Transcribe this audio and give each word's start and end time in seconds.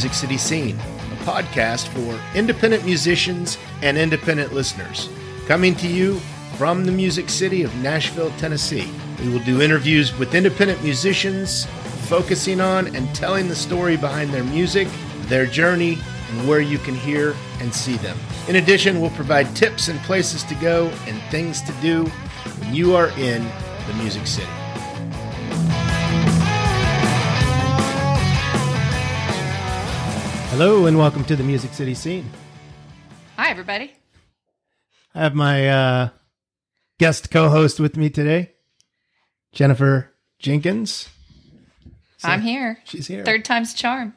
Music 0.00 0.14
City 0.14 0.38
Scene, 0.38 0.78
a 0.78 1.24
podcast 1.24 1.88
for 1.88 2.18
independent 2.34 2.86
musicians 2.86 3.58
and 3.82 3.98
independent 3.98 4.54
listeners. 4.54 5.10
Coming 5.46 5.74
to 5.74 5.86
you 5.86 6.20
from 6.56 6.86
the 6.86 6.90
Music 6.90 7.28
City 7.28 7.64
of 7.64 7.74
Nashville, 7.82 8.30
Tennessee. 8.38 8.90
We 9.22 9.28
will 9.28 9.44
do 9.44 9.60
interviews 9.60 10.18
with 10.18 10.34
independent 10.34 10.82
musicians, 10.82 11.66
focusing 12.08 12.62
on 12.62 12.96
and 12.96 13.14
telling 13.14 13.48
the 13.48 13.54
story 13.54 13.98
behind 13.98 14.32
their 14.32 14.42
music, 14.42 14.88
their 15.24 15.44
journey, 15.44 15.98
and 16.30 16.48
where 16.48 16.62
you 16.62 16.78
can 16.78 16.94
hear 16.94 17.36
and 17.60 17.74
see 17.74 17.98
them. 17.98 18.16
In 18.48 18.56
addition, 18.56 19.02
we'll 19.02 19.10
provide 19.10 19.54
tips 19.54 19.88
and 19.88 20.00
places 20.04 20.44
to 20.44 20.54
go 20.54 20.86
and 21.06 21.20
things 21.30 21.60
to 21.60 21.72
do 21.82 22.06
when 22.06 22.74
you 22.74 22.96
are 22.96 23.08
in 23.18 23.44
the 23.86 23.92
Music 23.98 24.26
City. 24.26 24.59
Hello 30.60 30.84
and 30.84 30.98
welcome 30.98 31.24
to 31.24 31.36
the 31.36 31.42
Music 31.42 31.72
City 31.72 31.94
scene. 31.94 32.28
Hi, 33.38 33.48
everybody. 33.48 33.94
I 35.14 35.22
have 35.22 35.34
my 35.34 35.66
uh, 35.66 36.08
guest 36.98 37.30
co-host 37.30 37.80
with 37.80 37.96
me 37.96 38.10
today, 38.10 38.52
Jennifer 39.52 40.12
Jenkins. 40.38 41.08
I'm 42.22 42.42
here. 42.42 42.76
She's 42.84 43.06
here. 43.06 43.24
Third 43.24 43.42
time's 43.42 43.72
charm. 43.72 44.12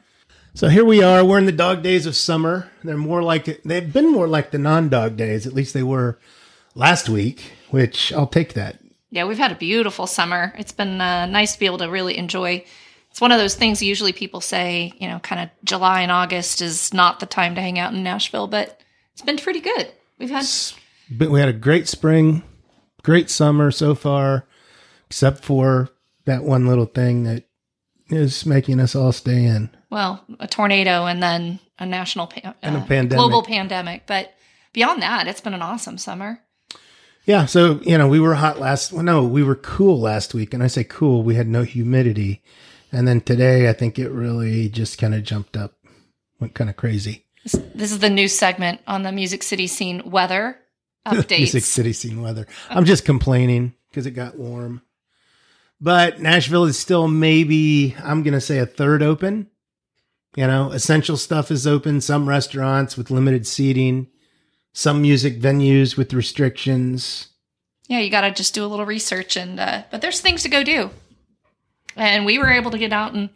So 0.52 0.68
here 0.68 0.84
we 0.84 1.02
are. 1.02 1.24
We're 1.24 1.38
in 1.38 1.46
the 1.46 1.50
dog 1.50 1.82
days 1.82 2.04
of 2.04 2.14
summer. 2.14 2.70
They're 2.82 2.98
more 2.98 3.22
like 3.22 3.62
they've 3.62 3.90
been 3.90 4.12
more 4.12 4.28
like 4.28 4.50
the 4.50 4.58
non-dog 4.58 5.16
days. 5.16 5.46
At 5.46 5.54
least 5.54 5.72
they 5.72 5.82
were 5.82 6.18
last 6.74 7.08
week, 7.08 7.52
which 7.70 8.12
I'll 8.12 8.26
take 8.26 8.52
that. 8.52 8.80
Yeah, 9.08 9.24
we've 9.24 9.38
had 9.38 9.52
a 9.52 9.56
beautiful 9.56 10.06
summer. 10.06 10.52
It's 10.58 10.72
been 10.72 11.00
uh, 11.00 11.24
nice 11.24 11.54
to 11.54 11.58
be 11.58 11.64
able 11.64 11.78
to 11.78 11.88
really 11.88 12.18
enjoy. 12.18 12.66
It's 13.14 13.20
one 13.20 13.30
of 13.30 13.38
those 13.38 13.54
things 13.54 13.80
usually 13.80 14.12
people 14.12 14.40
say, 14.40 14.92
you 14.98 15.06
know, 15.06 15.20
kind 15.20 15.40
of 15.40 15.48
July 15.64 16.00
and 16.00 16.10
August 16.10 16.60
is 16.60 16.92
not 16.92 17.20
the 17.20 17.26
time 17.26 17.54
to 17.54 17.60
hang 17.60 17.78
out 17.78 17.94
in 17.94 18.02
Nashville, 18.02 18.48
but 18.48 18.80
it's 19.12 19.22
been 19.22 19.36
pretty 19.36 19.60
good. 19.60 19.92
We've 20.18 20.30
had 20.30 20.44
But 21.08 21.30
we 21.30 21.38
had 21.38 21.48
a 21.48 21.52
great 21.52 21.86
spring, 21.86 22.42
great 23.04 23.30
summer 23.30 23.70
so 23.70 23.94
far, 23.94 24.48
except 25.06 25.44
for 25.44 25.90
that 26.24 26.42
one 26.42 26.66
little 26.66 26.86
thing 26.86 27.22
that 27.22 27.44
is 28.08 28.44
making 28.44 28.80
us 28.80 28.96
all 28.96 29.12
stay 29.12 29.44
in. 29.44 29.70
well 29.90 30.24
a 30.40 30.48
tornado 30.48 31.06
and 31.06 31.22
then 31.22 31.60
a 31.78 31.86
national 31.86 32.26
pa- 32.26 32.54
And 32.62 32.74
a 32.74 32.80
uh, 32.80 32.84
pandemic. 32.84 33.16
global 33.16 33.44
pandemic, 33.44 34.08
but 34.08 34.34
beyond 34.72 35.02
that, 35.02 35.28
it's 35.28 35.40
been 35.40 35.54
an 35.54 35.62
awesome 35.62 35.98
summer. 35.98 36.40
Yeah, 37.26 37.46
so 37.46 37.78
you 37.84 37.96
know, 37.96 38.08
we 38.08 38.18
were 38.18 38.34
hot 38.34 38.58
last. 38.58 38.92
Well, 38.92 39.04
no, 39.04 39.22
we 39.22 39.44
were 39.44 39.54
cool 39.54 40.00
last 40.00 40.34
week, 40.34 40.52
and 40.52 40.64
I 40.64 40.66
say 40.66 40.82
cool. 40.82 41.22
We 41.22 41.36
had 41.36 41.46
no 41.46 41.62
humidity, 41.62 42.42
and 42.94 43.06
then 43.08 43.20
today, 43.20 43.68
I 43.68 43.72
think 43.72 43.98
it 43.98 44.08
really 44.10 44.68
just 44.68 44.98
kind 44.98 45.14
of 45.14 45.24
jumped 45.24 45.56
up, 45.56 45.72
went 46.40 46.54
kind 46.54 46.70
of 46.70 46.76
crazy. 46.76 47.24
This, 47.42 47.52
this 47.74 47.92
is 47.92 47.98
the 47.98 48.08
new 48.08 48.28
segment 48.28 48.80
on 48.86 49.02
the 49.02 49.12
Music 49.12 49.42
City 49.42 49.66
scene 49.66 50.10
weather 50.10 50.58
updates. 51.06 51.38
Music 51.38 51.64
City 51.64 51.92
scene 51.92 52.22
weather. 52.22 52.46
I'm 52.70 52.84
just 52.84 53.04
complaining 53.04 53.74
because 53.90 54.06
it 54.06 54.12
got 54.12 54.38
warm, 54.38 54.80
but 55.80 56.20
Nashville 56.20 56.64
is 56.64 56.78
still 56.78 57.08
maybe 57.08 57.94
I'm 58.02 58.22
gonna 58.22 58.40
say 58.40 58.58
a 58.58 58.66
third 58.66 59.02
open. 59.02 59.48
You 60.36 60.46
know, 60.46 60.70
essential 60.72 61.16
stuff 61.16 61.50
is 61.50 61.66
open. 61.66 62.00
Some 62.00 62.28
restaurants 62.28 62.96
with 62.96 63.10
limited 63.10 63.46
seating, 63.46 64.08
some 64.72 65.00
music 65.02 65.40
venues 65.40 65.96
with 65.96 66.12
restrictions. 66.12 67.28
yeah, 67.86 68.00
you 68.00 68.10
got 68.10 68.22
to 68.22 68.32
just 68.32 68.54
do 68.54 68.64
a 68.64 68.66
little 68.66 68.86
research 68.86 69.36
and 69.36 69.60
uh, 69.60 69.82
but 69.92 70.00
there's 70.00 70.20
things 70.20 70.42
to 70.42 70.48
go 70.48 70.64
do. 70.64 70.90
And 71.96 72.24
we 72.24 72.38
were 72.38 72.50
able 72.50 72.70
to 72.70 72.78
get 72.78 72.92
out 72.92 73.14
and 73.14 73.30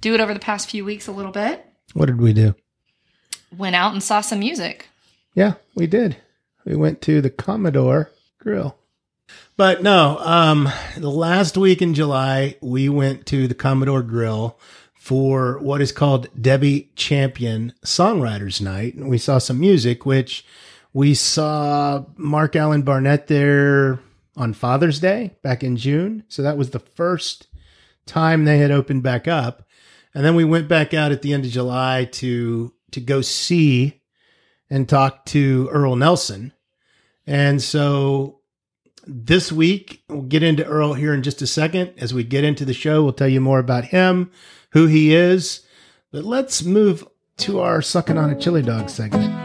do 0.00 0.14
it 0.14 0.20
over 0.20 0.34
the 0.34 0.40
past 0.40 0.70
few 0.70 0.84
weeks 0.84 1.06
a 1.06 1.12
little 1.12 1.32
bit. 1.32 1.64
What 1.94 2.06
did 2.06 2.20
we 2.20 2.32
do? 2.32 2.54
Went 3.56 3.76
out 3.76 3.92
and 3.92 4.02
saw 4.02 4.20
some 4.20 4.40
music. 4.40 4.88
Yeah, 5.34 5.54
we 5.74 5.86
did. 5.86 6.16
We 6.64 6.76
went 6.76 7.00
to 7.02 7.20
the 7.20 7.30
Commodore 7.30 8.10
Grill. 8.38 8.76
But 9.56 9.82
no, 9.82 10.18
um, 10.18 10.68
the 10.96 11.10
last 11.10 11.56
week 11.56 11.80
in 11.80 11.94
July, 11.94 12.56
we 12.60 12.88
went 12.88 13.26
to 13.26 13.48
the 13.48 13.54
Commodore 13.54 14.02
Grill 14.02 14.58
for 14.94 15.58
what 15.60 15.80
is 15.80 15.92
called 15.92 16.28
Debbie 16.40 16.90
Champion 16.96 17.72
Songwriters 17.84 18.60
Night. 18.60 18.94
And 18.94 19.08
we 19.08 19.18
saw 19.18 19.38
some 19.38 19.60
music, 19.60 20.04
which 20.04 20.44
we 20.92 21.14
saw 21.14 22.04
Mark 22.16 22.56
Allen 22.56 22.82
Barnett 22.82 23.28
there 23.28 24.00
on 24.36 24.52
Father's 24.52 25.00
Day 25.00 25.36
back 25.42 25.62
in 25.62 25.76
June. 25.76 26.24
So 26.28 26.42
that 26.42 26.58
was 26.58 26.70
the 26.70 26.78
first 26.78 27.46
time 28.06 28.44
they 28.44 28.58
had 28.58 28.70
opened 28.70 29.02
back 29.02 29.28
up. 29.28 29.62
And 30.14 30.24
then 30.24 30.34
we 30.34 30.44
went 30.44 30.68
back 30.68 30.94
out 30.94 31.12
at 31.12 31.22
the 31.22 31.34
end 31.34 31.44
of 31.44 31.50
July 31.50 32.06
to 32.12 32.72
to 32.92 33.00
go 33.00 33.20
see 33.20 34.00
and 34.70 34.88
talk 34.88 35.26
to 35.26 35.68
Earl 35.70 35.96
Nelson. 35.96 36.52
And 37.26 37.60
so 37.60 38.40
this 39.06 39.52
week, 39.52 40.02
we'll 40.08 40.22
get 40.22 40.42
into 40.42 40.64
Earl 40.64 40.94
here 40.94 41.12
in 41.14 41.22
just 41.22 41.42
a 41.42 41.46
second. 41.46 41.92
As 41.98 42.14
we 42.14 42.24
get 42.24 42.44
into 42.44 42.64
the 42.64 42.74
show, 42.74 43.02
we'll 43.02 43.12
tell 43.12 43.28
you 43.28 43.40
more 43.40 43.58
about 43.58 43.86
him, 43.86 44.30
who 44.70 44.86
he 44.86 45.14
is. 45.14 45.66
But 46.10 46.24
let's 46.24 46.64
move 46.64 47.06
to 47.38 47.60
our 47.60 47.82
sucking 47.82 48.18
on 48.18 48.30
a 48.30 48.40
chili 48.40 48.62
dog 48.62 48.88
segment. 48.88 49.35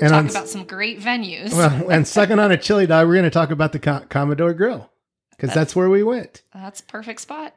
We're 0.00 0.06
And 0.06 0.10
going 0.12 0.24
on- 0.24 0.30
about 0.30 0.48
some 0.48 0.64
great 0.64 1.00
venues. 1.00 1.52
Well, 1.52 1.90
and 1.90 2.06
second 2.06 2.38
on 2.40 2.52
a 2.52 2.56
chili 2.56 2.86
dog, 2.86 3.06
we're 3.06 3.14
going 3.14 3.24
to 3.24 3.30
talk 3.30 3.50
about 3.50 3.72
the 3.72 3.78
Co- 3.78 4.04
Commodore 4.08 4.54
Grill 4.54 4.90
because 5.30 5.52
that's 5.54 5.74
where 5.76 5.88
we 5.90 6.02
went. 6.02 6.42
That's 6.54 6.80
a 6.80 6.84
perfect 6.84 7.20
spot. 7.20 7.54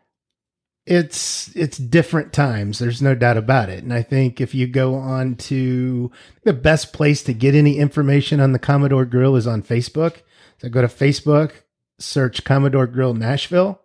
it's 0.85 1.56
it's 1.56 1.78
different 1.78 2.34
times 2.34 2.79
there's 2.79 3.03
no 3.03 3.13
doubt 3.13 3.38
about 3.38 3.69
it 3.69 3.84
and 3.84 3.94
i 3.94 4.02
think 4.02 4.41
if 4.41 4.56
you 4.56 4.66
go 4.66 4.96
on 4.96 5.35
to 5.35 6.12
the 6.44 6.53
best 6.53 6.91
place 6.91 7.22
to 7.22 7.34
get 7.34 7.53
any 7.53 7.78
information 7.78 8.40
on 8.40 8.52
the 8.52 8.58
commodore 8.58 9.06
grill 9.06 9.35
is 9.35 9.46
on 9.46 9.62
facebook 9.62 10.22
so 10.58 10.68
go 10.69 10.81
to 10.81 10.88
facebook 10.88 11.52
search 12.00 12.44
commodore 12.44 12.88
grill 12.88 13.13
nashville 13.13 13.79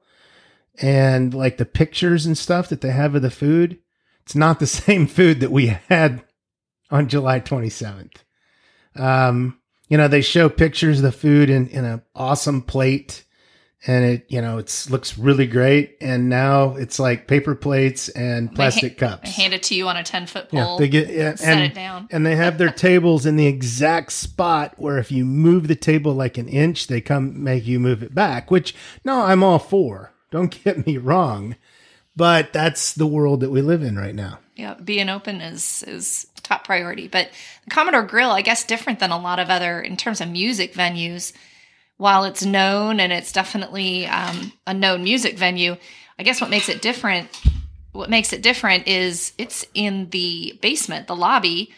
and 0.80 1.34
like 1.34 1.58
the 1.58 1.66
pictures 1.66 2.24
and 2.24 2.38
stuff 2.38 2.70
that 2.70 2.80
they 2.80 2.90
have 2.92 3.14
of 3.14 3.20
the 3.20 3.30
food 3.30 3.78
it's 4.22 4.34
not 4.34 4.58
the 4.58 4.66
same 4.84 5.06
food 5.06 5.40
that 5.40 5.52
we 5.52 5.66
had 5.90 6.24
on 6.90 7.08
july 7.08 7.38
27th 7.40 8.24
um 8.98 9.58
you 9.88 9.96
know 9.96 10.08
they 10.08 10.22
show 10.22 10.48
pictures 10.48 10.98
of 10.98 11.02
the 11.04 11.12
food 11.12 11.50
in 11.50 11.68
in 11.68 11.84
an 11.84 12.02
awesome 12.14 12.62
plate 12.62 13.24
and 13.86 14.04
it 14.04 14.26
you 14.28 14.40
know 14.40 14.58
it's 14.58 14.90
looks 14.90 15.16
really 15.18 15.46
great 15.46 15.96
and 16.00 16.28
now 16.28 16.74
it's 16.76 16.98
like 16.98 17.28
paper 17.28 17.54
plates 17.54 18.08
and 18.10 18.52
plastic 18.54 18.98
They 18.98 19.06
cups 19.06 19.30
hand 19.36 19.54
it 19.54 19.62
to 19.64 19.74
you 19.74 19.86
on 19.86 19.96
a 19.96 20.02
10 20.02 20.26
foot 20.26 20.48
pole. 20.48 20.58
yeah 20.60 20.76
they 20.78 20.88
get 20.88 21.08
yeah, 21.10 21.34
set 21.34 21.48
and 21.58 21.60
it 21.64 21.74
down. 21.74 22.08
and 22.10 22.24
they 22.26 22.34
have 22.36 22.58
their 22.58 22.70
tables 22.88 23.26
in 23.26 23.36
the 23.36 23.46
exact 23.46 24.12
spot 24.12 24.74
where 24.76 24.98
if 24.98 25.12
you 25.12 25.24
move 25.24 25.68
the 25.68 25.76
table 25.76 26.14
like 26.14 26.38
an 26.38 26.48
inch 26.48 26.86
they 26.88 27.00
come 27.00 27.42
make 27.42 27.66
you 27.66 27.78
move 27.78 28.02
it 28.02 28.14
back 28.14 28.50
which 28.50 28.74
no 29.04 29.22
i'm 29.22 29.42
all 29.44 29.58
for 29.58 30.12
don't 30.30 30.58
get 30.64 30.86
me 30.86 30.96
wrong 30.96 31.54
but 32.16 32.52
that's 32.52 32.94
the 32.94 33.06
world 33.06 33.40
that 33.40 33.50
we 33.50 33.60
live 33.60 33.82
in 33.82 33.96
right 33.98 34.14
now 34.14 34.38
yeah, 34.56 34.74
being 34.74 35.08
open 35.08 35.40
is 35.40 35.84
is 35.86 36.26
top 36.42 36.64
priority. 36.64 37.08
But 37.08 37.30
the 37.64 37.70
Commodore 37.70 38.02
Grill, 38.02 38.30
I 38.30 38.40
guess, 38.42 38.64
different 38.64 38.98
than 38.98 39.10
a 39.10 39.18
lot 39.18 39.38
of 39.38 39.50
other 39.50 39.80
in 39.80 39.96
terms 39.96 40.20
of 40.20 40.28
music 40.28 40.72
venues. 40.74 41.32
While 41.98 42.24
it's 42.24 42.44
known 42.44 43.00
and 43.00 43.10
it's 43.12 43.32
definitely 43.32 44.06
um, 44.06 44.52
a 44.66 44.74
known 44.74 45.04
music 45.04 45.38
venue, 45.38 45.76
I 46.18 46.24
guess 46.24 46.42
what 46.42 46.50
makes 46.50 46.68
it 46.68 46.82
different, 46.82 47.28
what 47.92 48.10
makes 48.10 48.34
it 48.34 48.42
different 48.42 48.86
is 48.86 49.32
it's 49.38 49.64
in 49.72 50.10
the 50.10 50.58
basement, 50.60 51.06
the 51.06 51.16
lobby, 51.16 51.72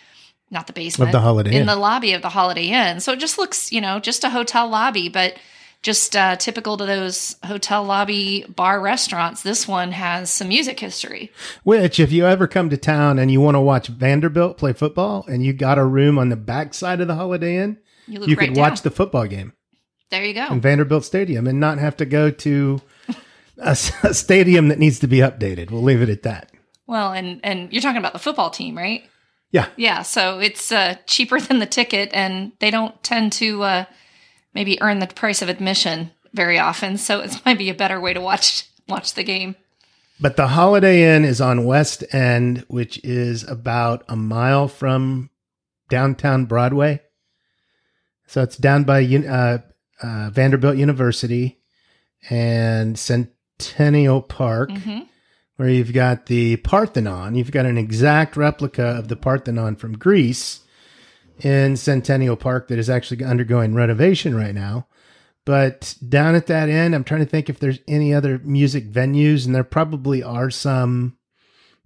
not 0.50 0.66
the 0.66 0.72
basement 0.72 1.10
Of 1.10 1.12
the 1.12 1.20
Holiday 1.20 1.50
in 1.50 1.60
Inn. 1.60 1.66
the 1.66 1.76
lobby 1.76 2.14
of 2.14 2.22
the 2.22 2.30
Holiday 2.30 2.66
Inn. 2.66 2.98
So 2.98 3.12
it 3.12 3.20
just 3.20 3.38
looks, 3.38 3.70
you 3.70 3.80
know, 3.80 4.00
just 4.00 4.24
a 4.24 4.30
hotel 4.30 4.68
lobby, 4.68 5.08
but 5.08 5.34
just 5.82 6.16
uh, 6.16 6.36
typical 6.36 6.76
to 6.76 6.84
those 6.86 7.36
hotel 7.44 7.84
lobby 7.84 8.44
bar 8.48 8.80
restaurants. 8.80 9.42
This 9.42 9.66
one 9.68 9.92
has 9.92 10.30
some 10.30 10.48
music 10.48 10.80
history. 10.80 11.30
which 11.62 12.00
if 12.00 12.10
you 12.12 12.26
ever 12.26 12.46
come 12.48 12.68
to 12.70 12.76
town 12.76 13.18
and 13.18 13.30
you 13.30 13.40
want 13.40 13.54
to 13.54 13.60
watch 13.60 13.86
vanderbilt 13.88 14.58
play 14.58 14.72
football 14.72 15.24
and 15.28 15.44
you 15.44 15.52
got 15.52 15.78
a 15.78 15.84
room 15.84 16.18
on 16.18 16.28
the 16.30 16.36
back 16.36 16.74
side 16.74 17.00
of 17.00 17.06
the 17.08 17.14
holiday 17.14 17.56
inn 17.62 17.78
You 18.06 18.20
you 18.26 18.34
right 18.36 18.48
could 18.48 18.54
down. 18.54 18.70
watch 18.70 18.82
the 18.82 18.90
football 18.90 19.26
game 19.26 19.52
There 20.10 20.24
you 20.24 20.34
go. 20.34 20.46
in 20.48 20.60
Vanderbilt 20.60 21.04
Stadium 21.04 21.46
and 21.46 21.60
not 21.60 21.78
have 21.78 21.96
to 21.98 22.04
go 22.06 22.30
to 22.30 22.80
a 23.58 23.74
stadium 23.76 24.68
that 24.68 24.78
needs 24.78 24.98
to 25.00 25.06
be 25.08 25.18
updated. 25.18 25.70
We'll 25.70 25.82
leave 25.82 26.00
it 26.02 26.08
at 26.08 26.22
that. 26.22 26.50
Well, 26.86 27.12
and 27.12 27.40
and 27.44 27.72
you're 27.72 27.82
talking 27.82 27.98
about 27.98 28.12
the 28.14 28.18
football 28.18 28.50
team, 28.50 28.76
right? 28.78 29.02
Yeah. 29.50 29.66
Yeah. 29.76 30.02
So 30.02 30.38
it's 30.38 30.70
uh, 30.72 30.96
cheaper 31.06 31.40
than 31.46 31.58
the 31.58 31.66
ticket, 31.66 32.10
and 32.12 32.52
they 32.60 32.70
don't 32.70 33.00
tend 33.02 33.32
to 33.34 33.62
uh, 33.62 33.84
maybe 34.58 34.82
earn 34.82 34.98
the 34.98 35.06
price 35.06 35.40
of 35.40 35.48
admission 35.48 36.10
very 36.34 36.58
often. 36.58 36.98
So 36.98 37.20
it 37.20 37.40
might 37.46 37.58
be 37.58 37.70
a 37.70 37.74
better 37.74 38.00
way 38.00 38.12
to 38.12 38.20
watch 38.20 38.68
watch 38.88 39.14
the 39.14 39.22
game. 39.22 39.54
But 40.20 40.36
the 40.36 40.48
Holiday 40.48 41.14
Inn 41.14 41.24
is 41.24 41.40
on 41.40 41.64
West 41.64 42.02
End, 42.12 42.64
which 42.66 42.98
is 43.04 43.44
about 43.44 44.04
a 44.08 44.16
mile 44.16 44.66
from 44.66 45.30
downtown 45.88 46.46
Broadway. 46.46 47.00
So 48.26 48.42
it's 48.42 48.56
down 48.56 48.82
by 48.82 49.04
uh, 49.04 49.58
uh, 50.02 50.30
Vanderbilt 50.30 50.76
University 50.76 51.60
and 52.28 52.98
Centennial 52.98 54.20
Park, 54.20 54.72
hmm 54.72 55.00
where 55.56 55.68
you've 55.68 55.92
got 55.92 56.26
the 56.26 56.54
Parthenon. 56.58 57.34
You've 57.34 57.50
got 57.50 57.66
an 57.66 57.76
exact 57.76 58.36
replica 58.36 58.84
of 58.84 59.08
the 59.08 59.16
Parthenon 59.16 59.74
from 59.74 59.98
Greece 59.98 60.60
in 61.40 61.76
Centennial 61.76 62.36
Park 62.36 62.68
that 62.68 62.78
is 62.78 62.90
actually 62.90 63.24
undergoing 63.24 63.74
renovation 63.74 64.34
right 64.34 64.54
now. 64.54 64.86
But 65.44 65.94
down 66.06 66.34
at 66.34 66.46
that 66.48 66.68
end, 66.68 66.94
I'm 66.94 67.04
trying 67.04 67.20
to 67.20 67.26
think 67.26 67.48
if 67.48 67.58
there's 67.58 67.78
any 67.88 68.12
other 68.12 68.38
music 68.44 68.90
venues, 68.92 69.46
and 69.46 69.54
there 69.54 69.64
probably 69.64 70.22
are 70.22 70.50
some 70.50 71.16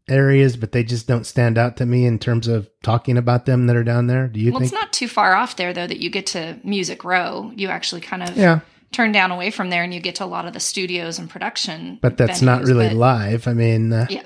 areas, 0.08 0.56
but 0.56 0.72
they 0.72 0.82
just 0.82 1.06
don't 1.06 1.25
stand 1.26 1.56
out 1.56 1.76
to 1.76 1.87
me 1.87 2.04
in 2.04 2.19
terms 2.19 2.49
of 2.49 2.69
talking 2.82 3.16
about 3.16 3.46
them 3.46 3.69
that 3.69 3.76
are 3.76 3.84
down 3.84 4.08
there. 4.08 4.26
Do 4.26 4.40
you 4.40 4.50
Well, 4.50 4.58
think? 4.60 4.72
it's 4.72 4.81
not 4.81 4.93
too 4.93 5.06
far 5.06 5.34
off 5.34 5.54
there 5.54 5.72
though 5.72 5.87
that 5.87 6.00
you 6.00 6.10
get 6.10 6.26
to 6.28 6.58
Music 6.64 7.04
Row. 7.04 7.52
You 7.54 7.69
actually 7.69 8.00
kind 8.00 8.25
of 8.25 8.37
yeah, 8.37 8.60
turn 8.90 9.12
down 9.12 9.31
away 9.31 9.52
from 9.52 9.70
there, 9.70 9.84
and 9.84 9.94
you 9.94 10.00
get 10.00 10.16
to 10.16 10.25
a 10.25 10.26
lot 10.26 10.44
of 10.44 10.54
the 10.54 10.60
studios 10.60 11.20
and 11.20 11.31
production. 11.31 12.00
but 12.02 12.16
that's 12.16 12.43
not 12.43 12.62
really 12.64 12.88
but- 12.88 12.96
live. 12.96 13.46
I 13.46 13.54
mean, 13.54 13.93
uh, 13.93 14.06
Yeah. 14.10 14.22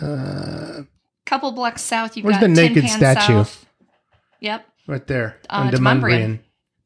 uh, 0.00 0.82
Couple 1.26 1.52
blocks 1.52 1.82
south, 1.82 2.16
you've 2.16 2.24
Where's 2.24 2.36
got 2.36 2.40
the 2.40 2.46
Tin 2.54 2.54
naked 2.54 2.84
Pan 2.84 2.96
statue? 2.98 3.32
South. 3.44 3.66
Yep, 4.42 4.66
right 4.86 5.06
there 5.06 5.38
Uh, 5.48 5.54
on 5.54 5.72
Demonbreun. 5.72 6.40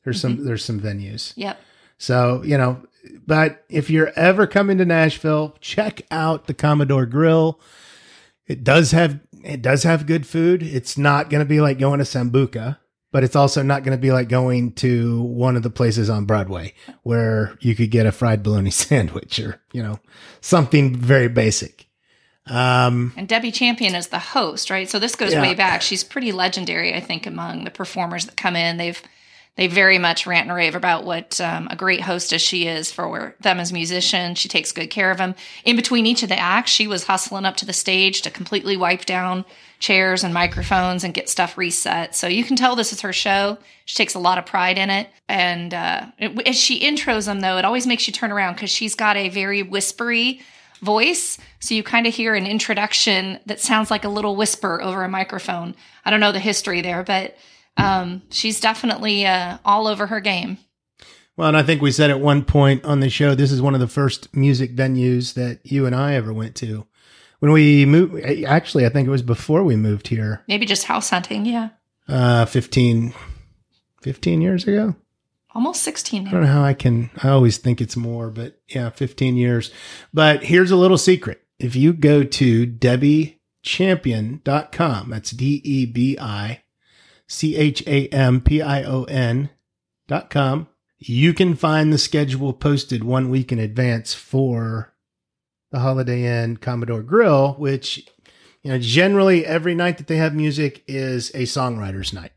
There's 0.05 0.21
some 0.21 0.45
there's 0.45 0.65
some 0.65 0.81
venues. 0.81 1.33
yep. 1.37 1.59
So, 1.99 2.43
you 2.45 2.57
know, 2.59 2.83
but 3.27 3.65
if 3.69 3.89
you're 3.91 4.13
ever 4.17 4.47
coming 4.47 4.79
to 4.79 4.85
Nashville, 4.85 5.57
check 5.61 6.03
out 6.11 6.47
the 6.47 6.55
Commodore 6.55 7.07
Grill. 7.07 7.59
It 8.47 8.63
does 8.63 8.93
have 8.93 9.19
it 9.43 9.63
does 9.63 9.83
have 9.83 10.07
good 10.07 10.27
food. 10.27 10.63
It's 10.63 10.97
not 10.99 11.31
going 11.31 11.41
to 11.41 11.49
be 11.49 11.61
like 11.61 11.79
going 11.79 11.99
to 11.99 12.05
Sambuca, 12.05 12.79
but 13.13 13.25
it's 13.25 13.35
also 13.37 13.63
not 13.63 13.83
going 13.83 13.97
to 13.97 14.01
be 14.01 14.13
like 14.13 14.29
going 14.29 14.73
to 14.75 15.23
one 15.23 15.57
of 15.57 15.63
the 15.63 15.71
places 15.71 16.11
on 16.11 16.25
Broadway 16.27 16.75
where 17.03 17.57
you 17.61 17.75
could 17.75 17.91
get 17.91 18.07
a 18.07 18.13
fried 18.13 18.43
bologna 18.43 18.71
sandwich 18.85 19.39
or, 19.41 19.61
you 19.73 19.83
know, 19.83 19.99
something 20.41 20.95
very 20.95 21.29
basic. 21.29 21.89
Um 22.47 23.13
And 23.17 23.27
Debbie 23.29 23.53
Champion 23.53 23.95
is 23.95 24.09
the 24.09 24.19
host, 24.19 24.71
right? 24.71 24.89
So 24.89 24.99
this 24.99 25.17
goes 25.17 25.33
Yeah. 25.33 25.43
way 25.43 25.55
back. 25.55 25.83
She's 25.83 26.05
pretty 26.05 26.33
legendary, 26.33 26.95
I 26.95 27.01
think, 27.01 27.27
among 27.27 27.65
the 27.65 27.71
performers 27.71 28.27
that 28.27 28.37
come 28.37 28.57
in. 28.57 28.77
They've 28.77 29.01
they 29.57 29.69
very 29.69 29.97
much 29.99 30.27
rant 30.27 30.49
and 30.49 30.55
rave 30.55 30.75
about 30.75 31.05
what 31.05 31.41
um, 31.41 31.67
a 31.71 31.77
great 31.77 32.03
hostess 32.03 32.43
she 32.43 32.67
is 32.67 32.93
for 32.93 33.35
them 33.41 33.59
as 33.59 33.73
musicians. 33.73 34.39
She 34.39 34.49
takes 34.51 34.71
good 34.71 34.91
care 34.91 35.11
of 35.11 35.17
them. 35.17 35.35
In 35.65 35.77
between 35.77 36.05
each 36.05 36.23
of 36.23 36.29
the 36.29 36.39
acts, 36.39 36.71
she 36.71 36.87
was 36.87 37.05
hustling 37.05 37.47
up 37.47 37.57
to 37.57 37.65
the 37.65 37.73
stage 37.73 38.21
to 38.23 38.31
completely 38.31 38.77
wipe 38.77 39.07
down 39.07 39.47
chairs 39.79 40.23
and 40.23 40.35
microphones 40.35 41.05
and 41.05 41.15
get 41.15 41.31
stuff 41.31 41.57
reset. 41.57 42.15
So 42.15 42.27
you 42.27 42.45
can 42.45 42.57
tell 42.57 42.77
this 42.77 42.93
is 42.93 43.01
her 43.01 43.15
show. 43.15 43.57
She 43.87 43.97
takes 43.97 44.15
a 44.15 44.19
lot 44.19 44.37
of 44.37 44.45
pride 44.45 44.77
in 44.77 44.91
it. 44.91 45.09
And 45.27 45.73
uh, 45.73 46.07
as 46.45 46.57
she 46.61 46.81
intros 46.81 47.25
them, 47.25 47.41
though, 47.41 47.57
it 47.57 47.65
always 47.65 47.87
makes 47.87 48.07
you 48.07 48.13
turn 48.13 48.33
around 48.33 48.55
because 48.55 48.71
she's 48.71 48.95
got 48.95 49.17
a 49.17 49.31
very 49.31 49.63
whispery 49.63 50.43
voice. 50.83 51.39
So 51.67 51.75
you 51.75 51.83
kind 51.83 52.07
of 52.07 52.15
hear 52.15 52.37
an 52.37 52.47
introduction 52.47 53.41
that 53.47 53.59
sounds 53.59 53.91
like 53.91 54.05
a 54.05 54.09
little 54.09 54.37
whisper 54.37 54.81
over 54.81 55.03
a 55.03 55.09
microphone. 55.09 55.75
I 56.05 56.13
don't 56.13 56.21
know 56.21 56.31
the 56.31 56.39
history 56.39 56.81
there, 56.81 57.03
but 57.03 57.37
um, 57.77 58.23
she's 58.31 58.61
definitely 58.61 59.27
uh, 59.27 59.59
all 59.65 59.89
over 59.89 60.07
her 60.07 60.21
game. 60.21 60.59
Well, 61.37 61.49
and 61.49 61.57
I 61.57 61.65
think 61.65 61.83
we 61.83 61.91
said 61.91 62.11
at 62.11 62.21
one 62.21 62.45
point 62.45 62.85
on 62.85 63.01
the 63.01 63.11
show, 63.11 63.35
this 63.35 63.51
is 63.51 63.61
one 63.61 63.75
of 63.75 63.81
the 63.81 63.89
first 63.89 64.33
music 64.33 64.77
venues 64.77 65.35
that 65.35 65.59
you 65.65 65.87
and 65.87 65.95
I 65.97 66.15
ever 66.15 66.33
went 66.33 66.55
to. 66.57 66.87
When 67.41 67.51
we 67.51 67.85
moved, 67.85 68.25
actually, 68.45 68.87
I 68.87 68.89
think 68.89 69.09
it 69.09 69.11
was 69.11 69.23
before 69.23 69.65
we 69.65 69.75
moved 69.75 70.07
here, 70.07 70.45
Maybe 70.47 70.67
just 70.67 70.85
house 70.85 71.11
hunting. 71.11 71.47
Yeah. 71.47 71.71
uh, 72.09 72.45
15, 72.47 73.13
15 74.03 74.41
years 74.41 74.69
ago. 74.69 74.95
Almost 75.53 75.83
16 75.83 76.29
I 76.29 76.31
don't 76.31 76.43
know 76.43 76.47
how 76.47 76.63
I 76.63 76.75
can, 76.75 77.11
I 77.25 77.31
always 77.31 77.59
think 77.59 77.81
it's 77.81 77.97
more, 77.97 78.31
but 78.31 78.61
yeah, 78.69 78.91
15 78.91 79.37
years. 79.37 79.73
But 80.15 80.45
here's 80.45 80.71
a 80.71 80.77
little 80.77 80.99
secret. 80.99 81.43
If 81.59 81.75
you 81.75 81.95
go 81.95 82.23
to 82.23 82.67
debbichampion.com, 82.67 85.11
that's 85.11 85.31
D 85.31 85.63
E 85.65 85.87
B 85.87 86.19
I 86.21 86.63
C 87.27 87.57
H 87.57 87.83
A 87.87 88.09
M 88.09 88.41
P 88.41 88.61
I 88.61 88.83
O 88.83 89.05
N 89.05 89.51
dot 90.07 90.31
com, 90.31 90.69
you 90.99 91.35
can 91.35 91.55
find 91.55 91.93
the 91.93 91.99
schedule 91.99 92.53
posted 92.53 93.05
one 93.05 93.31
week 93.31 93.53
in 93.53 93.59
advance 93.59 94.15
for 94.15 94.95
the 95.71 95.81
Holiday 95.81 96.43
Inn 96.43 96.59
Commodore 96.59 97.03
Grill, 97.03 97.55
which, 97.55 98.09
you 98.63 98.71
know, 98.71 98.79
generally 98.79 99.45
every 99.45 99.75
night 99.75 99.99
that 99.99 100.07
they 100.07 100.17
have 100.17 100.35
music 100.35 100.85
is 100.87 101.31
a 101.31 101.43
songwriter's 101.43 102.13
night. 102.13 102.33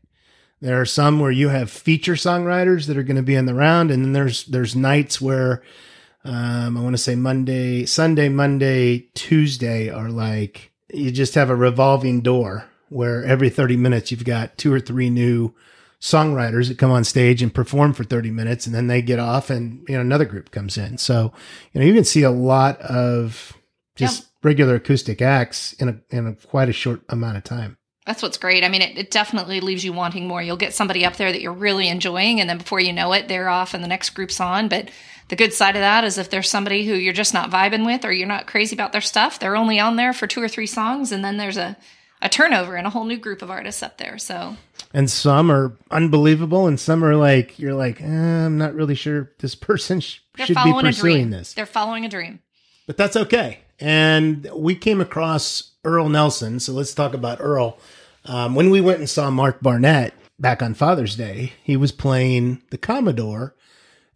There 0.60 0.80
are 0.80 0.86
some 0.86 1.20
where 1.20 1.30
you 1.30 1.48
have 1.48 1.70
feature 1.70 2.14
songwriters 2.14 2.86
that 2.86 2.98
are 2.98 3.02
going 3.02 3.16
to 3.16 3.22
be 3.22 3.34
in 3.34 3.46
the 3.46 3.54
round, 3.54 3.90
and 3.90 4.04
then 4.04 4.12
there's 4.12 4.44
there's 4.44 4.76
nights 4.76 5.20
where 5.20 5.62
um, 6.24 6.76
I 6.76 6.80
want 6.82 6.94
to 6.94 7.02
say 7.02 7.14
Monday, 7.14 7.86
Sunday, 7.86 8.28
Monday, 8.28 9.08
Tuesday 9.14 9.88
are 9.88 10.10
like 10.10 10.72
you 10.92 11.10
just 11.10 11.34
have 11.34 11.50
a 11.50 11.56
revolving 11.56 12.20
door 12.20 12.66
where 12.88 13.24
every 13.24 13.48
30 13.48 13.76
minutes 13.76 14.10
you've 14.10 14.24
got 14.24 14.58
two 14.58 14.72
or 14.72 14.80
three 14.80 15.08
new 15.08 15.54
songwriters 16.00 16.68
that 16.68 16.78
come 16.78 16.90
on 16.90 17.04
stage 17.04 17.42
and 17.42 17.54
perform 17.54 17.92
for 17.92 18.04
30 18.04 18.30
minutes 18.30 18.66
and 18.66 18.74
then 18.74 18.86
they 18.86 19.02
get 19.02 19.18
off 19.18 19.50
and 19.50 19.86
you 19.88 19.94
know 19.94 20.00
another 20.00 20.24
group 20.24 20.50
comes 20.50 20.76
in. 20.76 20.98
So, 20.98 21.32
you 21.72 21.80
know, 21.80 21.86
you 21.86 21.94
can 21.94 22.04
see 22.04 22.22
a 22.22 22.30
lot 22.30 22.80
of 22.80 23.56
just 23.96 24.26
regular 24.42 24.76
acoustic 24.76 25.22
acts 25.22 25.72
in 25.74 25.88
a 25.88 26.00
in 26.10 26.26
a 26.26 26.34
quite 26.34 26.68
a 26.68 26.72
short 26.72 27.02
amount 27.08 27.36
of 27.36 27.44
time. 27.44 27.76
That's 28.06 28.22
what's 28.22 28.38
great. 28.38 28.64
I 28.64 28.68
mean, 28.68 28.82
it, 28.82 28.98
it 28.98 29.10
definitely 29.10 29.60
leaves 29.60 29.84
you 29.84 29.92
wanting 29.92 30.26
more. 30.26 30.42
You'll 30.42 30.56
get 30.56 30.74
somebody 30.74 31.04
up 31.04 31.16
there 31.16 31.30
that 31.30 31.42
you're 31.42 31.52
really 31.52 31.86
enjoying, 31.86 32.40
and 32.40 32.48
then 32.48 32.58
before 32.58 32.80
you 32.80 32.92
know 32.92 33.12
it, 33.12 33.28
they're 33.28 33.48
off 33.48 33.74
and 33.74 33.84
the 33.84 33.88
next 33.88 34.10
group's 34.10 34.40
on. 34.40 34.68
But 34.68 34.90
the 35.30 35.36
good 35.36 35.54
side 35.54 35.76
of 35.76 35.80
that 35.80 36.04
is 36.04 36.18
if 36.18 36.28
there's 36.28 36.50
somebody 36.50 36.84
who 36.84 36.94
you're 36.94 37.12
just 37.12 37.32
not 37.32 37.50
vibing 37.50 37.86
with 37.86 38.04
or 38.04 38.12
you're 38.12 38.28
not 38.28 38.46
crazy 38.46 38.76
about 38.76 38.92
their 38.92 39.00
stuff, 39.00 39.38
they're 39.38 39.56
only 39.56 39.80
on 39.80 39.96
there 39.96 40.12
for 40.12 40.26
two 40.26 40.42
or 40.42 40.48
three 40.48 40.66
songs, 40.66 41.12
and 41.12 41.24
then 41.24 41.36
there's 41.36 41.56
a, 41.56 41.76
a 42.20 42.28
turnover 42.28 42.74
and 42.74 42.86
a 42.86 42.90
whole 42.90 43.04
new 43.04 43.16
group 43.16 43.40
of 43.40 43.50
artists 43.50 43.82
up 43.82 43.96
there. 43.96 44.18
So 44.18 44.56
and 44.92 45.10
some 45.10 45.50
are 45.50 45.76
unbelievable 45.90 46.66
and 46.66 46.78
some 46.78 47.04
are 47.04 47.14
like 47.14 47.58
you're 47.58 47.74
like 47.74 48.00
eh, 48.00 48.06
i'm 48.06 48.58
not 48.58 48.74
really 48.74 48.94
sure 48.94 49.30
this 49.38 49.54
person 49.54 50.00
sh- 50.00 50.18
should 50.36 50.56
be 50.64 50.72
pursuing 50.72 50.92
dream. 51.14 51.30
this 51.30 51.54
They're 51.54 51.66
following 51.66 52.04
a 52.04 52.08
dream. 52.08 52.40
but 52.86 52.96
that's 52.96 53.16
okay 53.16 53.60
and 53.78 54.48
we 54.54 54.74
came 54.74 55.00
across 55.00 55.72
earl 55.84 56.08
nelson 56.08 56.60
so 56.60 56.72
let's 56.72 56.94
talk 56.94 57.14
about 57.14 57.38
earl 57.40 57.78
um, 58.24 58.54
when 58.54 58.70
we 58.70 58.80
went 58.80 58.98
and 58.98 59.08
saw 59.08 59.30
mark 59.30 59.60
barnett 59.62 60.12
back 60.38 60.62
on 60.62 60.74
father's 60.74 61.16
day 61.16 61.52
he 61.62 61.76
was 61.76 61.92
playing 61.92 62.60
the 62.70 62.78
commodore 62.78 63.54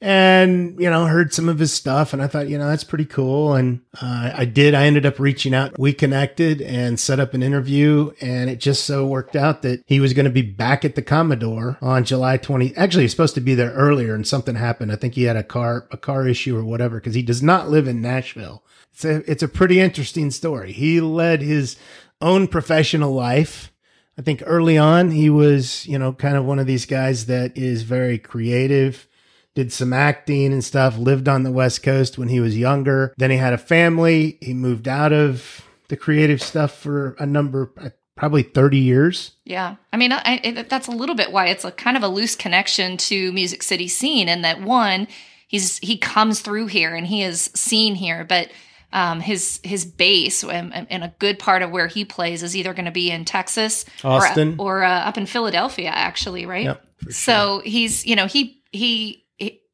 and 0.05 0.79
you 0.79 0.91
know 0.91 1.07
heard 1.07 1.33
some 1.33 1.49
of 1.49 1.59
his 1.59 1.73
stuff 1.73 2.13
and 2.13 2.23
i 2.23 2.27
thought 2.27 2.47
you 2.49 2.59
know 2.59 2.69
that's 2.69 2.85
pretty 2.85 3.07
cool 3.07 3.55
and 3.55 3.81
uh, 4.03 4.33
i 4.35 4.45
did. 4.45 4.75
I 4.75 4.85
ended 4.85 5.07
up 5.07 5.19
reaching 5.19 5.55
out. 5.55 5.79
We 5.79 5.93
connected 5.93 6.61
and 6.61 7.01
set 7.01 7.19
up 7.19 7.33
an 7.33 7.43
interview 7.43 8.13
and 8.21 8.51
it 8.51 8.61
just 8.61 8.85
so 8.85 9.07
worked 9.07 9.35
out 9.35 9.63
that 9.63 9.83
he 9.87 10.01
was 10.01 10.13
going 10.13 10.27
to 10.27 10.31
be 10.31 10.43
back 10.43 10.85
at 10.85 10.95
the 10.95 11.03
commodore 11.03 11.79
on 11.81 12.05
july 12.05 12.37
20 12.37 12.77
actually 12.77 13.05
he's 13.05 13.13
supposed 13.13 13.35
to 13.35 13.41
be 13.41 13.55
there 13.55 13.73
earlier 13.73 14.15
and 14.15 14.27
something 14.27 14.57
happened. 14.57 14.93
I 14.93 14.97
think 14.97 15.15
he 15.15 15.25
had 15.25 15.37
a 15.37 15.43
car 15.43 15.89
a 15.91 15.97
car 15.97 16.29
issue 16.29 16.57
or 16.57 16.65
whatever 16.65 17.01
because 17.01 17.15
he 17.15 17.23
does 17.23 17.43
not 17.43 17.71
live 17.71 17.89
in 17.89 18.03
nashville. 18.03 18.63
It's 18.93 19.05
a 19.05 19.31
it's 19.31 19.43
a 19.43 19.49
pretty 19.49 19.81
interesting 19.81 20.31
story. 20.31 20.73
He 20.73 21.01
led 21.01 21.41
his 21.41 21.77
own 22.21 22.49
professional 22.49 23.13
life. 23.13 23.73
I 24.17 24.23
think 24.23 24.43
early 24.47 24.79
on 24.79 25.11
he 25.11 25.29
was, 25.31 25.87
you 25.87 25.99
know, 25.99 26.13
kind 26.13 26.37
of 26.37 26.45
one 26.45 26.59
of 26.59 26.67
these 26.67 26.87
guys 26.87 27.27
that 27.27 27.57
is 27.57 27.83
very 27.83 28.19
creative, 28.19 29.09
did 29.55 29.73
some 29.73 29.93
acting 29.93 30.53
and 30.53 30.65
stuff, 30.65 30.99
lived 30.99 31.29
on 31.29 31.43
the 31.43 31.53
West 31.53 31.83
Coast 31.83 32.19
when 32.19 32.29
he 32.29 32.41
was 32.41 32.57
younger. 32.57 33.15
Then 33.17 33.31
he 33.31 33.37
had 33.37 33.53
a 33.53 33.59
family. 33.59 34.39
He 34.41 34.55
moved 34.55 34.89
out 34.89 35.13
of 35.13 35.65
the 35.89 35.97
creative 35.97 36.43
stuff 36.43 36.77
for 36.77 37.15
a 37.19 37.27
number, 37.27 37.73
uh, 37.81 37.91
probably 38.17 38.43
30 38.43 38.79
years. 38.79 39.33
Yeah, 39.45 39.77
I 39.93 39.97
mean, 39.97 40.13
I, 40.13 40.41
it, 40.43 40.69
that's 40.69 40.89
a 40.89 40.93
little 40.93 41.15
bit 41.15 41.33
why 41.33 41.47
it's 41.47 41.65
a 41.65 41.71
kind 41.71 41.97
of 41.97 42.03
a 42.03 42.09
loose 42.09 42.35
connection 42.35 42.97
to 42.97 43.33
Music 43.33 43.63
City 43.63 43.89
scene, 43.89 44.29
and 44.29 44.45
that 44.45 44.61
one, 44.61 45.07
he's 45.47 45.79
he 45.79 45.99
comes 45.99 46.41
through 46.41 46.67
here 46.67 46.95
and 46.95 47.07
he 47.07 47.23
is 47.23 47.51
seen 47.55 47.95
here, 47.95 48.25
but 48.25 48.51
um, 48.93 49.21
his 49.21 49.61
his 49.65 49.85
base 49.85 50.45
and, 50.45 50.87
and 50.89 51.05
a 51.05 51.13
good 51.19 51.39
part 51.39 51.63
of 51.63 51.71
where 51.71 51.89
he 51.89 52.05
plays 52.05 52.43
is 52.43 52.57
either 52.57 52.73
going 52.73 52.85
to 52.85 52.93
be 52.93 53.11
in 53.11 53.25
Texas 53.25 53.85
Austin. 54.05 54.55
or, 54.59 54.79
or 54.79 54.85
uh, 54.85 55.01
up 55.01 55.19
in 55.19 55.27
Philadelphia, 55.27 55.91
actually, 55.93 56.47
right? 56.47 56.65
Yep, 56.65 56.87
So 57.11 57.61
he's 57.65 58.07
you 58.07 58.17
know 58.17 58.27
he 58.27 58.63
he. 58.73 59.24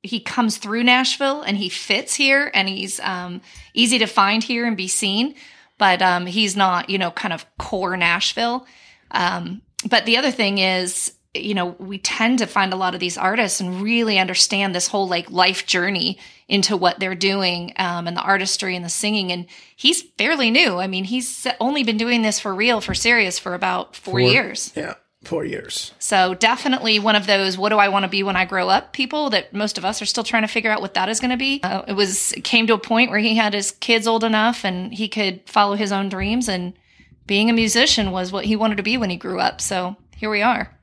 He 0.03 0.21
comes 0.21 0.59
through 0.59 0.85
Nashville 0.85 1.43
and 1.43 1.57
he 1.57 1.69
fits 1.69 2.15
here 2.15 2.51
and 2.55 2.69
he's 2.69 3.01
um, 3.01 3.41
easy 3.75 3.99
to 3.99 4.07
find 4.07 4.43
here 4.43 4.67
and 4.67 4.77
be 4.77 4.89
seen, 4.89 5.35
but 5.79 6.01
um, 6.01 6.27
he's 6.27 6.57
not, 6.57 6.89
you 6.89 6.99
know, 6.99 7.11
kind 7.11 7.35
of 7.35 7.45
core 7.59 7.97
Nashville. 7.97 8.67
Um, 9.11 9.63
but 9.89 10.07
the 10.07 10.17
other 10.17 10.31
thing 10.31 10.59
is, 10.59 11.15
you 11.35 11.55
know, 11.55 11.77
we 11.79 11.99
tend 11.99 12.41
to 12.41 12.47
find 12.47 12.73
a 12.73 12.77
lot 12.77 12.95
of 12.95 13.01
these 13.01 13.17
artists 13.17 13.61
and 13.61 13.83
really 13.83 14.19
understand 14.19 14.75
this 14.75 14.89
whole 14.89 15.07
like 15.07 15.31
life 15.31 15.65
journey 15.65 16.19
into 16.49 16.77
what 16.77 16.99
they're 16.99 17.15
doing 17.15 17.73
um, 17.77 18.09
and 18.09 18.17
the 18.17 18.23
artistry 18.23 18.75
and 18.75 18.85
the 18.85 18.89
singing. 18.89 19.31
And 19.31 19.47
he's 19.77 20.03
fairly 20.19 20.51
new. 20.51 20.79
I 20.79 20.89
mean, 20.89 21.05
he's 21.05 21.47
only 21.61 21.85
been 21.85 21.99
doing 21.99 22.23
this 22.23 22.41
for 22.41 22.53
real, 22.55 22.81
for 22.81 22.95
serious, 22.95 23.39
for 23.39 23.55
about 23.55 23.95
four, 23.95 24.13
four 24.13 24.21
years. 24.21 24.73
Yeah, 24.75 24.95
four 25.23 25.45
years. 25.45 25.93
So 25.99 26.35
definitely 26.35 26.99
one 26.99 27.17
of 27.17 27.27
those 27.27 27.59
"What 27.59 27.69
do 27.69 27.77
I 27.77 27.89
want 27.89 28.05
to 28.05 28.09
be 28.09 28.23
when 28.23 28.37
I 28.37 28.45
grow 28.45 28.69
up?" 28.69 28.93
people 28.93 29.31
that 29.31 29.53
most 29.53 29.79
of 29.79 29.85
us 29.85 30.01
are 30.01 30.07
still 30.07 30.25
trying 30.25 30.43
to 30.43 30.49
figure 30.49 30.71
out 30.71 30.81
what 30.81 30.95
that 30.95 31.09
is 31.09 31.21
going 31.21 31.31
to 31.31 31.37
be. 31.37 31.61
Uh, 31.63 31.83
it 31.87 31.93
was 31.95 32.33
it 32.33 32.45
came 32.45 32.67
to 32.67 32.75
a 32.75 32.79
point 32.79 33.11
where 33.11 33.19
he 33.21 33.37
had 33.37 33.55
his 33.55 33.73
kids 33.73 34.07
old 34.07 34.25
enough 34.25 34.65
and 34.65 34.95
he 34.95 35.09
could 35.09 35.43
follow 35.47 35.77
his 35.77 35.93
own 35.93 36.09
dreams 36.09 36.49
and 36.49 36.73
being 37.27 37.49
a 37.49 37.53
musician 37.53 38.11
was 38.11 38.33
what 38.33 38.47
he 38.47 38.57
wanted 38.57 38.77
to 38.77 38.83
be 38.83 38.97
when 38.97 39.11
he 39.11 39.17
grew 39.17 39.39
up. 39.39 39.61
So 39.61 39.97
here 40.17 40.31
we 40.31 40.43
are. 40.43 40.77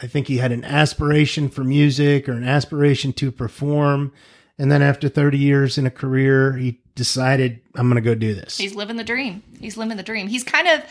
I 0.00 0.06
think 0.06 0.28
he 0.28 0.36
had 0.38 0.52
an 0.52 0.64
aspiration 0.64 1.48
for 1.48 1.64
music 1.64 2.28
or 2.28 2.32
an 2.32 2.44
aspiration 2.44 3.12
to 3.14 3.32
perform. 3.32 4.12
And 4.58 4.70
then 4.70 4.82
after 4.82 5.08
30 5.08 5.38
years 5.38 5.78
in 5.78 5.86
a 5.86 5.90
career, 5.90 6.52
he 6.54 6.80
decided, 6.94 7.60
I'm 7.74 7.88
going 7.88 8.02
to 8.02 8.06
go 8.06 8.14
do 8.14 8.34
this. 8.34 8.58
He's 8.58 8.74
living 8.74 8.96
the 8.96 9.04
dream. 9.04 9.42
He's 9.60 9.76
living 9.76 9.96
the 9.96 10.02
dream. 10.02 10.28
He's 10.28 10.44
kind 10.44 10.68
of, 10.68 10.82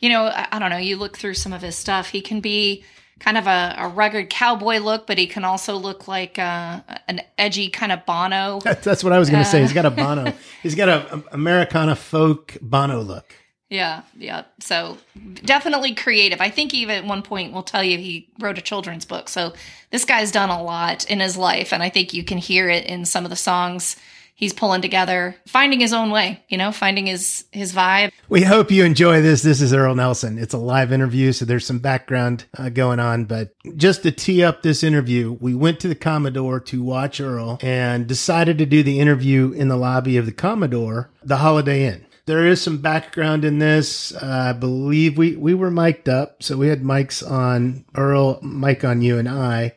you 0.00 0.08
know, 0.08 0.24
I, 0.24 0.48
I 0.52 0.58
don't 0.58 0.70
know, 0.70 0.76
you 0.76 0.96
look 0.96 1.16
through 1.16 1.34
some 1.34 1.52
of 1.52 1.62
his 1.62 1.76
stuff, 1.76 2.08
he 2.08 2.20
can 2.20 2.40
be 2.40 2.84
kind 3.18 3.38
of 3.38 3.46
a, 3.46 3.74
a 3.78 3.88
rugged 3.88 4.28
cowboy 4.28 4.78
look, 4.78 5.06
but 5.06 5.18
he 5.18 5.26
can 5.26 5.44
also 5.44 5.76
look 5.76 6.08
like 6.08 6.38
uh, 6.38 6.80
an 7.08 7.22
edgy 7.38 7.68
kind 7.68 7.92
of 7.92 8.04
Bono. 8.04 8.60
That's 8.82 9.04
what 9.04 9.12
I 9.12 9.18
was 9.18 9.30
going 9.30 9.42
to 9.42 9.48
uh, 9.48 9.52
say. 9.52 9.60
He's 9.60 9.72
got 9.72 9.86
a 9.86 9.90
Bono. 9.90 10.32
he's 10.62 10.74
got 10.74 10.88
a, 10.88 11.16
a 11.16 11.22
Americana 11.32 11.96
folk 11.96 12.56
Bono 12.60 13.00
look. 13.02 13.34
Yeah, 13.74 14.02
yeah. 14.16 14.44
So 14.60 14.98
definitely 15.44 15.96
creative. 15.96 16.40
I 16.40 16.48
think 16.48 16.72
even 16.72 16.96
at 16.96 17.04
one 17.04 17.22
point 17.22 17.52
we'll 17.52 17.64
tell 17.64 17.82
you 17.82 17.98
he 17.98 18.28
wrote 18.38 18.56
a 18.56 18.62
children's 18.62 19.04
book. 19.04 19.28
So 19.28 19.52
this 19.90 20.04
guy's 20.04 20.30
done 20.30 20.48
a 20.48 20.62
lot 20.62 21.04
in 21.10 21.18
his 21.18 21.36
life, 21.36 21.72
and 21.72 21.82
I 21.82 21.88
think 21.88 22.14
you 22.14 22.22
can 22.22 22.38
hear 22.38 22.70
it 22.70 22.86
in 22.86 23.04
some 23.04 23.24
of 23.24 23.30
the 23.30 23.36
songs 23.36 23.96
he's 24.36 24.52
pulling 24.52 24.82
together, 24.82 25.36
finding 25.46 25.80
his 25.80 25.92
own 25.92 26.10
way, 26.10 26.44
you 26.48 26.56
know, 26.56 26.70
finding 26.70 27.06
his 27.06 27.46
his 27.50 27.72
vibe. 27.72 28.12
We 28.28 28.42
hope 28.42 28.70
you 28.70 28.84
enjoy 28.84 29.22
this. 29.22 29.42
This 29.42 29.60
is 29.60 29.72
Earl 29.72 29.96
Nelson. 29.96 30.38
It's 30.38 30.54
a 30.54 30.58
live 30.58 30.92
interview, 30.92 31.32
so 31.32 31.44
there's 31.44 31.66
some 31.66 31.80
background 31.80 32.44
uh, 32.56 32.68
going 32.68 33.00
on, 33.00 33.24
but 33.24 33.54
just 33.76 34.04
to 34.04 34.12
tee 34.12 34.44
up 34.44 34.62
this 34.62 34.84
interview, 34.84 35.32
we 35.40 35.52
went 35.52 35.80
to 35.80 35.88
the 35.88 35.96
Commodore 35.96 36.60
to 36.60 36.82
watch 36.82 37.20
Earl 37.20 37.58
and 37.60 38.06
decided 38.06 38.58
to 38.58 38.66
do 38.66 38.84
the 38.84 39.00
interview 39.00 39.50
in 39.50 39.66
the 39.66 39.76
lobby 39.76 40.16
of 40.16 40.26
the 40.26 40.32
Commodore, 40.32 41.10
the 41.24 41.38
Holiday 41.38 41.86
Inn. 41.86 42.03
There 42.26 42.46
is 42.46 42.62
some 42.62 42.78
background 42.78 43.44
in 43.44 43.58
this. 43.58 44.14
Uh, 44.14 44.52
I 44.54 44.58
believe 44.58 45.18
we, 45.18 45.36
we 45.36 45.52
were 45.54 45.70
mic'd 45.70 46.08
up. 46.08 46.42
So 46.42 46.56
we 46.56 46.68
had 46.68 46.82
mics 46.82 47.28
on 47.28 47.84
Earl, 47.94 48.40
mic 48.42 48.84
on 48.84 49.02
you 49.02 49.18
and 49.18 49.28
I. 49.28 49.74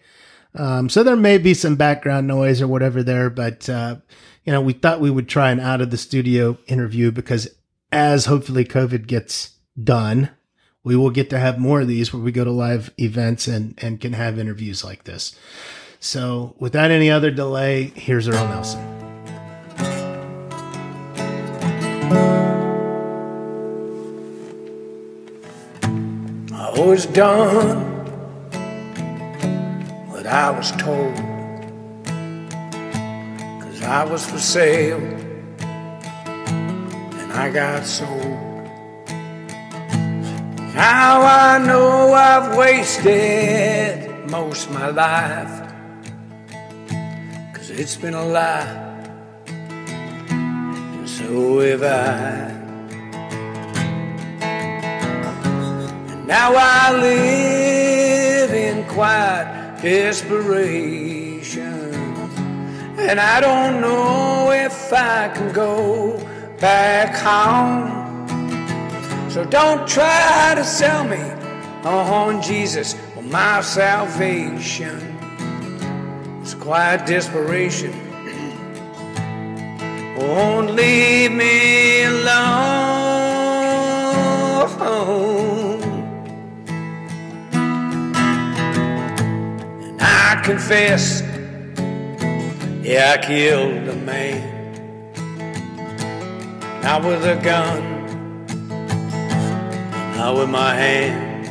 Um, 0.56 0.90
so 0.90 1.04
there 1.04 1.16
may 1.16 1.38
be 1.38 1.54
some 1.54 1.76
background 1.76 2.26
noise 2.26 2.62
or 2.62 2.68
whatever 2.68 3.04
there, 3.04 3.30
but, 3.30 3.70
uh, 3.70 3.98
you 4.44 4.52
know, 4.52 4.62
we 4.62 4.74
thought 4.74 5.02
we 5.02 5.12
would 5.12 5.28
try 5.28 5.52
an 5.52 5.60
out 5.60 5.82
of 5.82 5.92
the 5.92 5.98
studio 5.98 6.58
interview 6.68 7.12
because 7.12 7.50
as 7.92 8.26
hopefully 8.26 8.66
COVID 8.66 9.08
gets 9.08 9.56
done, 9.82 10.30
we 10.84 10.96
will 10.96 11.10
get 11.10 11.30
to 11.32 11.40
have 11.40 11.60
more 11.60 11.82
of 11.82 11.88
these 11.88 12.14
where 12.14 12.24
we 12.24 12.32
go 12.32 12.44
to 12.44 12.52
live 12.52 12.92
events 12.98 13.48
and, 13.48 13.78
and 13.82 14.00
can 14.00 14.14
have 14.14 14.40
interviews 14.40 14.84
like 14.84 15.04
this. 15.04 15.38
So 16.00 16.56
without 16.60 16.92
any 16.92 17.12
other 17.12 17.30
delay, 17.30 17.92
here's 17.96 18.28
Earl 18.28 18.48
Nelson. 18.48 18.97
I 26.78 26.80
was 26.80 27.08
done 27.08 28.06
what 30.10 30.28
I 30.28 30.52
was 30.52 30.72
told. 30.74 31.16
Cause 33.62 33.82
I 33.82 34.06
was 34.06 34.24
for 34.24 34.38
sale 34.38 35.02
and 37.18 37.34
I 37.34 37.50
got 37.50 37.84
sold. 37.84 38.22
Now 40.76 41.22
I 41.24 41.58
know 41.66 42.14
I've 42.14 42.56
wasted 42.56 44.30
most 44.30 44.70
my 44.70 44.90
life. 44.90 45.74
Cause 47.56 47.72
it's 47.72 47.98
been 47.98 48.14
a 48.14 48.24
lie 48.24 49.10
and 49.48 51.10
so 51.10 51.60
have 51.60 51.82
I. 51.82 52.57
now 56.28 56.54
I 56.58 56.92
live 57.00 58.54
in 58.54 58.84
quiet 58.90 59.82
desperation, 59.82 61.64
and 63.00 63.18
I 63.18 63.40
don't 63.40 63.80
know 63.80 64.52
if 64.52 64.92
I 64.92 65.30
can 65.30 65.54
go 65.54 66.20
back 66.60 67.16
home. 67.16 68.28
So 69.30 69.46
don't 69.46 69.88
try 69.88 70.54
to 70.56 70.66
sell 70.66 71.06
me 71.06 71.22
on 71.86 72.42
Jesus 72.42 72.98
or 73.16 73.24
my 73.24 73.62
salvation. 73.62 75.00
It's 76.42 76.56
quiet 76.56 77.08
desperation 77.08 77.94
won't 80.18 80.72
leave 80.72 81.32
me 81.32 82.04
alone. 82.04 82.88
I 90.30 90.36
confess, 90.44 91.22
yeah, 92.84 93.16
I 93.18 93.26
killed 93.26 93.88
a 93.88 93.96
man. 93.96 94.44
Not 96.82 97.06
with 97.06 97.24
a 97.24 97.42
gun, 97.42 98.06
not 100.18 100.36
with 100.36 100.50
my 100.50 100.74
hand. 100.74 101.48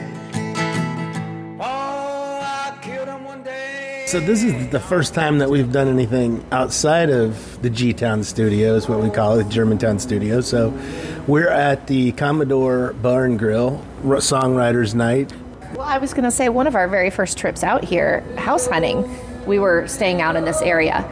Oh, 1.59 2.41
I 2.43 2.77
killed 2.83 3.09
him 3.09 3.25
one 3.25 3.43
day 3.43 4.05
so 4.09 4.21
this 4.21 4.43
is 4.43 4.69
the 4.69 4.79
first 4.79 5.15
time 5.15 5.39
that 5.39 5.49
we've 5.49 5.73
done 5.73 5.89
anything 5.89 6.45
outside 6.53 7.09
of 7.09 7.63
the 7.63 7.71
G 7.71 7.95
Town 7.95 8.25
Studios, 8.25 8.91
what 8.91 9.01
we 9.01 9.09
call 9.09 9.39
it, 9.39 9.49
Germantown 9.49 9.99
Studios. 9.99 10.47
So 10.47 10.79
we're 11.27 11.49
at 11.49 11.87
the 11.87 12.13
Commodore 12.13 12.93
Bar 12.93 13.25
and 13.25 13.39
Grill 13.39 13.83
Songwriters 14.03 14.95
Night. 14.95 15.33
Well, 15.77 15.87
I 15.87 15.99
was 15.99 16.15
going 16.15 16.25
to 16.25 16.31
say 16.31 16.49
one 16.49 16.67
of 16.67 16.75
our 16.75 16.89
very 16.89 17.11
first 17.11 17.37
trips 17.37 17.63
out 17.63 17.85
here, 17.85 18.21
house 18.39 18.67
hunting. 18.67 19.07
we 19.45 19.59
were 19.59 19.87
staying 19.87 20.23
out 20.23 20.35
in 20.35 20.47
this 20.47 20.63
area 20.63 21.05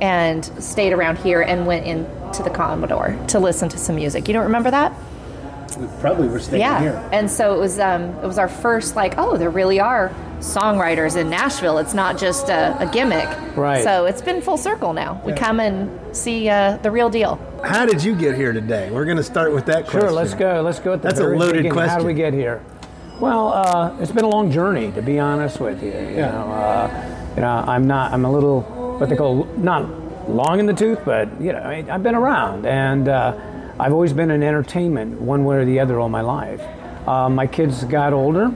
and 0.00 0.44
stayed 0.62 0.92
around 0.92 1.18
here 1.18 1.42
and 1.42 1.66
went 1.66 1.86
into 1.86 2.44
the 2.44 2.50
Commodore 2.50 3.18
to 3.28 3.40
listen 3.40 3.68
to 3.70 3.78
some 3.78 3.96
music. 3.96 4.28
You 4.28 4.34
don't 4.34 4.44
remember 4.44 4.70
that? 4.70 4.94
We 5.76 5.88
probably 6.00 6.28
were 6.28 6.38
staying 6.38 6.60
yeah. 6.60 6.80
here. 6.80 7.08
And 7.12 7.28
so 7.28 7.56
it 7.56 7.58
was 7.58 7.80
um, 7.80 8.10
it 8.18 8.26
was 8.26 8.38
our 8.38 8.48
first 8.48 8.94
like, 8.94 9.14
oh, 9.18 9.36
there 9.36 9.50
really 9.50 9.80
are 9.80 10.14
songwriters 10.38 11.16
in 11.16 11.28
Nashville. 11.28 11.78
It's 11.78 11.94
not 11.94 12.16
just 12.16 12.48
a, 12.48 12.76
a 12.78 12.88
gimmick. 12.92 13.28
Right. 13.56 13.82
So 13.82 14.04
it's 14.04 14.22
been 14.22 14.40
full 14.40 14.56
circle 14.56 14.92
now. 14.92 15.20
We 15.24 15.32
come 15.32 15.58
and 15.58 16.16
see 16.16 16.48
uh, 16.48 16.76
the 16.76 16.92
real 16.92 17.10
deal. 17.10 17.40
How 17.64 17.86
did 17.86 18.04
you 18.04 18.14
get 18.14 18.36
here 18.36 18.52
today? 18.52 18.88
We're 18.92 19.04
going 19.04 19.16
to 19.16 19.24
start 19.24 19.52
with 19.52 19.66
that 19.66 19.84
question. 19.84 20.02
Sure, 20.02 20.12
let's 20.12 20.34
go. 20.34 20.62
Let's 20.62 20.78
go. 20.78 20.92
At 20.92 21.02
the 21.02 21.08
That's 21.08 21.20
a 21.20 21.24
very 21.24 21.38
loaded 21.38 21.64
beginning. 21.64 21.88
How 21.88 21.98
did 21.98 22.06
we 22.06 22.14
get 22.14 22.34
here? 22.34 22.62
Well, 23.22 23.52
uh, 23.52 23.96
it's 24.00 24.10
been 24.10 24.24
a 24.24 24.28
long 24.28 24.50
journey, 24.50 24.90
to 24.90 25.00
be 25.00 25.20
honest 25.20 25.60
with 25.60 25.80
you. 25.80 25.92
You 25.92 26.16
Yeah. 26.16 26.32
know, 26.32 26.52
uh, 26.52 27.32
you 27.36 27.42
know, 27.42 27.64
I'm 27.68 27.86
not. 27.86 28.12
I'm 28.12 28.24
a 28.24 28.32
little 28.32 28.62
what 28.98 29.08
they 29.08 29.14
call 29.14 29.46
not 29.56 29.86
long 30.28 30.58
in 30.58 30.66
the 30.66 30.72
tooth, 30.72 30.98
but 31.04 31.28
you 31.40 31.52
know, 31.52 31.60
I, 31.60 31.84
I've 31.88 32.02
been 32.02 32.16
around, 32.16 32.66
and 32.66 33.06
uh, 33.08 33.32
I've 33.78 33.92
always 33.92 34.12
been 34.12 34.32
in 34.32 34.42
entertainment, 34.42 35.20
one 35.20 35.44
way 35.44 35.54
or 35.58 35.64
the 35.64 35.78
other, 35.78 36.00
all 36.00 36.08
my 36.08 36.20
life. 36.22 36.60
Uh, 37.06 37.28
my 37.28 37.46
kids 37.46 37.84
got 37.84 38.12
older, 38.12 38.50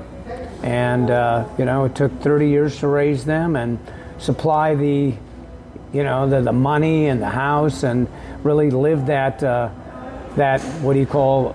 and 0.64 1.12
uh, 1.12 1.44
you 1.58 1.64
know, 1.64 1.84
it 1.84 1.94
took 1.94 2.10
30 2.20 2.48
years 2.48 2.76
to 2.80 2.88
raise 2.88 3.24
them 3.24 3.54
and 3.54 3.78
supply 4.18 4.74
the 4.74 5.14
you 5.92 6.02
know 6.02 6.28
the, 6.28 6.40
the 6.40 6.52
money 6.52 7.06
and 7.06 7.22
the 7.22 7.28
house 7.28 7.84
and 7.84 8.08
really 8.42 8.70
live 8.72 9.06
that 9.06 9.44
uh, 9.44 9.68
that 10.34 10.60
what 10.82 10.94
do 10.94 10.98
you 10.98 11.06
call 11.06 11.54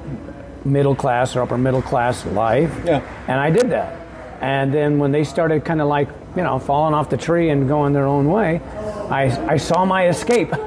middle 0.66 0.96
class 0.96 1.36
or 1.36 1.42
upper 1.42 1.58
middle 1.58 1.82
class 1.82 2.26
life 2.26 2.74
Yeah. 2.86 3.02
and 3.28 3.40
i 3.40 3.50
did 3.50 3.70
that 3.72 4.00
and 4.42 4.74
then 4.74 4.98
when 5.00 5.12
they 5.12 5.24
started 5.24 5.64
kind 5.66 5.82
of 5.82 5.88
like 5.88 6.08
you 6.36 6.44
know 6.44 6.60
falling 6.60 6.94
off 6.94 7.10
the 7.10 7.18
tree 7.18 7.50
and 7.50 7.68
going 7.68 7.94
their 7.94 8.06
own 8.08 8.28
way 8.30 8.62
i, 9.10 9.54
I 9.54 9.58
saw 9.58 9.86
my 9.86 10.08
escape 10.08 10.54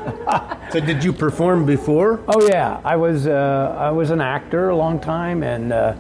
So, 0.73 0.81
did 0.81 1.05
you 1.05 1.13
perform 1.13 1.67
before? 1.67 2.19
Oh 2.27 2.49
yeah, 2.49 2.81
I 2.85 2.97
was 2.97 3.29
uh, 3.29 3.77
I 3.79 3.91
was 3.91 4.11
an 4.11 4.21
actor 4.21 4.71
a 4.71 4.77
long 4.77 4.99
time, 4.99 5.45
and 5.45 5.73
uh, 5.73 5.95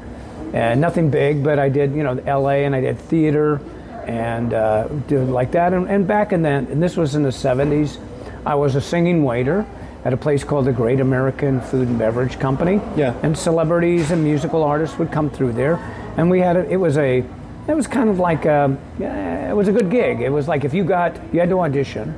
and 0.52 0.80
nothing 0.80 1.10
big, 1.10 1.44
but 1.44 1.60
I 1.60 1.68
did 1.68 1.94
you 1.94 2.02
know 2.02 2.18
L.A. 2.26 2.64
and 2.64 2.74
I 2.74 2.80
did 2.80 2.98
theater, 2.98 3.60
and 4.06 4.52
uh, 4.52 4.88
did 5.06 5.28
like 5.28 5.52
that. 5.52 5.72
And, 5.74 5.88
and 5.88 6.08
back 6.08 6.32
in 6.32 6.42
then, 6.42 6.66
and 6.72 6.82
this 6.82 6.96
was 6.96 7.14
in 7.14 7.22
the 7.22 7.28
'70s, 7.28 7.98
I 8.44 8.56
was 8.56 8.74
a 8.74 8.80
singing 8.80 9.22
waiter 9.22 9.64
at 10.04 10.12
a 10.12 10.16
place 10.16 10.44
called 10.44 10.66
the 10.66 10.72
Great 10.72 11.00
American 11.00 11.60
Food 11.60 11.88
and 11.88 11.98
Beverage 11.98 12.38
Company. 12.38 12.80
Yeah. 12.96 13.14
And 13.22 13.36
celebrities 13.36 14.10
and 14.10 14.22
musical 14.22 14.62
artists 14.62 14.98
would 14.98 15.10
come 15.10 15.30
through 15.30 15.52
there, 15.54 15.76
and 16.16 16.28
we 16.30 16.40
had 16.40 16.56
a, 16.56 16.68
it 16.70 16.76
was 16.76 16.98
a 16.98 17.24
it 17.66 17.74
was 17.74 17.86
kind 17.86 18.10
of 18.10 18.18
like 18.18 18.44
a, 18.44 18.76
yeah, 18.98 19.50
it 19.50 19.54
was 19.54 19.68
a 19.68 19.72
good 19.72 19.90
gig. 19.90 20.20
It 20.20 20.28
was 20.30 20.46
like 20.46 20.64
if 20.64 20.74
you 20.74 20.84
got 20.84 21.16
you 21.32 21.40
had 21.40 21.48
to 21.48 21.60
audition. 21.60 22.14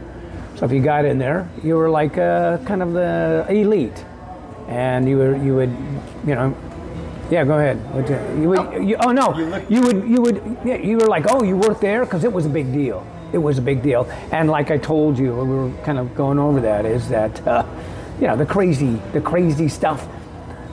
So 0.57 0.65
if 0.67 0.73
you 0.73 0.81
got 0.83 1.05
in 1.05 1.19
there, 1.19 1.49
you 1.63 1.77
were 1.77 1.89
like 1.91 2.19
uh, 2.19 2.59
kind 2.65 2.83
of 2.83 2.93
the 2.95 3.47
elite, 3.49 4.05
and 4.69 5.09
you 5.09 5.19
were 5.19 5.37
you 5.37 5.55
would, 5.55 5.71
you 6.27 6.35
know, 6.35 6.57
yeah. 7.31 7.45
Go 7.45 7.59
ahead. 7.59 7.79
You- 8.09 8.43
You 8.43 8.49
would, 8.49 8.89
you, 8.89 8.97
oh 9.01 9.13
no, 9.13 9.37
you 9.69 9.81
would 9.83 10.09
you 10.09 10.21
would 10.23 10.57
yeah, 10.65 10.77
you 10.77 10.97
were 10.99 11.07
like 11.07 11.27
oh 11.29 11.43
you 11.45 11.57
worked 11.57 11.81
there 11.83 12.05
because 12.05 12.25
it 12.25 12.33
was 12.33 12.47
a 12.47 12.49
big 12.49 12.73
deal. 12.73 13.07
It 13.33 13.39
was 13.39 13.59
a 13.59 13.63
big 13.63 13.83
deal, 13.83 14.09
and 14.33 14.49
like 14.49 14.71
I 14.71 14.79
told 14.79 15.19
you, 15.19 15.35
we 15.35 15.57
were 15.57 15.73
kind 15.85 15.99
of 15.99 16.15
going 16.15 16.39
over 16.39 16.61
that 16.61 16.85
is 16.87 17.09
that, 17.09 17.47
uh, 17.47 17.65
you 18.21 18.27
know, 18.27 18.37
the 18.37 18.47
crazy 18.47 19.01
the 19.13 19.21
crazy 19.21 19.69
stuff, 19.69 20.07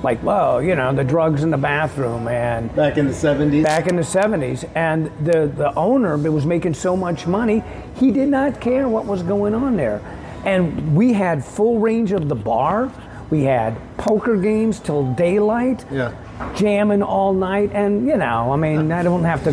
like 0.03 0.21
well, 0.23 0.61
you 0.61 0.75
know, 0.75 0.93
the 0.93 1.03
drugs 1.03 1.43
in 1.43 1.49
the 1.49 1.57
bathroom 1.57 2.27
and 2.27 2.73
Back 2.75 2.97
in 2.97 3.07
the 3.07 3.13
70s? 3.13 3.63
back 3.63 3.87
in 3.87 3.95
the 3.95 4.01
70s 4.03 4.69
and 4.75 5.07
the, 5.25 5.47
the 5.47 5.73
owner 5.75 6.17
was 6.17 6.45
making 6.45 6.73
so 6.73 6.95
much 6.95 7.25
money 7.27 7.63
he 7.95 8.11
did 8.11 8.29
not 8.29 8.61
care 8.61 8.87
what 8.87 9.05
was 9.05 9.23
going 9.23 9.53
on 9.55 9.75
there. 9.77 10.01
And 10.45 10.95
we 10.95 11.13
had 11.13 11.43
full 11.43 11.79
range 11.79 12.11
of 12.11 12.27
the 12.27 12.35
bar. 12.35 12.91
We 13.29 13.43
had 13.43 13.75
poker 13.97 14.35
games 14.35 14.79
till 14.79 15.13
daylight. 15.13 15.85
Yeah. 15.89 16.13
Jamming 16.56 17.01
all 17.01 17.34
night 17.34 17.71
and 17.73 18.06
you 18.08 18.17
know 18.17 18.51
i 18.51 18.56
mean 18.56 18.91
i 18.91 19.01
don't 19.03 19.23
have 19.23 19.43
to 19.43 19.51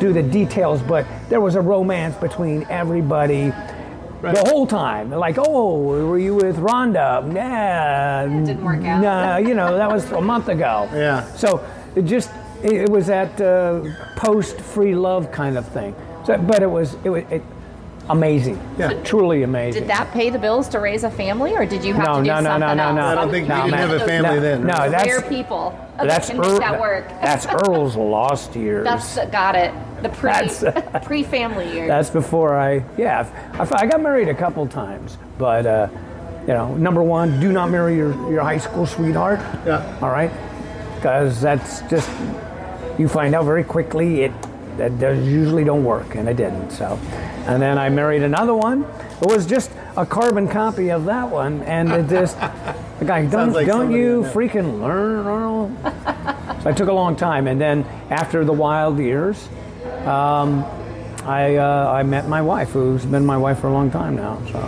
do 0.00 0.12
the 0.12 0.22
details 0.22 0.82
but 0.82 1.06
there 1.28 1.40
was 1.40 1.54
a 1.54 1.60
romance 1.60 2.16
between 2.16 2.64
everybody 2.68 3.52
the 4.22 4.44
whole 4.48 4.66
time 4.66 5.10
like 5.10 5.36
oh 5.38 5.78
were 5.80 6.18
you 6.18 6.34
with 6.34 6.56
rhonda 6.56 7.24
nah 7.26 8.26
didn't 8.44 8.64
work 8.64 8.82
out. 8.84 9.00
nah 9.02 9.36
you 9.36 9.54
know 9.54 9.76
that 9.76 9.90
was 9.90 10.10
a 10.12 10.20
month 10.20 10.48
ago 10.48 10.88
Yeah. 10.94 11.24
so 11.34 11.64
it 11.94 12.02
just 12.04 12.30
it, 12.62 12.72
it 12.72 12.88
was 12.88 13.06
that 13.06 13.40
uh, 13.40 13.82
post 14.16 14.60
free 14.60 14.94
love 14.94 15.30
kind 15.30 15.56
of 15.58 15.68
thing. 15.68 15.94
So, 16.24 16.38
but 16.38 16.62
it 16.62 16.70
was 16.70 16.96
it 17.04 17.10
was 17.10 17.24
it, 17.30 17.42
amazing. 18.08 18.60
Yeah. 18.78 18.92
truly 19.02 19.42
amazing. 19.42 19.82
Did 19.82 19.90
that 19.90 20.10
pay 20.12 20.30
the 20.30 20.38
bills 20.38 20.68
to 20.70 20.80
raise 20.80 21.04
a 21.04 21.10
family, 21.10 21.54
or 21.54 21.66
did 21.66 21.84
you 21.84 21.94
have 21.94 22.04
No, 22.06 22.14
to 22.18 22.22
do 22.22 22.26
no, 22.28 22.34
no, 22.40 22.42
something 22.50 22.60
no, 22.60 22.74
no, 22.74 22.82
else? 22.84 22.96
no. 22.96 23.06
I 23.06 23.14
don't 23.14 23.30
think 23.30 23.48
No, 23.48 23.64
we 23.64 23.70
didn't 23.70 23.80
have 23.80 23.90
a 23.90 23.98
family 24.06 24.36
No, 24.36 24.40
then. 24.40 24.60
no, 24.66 24.72
right? 24.74 24.90
that's- 24.90 25.06
rare 25.06 25.22
people 25.28 25.78
that 25.96 26.06
that's 26.08 26.28
can 26.28 26.38
make 26.38 26.46
Earl- 26.50 26.58
that 26.60 26.80
work. 26.80 27.08
That's 27.20 27.46
Earl's 27.46 27.96
lost 27.96 28.54
years. 28.56 28.84
That's 28.84 29.16
got 29.30 29.54
it. 29.54 29.72
The 30.02 30.08
pre 30.10 30.30
That's- 30.30 31.04
pre 31.06 31.22
family 31.22 31.72
years. 31.72 31.88
That's 31.88 32.10
before 32.10 32.56
I, 32.56 32.84
yeah, 32.98 33.26
I, 33.54 33.68
I 33.82 33.86
got 33.86 34.00
married 34.02 34.28
a 34.28 34.34
couple 34.34 34.66
times, 34.66 35.16
but 35.38 35.64
uh, 35.66 35.88
you 36.42 36.52
know, 36.52 36.74
number 36.74 37.02
one, 37.02 37.40
do 37.40 37.50
not 37.50 37.70
marry 37.70 37.96
your, 37.96 38.12
your 38.30 38.42
high 38.42 38.58
school 38.58 38.86
sweetheart. 38.86 39.40
Yeah. 39.66 39.98
All 40.02 40.10
right, 40.10 40.30
because 40.96 41.40
that's 41.40 41.80
just 41.82 42.08
you 42.98 43.08
find 43.08 43.34
out 43.34 43.44
very 43.46 43.64
quickly 43.64 44.22
it 44.22 44.32
that 44.78 44.98
does 44.98 45.26
usually 45.26 45.64
don't 45.64 45.84
work, 45.84 46.14
and 46.14 46.28
it 46.28 46.36
didn't. 46.36 46.70
So, 46.70 46.98
and 47.46 47.60
then 47.60 47.78
I 47.78 47.88
married 47.88 48.22
another 48.22 48.54
one. 48.54 48.84
It 49.22 49.26
was 49.26 49.46
just 49.46 49.70
a 49.96 50.04
carbon 50.04 50.48
copy 50.48 50.90
of 50.90 51.04
that 51.06 51.30
one, 51.30 51.62
and 51.62 51.90
it 51.92 52.08
just 52.08 52.38
the 52.98 53.04
guy 53.04 53.26
don't 53.30 53.52
like 53.52 53.66
don't 53.66 53.92
you 53.92 54.22
freaking 54.32 54.80
learn, 54.80 55.26
Earl? 55.26 55.70
so 56.62 56.70
I 56.70 56.72
took 56.72 56.88
a 56.88 56.92
long 56.92 57.16
time, 57.16 57.46
and 57.46 57.60
then 57.60 57.84
after 58.10 58.44
the 58.44 58.52
wild 58.52 58.98
years. 58.98 59.48
Um, 60.06 60.64
I 61.26 61.56
uh, 61.56 61.90
I 61.92 62.04
met 62.04 62.28
my 62.28 62.40
wife, 62.40 62.70
who's 62.70 63.04
been 63.04 63.26
my 63.26 63.36
wife 63.36 63.58
for 63.58 63.66
a 63.66 63.72
long 63.72 63.90
time 63.90 64.14
now. 64.14 64.40
So, 64.52 64.58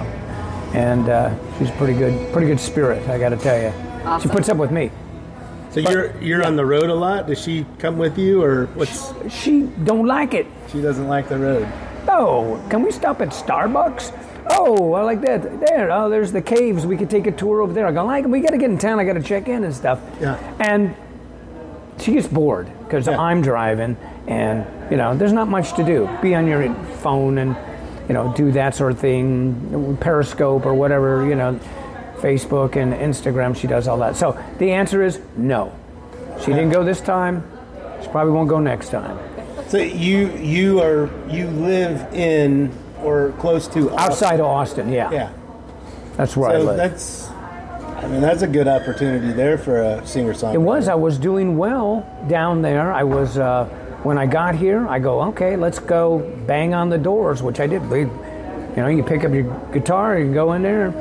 and 0.74 1.08
uh, 1.08 1.32
she's 1.58 1.70
pretty 1.72 1.94
good, 1.94 2.32
pretty 2.32 2.48
good 2.48 2.58
spirit. 2.58 3.08
I 3.08 3.16
got 3.18 3.28
to 3.28 3.36
tell 3.36 3.56
you, 3.60 4.20
she 4.20 4.28
puts 4.28 4.48
up 4.48 4.56
with 4.56 4.72
me. 4.72 4.90
So, 5.70 5.80
you're 5.80 6.16
you're 6.22 6.46
on 6.46 6.56
the 6.56 6.64
road 6.64 6.88
a 6.90 6.94
lot? 6.94 7.26
Does 7.26 7.42
she 7.42 7.66
come 7.78 7.98
with 7.98 8.18
you, 8.18 8.42
or 8.42 8.66
what's. 8.74 9.12
She 9.30 9.62
don't 9.84 10.06
like 10.06 10.32
it. 10.34 10.46
She 10.72 10.80
doesn't 10.80 11.08
like 11.08 11.28
the 11.28 11.38
road. 11.38 11.68
Oh, 12.08 12.64
can 12.70 12.82
we 12.82 12.90
stop 12.90 13.20
at 13.20 13.28
Starbucks? 13.28 14.12
Oh, 14.50 14.94
I 14.94 15.02
like 15.02 15.20
that. 15.22 15.60
There, 15.60 15.90
oh, 15.92 16.08
there's 16.08 16.32
the 16.32 16.40
caves. 16.40 16.86
We 16.86 16.96
could 16.96 17.10
take 17.10 17.26
a 17.26 17.32
tour 17.32 17.60
over 17.60 17.72
there. 17.74 17.86
I 17.86 17.92
go, 17.92 18.04
like, 18.06 18.24
we 18.24 18.40
got 18.40 18.50
to 18.52 18.56
get 18.58 18.70
in 18.70 18.78
town. 18.78 18.98
I 18.98 19.04
got 19.04 19.12
to 19.12 19.22
check 19.22 19.46
in 19.46 19.62
and 19.62 19.74
stuff. 19.74 20.00
Yeah. 20.20 20.38
And 20.58 20.94
she 22.00 22.12
gets 22.14 22.26
bored 22.26 22.66
because 22.84 23.06
Yeah. 23.06 23.18
I'm 23.20 23.42
driving, 23.42 23.96
and 24.26 24.64
you 24.90 24.96
know, 24.96 25.14
there's 25.14 25.34
not 25.34 25.48
much 25.48 25.74
to 25.74 25.84
do. 25.84 26.08
Be 26.22 26.34
on 26.34 26.46
your 26.46 26.72
phone 27.02 27.36
and 27.38 27.54
you 28.08 28.14
know, 28.14 28.32
do 28.34 28.50
that 28.52 28.74
sort 28.74 28.92
of 28.92 28.98
thing, 28.98 29.98
Periscope 30.00 30.64
or 30.64 30.72
whatever. 30.72 31.26
You 31.28 31.34
know, 31.34 31.60
Facebook 32.20 32.76
and 32.76 32.92
Instagram. 32.92 33.56
She 33.56 33.66
does 33.66 33.88
all 33.88 33.98
that. 33.98 34.16
So 34.16 34.38
the 34.58 34.72
answer 34.72 35.02
is 35.02 35.20
no. 35.36 35.72
She 36.40 36.46
didn't 36.46 36.70
go 36.70 36.84
this 36.84 37.00
time. 37.00 37.42
She 38.02 38.08
probably 38.08 38.32
won't 38.32 38.48
go 38.48 38.60
next 38.60 38.90
time. 38.90 39.18
So, 39.68 39.78
you 39.78 40.28
you 40.38 40.80
are 40.80 41.10
you 41.28 41.46
live 41.48 42.14
in 42.14 42.72
or 43.02 43.32
close 43.38 43.68
to 43.68 43.90
Austin. 43.90 43.98
Outside 43.98 44.40
of 44.40 44.46
Austin, 44.46 44.90
yeah, 44.90 45.10
Yeah. 45.10 45.30
that's 46.16 46.36
where 46.36 46.50
I 46.50 46.56
live. 46.58 46.76
that's, 46.76 47.28
I 47.30 48.06
mean, 48.08 48.20
that's 48.20 48.42
a 48.42 48.46
good 48.46 48.66
opportunity 48.66 49.32
there 49.32 49.58
for 49.58 49.82
a 49.82 50.06
singer 50.06 50.32
songwriter. 50.32 50.54
It 50.54 50.58
was. 50.62 50.88
I 50.88 50.94
was 50.94 51.18
doing 51.18 51.58
well 51.58 52.06
down 52.28 52.62
there. 52.62 52.92
I 52.92 53.02
was. 53.02 53.36
Uh, 53.36 53.64
when 54.04 54.16
I 54.16 54.26
got 54.26 54.54
here, 54.54 54.86
I 54.86 55.00
go, 55.00 55.20
okay, 55.30 55.56
let's 55.56 55.80
go 55.80 56.20
bang 56.46 56.72
on 56.72 56.88
the 56.88 56.98
doors, 56.98 57.42
which 57.42 57.58
I 57.58 57.66
did. 57.66 57.82
We, 57.90 58.00
you 58.02 58.06
know, 58.76 58.86
you 58.86 59.02
pick 59.02 59.24
up 59.24 59.32
your 59.32 59.52
guitar, 59.72 60.16
you 60.18 60.32
go 60.32 60.52
in 60.52 60.62
there, 60.62 60.92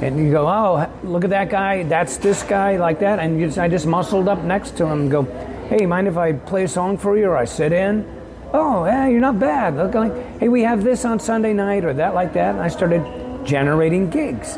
and 0.00 0.18
you 0.18 0.30
go, 0.30 0.46
oh, 0.46 0.90
look 1.02 1.24
at 1.24 1.30
that 1.30 1.50
guy. 1.50 1.82
That's 1.82 2.16
this 2.18 2.42
guy, 2.42 2.76
like 2.76 3.00
that. 3.00 3.18
And 3.18 3.40
just, 3.40 3.58
I 3.58 3.68
just 3.68 3.86
muscled 3.86 4.28
up 4.28 4.42
next 4.44 4.76
to 4.78 4.86
him 4.86 5.02
and 5.02 5.10
go, 5.10 5.22
hey, 5.68 5.86
mind 5.86 6.08
if 6.08 6.16
I 6.16 6.32
play 6.32 6.64
a 6.64 6.68
song 6.68 6.96
for 6.98 7.16
you 7.18 7.26
or 7.26 7.36
I 7.36 7.44
sit 7.44 7.72
in? 7.72 8.06
Oh, 8.52 8.86
yeah, 8.86 9.08
you're 9.08 9.20
not 9.20 9.38
bad. 9.38 9.76
Look, 9.76 9.94
like, 9.94 10.38
hey, 10.38 10.48
we 10.48 10.62
have 10.62 10.82
this 10.82 11.04
on 11.04 11.18
Sunday 11.20 11.52
night 11.52 11.84
or 11.84 11.92
that, 11.94 12.14
like 12.14 12.32
that. 12.34 12.54
And 12.54 12.62
I 12.62 12.68
started 12.68 13.02
generating 13.44 14.08
gigs, 14.08 14.56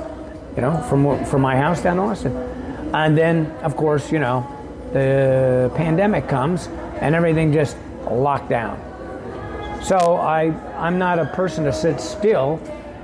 you 0.57 0.63
know, 0.63 0.81
from 0.89 1.25
from 1.25 1.43
my 1.43 1.57
house 1.57 1.83
down 1.83 1.99
in 1.99 2.05
Austin. 2.05 2.37
And 2.95 3.17
then, 3.17 3.47
of 3.63 3.77
course, 3.77 4.13
you 4.13 4.19
know, 4.19 4.47
the 4.93 5.73
pandemic 5.75 6.29
comes 6.29 6.69
and 7.01 7.15
everything 7.15 7.53
just 7.53 7.77
locked 8.11 8.49
down. 8.49 8.79
So 9.83 9.97
I, 10.17 10.53
I'm 10.77 10.99
not 10.99 11.19
a 11.19 11.27
person 11.27 11.65
to 11.65 11.73
sit 11.73 12.01
still, 12.01 12.61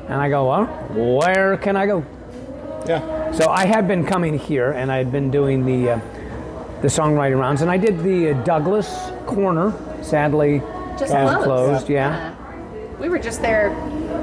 and 0.09 0.15
I 0.15 0.29
go, 0.29 0.49
well, 0.49 0.67
where 1.21 1.57
can 1.57 1.75
I 1.77 1.87
go? 1.87 2.05
Yeah. 2.89 3.33
So 3.33 3.49
I 3.51 3.67
had 3.67 3.87
been 3.89 4.05
coming 4.05 4.39
here, 4.39 4.71
and 4.73 4.91
I 4.93 4.97
had 4.99 5.11
been 5.13 5.31
doing 5.31 5.65
the 5.67 5.91
uh, 5.93 6.01
the 6.83 6.89
songwriting 6.89 7.39
rounds, 7.39 7.63
and 7.63 7.71
I 7.71 7.77
did 7.77 7.99
the 8.03 8.31
uh, 8.31 8.43
Douglas 8.45 9.11
Corner. 9.27 9.73
Sadly, 10.03 10.61
Just 10.99 11.11
closed. 11.13 11.45
closed. 11.45 11.89
Yeah. 11.89 12.35
We 13.01 13.09
were 13.09 13.19
just 13.19 13.43
there 13.43 13.71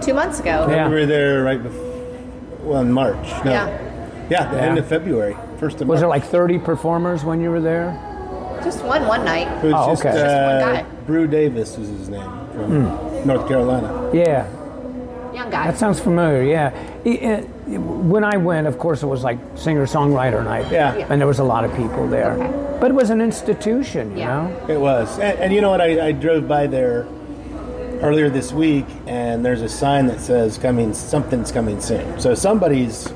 two 0.02 0.14
months 0.14 0.40
ago. 0.40 0.68
Yeah. 0.70 0.88
We 0.88 0.96
were 0.96 1.06
there 1.06 1.44
right 1.44 1.62
before, 1.62 2.16
well, 2.62 2.82
in 2.82 2.92
March. 2.92 3.28
No. 3.46 3.52
Yeah. 3.52 3.90
Yeah, 4.30 4.50
the 4.50 4.56
Yeah. 4.58 4.64
end 4.64 4.78
of 4.80 4.88
February, 4.88 5.36
first 5.60 5.82
of 5.82 5.88
Was 5.88 6.00
there 6.00 6.08
like 6.10 6.24
30 6.24 6.58
performers 6.60 7.24
when 7.26 7.42
you 7.42 7.52
were 7.52 7.60
there? 7.62 7.92
Just 8.64 8.84
one 8.86 9.06
one 9.08 9.26
night. 9.26 9.48
It 9.64 9.66
was 9.66 9.74
Oh, 9.76 9.90
just, 9.92 10.06
okay. 10.06 10.14
Just 10.18 10.24
one 10.26 10.34
uh, 10.34 10.60
guy. 10.62 10.86
Brew 11.06 11.28
Davis 11.28 11.78
was 11.78 11.90
his 11.90 12.08
name 12.08 12.32
from 12.54 13.28
North 13.28 13.48
Carolina. 13.50 14.10
Yeah, 14.14 14.48
Young 15.34 15.50
guy. 15.50 15.66
that 15.68 15.78
sounds 15.78 16.00
familiar. 16.00 16.44
Yeah. 16.44 16.72
Eh, 17.06 17.42
When 17.68 18.24
I 18.24 18.38
went, 18.38 18.68
of 18.68 18.78
course, 18.78 19.04
it 19.04 19.08
was 19.08 19.24
like 19.24 19.38
singer 19.56 19.86
songwriter 19.86 20.44
night. 20.44 20.68
Yeah. 20.72 20.96
Yeah. 20.96 21.08
And 21.10 21.20
there 21.20 21.28
was 21.28 21.40
a 21.40 21.44
lot 21.44 21.64
of 21.66 21.74
people 21.76 22.08
there. 22.08 22.34
Okay. 22.34 22.78
But 22.80 22.92
it 22.92 22.94
was 22.94 23.10
an 23.10 23.22
institution, 23.22 24.12
you 24.12 24.18
Yeah. 24.20 24.48
know? 24.48 24.74
It 24.74 24.80
was. 24.80 25.18
And, 25.20 25.40
and 25.40 25.54
you 25.54 25.62
know 25.62 25.70
what? 25.72 25.82
I, 25.82 26.08
I 26.08 26.12
drove 26.12 26.48
by 26.48 26.68
there 26.68 27.06
earlier 28.02 28.30
this 28.30 28.52
week, 28.52 28.86
and 29.08 29.44
there's 29.46 29.62
a 29.62 29.70
sign 29.70 30.08
that 30.08 30.20
says 30.20 30.58
"coming, 30.58 30.94
something's 30.94 31.52
coming 31.52 31.80
soon." 31.80 32.20
So 32.20 32.36
somebody's. 32.36 33.08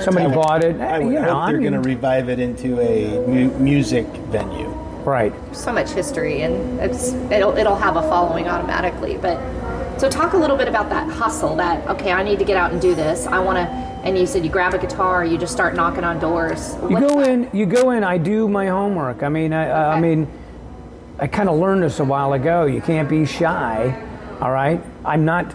Somebody 0.00 0.26
I 0.26 0.34
bought 0.34 0.62
it. 0.64 0.78
I 0.78 0.84
Eh, 0.84 0.98
would 0.98 1.12
you 1.14 1.20
know, 1.20 1.34
hope 1.34 1.48
they're 1.50 1.60
going 1.60 1.72
to 1.72 1.80
revive 1.80 2.28
it 2.28 2.38
into 2.38 2.78
a 2.78 3.26
mu- 3.26 3.50
music 3.58 4.06
venue. 4.30 4.68
Right. 5.04 5.32
so 5.52 5.72
much 5.72 5.90
history, 5.92 6.42
and 6.42 6.78
it's 6.80 7.14
it'll 7.32 7.56
it'll 7.56 7.76
have 7.76 7.96
a 7.96 8.02
following 8.02 8.46
automatically. 8.48 9.16
But 9.16 9.38
so 9.98 10.08
talk 10.08 10.32
a 10.32 10.36
little 10.36 10.56
bit 10.56 10.68
about 10.68 10.88
that 10.90 11.10
hustle. 11.10 11.56
That 11.56 11.86
okay, 11.88 12.12
I 12.12 12.22
need 12.22 12.38
to 12.38 12.44
get 12.44 12.56
out 12.56 12.72
and 12.72 12.80
do 12.80 12.94
this. 12.94 13.26
I 13.26 13.38
want 13.38 13.56
to. 13.56 13.88
And 14.06 14.16
you 14.16 14.26
said 14.26 14.44
you 14.44 14.50
grab 14.50 14.74
a 14.74 14.78
guitar, 14.78 15.24
you 15.24 15.36
just 15.36 15.52
start 15.52 15.74
knocking 15.74 16.04
on 16.04 16.20
doors. 16.20 16.76
You 16.88 17.00
go 17.00 17.20
that? 17.20 17.28
in. 17.28 17.50
You 17.52 17.66
go 17.66 17.90
in. 17.90 18.04
I 18.04 18.16
do 18.16 18.48
my 18.48 18.68
homework. 18.68 19.22
I 19.24 19.28
mean, 19.28 19.52
I, 19.52 19.94
I 19.96 20.00
mean, 20.00 20.30
I 21.18 21.26
kind 21.26 21.48
of 21.48 21.58
learned 21.58 21.82
this 21.82 21.98
a 21.98 22.04
while 22.04 22.32
ago. 22.32 22.66
You 22.66 22.80
can't 22.80 23.08
be 23.08 23.26
shy. 23.26 23.92
All 24.40 24.52
right. 24.52 24.80
I'm 25.04 25.24
not 25.24 25.52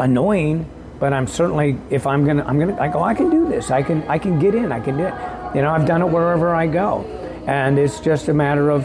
annoying, 0.00 0.68
but 0.98 1.12
I'm 1.12 1.28
certainly. 1.28 1.78
If 1.90 2.06
I'm 2.06 2.24
gonna, 2.26 2.44
I'm 2.44 2.58
gonna. 2.58 2.80
I 2.80 2.88
go. 2.88 3.02
I 3.02 3.14
can 3.14 3.30
do 3.30 3.48
this. 3.48 3.70
I 3.70 3.82
can. 3.82 4.02
I 4.08 4.18
can 4.18 4.38
get 4.40 4.54
in. 4.54 4.72
I 4.72 4.80
can 4.80 4.96
do 4.96 5.04
it. 5.04 5.14
You 5.54 5.62
know, 5.62 5.70
I've 5.70 5.86
done 5.86 6.02
it 6.02 6.08
wherever 6.08 6.54
I 6.54 6.66
go, 6.66 7.02
and 7.46 7.78
it's 7.78 8.00
just 8.00 8.28
a 8.28 8.34
matter 8.34 8.68
of, 8.70 8.84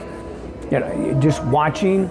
you 0.72 0.80
know, 0.80 1.20
just 1.20 1.44
watching. 1.46 2.10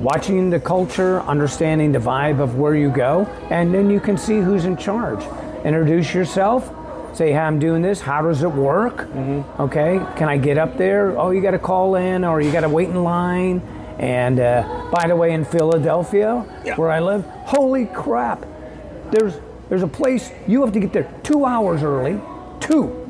Watching 0.00 0.50
the 0.50 0.60
culture, 0.60 1.20
understanding 1.22 1.92
the 1.92 1.98
vibe 1.98 2.40
of 2.40 2.56
where 2.56 2.74
you 2.74 2.90
go, 2.90 3.24
and 3.50 3.72
then 3.72 3.88
you 3.90 3.98
can 3.98 4.18
see 4.18 4.40
who's 4.40 4.64
in 4.66 4.76
charge. 4.76 5.24
Introduce 5.64 6.12
yourself, 6.12 6.70
say, 7.16 7.32
hey, 7.32 7.38
I'm 7.38 7.58
doing 7.58 7.80
this. 7.80 8.00
How 8.00 8.20
does 8.20 8.42
it 8.42 8.52
work? 8.52 9.08
Okay, 9.58 9.98
can 10.16 10.28
I 10.28 10.36
get 10.36 10.58
up 10.58 10.76
there? 10.76 11.18
Oh, 11.18 11.30
you 11.30 11.40
got 11.40 11.52
to 11.52 11.58
call 11.58 11.96
in 11.96 12.24
or 12.24 12.42
you 12.42 12.52
got 12.52 12.60
to 12.60 12.68
wait 12.68 12.90
in 12.90 13.02
line. 13.02 13.60
And 13.98 14.38
uh, 14.38 14.90
by 14.92 15.08
the 15.08 15.16
way, 15.16 15.32
in 15.32 15.46
Philadelphia, 15.46 16.40
where 16.76 16.90
I 16.90 17.00
live, 17.00 17.24
holy 17.24 17.86
crap, 17.86 18.44
there's 19.10 19.40
there's 19.68 19.82
a 19.82 19.88
place 19.88 20.30
you 20.46 20.62
have 20.62 20.72
to 20.74 20.80
get 20.80 20.92
there 20.92 21.10
two 21.24 21.44
hours 21.44 21.82
early, 21.82 22.20
two, 22.60 23.08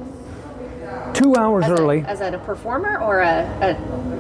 two 1.13 1.35
hours 1.37 1.65
as 1.65 1.71
early. 1.73 2.01
A, 2.01 2.07
as 2.07 2.21
a 2.21 2.39
performer 2.39 2.99
or 3.01 3.21
a, 3.21 3.43
a 3.61 3.75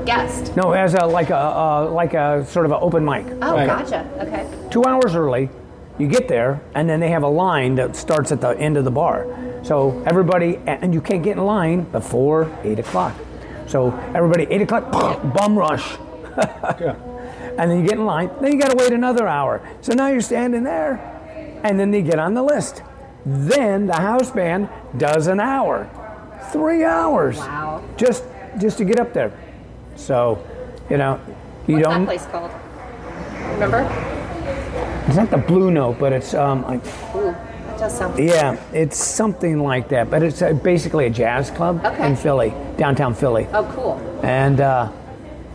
guest? 0.06 0.56
no, 0.56 0.72
as 0.72 0.94
a 0.94 1.04
like 1.06 1.30
a 1.30 1.36
uh, 1.36 1.90
like 1.90 2.14
a 2.14 2.44
sort 2.46 2.64
of 2.66 2.72
an 2.72 2.78
open 2.80 3.04
mic. 3.04 3.26
Oh, 3.42 3.54
Right. 3.54 3.66
gotcha. 3.66 4.06
Okay. 4.20 4.46
two 4.70 4.84
hours 4.84 5.14
early. 5.14 5.50
You 5.98 6.06
get 6.08 6.28
there, 6.28 6.60
and 6.74 6.88
then 6.88 7.00
they 7.00 7.08
have 7.08 7.22
a 7.22 7.28
line 7.28 7.74
that 7.76 7.96
starts 7.96 8.30
at 8.30 8.40
the 8.42 8.50
end 8.58 8.76
of 8.76 8.84
the 8.84 8.90
bar. 8.90 9.26
So 9.62 10.02
everybody, 10.06 10.58
and 10.66 10.92
you 10.92 11.00
can't 11.00 11.22
get 11.22 11.38
in 11.38 11.44
line 11.44 11.84
before 11.84 12.50
eight 12.64 12.78
o'clock. 12.78 13.14
So 13.66 13.92
everybody, 14.14 14.46
eight 14.50 14.60
o'clock, 14.62 14.92
bum 15.34 15.58
rush, 15.58 15.96
Yeah. 16.36 16.94
and 17.58 17.70
then 17.70 17.80
you 17.80 17.84
get 17.88 17.94
in 17.98 18.04
line. 18.04 18.30
Then 18.42 18.52
you 18.52 18.58
got 18.60 18.70
to 18.70 18.76
wait 18.76 18.92
another 18.92 19.26
hour. 19.26 19.62
So 19.80 19.94
now 19.94 20.08
you're 20.08 20.20
standing 20.20 20.64
there, 20.64 21.00
and 21.64 21.80
then 21.80 21.90
they 21.90 22.02
get 22.02 22.18
on 22.18 22.34
the 22.34 22.42
list. 22.42 22.82
Then 23.24 23.86
the 23.86 23.96
house 23.96 24.30
band 24.30 24.68
does 24.98 25.26
an 25.28 25.40
hour, 25.40 25.88
three 26.52 26.84
hours, 26.84 27.38
Wow. 27.38 27.82
just 27.96 28.22
just 28.58 28.76
to 28.78 28.84
get 28.84 29.00
up 29.00 29.12
there. 29.14 29.32
So, 29.96 30.44
you 30.90 30.96
know, 30.98 31.20
you 31.66 31.76
What's 31.76 31.88
don't. 31.88 32.04
that 32.04 32.06
place 32.06 32.26
called? 32.26 32.50
Remember? 33.54 33.80
It's 35.06 35.16
not 35.16 35.30
the 35.30 35.38
Blue 35.38 35.70
Note, 35.70 35.98
but 35.98 36.12
it's 36.12 36.34
um, 36.34 36.64
I, 36.64 36.76
Ooh, 37.16 37.32
that 37.32 37.78
does 37.78 37.96
sound. 37.98 38.18
Yeah, 38.18 38.60
it's 38.72 38.96
something 38.96 39.60
like 39.60 39.88
that, 39.90 40.10
but 40.10 40.22
it's 40.22 40.42
uh 40.42 40.52
basically 40.52 41.06
a 41.06 41.10
jazz 41.10 41.50
club 41.50 41.84
Okay. 41.84 42.06
in 42.08 42.16
Philly, 42.16 42.52
downtown 42.76 43.14
Philly. 43.14 43.46
Oh, 43.52 43.64
cool. 43.74 44.20
And 44.24 44.60
uh, 44.60 44.90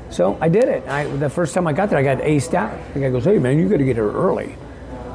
so 0.10 0.38
I 0.41 0.49
did 0.49 0.65
it. 0.65 0.88
I, 0.88 1.04
the 1.06 1.30
first 1.30 1.54
time 1.54 1.67
I 1.67 1.73
got 1.73 1.89
there, 1.89 1.99
I 1.99 2.04
got 2.04 2.19
aced 2.19 2.54
out. 2.54 2.77
The 2.93 3.01
guy 3.01 3.10
goes, 3.12 3.25
"Hey 3.25 3.39
man, 3.39 3.60
you 3.60 3.67
got 3.69 3.77
to 3.77 3.84
get 3.86 3.95
here 3.97 4.10
early." 4.12 4.56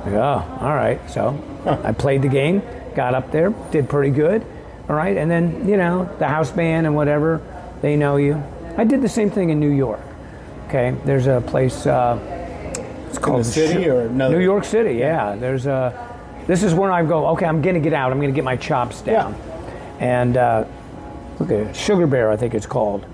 I 0.04 0.10
go, 0.10 0.20
"Oh, 0.22 0.58
all 0.60 0.74
right." 0.74 1.00
So 1.10 1.38
I 1.82 1.92
played 1.92 2.22
the 2.22 2.28
game, 2.28 2.62
got 2.94 3.14
up 3.14 3.32
there, 3.32 3.50
did 3.70 3.88
pretty 3.88 4.10
good. 4.10 4.44
All 4.88 4.94
right, 4.96 5.16
and 5.16 5.30
then 5.30 5.66
you 5.68 5.76
know 5.76 6.08
the 6.18 6.28
house 6.28 6.50
band 6.50 6.86
and 6.86 6.94
whatever, 6.94 7.40
they 7.80 7.96
know 7.96 8.16
you. 8.16 8.42
I 8.76 8.84
did 8.84 9.02
the 9.02 9.08
same 9.08 9.30
thing 9.30 9.50
in 9.50 9.60
New 9.60 9.70
York. 9.70 10.00
Okay, 10.68 10.94
there's 11.04 11.26
a 11.26 11.40
place. 11.46 11.86
Uh, 11.86 12.18
it's 13.08 13.18
called 13.18 13.40
the 13.40 13.44
city 13.44 13.84
Su- 13.84 13.90
or 13.92 14.00
another- 14.02 14.36
New 14.36 14.42
York 14.44 14.64
City. 14.64 14.94
Yeah, 14.94 15.36
there's 15.36 15.66
a. 15.66 15.92
This 16.46 16.62
is 16.62 16.74
where 16.74 16.92
I 16.92 17.02
go. 17.04 17.26
Okay, 17.28 17.46
I'm 17.46 17.62
gonna 17.62 17.80
get 17.80 17.92
out. 17.92 18.12
I'm 18.12 18.20
gonna 18.20 18.32
get 18.32 18.44
my 18.44 18.56
chops 18.56 19.00
down. 19.00 19.34
Yeah. 19.34 19.42
And 19.98 20.36
uh, 20.36 20.64
look 21.38 21.50
at 21.50 21.56
it, 21.58 21.76
Sugar 21.76 22.06
Bar, 22.06 22.30
I 22.30 22.36
think 22.36 22.54
it's 22.54 22.66
called, 22.66 23.06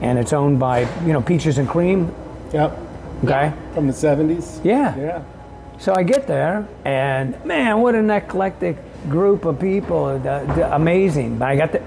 and 0.00 0.18
it's 0.18 0.32
owned 0.32 0.58
by 0.58 0.80
you 1.04 1.12
know 1.12 1.20
Peaches 1.20 1.58
and 1.58 1.68
Cream. 1.68 2.12
Yep. 2.52 2.78
Okay. 3.24 3.52
From 3.74 3.86
the 3.86 3.92
70s. 3.92 4.64
Yeah. 4.64 4.96
Yeah. 4.96 5.22
So 5.78 5.94
I 5.94 6.02
get 6.02 6.26
there, 6.26 6.66
and 6.84 7.42
man, 7.44 7.80
what 7.80 7.94
an 7.94 8.10
eclectic 8.10 8.76
group 9.08 9.44
of 9.44 9.58
people! 9.60 10.06
uh, 10.06 10.68
amazing. 10.72 11.38
But 11.38 11.48
I 11.48 11.56
got 11.56 11.72
the. 11.72 11.82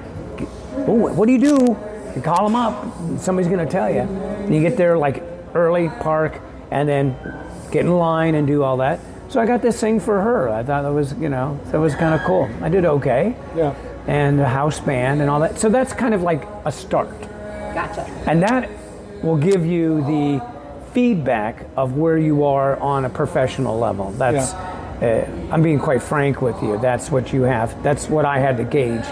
Oh, 0.88 0.94
what 1.14 1.26
do 1.28 1.32
you 1.32 1.40
do? 1.40 1.78
You 2.16 2.22
call 2.22 2.48
them 2.48 2.56
up. 2.56 3.20
Somebody's 3.20 3.50
going 3.50 3.66
to 3.66 3.72
tell 3.72 3.90
you. 3.90 4.02
And 4.02 4.54
you 4.54 4.62
get 4.62 4.78
there 4.78 4.98
like 4.98 5.24
early, 5.54 5.90
park, 5.90 6.40
and 6.72 6.88
then 6.88 7.16
get 7.72 7.86
in 7.86 7.98
line 7.98 8.36
and 8.36 8.46
do 8.46 8.64
all 8.64 8.78
that. 8.78 9.00
So 9.30 9.40
I 9.40 9.46
got 9.46 9.62
this 9.62 9.80
thing 9.80 10.00
for 10.00 10.22
her. 10.22 10.50
I 10.50 10.64
thought 10.64 10.84
that 10.84 10.94
was, 10.94 11.14
you 11.14 11.30
know, 11.30 11.60
that 11.72 11.80
was 11.80 11.96
kind 11.96 12.14
of 12.14 12.22
cool. 12.22 12.50
I 12.62 12.70
did 12.70 12.86
okay. 12.86 13.36
Yeah. 13.56 13.76
And 14.06 14.40
a 14.40 14.48
house 14.48 14.80
band 14.80 15.22
and 15.22 15.30
all 15.30 15.40
that. 15.40 15.58
So 15.58 15.70
that's 15.70 15.94
kind 15.94 16.14
of 16.14 16.22
like 16.22 16.48
a 16.66 16.72
start. 16.72 17.20
Gotcha. 17.74 18.04
And 18.28 18.44
that 18.44 18.70
will 19.24 19.38
give 19.38 19.66
you 19.66 20.02
the 20.02 20.46
feedback 20.92 21.66
of 21.76 21.98
where 21.98 22.20
you 22.20 22.44
are 22.44 22.80
on 22.80 23.06
a 23.06 23.10
professional 23.10 23.80
level. 23.80 24.12
That's, 24.12 24.54
uh, 24.54 25.28
I'm 25.52 25.64
being 25.64 25.80
quite 25.80 26.04
frank 26.04 26.42
with 26.42 26.62
you. 26.62 26.78
That's 26.78 27.10
what 27.10 27.34
you 27.34 27.42
have. 27.44 27.82
That's 27.82 28.08
what 28.10 28.26
I 28.26 28.38
had 28.38 28.58
to 28.58 28.64
gauge. 28.64 29.06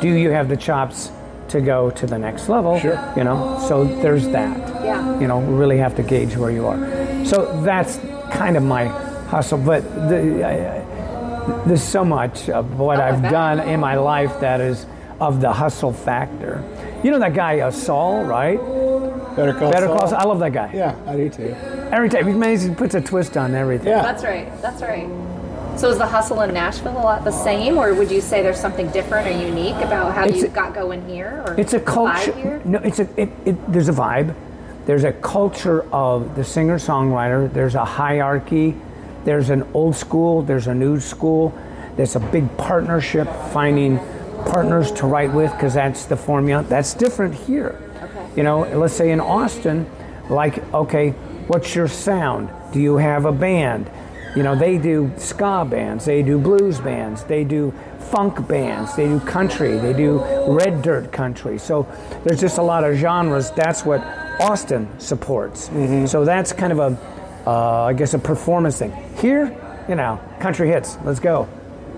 Do 0.00 0.08
you 0.08 0.30
have 0.30 0.48
the 0.48 0.56
chops 0.56 1.10
to 1.50 1.60
go 1.60 1.90
to 1.90 2.06
the 2.06 2.18
next 2.18 2.48
level? 2.48 2.78
Sure. 2.80 3.12
You 3.16 3.24
know, 3.24 3.62
so 3.68 3.84
there's 3.84 4.28
that. 4.28 4.56
Yeah. 4.84 5.20
You 5.20 5.26
know, 5.28 5.38
we 5.38 5.54
really 5.54 5.78
have 5.78 5.94
to 5.96 6.02
gauge 6.02 6.36
where 6.36 6.50
you 6.50 6.66
are. 6.66 7.24
So 7.24 7.62
that's 7.62 7.98
kind 8.32 8.56
of 8.56 8.62
my 8.62 8.86
hustle. 9.28 9.58
But 9.58 9.82
the, 10.08 10.44
I, 10.46 11.64
there's 11.66 11.82
so 11.82 12.04
much 12.04 12.48
of 12.48 12.78
what 12.78 12.98
Oh, 12.98 13.02
I 13.02 13.08
I've 13.08 13.22
done 13.22 13.60
in 13.60 13.80
my 13.80 13.96
life 13.96 14.40
that 14.40 14.60
is 14.60 14.86
of 15.20 15.40
the 15.40 15.52
hustle 15.52 15.92
factor. 15.92 16.62
You 17.02 17.10
know 17.10 17.18
that 17.18 17.34
guy 17.34 17.60
uh, 17.60 17.70
Saul, 17.70 18.24
right? 18.24 18.58
Better 19.36 19.52
call 19.54 19.70
Better 19.70 19.86
Saul. 19.86 19.98
Call 19.98 20.08
Saul. 20.08 20.18
I 20.18 20.24
love 20.24 20.38
that 20.40 20.52
guy. 20.52 20.70
Yeah, 20.74 20.96
I 21.06 21.16
do 21.16 21.28
too. 21.28 21.54
Every 21.92 22.08
time 22.08 22.26
he 22.26 22.68
he 22.68 22.74
puts 22.74 22.94
a 22.94 23.00
twist 23.00 23.36
on 23.36 23.54
everything. 23.54 23.88
Yeah. 23.88 24.02
That's 24.02 24.22
right. 24.24 24.50
That's 24.62 24.82
right. 24.82 25.08
So 25.80 25.88
is 25.88 25.96
the 25.96 26.04
hustle 26.04 26.42
in 26.42 26.52
Nashville 26.52 26.92
a 26.92 27.00
lot 27.00 27.24
the 27.24 27.30
same, 27.30 27.78
or 27.78 27.94
would 27.94 28.10
you 28.10 28.20
say 28.20 28.42
there's 28.42 28.60
something 28.60 28.90
different 28.90 29.26
or 29.26 29.30
unique 29.30 29.76
about 29.76 30.12
how 30.14 30.26
It's 30.26 30.42
you 30.42 30.48
a- 30.48 30.50
got 30.50 30.74
going 30.74 31.08
here? 31.08 31.42
Or 31.46 31.58
It's 31.58 31.72
a 31.72 31.80
culture. 31.80 32.60
No, 32.66 32.80
it's 32.80 32.98
a. 32.98 33.08
It, 33.18 33.30
it, 33.46 33.72
there's 33.72 33.88
a 33.88 33.94
vibe. 33.94 34.34
There's 34.84 35.04
a 35.04 35.12
culture 35.14 35.84
of 35.90 36.36
the 36.36 36.44
singer 36.44 36.78
songwriter. 36.78 37.50
There's 37.50 37.76
a 37.76 37.84
hierarchy. 37.86 38.76
There's 39.24 39.48
an 39.48 39.66
old 39.72 39.96
school. 39.96 40.42
There's 40.42 40.66
a 40.66 40.74
new 40.74 41.00
school. 41.00 41.58
There's 41.96 42.14
a 42.14 42.20
big 42.20 42.54
partnership, 42.58 43.26
finding 43.50 44.00
partners 44.44 44.92
to 44.92 45.06
write 45.06 45.32
with 45.32 45.50
because 45.52 45.72
that's 45.72 46.04
the 46.04 46.16
formula. 46.18 46.62
That's 46.62 46.92
different 46.92 47.34
here. 47.34 47.80
Okay. 48.02 48.28
You 48.36 48.42
know, 48.42 48.64
let's 48.78 48.92
say 48.92 49.12
in 49.12 49.20
Austin, 49.20 49.86
like, 50.28 50.58
okay, 50.74 51.12
what's 51.46 51.74
your 51.74 51.88
sound? 51.88 52.50
Do 52.70 52.80
you 52.80 52.98
have 52.98 53.24
a 53.24 53.32
band? 53.32 53.90
You 54.36 54.44
know, 54.44 54.54
they 54.54 54.78
do 54.78 55.10
ska 55.16 55.66
bands, 55.68 56.04
they 56.04 56.22
do 56.22 56.38
blues 56.38 56.78
bands, 56.78 57.24
they 57.24 57.42
do 57.42 57.74
funk 57.98 58.46
bands, 58.46 58.94
they 58.94 59.06
do 59.06 59.18
country, 59.20 59.76
they 59.78 59.92
do 59.92 60.22
red 60.46 60.82
dirt 60.82 61.10
country. 61.10 61.58
So 61.58 61.88
there's 62.24 62.40
just 62.40 62.58
a 62.58 62.62
lot 62.62 62.84
of 62.84 62.96
genres. 62.96 63.50
That's 63.50 63.84
what 63.84 64.00
Austin 64.40 64.88
supports. 65.00 65.68
So 66.10 66.24
that's 66.24 66.52
kind 66.52 66.72
of 66.72 66.78
a, 66.78 66.98
uh, 67.46 67.84
I 67.84 67.92
guess, 67.92 68.14
a 68.14 68.18
performance 68.18 68.78
thing. 68.78 68.92
Here, 69.18 69.56
you 69.88 69.96
know, 69.96 70.20
country 70.38 70.68
hits. 70.68 70.96
Let's 71.04 71.20
go. 71.20 71.48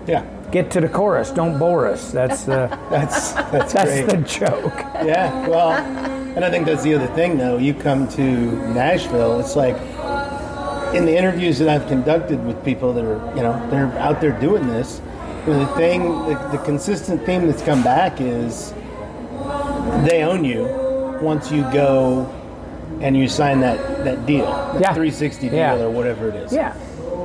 Yeah. 0.07 0.25
Get 0.51 0.69
to 0.71 0.81
the 0.81 0.89
chorus. 0.89 1.31
Don't 1.31 1.57
bore 1.57 1.87
us. 1.87 2.11
That's 2.11 2.43
the 2.43 2.67
That's 2.89 3.33
that's, 3.33 3.73
that's 3.73 4.11
the 4.11 4.17
joke. 4.17 4.73
Yeah, 5.03 5.47
well, 5.47 5.71
and 5.71 6.45
I 6.45 6.49
think 6.51 6.65
that's 6.65 6.83
the 6.83 6.93
other 6.93 7.07
thing, 7.07 7.37
though. 7.37 7.57
You 7.57 7.73
come 7.73 8.07
to 8.09 8.21
Nashville, 8.73 9.39
it's 9.39 9.55
like 9.55 9.75
in 10.93 11.05
the 11.05 11.15
interviews 11.17 11.59
that 11.59 11.69
I've 11.69 11.87
conducted 11.87 12.43
with 12.45 12.63
people 12.63 12.93
that 12.93 13.03
are, 13.05 13.35
you 13.35 13.41
know, 13.43 13.67
they're 13.69 13.87
out 13.99 14.21
there 14.21 14.37
doing 14.39 14.67
this, 14.67 15.01
you 15.45 15.53
know, 15.53 15.59
the 15.65 15.75
thing, 15.75 16.03
the, 16.27 16.49
the 16.51 16.57
consistent 16.63 17.25
theme 17.25 17.47
that's 17.47 17.61
come 17.63 17.83
back 17.83 18.21
is 18.21 18.73
they 20.07 20.23
own 20.23 20.43
you 20.45 20.63
once 21.21 21.51
you 21.51 21.61
go 21.73 22.25
and 23.01 23.17
you 23.17 23.27
sign 23.27 23.59
that, 23.61 23.77
that 24.05 24.25
deal, 24.25 24.45
that 24.45 24.81
Yeah. 24.81 24.93
360 24.93 25.49
deal 25.49 25.57
Yeah. 25.57 25.75
or 25.81 25.89
whatever 25.89 26.29
it 26.29 26.35
is. 26.35 26.53
Yeah. 26.53 26.73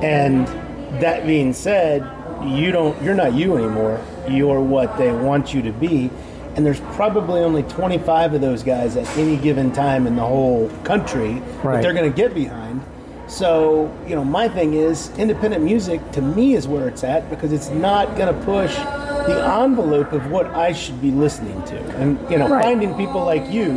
And 0.01 0.47
that 1.01 1.25
being 1.27 1.53
said, 1.53 2.03
you 2.45 2.71
don't 2.71 3.01
you're 3.03 3.15
not 3.15 3.33
you 3.33 3.57
anymore. 3.57 3.99
You're 4.29 4.61
what 4.61 4.97
they 4.97 5.11
want 5.11 5.53
you 5.53 5.61
to 5.63 5.71
be. 5.71 6.09
And 6.55 6.65
there's 6.65 6.79
probably 6.93 7.41
only 7.41 7.63
25 7.63 8.33
of 8.33 8.41
those 8.41 8.63
guys 8.63 8.97
at 8.97 9.05
any 9.17 9.37
given 9.37 9.71
time 9.71 10.07
in 10.07 10.15
the 10.15 10.25
whole 10.25 10.69
country 10.83 11.41
that 11.63 11.81
they're 11.81 11.93
going 11.93 12.09
to 12.11 12.15
get 12.15 12.33
behind. 12.33 12.81
So, 13.29 13.95
you 14.07 14.15
know, 14.15 14.25
my 14.25 14.47
thing 14.49 14.73
is 14.73 15.11
independent 15.17 15.63
music 15.63 16.01
to 16.13 16.21
me 16.21 16.55
is 16.55 16.67
where 16.67 16.87
it's 16.87 17.03
at 17.03 17.29
because 17.29 17.53
it's 17.53 17.69
not 17.69 18.17
going 18.17 18.33
to 18.33 18.45
push 18.45 18.75
the 18.75 19.45
envelope 19.61 20.11
of 20.13 20.31
what 20.31 20.47
I 20.47 20.73
should 20.73 20.99
be 20.99 21.11
listening 21.11 21.61
to. 21.65 21.77
And, 21.97 22.19
you 22.31 22.37
know, 22.39 22.47
Right. 22.49 22.63
finding 22.63 22.95
people 22.95 23.23
like 23.23 23.47
you 23.51 23.69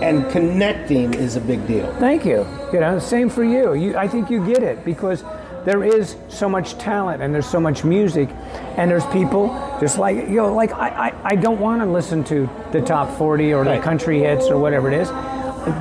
and 0.00 0.30
connecting 0.30 1.12
is 1.14 1.34
a 1.34 1.40
big 1.40 1.66
deal. 1.66 1.92
Thank 1.98 2.24
you. 2.24 2.46
You 2.72 2.78
know, 2.78 3.00
same 3.00 3.28
for 3.28 3.42
you. 3.42 3.74
You, 3.74 3.96
I 3.96 4.06
think 4.06 4.30
you 4.30 4.44
get 4.46 4.62
it 4.62 4.84
because 4.84 5.24
there 5.64 5.82
is 5.82 6.14
so 6.28 6.48
much 6.48 6.78
talent 6.78 7.20
and 7.20 7.34
there's 7.34 7.48
so 7.50 7.58
much 7.60 7.82
music, 7.82 8.28
and 8.76 8.88
there's 8.88 9.04
people 9.06 9.48
just 9.80 9.98
like 9.98 10.16
you 10.16 10.36
know, 10.36 10.54
like 10.54 10.72
I, 10.72 11.08
I, 11.08 11.14
I 11.32 11.34
don't 11.34 11.58
want 11.58 11.82
to 11.82 11.86
listen 11.86 12.22
to 12.24 12.48
the 12.70 12.80
top 12.80 13.18
40 13.18 13.52
or 13.52 13.64
the 13.64 13.80
country 13.80 14.20
hits 14.20 14.46
or 14.46 14.56
whatever 14.56 14.86
it 14.90 14.94
is. 14.94 15.08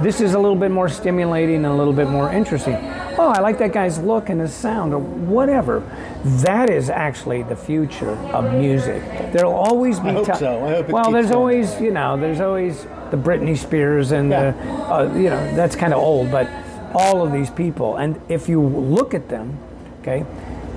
This 0.02 0.22
is 0.22 0.34
a 0.34 0.40
little 0.40 0.56
bit 0.56 0.72
more 0.72 0.90
stimulating 0.90 1.56
and 1.58 1.66
a 1.68 1.74
little 1.74 1.94
bit 1.94 2.10
more 2.10 2.32
interesting. 2.32 2.76
Oh, 3.20 3.30
I 3.36 3.40
like 3.40 3.58
that 3.60 3.74
guy's 3.74 3.98
look 4.00 4.30
and 4.30 4.40
his 4.42 4.54
sound 4.54 4.94
or 4.94 5.00
whatever. 5.00 5.82
That 6.24 6.70
is 6.70 6.90
actually 6.90 7.44
the 7.44 7.56
future 7.56 8.12
of 8.34 8.54
music. 8.54 9.02
There'll 9.32 9.54
always 9.54 10.00
be. 10.00 10.10
I 10.10 10.14
hope 10.14 10.28
ta- 10.28 10.36
so. 10.36 10.66
I 10.66 10.70
hope 10.76 10.90
it 10.90 10.92
well, 10.94 11.12
there's 11.12 11.32
going. 11.32 11.38
always 11.38 11.82
you 11.82 11.92
know, 11.92 12.18
there's 12.18 12.40
always 12.42 12.84
the 13.12 13.18
Britney 13.18 13.58
Spears 13.58 14.12
and 14.12 14.30
Yeah. 14.30 14.52
the, 14.52 14.58
uh, 14.94 15.14
you 15.16 15.30
know, 15.30 15.56
that's 15.56 15.76
kind 15.76 15.94
of 15.94 16.00
old, 16.00 16.30
but 16.32 16.48
all 16.94 17.22
of 17.26 17.32
these 17.32 17.50
people, 17.50 17.98
and 17.98 18.20
if 18.30 18.48
you 18.50 18.62
look 18.62 19.14
at 19.14 19.30
them, 19.30 19.58
okay, 20.02 20.26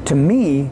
to 0.06 0.14
me, 0.14 0.70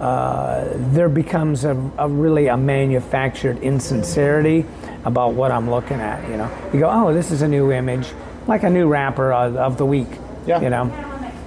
uh, 0.00 0.64
there 0.92 1.08
becomes 1.08 1.64
a, 1.64 1.76
a 1.98 2.08
really 2.08 2.46
a 2.46 2.56
manufactured 2.56 3.58
insincerity 3.58 4.64
about 5.04 5.34
what 5.34 5.50
I'm 5.50 5.70
looking 5.70 6.00
at. 6.00 6.28
You 6.28 6.36
know, 6.36 6.70
you 6.72 6.80
go, 6.80 6.90
oh, 6.90 7.12
this 7.14 7.30
is 7.30 7.42
a 7.42 7.48
new 7.48 7.72
image, 7.72 8.08
like 8.46 8.62
a 8.62 8.70
new 8.70 8.88
rapper 8.88 9.32
of, 9.32 9.56
of 9.56 9.78
the 9.78 9.86
week. 9.86 10.08
Yeah. 10.46 10.60
You 10.60 10.70
know, 10.70 10.86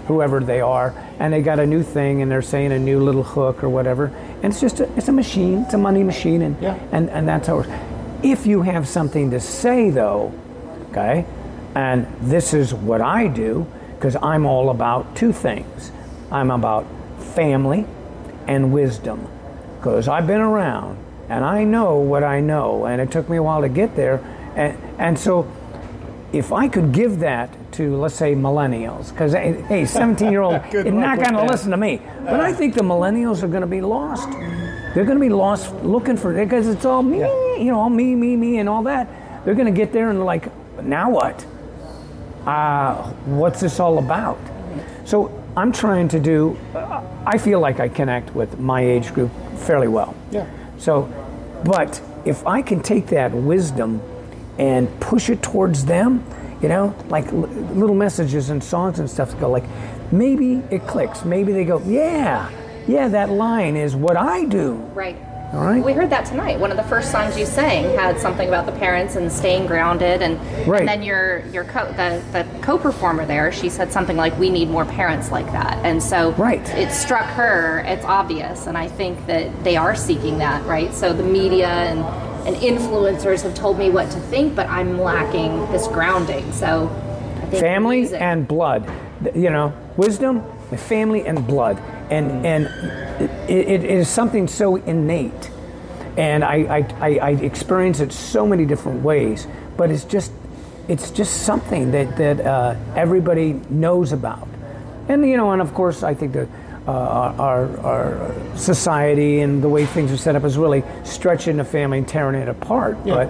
whoever 0.08 0.40
they 0.40 0.62
are, 0.62 0.94
and 1.20 1.32
they 1.34 1.42
got 1.42 1.60
a 1.60 1.66
new 1.66 1.84
thing, 1.84 2.22
and 2.22 2.32
they're 2.32 2.42
saying 2.42 2.72
a 2.72 2.80
new 2.80 3.00
little 3.00 3.24
hook 3.24 3.64
or 3.64 3.70
whatever, 3.70 4.06
and 4.44 4.46
it's 4.46 4.62
just 4.62 4.80
a, 4.80 4.92
it's 4.98 5.08
a 5.08 5.12
machine, 5.12 5.60
it's 5.64 5.74
a 5.74 5.78
money 5.78 6.04
machine, 6.04 6.42
and 6.42 6.62
Yeah. 6.62 6.78
and 6.92 7.10
and 7.10 7.28
that's 7.28 7.48
how. 7.48 7.60
It 7.60 7.68
works. 7.68 7.80
If 8.24 8.46
you 8.46 8.62
have 8.62 8.88
something 8.88 9.32
to 9.32 9.40
say, 9.40 9.90
though, 9.90 10.32
okay, 10.92 11.26
and 11.74 12.06
this 12.22 12.54
is 12.54 12.74
what 12.74 13.02
I 13.02 13.28
do 13.28 13.66
because 13.96 14.16
I'm 14.16 14.46
all 14.46 14.70
about 14.70 15.16
two 15.16 15.32
things. 15.34 15.92
I'm 16.32 16.52
about 16.52 16.86
family 17.36 17.86
and 18.48 18.72
wisdom 18.74 19.28
because 19.78 20.08
I've 20.08 20.28
been 20.28 20.42
around 20.42 20.98
and 21.32 21.46
I 21.46 21.64
know 21.64 21.96
what 21.96 22.24
I 22.24 22.42
know, 22.42 22.86
and 22.86 23.02
it 23.02 23.10
took 23.10 23.30
me 23.30 23.38
a 23.38 23.44
while 23.44 23.62
to 23.62 23.70
get 23.70 23.96
there, 23.96 24.20
and 24.56 24.78
and 25.00 25.18
so 25.18 25.50
if 26.34 26.52
I 26.52 26.68
could 26.68 26.92
give 26.92 27.20
that 27.20 27.50
to, 27.74 27.96
let's 27.96 28.16
say, 28.16 28.36
millennials, 28.36 29.12
because 29.12 29.34
hey, 29.34 29.86
17 30.02 30.32
year 30.32 30.42
old 30.42 30.62
is 30.74 30.94
not 30.94 31.18
going 31.20 31.34
to 31.34 31.44
listen 31.44 31.72
to 31.72 31.78
me. 31.78 32.02
But 32.24 32.40
I 32.40 32.54
think 32.54 32.74
the 32.74 32.84
millennials 32.84 33.44
are 33.44 33.48
going 33.48 33.62
to 33.62 33.68
be 33.68 33.82
lost. 33.82 34.30
They're 34.94 35.06
going 35.06 35.18
to 35.18 35.26
be 35.26 35.30
lost 35.30 35.74
looking 35.84 36.18
for 36.18 36.38
it 36.38 36.46
because 36.46 36.68
it's 36.68 36.86
all 36.86 37.02
me, 37.04 37.20
you 37.20 37.72
know, 37.72 37.80
all 37.80 37.90
me, 37.90 38.16
me, 38.16 38.36
me, 38.36 38.60
and 38.60 38.68
all 38.68 38.84
that. 38.84 39.08
They're 39.46 39.56
going 39.56 39.74
to 39.74 39.78
get 39.78 39.94
there 39.94 40.10
and 40.10 40.20
they're 40.20 40.26
like, 40.26 40.52
now 40.84 41.10
what? 41.10 41.46
Uh, 42.46 43.10
what's 43.26 43.62
this 43.62 43.80
all 43.80 44.00
about? 44.00 44.40
So 45.06 45.32
I'm 45.56 45.72
trying 45.72 46.08
to 46.10 46.20
do, 46.20 46.58
uh, 46.76 47.04
I 47.26 47.38
feel 47.38 47.60
like 47.60 47.80
I 47.80 47.88
connect 47.88 48.36
with 48.36 48.60
my 48.60 48.82
age 48.82 49.14
group 49.14 49.32
fairly 49.60 49.88
well. 49.88 50.16
Yeah. 50.32 50.48
So, 50.78 51.12
but 51.64 52.02
if 52.26 52.46
I 52.46 52.62
can 52.62 52.82
take 52.82 53.08
that 53.08 53.32
wisdom 53.32 54.02
and 54.58 54.88
push 55.00 55.30
it 55.30 55.42
towards 55.42 55.86
them, 55.86 56.26
you 56.62 56.70
know, 56.70 56.96
like 57.08 57.32
little 57.32 57.96
messages 57.96 58.50
and 58.50 58.64
songs 58.64 59.00
and 59.00 59.10
stuff 59.10 59.38
go 59.40 59.50
like, 59.50 59.64
maybe 60.12 60.62
it 60.70 60.86
clicks. 60.88 61.26
Maybe 61.26 61.52
they 61.54 61.66
go, 61.66 61.82
yeah, 61.86 62.50
yeah, 62.88 63.08
that 63.08 63.30
line 63.30 63.76
is 63.76 63.96
what 63.96 64.18
I 64.18 64.46
do. 64.46 64.74
Right. 64.94 65.18
All 65.54 65.60
right. 65.66 65.84
We 65.84 65.92
heard 65.92 66.10
that 66.12 66.26
tonight. 66.26 66.58
One 66.60 66.72
of 66.72 66.78
the 66.78 66.84
first 66.84 67.12
songs 67.12 67.38
you 67.38 67.46
sang 67.46 67.94
had 67.98 68.18
something 68.20 68.48
about 68.48 68.66
the 68.66 68.72
parents 68.72 69.18
and 69.18 69.30
staying 69.30 69.68
grounded, 69.68 70.22
and, 70.22 70.40
Right. 70.66 70.80
and 70.80 70.88
then 70.88 71.04
your 71.04 71.40
your 71.52 71.66
co- 71.66 71.92
the 71.92 72.22
the 72.32 72.46
co-performer 72.62 73.26
there, 73.26 73.52
she 73.52 73.68
said 73.68 73.92
something 73.92 74.16
like, 74.16 74.38
"We 74.40 74.50
need 74.50 74.70
more 74.70 74.86
parents 74.86 75.30
like 75.30 75.52
that," 75.52 75.78
and 75.84 76.02
so 76.02 76.32
Right. 76.38 76.62
it 76.78 76.92
struck 76.94 77.26
her. 77.32 77.84
It's 77.86 78.06
obvious, 78.06 78.66
and 78.66 78.78
I 78.78 78.88
think 78.88 79.28
that 79.28 79.48
they 79.66 79.76
are 79.76 79.94
seeking 79.94 80.38
that, 80.38 80.66
right? 80.66 80.94
So 80.94 81.12
the 81.12 81.24
media 81.24 81.68
and 81.68 82.06
and 82.46 82.56
influencers 82.56 83.44
have 83.44 83.54
told 83.54 83.78
me 83.78 83.90
what 83.90 84.10
to 84.12 84.20
think, 84.20 84.56
but 84.56 84.68
I'm 84.70 85.00
lacking 85.02 85.68
this 85.72 85.86
grounding. 85.88 86.50
So 86.54 86.90
I 87.42 87.46
think 87.48 87.62
family 87.62 88.10
and 88.16 88.48
blood 88.48 88.90
you 89.36 89.50
know 89.50 89.74
wisdom 89.98 90.42
family 90.76 91.28
and 91.28 91.46
blood 91.46 91.78
and 92.12 92.46
and 92.46 92.66
it, 93.50 93.84
it 93.84 93.84
is 93.84 94.08
something 94.08 94.48
so 94.48 94.76
innate. 94.76 95.50
And 96.18 96.44
I, 96.44 96.56
I, 96.56 96.78
I, 97.00 97.20
I 97.20 97.30
experience 97.32 98.02
it 98.02 98.12
so 98.12 98.46
many 98.46 98.66
different 98.66 99.02
ways 99.02 99.48
but 99.78 99.90
it's 99.90 100.04
just 100.04 100.32
it's 100.88 101.10
just 101.10 101.44
something 101.44 101.92
that 101.92 102.16
that 102.18 102.40
uh, 102.42 102.76
everybody 102.96 103.54
knows 103.70 104.12
about. 104.12 104.48
And 105.08 105.28
you 105.28 105.38
know 105.38 105.52
and 105.52 105.62
of 105.62 105.74
course 105.74 106.04
I 106.04 106.14
think 106.14 106.34
that 106.34 106.48
uh, 106.88 106.92
our, 106.92 107.80
our 107.80 108.58
society 108.58 109.40
and 109.40 109.64
the 109.64 109.70
way 109.70 109.86
things 109.88 110.12
are 110.12 110.18
set 110.18 110.36
up 110.36 110.44
is 110.44 110.58
really 110.58 110.84
stretching 111.04 111.58
the 111.58 111.64
family 111.64 112.00
and 112.00 112.08
tearing 112.08 112.40
it 112.40 112.48
apart. 112.48 112.98
But 113.06 113.30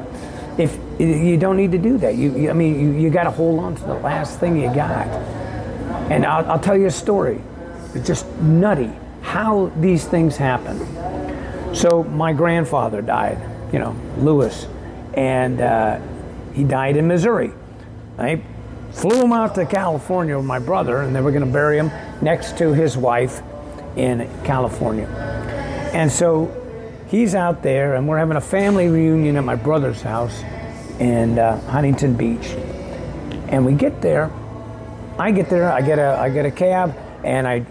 if 0.57 0.77
you 0.99 1.37
don't 1.37 1.57
need 1.57 1.71
to 1.71 1.77
do 1.77 1.97
that. 1.99 2.15
You, 2.15 2.37
you 2.37 2.49
I 2.49 2.53
mean 2.53 2.79
you, 2.79 3.03
you 3.03 3.09
got 3.09 3.23
to 3.23 3.31
hold 3.31 3.59
on 3.59 3.75
to 3.75 3.83
the 3.83 3.95
last 3.95 4.39
thing 4.39 4.57
you 4.57 4.73
got. 4.73 5.07
And 6.11 6.25
I'll, 6.25 6.51
I'll 6.51 6.59
tell 6.59 6.77
you 6.77 6.87
a 6.87 6.91
story. 6.91 7.41
It's 7.93 8.07
just 8.07 8.27
nutty 8.39 8.91
how 9.21 9.71
these 9.77 10.05
things 10.05 10.37
happen. 10.37 10.79
So 11.75 12.03
my 12.03 12.33
grandfather 12.33 13.01
died, 13.01 13.37
you 13.71 13.79
know, 13.79 13.95
Lewis, 14.17 14.67
and 15.13 15.61
uh, 15.61 15.99
he 16.53 16.63
died 16.63 16.97
in 16.97 17.07
Missouri. 17.07 17.51
I 18.17 18.41
flew 18.91 19.21
him 19.21 19.31
out 19.31 19.55
to 19.55 19.65
California 19.65 20.35
with 20.35 20.45
my 20.45 20.59
brother, 20.59 21.01
and 21.01 21.15
they 21.15 21.21
were 21.21 21.31
going 21.31 21.45
to 21.45 21.51
bury 21.51 21.77
him 21.77 21.91
next 22.21 22.57
to 22.57 22.73
his 22.73 22.97
wife 22.97 23.41
in 23.95 24.29
California. 24.43 25.07
And 25.93 26.11
so 26.11 26.49
he's 27.07 27.35
out 27.35 27.63
there, 27.63 27.95
and 27.95 28.07
we're 28.07 28.17
having 28.17 28.37
a 28.37 28.41
family 28.41 28.87
reunion 28.87 29.37
at 29.37 29.43
my 29.43 29.55
brother's 29.55 30.01
house 30.01 30.43
in 30.99 31.39
uh, 31.39 31.59
Huntington 31.69 32.15
Beach. 32.15 32.47
And 33.47 33.65
we 33.65 33.73
get 33.73 34.01
there, 34.01 34.31
I 35.17 35.31
get 35.31 35.49
there, 35.49 35.71
I 35.71 35.81
get 35.81 35.99
a 35.99 36.17
I 36.17 36.29
get 36.29 36.45
a 36.45 36.51
cab 36.51 36.95
and 37.23 37.47
I 37.47 37.65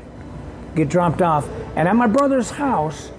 get 0.74 0.88
dropped 0.88 1.22
off. 1.22 1.48
And 1.76 1.88
at 1.88 1.96
my 1.96 2.06
brother's 2.06 2.50
house, 2.50 3.10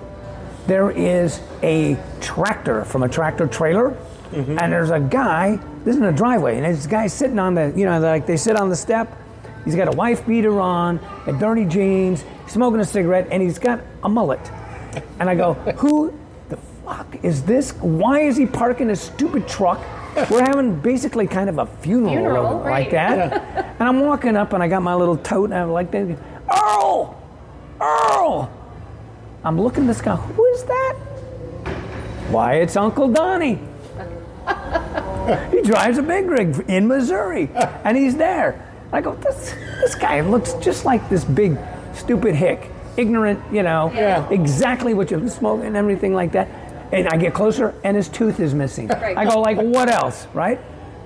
there 0.68 0.92
is 0.92 1.42
a 1.64 1.98
tractor 2.22 2.86
from 2.86 3.04
a 3.04 3.10
tractor 3.10 3.48
trailer, 3.48 3.92
mm-hmm. 4.32 4.60
and 4.60 4.72
there's 4.72 4.92
a 4.92 5.00
guy. 5.00 5.60
This 5.84 5.96
is 5.96 6.02
in 6.02 6.08
a 6.08 6.12
driveway, 6.12 6.58
and 6.58 6.66
this 6.66 6.86
a 6.86 6.90
guy 6.90 7.08
sitting 7.08 7.40
on 7.40 7.56
the 7.56 7.74
you 7.76 7.86
know 7.86 8.00
like 8.00 8.26
they 8.26 8.38
sit 8.38 8.56
on 8.56 8.70
the 8.70 8.76
step. 8.76 9.18
He's 9.66 9.76
got 9.76 9.88
a 9.88 9.96
wife 9.96 10.26
beater 10.26 10.60
on, 10.60 11.00
and 11.28 11.40
dirty 11.40 11.66
jeans, 11.66 12.24
smoking 12.48 12.80
a 12.80 12.86
cigarette, 12.86 13.28
and 13.32 13.44
he's 13.44 13.60
got 13.60 13.80
a 14.04 14.10
mullet. 14.10 14.40
And 15.20 15.30
I 15.30 15.36
go, 15.36 15.54
who 15.78 16.18
the 16.50 16.58
fuck 16.58 17.24
is 17.24 17.44
this? 17.44 17.72
Why 17.74 18.22
is 18.22 18.38
he 18.38 18.46
parking 18.46 18.90
his 18.90 19.02
stupid 19.02 19.48
truck? 19.48 19.80
We're 20.30 20.44
having 20.44 20.80
basically 20.80 21.26
kind 21.28 21.50
of 21.50 21.60
a 21.60 21.66
funeral, 21.66 22.12
Funeral, 22.12 22.58
like 22.60 22.66
right. 22.66 22.92
that. 22.92 23.76
and 23.80 23.88
I'm 23.88 24.02
walking 24.02 24.36
up 24.36 24.52
and 24.52 24.62
I 24.62 24.68
got 24.68 24.82
my 24.82 24.94
little 24.94 25.16
tote 25.16 25.52
and 25.52 25.60
I'm 25.60 25.72
like, 25.72 25.94
Earl! 25.94 27.21
Earl! 27.82 28.50
I'm 29.44 29.60
looking 29.60 29.84
at 29.86 29.88
this 29.88 30.02
guy, 30.02 30.16
who 30.16 30.46
is 30.46 30.64
that? 30.66 30.96
Why, 32.30 32.56
it's 32.56 32.76
Uncle 32.76 33.08
Donnie. 33.12 33.60
he 35.52 35.62
drives 35.64 35.98
a 35.98 36.04
big 36.04 36.30
rig 36.30 36.64
in 36.68 36.88
Missouri 36.88 37.50
and 37.84 37.98
he's 37.98 38.16
there. 38.16 38.68
I 38.92 39.02
go, 39.02 39.16
this, 39.16 39.56
this 39.80 39.96
guy 39.96 40.22
looks 40.22 40.54
just 40.56 40.86
like 40.86 41.10
this 41.10 41.24
big, 41.24 41.58
stupid 41.94 42.36
hick. 42.36 42.70
Ignorant, 42.98 43.40
you 43.52 43.64
know, 43.64 43.92
Yeah. 43.96 44.28
exactly 44.30 44.94
what 44.94 45.10
you're 45.12 45.28
smoking 45.30 45.66
and 45.66 45.78
everything 45.78 46.14
like 46.14 46.34
that. 46.34 46.48
And 46.92 47.08
I 47.08 47.16
get 47.18 47.34
closer 47.34 47.74
and 47.84 47.96
his 47.96 48.10
tooth 48.10 48.40
is 48.40 48.54
missing. 48.54 48.90
Right. 48.90 49.18
I 49.18 49.26
go, 49.26 49.40
like, 49.40 49.58
what 49.58 49.90
else, 49.90 50.28
right? 50.34 50.60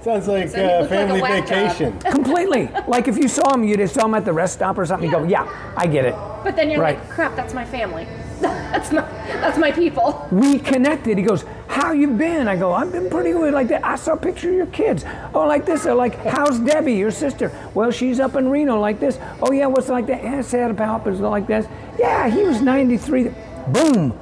Sounds 0.06 0.28
like 0.28 0.50
So 0.50 0.64
uh, 0.64 0.82
looked 0.82 0.92
like 0.92 1.02
a 1.02 1.08
family 1.08 1.22
vacation. 1.42 2.00
Completely. 2.12 2.70
like 2.88 3.08
if 3.08 3.18
you 3.18 3.28
saw 3.28 3.52
him, 3.56 3.64
you 3.64 3.76
just 3.76 3.96
saw 3.96 4.06
him 4.06 4.14
at 4.14 4.24
the 4.24 4.34
rest 4.34 4.54
stop 4.54 4.78
or 4.78 4.86
something. 4.86 5.10
You 5.10 5.16
go, 5.18 5.24
yeah, 5.24 5.74
I 5.76 5.88
get 5.88 6.06
it. 6.06 6.14
But 6.44 6.56
then 6.56 6.70
you're 6.70 6.80
Right. 6.80 7.00
like, 7.00 7.10
crap, 7.10 7.36
that's 7.36 7.56
my 7.56 7.66
family. 7.66 8.06
that's 8.40 8.92
my 8.92 9.02
that's 9.02 9.58
my 9.58 9.72
people. 9.72 10.28
We 10.32 10.60
connected. 10.60 11.18
He 11.18 11.24
goes, 11.24 11.44
how 11.68 11.92
you 11.92 12.10
been? 12.12 12.48
I 12.48 12.56
go, 12.56 12.72
I've 12.72 12.92
been 12.92 13.10
pretty 13.10 13.32
good. 13.32 13.52
Like 13.52 13.68
that. 13.70 13.84
I 13.84 13.96
saw 13.96 14.14
a 14.14 14.18
picture 14.18 14.50
of 14.50 14.56
your 14.56 14.68
kids. 14.68 15.04
Oh, 15.34 15.48
like 15.48 15.66
this. 15.66 15.86
They're 15.86 15.96
like, 15.96 16.16
how's 16.24 16.60
Debbie, 16.60 16.94
your 16.94 17.10
sister? 17.10 17.52
Well, 17.74 17.90
she's 17.90 18.20
up 18.20 18.36
in 18.36 18.48
Reno 18.48 18.80
like 18.80 19.00
this. 19.00 19.18
Oh 19.42 19.52
yeah, 19.54 19.66
what's 19.66 19.90
it 19.90 19.94
like 19.94 20.06
that? 20.06 20.24
Yeah, 20.24 20.42
sad 20.42 20.70
about 20.70 21.08
it's 21.08 21.20
like 21.20 21.48
this. 21.48 21.66
Yeah, 21.98 22.30
he 22.30 22.44
was 22.44 22.62
93. 22.62 23.32
Boom, 23.70 24.14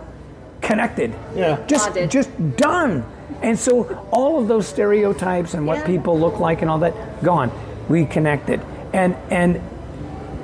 connected. 0.61 1.13
Yeah. 1.35 1.61
Just 1.67 1.87
Bonded. 1.87 2.09
just 2.09 2.55
done. 2.55 3.03
And 3.43 3.59
so 3.59 4.05
all 4.09 4.39
of 4.41 4.47
those 4.47 4.65
stereotypes 4.67 5.53
and 5.53 5.67
what 5.67 5.79
Yeah. 5.79 5.85
people 5.85 6.17
look 6.17 6.39
like 6.39 6.61
and 6.61 6.71
all 6.71 6.79
that 6.79 7.23
gone. 7.23 7.51
We 7.89 8.05
connected. 8.05 8.61
And 8.93 9.15
and 9.29 9.59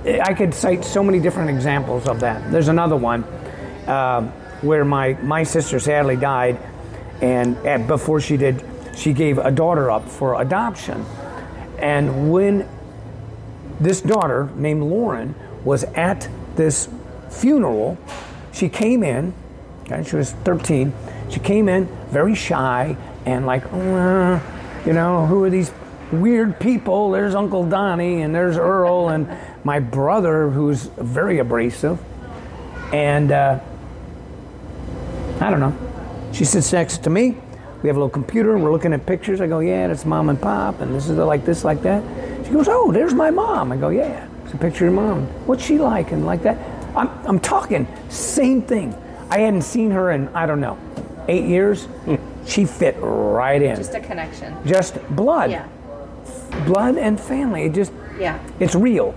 I 0.05 0.33
could 0.33 0.53
cite 0.53 0.83
so 0.85 1.03
many 1.03 1.19
different 1.19 1.49
examples 1.49 2.07
of 2.07 2.19
that. 2.19 2.51
There's 2.51 2.67
another 2.67 2.95
one 2.97 3.23
um, 3.87 4.27
where 4.61 4.83
my 4.85 5.17
my 5.21 5.43
sister 5.43 5.79
sadly 5.79 6.15
died, 6.17 6.57
and 7.21 7.57
uh, 7.65 7.77
before 7.79 8.19
she 8.19 8.37
did, 8.37 8.63
she 8.95 9.13
gave 9.13 9.37
a 9.37 9.51
daughter 9.51 9.89
up 9.89 10.07
for 10.09 10.41
adoption. 10.41 11.05
And 11.79 12.31
when 12.31 12.67
this 13.79 14.01
daughter 14.01 14.49
named 14.55 14.83
Lauren 14.83 15.35
was 15.63 15.83
at 15.95 16.27
this 16.55 16.89
funeral, 17.29 17.97
she 18.51 18.67
came 18.67 19.03
in. 19.03 19.33
Okay, 19.83 20.03
she 20.03 20.15
was 20.17 20.31
13. 20.43 20.91
She 21.29 21.39
came 21.39 21.69
in 21.69 21.85
very 22.09 22.35
shy 22.35 22.97
and 23.25 23.45
like, 23.45 23.63
"Uh, 23.71 24.39
you 24.85 24.93
know, 24.93 25.25
who 25.25 25.43
are 25.43 25.49
these 25.49 25.71
weird 26.11 26.59
people? 26.59 27.11
There's 27.11 27.35
Uncle 27.35 27.63
Donnie 27.67 28.21
and 28.21 28.33
there's 28.33 28.57
Earl 28.57 29.09
and 29.09 29.27
my 29.63 29.79
brother, 29.79 30.49
who's 30.49 30.85
very 30.97 31.39
abrasive. 31.39 31.99
And 32.93 33.31
uh, 33.31 33.59
I 35.39 35.49
don't 35.49 35.59
know. 35.59 35.75
She 36.31 36.45
sits 36.45 36.71
next 36.73 37.03
to 37.03 37.09
me. 37.09 37.37
We 37.81 37.87
have 37.87 37.95
a 37.95 37.99
little 37.99 38.09
computer. 38.09 38.55
And 38.55 38.63
we're 38.63 38.71
looking 38.71 38.93
at 38.93 39.05
pictures. 39.05 39.41
I 39.41 39.47
go, 39.47 39.59
yeah, 39.59 39.87
that's 39.87 40.05
mom 40.05 40.29
and 40.29 40.41
pop, 40.41 40.81
and 40.81 40.93
this 40.93 41.07
is 41.07 41.17
like 41.17 41.45
this, 41.45 41.63
like 41.63 41.81
that. 41.83 42.03
She 42.45 42.51
goes, 42.51 42.67
oh, 42.67 42.91
there's 42.91 43.13
my 43.13 43.29
mom. 43.29 43.71
I 43.71 43.77
go, 43.77 43.89
yeah, 43.89 44.27
it's 44.43 44.53
a 44.53 44.57
picture 44.57 44.87
of 44.87 44.93
mom. 44.93 45.27
What's 45.45 45.63
she 45.63 45.77
like? 45.77 46.11
And 46.11 46.25
like 46.25 46.41
that. 46.43 46.57
I'm, 46.95 47.09
I'm 47.25 47.39
talking 47.39 47.87
same 48.09 48.61
thing. 48.61 48.95
I 49.29 49.39
hadn't 49.39 49.61
seen 49.61 49.91
her 49.91 50.11
in 50.11 50.27
I 50.29 50.47
don't 50.47 50.59
know, 50.59 50.77
eight 51.29 51.45
years. 51.45 51.87
She 52.45 52.65
fit 52.65 52.95
right 52.99 53.61
in. 53.61 53.75
Just 53.75 53.93
a 53.95 53.99
connection. 53.99 54.55
Just 54.65 54.97
blood, 55.15 55.51
Yeah. 55.51 55.65
blood 56.65 56.97
and 56.97 57.19
family. 57.19 57.63
It 57.63 57.73
just 57.73 57.91
Yeah. 58.19 58.37
it's 58.59 58.75
real. 58.75 59.13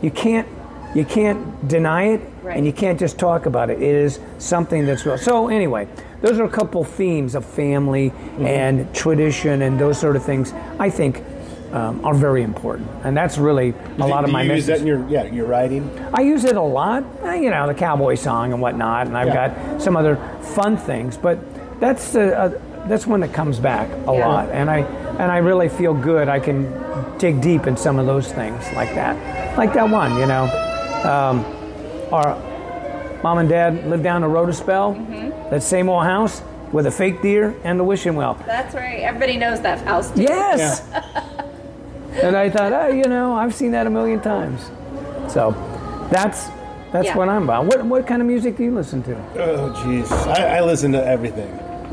You 0.00 0.10
can't 0.10 0.46
you 0.94 1.06
can't 1.06 1.66
deny 1.68 2.02
it 2.08 2.20
Right. 2.42 2.54
and 2.58 2.66
you 2.66 2.72
can't 2.72 2.98
just 3.00 3.18
talk 3.18 3.46
about 3.46 3.70
it. 3.70 3.80
It 3.80 3.94
is 3.94 4.18
something 4.36 4.84
that's 4.84 5.06
real. 5.06 5.16
So 5.16 5.48
anyway, 5.48 5.86
those 6.20 6.38
are 6.38 6.44
a 6.44 6.50
couple 6.50 6.84
themes 6.84 7.34
of 7.34 7.46
family 7.46 8.10
Mm-hmm. 8.10 8.46
and 8.46 8.92
tradition 8.94 9.62
and 9.62 9.78
those 9.78 9.96
sort 9.96 10.16
of 10.16 10.22
things. 10.22 10.52
I 10.78 10.90
think 10.90 11.22
um, 11.72 12.04
are 12.04 12.12
very 12.12 12.42
important, 12.42 12.86
and 13.02 13.16
that's 13.16 13.38
really 13.38 13.72
a 13.98 14.06
lot 14.06 14.20
Do 14.20 14.26
of 14.26 14.32
my 14.32 14.42
you 14.42 14.52
use 14.52 14.66
that 14.66 14.80
in 14.80 14.86
your 14.86 15.02
yeah 15.08 15.22
your 15.24 15.46
writing? 15.46 15.88
I 16.12 16.20
use 16.20 16.44
it 16.44 16.56
a 16.56 16.60
lot, 16.60 17.02
eh, 17.24 17.36
you 17.36 17.48
know, 17.50 17.66
the 17.66 17.72
cowboy 17.72 18.14
song 18.16 18.52
and 18.52 18.60
whatnot, 18.60 19.06
and 19.06 19.16
I've 19.16 19.28
Yeah. 19.28 19.48
got 19.48 19.80
some 19.80 19.96
other 19.96 20.18
fun 20.42 20.76
things. 20.76 21.16
But 21.16 21.38
that's 21.82 22.14
uh, 22.14 22.20
uh, 22.20 22.86
that's 22.88 23.08
one 23.08 23.18
that 23.20 23.32
comes 23.34 23.58
back 23.58 23.90
a 24.06 24.12
Yeah. 24.14 24.26
lot, 24.28 24.48
and 24.50 24.70
I 24.70 24.78
and 25.18 25.32
I 25.32 25.38
really 25.38 25.68
feel 25.68 25.92
good. 25.94 26.28
I 26.28 26.38
can 26.38 26.70
dig 27.18 27.40
deep 27.40 27.66
in 27.66 27.76
some 27.76 27.98
of 27.98 28.06
those 28.06 28.30
things 28.32 28.62
like 28.74 28.94
that, 28.94 29.16
like 29.58 29.74
that 29.74 29.90
one, 29.90 30.16
you 30.16 30.26
know. 30.26 30.44
Um, 31.04 31.44
our 32.12 32.36
mom 33.24 33.38
and 33.38 33.48
dad 33.48 33.84
lived 33.88 34.04
down 34.04 34.20
the 34.20 34.28
road 34.28 34.48
a 34.48 34.52
spell. 34.52 34.94
Mm-hmm. 34.94 35.50
That 35.50 35.62
same 35.64 35.88
old 35.88 36.04
house 36.04 36.40
with 36.70 36.86
a 36.86 36.90
fake 36.90 37.20
deer 37.20 37.52
and 37.64 37.80
the 37.80 37.84
wishing 37.84 38.14
well. 38.14 38.34
That's 38.46 38.74
right. 38.76 39.00
Everybody 39.00 39.36
knows 39.36 39.60
that 39.62 39.80
house. 39.84 40.10
Too. 40.14 40.22
Yes. 40.22 40.82
and 42.22 42.36
I 42.36 42.48
thought, 42.48 42.72
oh, 42.72 42.88
you 42.88 43.04
know, 43.04 43.34
I've 43.34 43.54
seen 43.54 43.72
that 43.72 43.86
a 43.88 43.90
million 43.90 44.20
times. 44.20 44.70
So 45.32 45.50
that's 46.12 46.46
that's 46.92 47.06
Yeah. 47.08 47.16
what 47.16 47.28
I'm 47.28 47.42
about. 47.42 47.64
What 47.66 47.84
what 47.86 48.06
kind 48.06 48.22
of 48.22 48.28
music 48.28 48.56
do 48.56 48.62
you 48.62 48.72
listen 48.72 49.02
to? 49.02 49.14
Oh 49.42 49.72
jeez, 49.82 50.10
I, 50.28 50.58
I 50.58 50.60
listen 50.60 50.92
to 50.92 51.04
everything. 51.04 51.50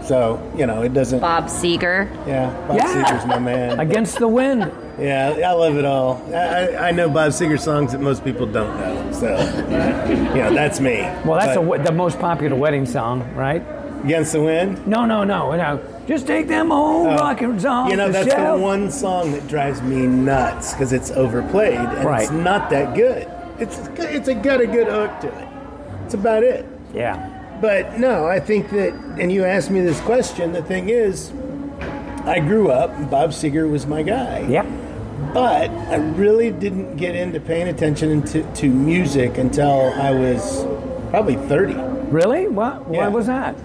So 0.09 0.41
you 0.57 0.65
know 0.65 0.81
it 0.81 0.95
doesn't. 0.95 1.19
Bob 1.19 1.45
Seger. 1.45 2.09
Yeah, 2.25 2.49
Bob 2.67 2.77
Yeah. 2.77 3.03
Seger's 3.05 3.27
my 3.27 3.37
man. 3.37 3.79
Against 3.79 4.17
the 4.17 4.27
Wind. 4.27 4.71
Yeah, 4.97 5.37
I 5.45 5.51
love 5.51 5.77
it 5.77 5.85
all. 5.85 6.19
I, 6.33 6.37
I, 6.39 6.87
I 6.87 6.91
know 6.91 7.07
Bob 7.11 7.31
Seger 7.31 7.59
songs 7.59 7.91
that 7.91 8.01
most 8.01 8.23
people 8.23 8.47
don't 8.47 8.75
know. 8.79 9.11
So 9.11 9.27
you 9.29 10.41
know 10.41 10.51
that's 10.51 10.79
me. 10.79 11.01
Well, 11.23 11.39
that's 11.39 11.55
But 11.55 11.81
a, 11.81 11.83
the 11.83 11.91
most 11.91 12.17
popular 12.17 12.55
wedding 12.55 12.87
song, 12.87 13.21
right? 13.35 13.61
Against 14.03 14.31
the 14.31 14.41
Wind. 14.41 14.87
No, 14.87 15.05
no, 15.05 15.23
no, 15.23 15.55
no. 15.55 15.79
Just 16.07 16.25
take 16.25 16.47
them 16.47 16.71
old 16.71 17.05
rockers 17.05 17.63
off 17.65 17.85
Oh. 17.85 17.91
You 17.91 17.97
know 17.97 18.07
the 18.07 18.13
that's 18.13 18.31
shelf. 18.31 18.57
the 18.57 18.63
one 18.63 18.89
song 18.89 19.31
that 19.33 19.47
drives 19.47 19.79
me 19.83 20.07
nuts 20.07 20.73
because 20.73 20.91
it's 20.91 21.11
overplayed 21.11 21.77
and 21.77 22.19
it's 22.19 22.31
not 22.31 22.71
that 22.71 22.95
good. 22.95 23.29
It's 23.59 23.77
it's 23.99 24.27
a 24.27 24.33
got 24.33 24.59
a 24.59 24.65
good 24.65 24.87
hook 24.87 25.19
to 25.21 25.27
it. 25.27 25.47
It's 26.05 26.15
about 26.15 26.41
it. 26.41 26.65
Yeah. 26.95 27.28
But 27.61 27.99
no, 27.99 28.25
I 28.27 28.39
think 28.39 28.69
that, 28.71 28.93
and 29.19 29.31
you 29.31 29.43
asked 29.45 29.69
me 29.69 29.81
this 29.81 29.99
question. 30.01 30.53
The 30.53 30.61
thing 30.63 30.89
is, 30.89 31.31
I 32.25 32.39
grew 32.39 32.71
up. 32.71 32.89
Bob 33.09 33.31
Seger 33.31 33.69
was 33.69 33.85
my 33.85 34.01
guy. 34.03 34.45
Yeah. 34.47 34.63
But 35.33 35.69
I 35.69 35.95
really 35.95 36.51
didn't 36.51 36.95
get 36.95 37.15
into 37.15 37.39
paying 37.39 37.67
attention 37.67 38.09
into, 38.09 38.43
to 38.55 38.69
music 38.69 39.37
until 39.37 39.91
I 39.93 40.11
was 40.11 40.65
probably 41.09 41.35
30. 41.35 41.73
Really? 42.11 42.47
What? 42.47 42.87
Why 42.87 42.97
Yeah. 42.99 43.07
was 43.09 43.27
that? 43.27 43.55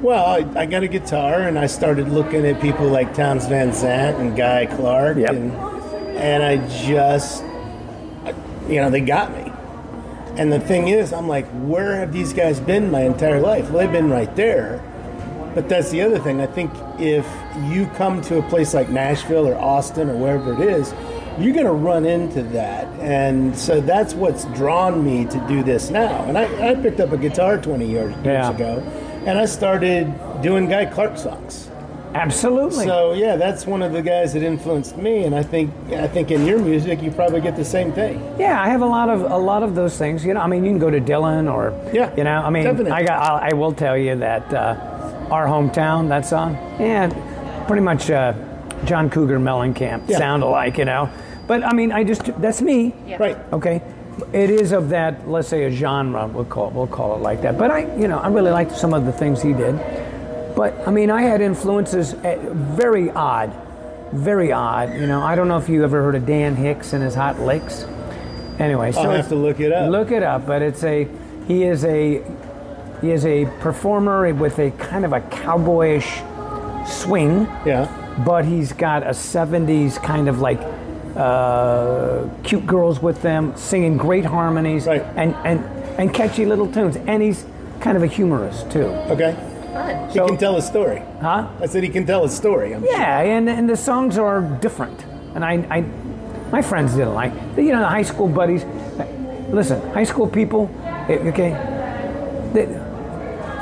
Well, 0.00 0.24
I, 0.24 0.60
I 0.60 0.66
got 0.66 0.84
a 0.84 0.88
guitar 0.88 1.40
and 1.42 1.58
I 1.58 1.66
started 1.66 2.08
looking 2.08 2.46
at 2.46 2.60
people 2.62 2.86
like 2.86 3.14
Townes 3.14 3.46
Van 3.46 3.72
Zandt 3.72 4.18
and 4.18 4.36
Guy 4.36 4.66
Clark, 4.66 5.16
Yep. 5.16 5.30
and 5.30 5.52
and 6.16 6.42
I 6.44 6.56
just, 6.68 7.42
you 8.68 8.80
know, 8.80 8.90
they 8.90 9.00
got 9.00 9.32
me. 9.36 9.41
And 10.36 10.52
the 10.52 10.60
thing 10.60 10.88
is, 10.88 11.12
I'm 11.12 11.28
like, 11.28 11.46
where 11.50 11.96
have 11.96 12.12
these 12.12 12.32
guys 12.32 12.58
been 12.60 12.90
my 12.90 13.02
entire 13.02 13.40
life? 13.40 13.70
Well, 13.70 13.78
they've 13.80 13.92
been 13.92 14.10
right 14.10 14.34
there. 14.34 14.82
But 15.54 15.68
that's 15.68 15.90
the 15.90 16.00
other 16.00 16.18
thing. 16.18 16.40
I 16.40 16.46
think 16.46 16.70
if 16.98 17.26
you 17.70 17.86
come 17.96 18.22
to 18.22 18.38
a 18.38 18.42
place 18.48 18.72
like 18.72 18.88
Nashville 18.88 19.46
or 19.46 19.54
Austin 19.54 20.08
or 20.08 20.16
wherever 20.16 20.54
it 20.54 20.60
is, 20.66 20.94
you're 21.38 21.52
going 21.52 21.66
to 21.66 21.72
run 21.72 22.06
into 22.06 22.42
that. 22.44 22.86
And 23.00 23.56
so 23.56 23.80
that's 23.80 24.14
what's 24.14 24.44
drawn 24.46 25.04
me 25.04 25.26
to 25.26 25.46
do 25.48 25.62
this 25.62 25.90
now. 25.90 26.24
And 26.24 26.38
I, 26.38 26.70
I 26.70 26.74
picked 26.76 27.00
up 27.00 27.12
a 27.12 27.18
guitar 27.18 27.58
20 27.58 27.86
years, 27.86 28.14
years 28.14 28.24
Yeah. 28.24 28.50
ago, 28.54 28.78
and 29.26 29.38
I 29.38 29.44
started 29.44 30.12
doing 30.42 30.68
Guy 30.68 30.86
Clark 30.86 31.18
songs. 31.18 31.68
Absolutely. 32.14 32.84
So 32.84 33.14
yeah, 33.14 33.36
that's 33.36 33.66
one 33.66 33.82
of 33.82 33.92
the 33.92 34.02
guys 34.02 34.32
that 34.34 34.42
influenced 34.42 34.96
me, 34.96 35.24
and 35.24 35.34
I 35.34 35.42
think 35.42 35.70
I 35.92 36.06
think 36.06 36.30
in 36.30 36.46
your 36.46 36.58
music 36.58 37.02
you 37.02 37.10
probably 37.10 37.40
get 37.40 37.56
the 37.56 37.64
same 37.64 37.92
thing. 37.92 38.20
Yeah, 38.38 38.60
I 38.62 38.68
have 38.68 38.82
a 38.82 38.86
lot 38.86 39.08
of 39.08 39.22
a 39.22 39.36
lot 39.38 39.62
of 39.62 39.74
those 39.74 39.96
things. 39.96 40.24
You 40.24 40.34
know, 40.34 40.40
I 40.40 40.46
mean, 40.46 40.64
you 40.64 40.70
can 40.70 40.78
go 40.78 40.90
to 40.90 41.00
Dylan 41.00 41.52
or 41.52 41.72
Yeah, 41.92 42.14
you 42.16 42.24
know, 42.24 42.42
I 42.42 42.50
mean, 42.50 42.64
definitely. 42.64 42.92
I 42.92 43.02
got. 43.02 43.42
I, 43.42 43.50
I 43.50 43.52
will 43.54 43.72
tell 43.72 43.96
you 43.96 44.16
that 44.16 44.52
uh, 44.52 45.28
our 45.30 45.46
hometown 45.46 46.08
that 46.10 46.26
song, 46.26 46.54
yeah, 46.78 47.08
pretty 47.66 47.82
much 47.82 48.10
uh, 48.10 48.34
John 48.84 49.08
Cougar 49.08 49.38
Mellencamp 49.38 50.08
Yeah. 50.08 50.18
sound 50.18 50.42
alike. 50.42 50.76
You 50.78 50.84
know, 50.84 51.08
but 51.46 51.64
I 51.64 51.72
mean, 51.72 51.92
I 51.92 52.04
just 52.04 52.24
that's 52.42 52.60
me. 52.60 52.94
Yeah. 53.06 53.16
Right. 53.18 53.38
Okay. 53.52 53.80
It 54.34 54.50
is 54.50 54.72
of 54.72 54.90
that, 54.90 55.26
let's 55.26 55.48
say, 55.48 55.64
a 55.64 55.70
genre. 55.70 56.26
We'll 56.26 56.44
call 56.44 56.70
we'll 56.70 56.86
call 56.86 57.16
it 57.16 57.22
like 57.22 57.40
that. 57.42 57.56
But 57.56 57.70
I, 57.70 57.96
you 57.96 58.06
know, 58.08 58.18
I 58.18 58.28
really 58.28 58.50
liked 58.50 58.72
some 58.76 58.92
of 58.92 59.06
the 59.06 59.12
things 59.12 59.40
he 59.40 59.54
did. 59.54 59.74
But 60.62 60.86
I 60.86 60.92
mean, 60.92 61.10
I 61.10 61.22
had 61.22 61.40
influences 61.40 62.14
uh, 62.14 62.38
very 62.76 63.10
odd, 63.10 63.52
very 64.12 64.52
odd. 64.52 64.94
You 64.94 65.08
know, 65.08 65.20
I 65.20 65.34
don't 65.34 65.48
know 65.48 65.56
if 65.58 65.68
you 65.68 65.82
ever 65.82 66.00
heard 66.04 66.14
of 66.14 66.24
Dan 66.24 66.54
Hicks 66.54 66.92
and 66.92 67.02
his 67.02 67.16
Hot 67.16 67.40
Licks. 67.40 67.82
Anyway, 68.60 68.92
so 68.92 69.00
I'll 69.00 69.10
have 69.10 69.28
to 69.30 69.34
look 69.34 69.58
it 69.58 69.72
up. 69.72 69.90
Look 69.90 70.12
it 70.12 70.22
up. 70.22 70.46
But 70.46 70.62
it's 70.62 70.84
a 70.84 71.08
he 71.48 71.64
is 71.64 71.84
a 71.84 72.22
he 73.00 73.10
is 73.10 73.26
a 73.26 73.46
performer 73.58 74.32
with 74.32 74.60
a 74.60 74.70
kind 74.70 75.04
of 75.04 75.12
a 75.12 75.20
cowboyish 75.22 76.06
swing 76.86 77.48
Yeah. 77.66 77.88
but 78.24 78.44
he's 78.44 78.72
got 78.72 79.02
a 79.02 79.10
70s 79.10 80.00
kind 80.00 80.28
of 80.28 80.40
like 80.40 80.60
uh, 81.16 82.28
cute 82.44 82.66
girls 82.68 83.02
with 83.02 83.20
them 83.20 83.56
singing 83.56 83.96
great 83.96 84.24
harmonies 84.24 84.86
Right. 84.86 85.02
and, 85.16 85.34
and, 85.44 85.58
and 85.98 86.14
catchy 86.14 86.46
little 86.46 86.70
tunes. 86.72 86.94
And 86.94 87.20
he's 87.20 87.44
kind 87.80 87.96
of 87.96 88.04
a 88.04 88.06
humorist 88.06 88.70
too. 88.70 88.84
Okay. 89.10 89.36
Fun. 89.72 90.08
He 90.10 90.18
can 90.18 90.36
tell 90.36 90.56
a 90.56 90.62
story. 90.62 91.02
Huh? 91.20 91.48
I 91.60 91.66
said 91.66 91.82
he 91.82 91.88
can 91.88 92.06
tell 92.06 92.24
a 92.24 92.28
story. 92.28 92.74
I'm 92.74 92.84
Yeah, 92.84 93.20
and, 93.20 93.48
and 93.48 93.68
the 93.68 93.76
songs 93.76 94.18
are 94.18 94.40
different. 94.60 95.04
And 95.34 95.44
I, 95.44 95.54
I, 95.70 95.80
my 96.50 96.60
friends 96.62 96.92
didn't 96.94 97.14
like, 97.14 97.32
you 97.56 97.72
know, 97.72 97.80
the 97.80 97.88
high 97.88 98.02
school 98.02 98.28
buddies. 98.28 98.64
Listen, 99.48 99.80
high 99.92 100.04
school 100.04 100.26
people, 100.28 100.70
eh, 101.08 101.18
okay, 101.28 101.50
they, 102.52 102.66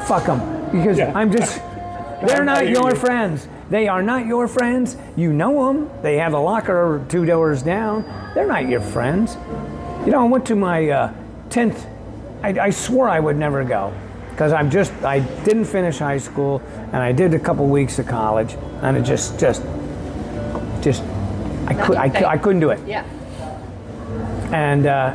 fuck 0.07 0.27
them. 0.27 0.41
Because 0.73 0.99
Yeah. 0.99 1.13
I'm 1.15 1.31
just, 1.31 1.57
they're 2.27 2.43
I 2.43 2.45
not 2.45 2.63
hear 2.63 2.71
your 2.73 2.91
you. 2.91 2.97
friends. 2.97 3.49
They 3.71 3.87
are 3.87 4.03
not 4.03 4.27
your 4.27 4.49
friends. 4.49 4.97
You 5.17 5.33
know 5.33 5.67
them. 5.73 5.91
They 6.03 6.17
have 6.17 6.35
a 6.35 6.39
locker 6.41 7.05
two 7.09 7.25
doors 7.25 7.63
down. 7.63 8.03
They're 8.35 8.47
not 8.49 8.69
your 8.69 8.81
friends. 8.81 9.37
You 10.05 10.13
know, 10.13 10.21
I 10.25 10.29
went 10.29 10.47
to 10.47 10.57
my 10.57 10.89
uh, 10.89 11.15
10th, 11.51 11.87
I, 12.43 12.49
I 12.59 12.71
swore 12.71 13.09
I 13.09 13.21
would 13.21 13.37
never 13.37 13.63
go 13.65 13.93
because 14.41 14.55
I'm 14.55 14.71
just, 14.71 14.91
I 15.05 15.19
didn't 15.45 15.67
finish 15.67 15.99
high 15.99 16.17
school 16.17 16.63
and 16.75 16.97
I 16.97 17.13
did 17.13 17.35
a 17.35 17.39
couple 17.39 17.67
weeks 17.67 17.99
of 17.99 18.07
college 18.07 18.57
and 18.81 18.97
it 18.97 19.03
just, 19.03 19.39
just, 19.39 19.63
just, 20.81 21.03
I, 21.67 21.75
could 21.75 21.99
I, 21.99 22.07
I 22.27 22.39
couldn't 22.39 22.61
do 22.61 22.71
it. 22.71 22.81
Yeah. 22.89 23.05
And 24.51 24.87
uh, 24.87 25.15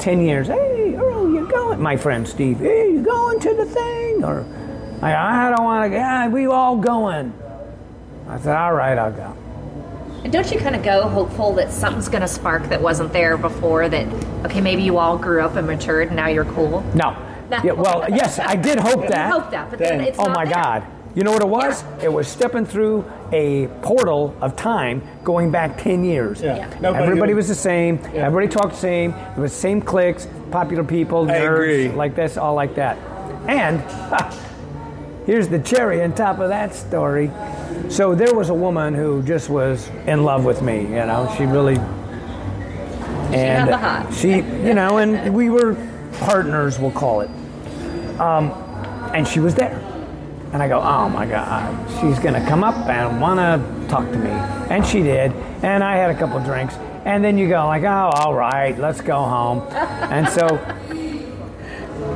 10 0.00 0.20
years, 0.20 0.48
hey, 0.48 0.96
Earl, 0.96 1.32
you 1.32 1.48
going? 1.48 1.80
My 1.80 1.96
friend 1.96 2.26
Steve, 2.26 2.58
hey, 2.58 2.90
you 2.94 3.02
going 3.04 3.38
to 3.38 3.54
the 3.54 3.66
thing? 3.66 4.24
Or, 4.24 4.44
I, 5.00 5.14
I 5.46 5.50
don't 5.50 5.64
want 5.64 5.92
to. 5.92 5.96
Yeah, 5.96 6.26
we 6.26 6.46
all 6.46 6.76
going. 6.76 7.32
I 8.26 8.40
said, 8.40 8.56
all 8.56 8.74
right, 8.74 8.98
I'll 8.98 9.12
go. 9.12 9.36
And 10.24 10.32
don't 10.32 10.50
you 10.50 10.58
kind 10.58 10.74
of 10.74 10.82
go 10.82 11.06
hopeful 11.08 11.52
that 11.52 11.70
something's 11.70 12.08
going 12.08 12.22
to 12.22 12.26
spark 12.26 12.64
that 12.64 12.82
wasn't 12.82 13.12
there 13.12 13.36
before? 13.36 13.88
That 13.88 14.12
okay, 14.44 14.60
maybe 14.60 14.82
you 14.82 14.98
all 14.98 15.16
grew 15.16 15.40
up 15.40 15.54
and 15.54 15.68
matured, 15.68 16.08
and 16.08 16.16
now 16.16 16.26
you're 16.26 16.46
cool. 16.46 16.80
No. 16.96 17.16
No. 17.50 17.60
Yeah, 17.62 17.72
well, 17.72 18.04
yes, 18.08 18.38
I 18.38 18.56
did 18.56 18.78
hope 18.78 19.06
that. 19.08 19.28
You 19.28 19.40
hope 19.40 19.50
that, 19.50 19.70
but 19.70 19.78
then 19.78 20.00
it's 20.00 20.18
Oh 20.18 20.24
not 20.26 20.36
my 20.36 20.44
there. 20.44 20.54
God. 20.54 20.84
You 21.14 21.22
know 21.22 21.30
what 21.30 21.42
it 21.42 21.48
was? 21.48 21.84
It 22.02 22.12
was 22.12 22.26
stepping 22.26 22.64
through 22.66 23.04
a 23.32 23.68
portal 23.82 24.34
of 24.40 24.56
time 24.56 25.00
going 25.22 25.52
back 25.52 25.78
10 25.80 26.04
years. 26.04 26.42
Yeah. 26.42 26.56
Yeah. 26.56 26.78
Nobody 26.80 27.04
Everybody 27.04 27.32
would- 27.34 27.36
was 27.38 27.48
the 27.48 27.54
same. 27.54 28.00
Everybody 28.14 28.48
talked 28.48 28.72
the 28.72 28.80
same. 28.80 29.12
It 29.12 29.38
was 29.38 29.52
same 29.52 29.80
cliques, 29.80 30.26
popular 30.50 30.82
people, 30.82 31.30
I 31.30 31.34
nerds, 31.34 31.52
agree. 31.54 31.88
like 31.90 32.16
this, 32.16 32.36
all 32.36 32.54
like 32.54 32.74
that. 32.74 32.96
And 33.46 33.80
here's 35.26 35.46
the 35.48 35.60
cherry 35.60 36.02
on 36.02 36.14
top 36.14 36.40
of 36.40 36.48
that 36.48 36.74
story. 36.74 37.30
So 37.90 38.14
there 38.16 38.34
was 38.34 38.48
a 38.48 38.54
woman 38.54 38.92
who 38.94 39.22
just 39.22 39.48
was 39.48 39.88
in 40.06 40.24
love 40.24 40.44
with 40.44 40.62
me, 40.62 40.80
you 40.82 40.88
know. 41.06 41.32
She 41.38 41.44
really 41.44 41.76
and 41.76 43.34
had 43.34 43.68
the 43.68 43.76
hots. 43.78 44.18
she, 44.20 44.36
you 44.36 44.74
know, 44.74 44.98
and 44.98 45.34
we 45.34 45.48
were 45.50 45.74
partners, 46.24 46.78
we'll 46.78 46.90
call 46.90 47.20
it. 47.20 47.30
Um, 48.18 48.50
and 49.14 49.26
she 49.26 49.40
was 49.40 49.54
there. 49.54 49.78
And 50.52 50.62
I 50.62 50.68
go, 50.68 50.80
oh 50.80 51.08
my 51.08 51.26
God, 51.26 51.90
she's 52.00 52.18
going 52.18 52.34
to 52.34 52.48
come 52.48 52.62
up 52.62 52.88
and 52.88 53.20
want 53.20 53.40
to 53.40 53.88
talk 53.88 54.08
to 54.10 54.16
me. 54.16 54.30
And 54.30 54.86
she 54.86 55.02
did. 55.02 55.32
And 55.62 55.82
I 55.82 55.96
had 55.96 56.10
a 56.10 56.18
couple 56.18 56.38
drinks. 56.40 56.74
And 57.04 57.24
then 57.24 57.36
you 57.36 57.48
go 57.48 57.66
like, 57.66 57.82
oh, 57.82 58.12
all 58.14 58.34
right, 58.34 58.78
let's 58.78 59.00
go 59.00 59.16
home. 59.16 59.60
and 59.72 60.28
so 60.28 60.46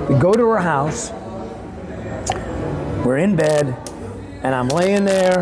we 0.09 0.19
go 0.19 0.33
to 0.33 0.47
her 0.47 0.59
house. 0.59 1.11
We're 3.05 3.19
in 3.19 3.37
bed, 3.37 3.77
and 4.43 4.55
I'm 4.55 4.69
laying 4.69 5.05
there, 5.05 5.41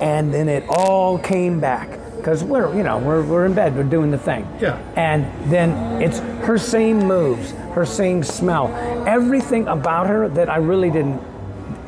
and 0.00 0.32
then 0.32 0.48
it 0.48 0.64
all 0.68 1.18
came 1.18 1.60
back 1.60 1.93
because 2.24 2.42
we're, 2.42 2.74
you 2.74 2.82
know, 2.82 2.96
we're, 2.96 3.22
we're 3.22 3.44
in 3.44 3.52
bed, 3.52 3.76
we're 3.76 3.82
doing 3.82 4.10
the 4.10 4.16
thing. 4.16 4.48
Yeah. 4.58 4.78
And 4.96 5.26
then 5.52 6.00
it's 6.00 6.20
her 6.46 6.56
same 6.56 7.00
moves, 7.00 7.50
her 7.74 7.84
same 7.84 8.22
smell, 8.22 8.68
everything 9.06 9.68
about 9.68 10.06
her 10.06 10.30
that 10.30 10.48
I 10.48 10.56
really 10.56 10.90
didn't 10.90 11.20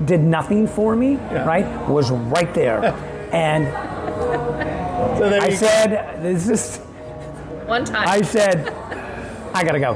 did 0.05 0.21
nothing 0.21 0.67
for 0.69 0.95
me, 0.95 1.15
right, 1.17 1.65
was 1.89 2.11
right 2.11 2.53
there. 2.53 2.85
and 3.33 3.65
So 5.19 5.31
then 5.31 5.41
I 5.43 5.47
you- 5.49 5.57
said, 5.57 6.23
"This 6.23 6.49
is." 6.51 6.77
One 7.65 7.87
time. 7.87 8.07
I 8.07 8.21
said, 8.21 8.69
I 9.55 9.65
gotta 9.65 9.81
go. 9.81 9.95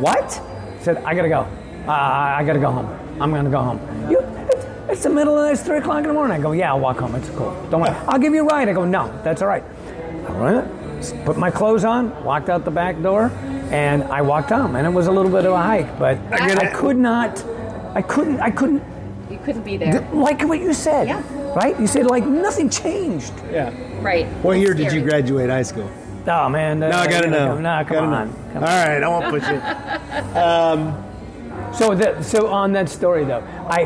What? 0.00 0.24
I 0.42 0.82
said, 0.82 0.96
I 1.04 1.14
gotta 1.14 1.28
go. 1.28 1.46
Uh, 1.86 1.92
I 1.92 2.42
gotta 2.44 2.58
go 2.58 2.72
home. 2.72 3.22
I'm 3.22 3.30
gonna 3.30 3.48
go 3.48 3.62
home. 3.62 4.10
You, 4.10 4.18
it's, 4.92 4.98
it's 4.98 5.04
the 5.04 5.10
middle 5.10 5.34
of 5.34 5.40
the 5.40 5.46
night, 5.46 5.52
it's 5.54 5.62
three 5.62 5.78
o'clock 5.78 6.02
in 6.02 6.08
the 6.08 6.12
morning. 6.12 6.38
I 6.38 6.40
go, 6.40 6.52
yeah, 6.52 6.70
I'll 6.72 6.80
walk 6.80 6.98
home. 6.98 7.14
It's 7.14 7.28
cool. 7.30 7.50
Don't 7.70 7.80
worry. 7.80 7.90
I'll 8.06 8.18
give 8.18 8.34
you 8.34 8.42
a 8.42 8.44
ride. 8.44 8.68
I 8.68 8.72
go, 8.72 8.84
no, 8.84 9.08
that's 9.24 9.42
all 9.42 9.48
right. 9.48 9.64
All 10.28 10.36
right. 10.36 11.24
put 11.24 11.36
my 11.36 11.50
clothes 11.50 11.84
on, 11.84 12.24
walked 12.24 12.48
out 12.48 12.64
the 12.64 12.70
back 12.70 13.00
door, 13.02 13.30
and 13.70 14.04
I 14.04 14.22
walked 14.22 14.50
home. 14.50 14.76
And 14.76 14.86
it 14.86 14.90
was 14.90 15.06
a 15.06 15.12
little 15.12 15.30
bit 15.30 15.44
of 15.44 15.52
a 15.52 15.62
hike, 15.62 15.98
but 15.98 16.18
I, 16.32 16.66
could 16.66 16.96
not. 16.96 17.44
I 17.94 18.02
couldn't. 18.02 18.40
I 18.40 18.50
couldn't. 18.50 18.82
you 19.30 19.38
couldn't 19.38 19.62
be 19.62 19.76
there. 19.76 20.08
Like 20.12 20.42
what 20.42 20.60
you 20.60 20.72
said. 20.72 21.08
Yeah. 21.08 21.22
Right? 21.54 21.78
You 21.78 21.86
said 21.86 22.06
like 22.06 22.24
nothing 22.24 22.70
changed. 22.70 23.32
yeah. 23.50 23.72
right. 24.02 24.26
What 24.42 24.58
year 24.58 24.74
did 24.74 24.92
you 24.92 25.02
graduate 25.02 25.50
high 25.50 25.62
school? 25.62 25.90
Oh 26.26 26.48
man. 26.48 26.82
Uh, 26.82 26.90
no, 26.90 26.96
I 26.98 27.06
gotta 27.08 27.28
know. 27.28 27.58
No, 27.58 27.84
come 27.84 27.96
Gotta 27.96 28.06
on. 28.06 28.28
know. 28.28 28.52
Come 28.52 28.64
All 28.64 28.86
right, 28.86 29.02
I 29.02 29.08
won't 29.08 29.28
push 29.28 29.44
it. 29.46 29.62
Um, 30.32 31.04
so 31.74 31.94
that 31.94 32.24
so 32.24 32.48
on 32.48 32.72
that 32.72 32.88
story 32.88 33.24
though, 33.24 33.42
I 33.68 33.84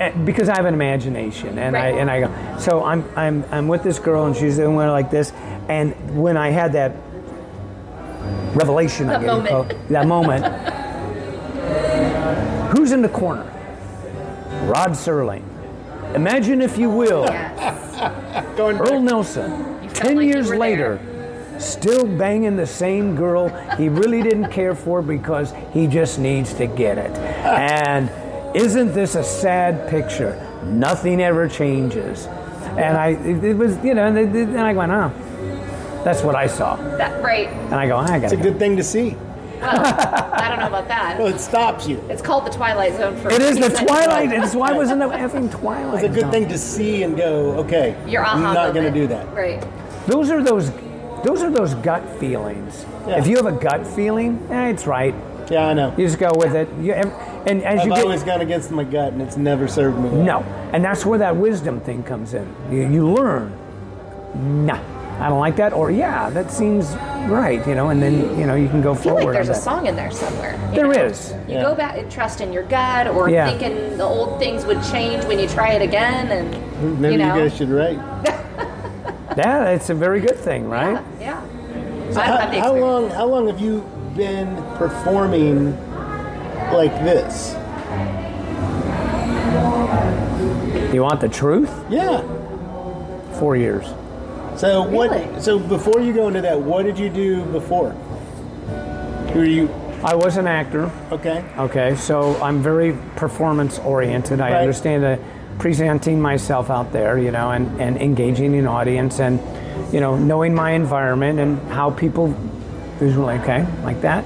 Eh, 0.00 0.10
because 0.24 0.48
I 0.48 0.54
have 0.56 0.64
an 0.66 0.74
imagination 0.74 1.58
and 1.58 1.76
I 1.76 1.88
and 1.88 2.08
I 2.10 2.20
go 2.20 2.58
so 2.58 2.84
I'm 2.84 3.04
I'm 3.16 3.44
I'm 3.50 3.66
with 3.68 3.82
this 3.82 3.98
girl 3.98 4.26
and 4.26 4.36
she's 4.36 4.56
doing 4.56 4.74
it 4.76 4.90
like 4.92 5.10
this 5.10 5.32
and 5.68 5.92
when 6.22 6.36
I 6.36 6.50
had 6.50 6.72
that 6.74 6.92
revelation 8.54 9.08
I 9.10 9.18
That 9.18 9.20
guess 9.20 9.28
you 9.28 9.36
moment. 9.36 9.48
call 9.48 9.64
that 9.90 10.06
moment 10.06 10.44
who's 12.76 12.92
in 12.92 13.02
the 13.02 13.08
corner 13.08 13.44
Rod 14.64 14.90
Serling 14.92 15.42
imagine 16.14 16.60
if 16.62 16.78
you 16.78 16.90
will 16.90 17.24
Yes. 17.24 17.84
Earl 18.58 19.00
Nelson, 19.02 19.88
10 19.94 20.16
like 20.16 20.26
years 20.26 20.48
were 20.48 20.56
later, 20.56 21.00
still 21.58 22.06
banging 22.06 22.56
the 22.56 22.66
same 22.66 23.16
girl 23.16 23.48
he 23.76 23.88
really 23.88 24.22
didn't 24.22 24.50
care 24.50 24.74
for 24.76 25.02
because 25.02 25.52
he 25.72 25.86
just 25.88 26.18
needs 26.20 26.54
to 26.54 26.66
get 26.66 26.98
it. 26.98 27.10
And 27.48 28.08
isn't 28.54 28.92
this 28.94 29.14
a 29.14 29.22
sad 29.22 29.88
picture? 29.88 30.34
Nothing 30.64 31.20
ever 31.22 31.48
changes. 31.48 32.26
And 32.76 32.96
I, 32.96 33.08
it, 33.10 33.42
it 33.44 33.54
was, 33.56 33.76
you 33.84 33.94
know, 33.94 34.06
and, 34.06 34.18
it- 34.18 34.34
and 34.48 34.60
I 34.60 34.72
went, 34.72 34.92
oh, 34.92 35.12
that's 36.04 36.22
what 36.22 36.34
I 36.34 36.46
saw. 36.46 36.76
That, 36.96 37.22
right. 37.22 37.48
And 37.48 37.74
I 37.74 37.86
go, 37.88 37.96
I 37.96 38.18
gotta 38.18 38.34
a 38.34 38.36
go. 38.36 38.42
good 38.44 38.58
thing 38.58 38.76
to 38.76 38.84
see. 38.84 39.16
I 39.60 40.46
don't 40.48 40.60
know 40.60 40.68
about 40.68 40.86
that. 40.86 41.16
Well, 41.18 41.26
it 41.26 41.40
stops 41.40 41.88
you. 41.88 41.98
It's 42.08 42.22
called 42.22 42.46
the 42.46 42.50
Twilight 42.50 42.94
Zone 42.96 43.16
for 43.20 43.28
It 43.32 43.42
is 43.42 43.58
the. 43.58 43.68
Twilight. 43.86 44.30
It's 44.32 44.54
why 44.54 44.72
wasn't 44.72 45.00
the 45.00 45.06
effing 45.08 45.50
Twilight? 45.50 46.04
It's 46.04 46.04
a 46.04 46.08
good 46.08 46.20
Zone? 46.22 46.30
thing 46.30 46.48
to 46.48 46.56
see 46.58 47.02
and 47.02 47.16
go, 47.16 47.54
okay, 47.58 47.96
Your 48.06 48.22
aha 48.24 48.36
I'm 48.36 48.42
not 48.54 48.72
going 48.72 48.84
to 48.92 49.00
do 49.00 49.08
that. 49.08 49.26
Right. 49.34 49.60
Those 50.06 50.30
are 50.30 50.42
those, 50.44 50.70
those 51.24 51.42
are 51.42 51.50
those 51.50 51.74
gut 51.74 52.08
feelings. 52.20 52.86
Yeah. 53.08 53.18
If 53.18 53.26
you 53.26 53.36
have 53.36 53.46
a 53.46 53.52
gut 53.52 53.84
feeling, 53.84 54.46
eh, 54.50 54.68
it's 54.68 54.86
right. 54.86 55.14
Yeah, 55.50 55.66
I 55.66 55.74
know. 55.74 55.92
You 55.98 56.06
just 56.06 56.18
go 56.20 56.30
with 56.36 56.54
it. 56.54 56.68
You, 56.80 56.92
and, 57.48 57.62
and 57.62 57.64
as 57.64 57.80
I've 57.80 57.86
you 57.86 57.94
get 57.94 58.04
always 58.04 58.22
gone 58.22 58.40
against 58.40 58.70
my 58.70 58.84
gut, 58.84 59.12
and 59.12 59.22
it's 59.22 59.36
never 59.36 59.66
served 59.68 59.98
me 59.98 60.08
well. 60.10 60.22
no, 60.22 60.38
and 60.72 60.84
that's 60.84 61.04
where 61.06 61.18
that 61.18 61.36
wisdom 61.36 61.80
thing 61.80 62.02
comes 62.02 62.34
in. 62.34 62.46
You, 62.70 62.88
you 62.88 63.08
learn. 63.12 63.52
Nah, 64.66 64.78
I 65.24 65.28
don't 65.28 65.40
like 65.40 65.56
that, 65.56 65.72
or 65.72 65.90
yeah, 65.90 66.30
that 66.30 66.50
seems 66.50 66.92
right. 67.28 67.66
You 67.66 67.74
know, 67.74 67.88
and 67.88 68.00
then 68.02 68.38
you 68.38 68.46
know 68.46 68.54
you 68.54 68.68
can 68.68 68.82
go 68.82 68.92
I 68.92 68.96
feel 68.96 69.02
forward. 69.14 69.24
like 69.24 69.32
there's 69.34 69.48
a 69.48 69.52
that. 69.52 69.62
song 69.62 69.86
in 69.86 69.96
there 69.96 70.10
somewhere. 70.10 70.52
you 70.70 70.76
There 70.76 70.86
know? 70.86 71.04
is. 71.04 71.32
You 71.48 71.54
Yeah. 71.54 71.62
go 71.62 71.74
back 71.74 71.96
and 71.98 72.10
trust 72.10 72.40
in 72.40 72.52
your 72.52 72.64
gut, 72.64 73.08
or 73.08 73.28
Yeah. 73.30 73.48
thinking 73.50 73.96
the 73.98 74.04
old 74.04 74.38
things 74.38 74.64
would 74.66 74.82
change 74.84 75.24
when 75.24 75.38
you 75.38 75.48
try 75.48 75.72
it 75.72 75.82
again, 75.82 76.28
and 76.28 77.00
Maybe 77.00 77.14
you 77.14 77.20
you, 77.20 77.26
know. 77.26 77.36
guys 77.36 77.56
should 77.56 77.70
write. 77.70 77.98
Yeah, 79.36 79.66
it's 79.70 79.88
a 79.88 79.94
very 79.94 80.20
good 80.20 80.36
thing, 80.36 80.68
right? 80.68 81.00
Yeah. 81.20 81.40
So 82.10 82.20
how, 82.20 82.26
don't 82.38 82.40
have 82.40 82.50
the 82.50 82.60
how 82.60 82.74
long? 82.74 83.08
How 83.10 83.24
long 83.26 83.46
have 83.46 83.60
you 83.60 83.88
been 84.16 84.56
performing 84.76 85.76
like 86.72 86.92
this? 87.04 87.54
You 90.92 91.02
want 91.02 91.20
the 91.20 91.28
truth? 91.28 91.70
Yeah. 91.90 92.22
Four 93.38 93.56
years. 93.56 93.86
So 94.56 94.82
what? 94.82 95.10
Really? 95.10 95.40
So 95.40 95.58
before 95.58 96.00
you 96.00 96.12
go 96.12 96.28
into 96.28 96.40
that, 96.42 96.60
what 96.60 96.84
did 96.84 96.98
you 96.98 97.08
do 97.08 97.44
before? 97.44 97.90
Who 99.32 99.42
you? 99.42 99.68
I 100.02 100.14
was 100.14 100.36
an 100.36 100.46
actor. 100.46 100.90
Okay. 101.12 101.44
Okay, 101.58 101.96
so 101.96 102.40
I'm 102.42 102.62
very 102.62 102.96
performance 103.16 103.78
oriented. 103.80 104.40
I 104.40 104.50
Right. 104.52 104.60
understand 104.60 105.02
that 105.02 105.20
presenting 105.58 106.20
myself 106.22 106.70
out 106.70 106.92
there, 106.92 107.18
you 107.18 107.30
know, 107.32 107.50
and, 107.50 107.80
and 107.80 107.96
engaging 107.98 108.54
an 108.56 108.66
audience 108.68 109.18
and, 109.18 109.40
you 109.92 110.00
know, 110.00 110.16
knowing 110.16 110.54
my 110.54 110.70
environment 110.70 111.40
and 111.40 111.60
how 111.72 111.90
people 111.90 112.32
visually, 112.98 113.34
okay, 113.40 113.66
like 113.84 114.00
that. 114.02 114.24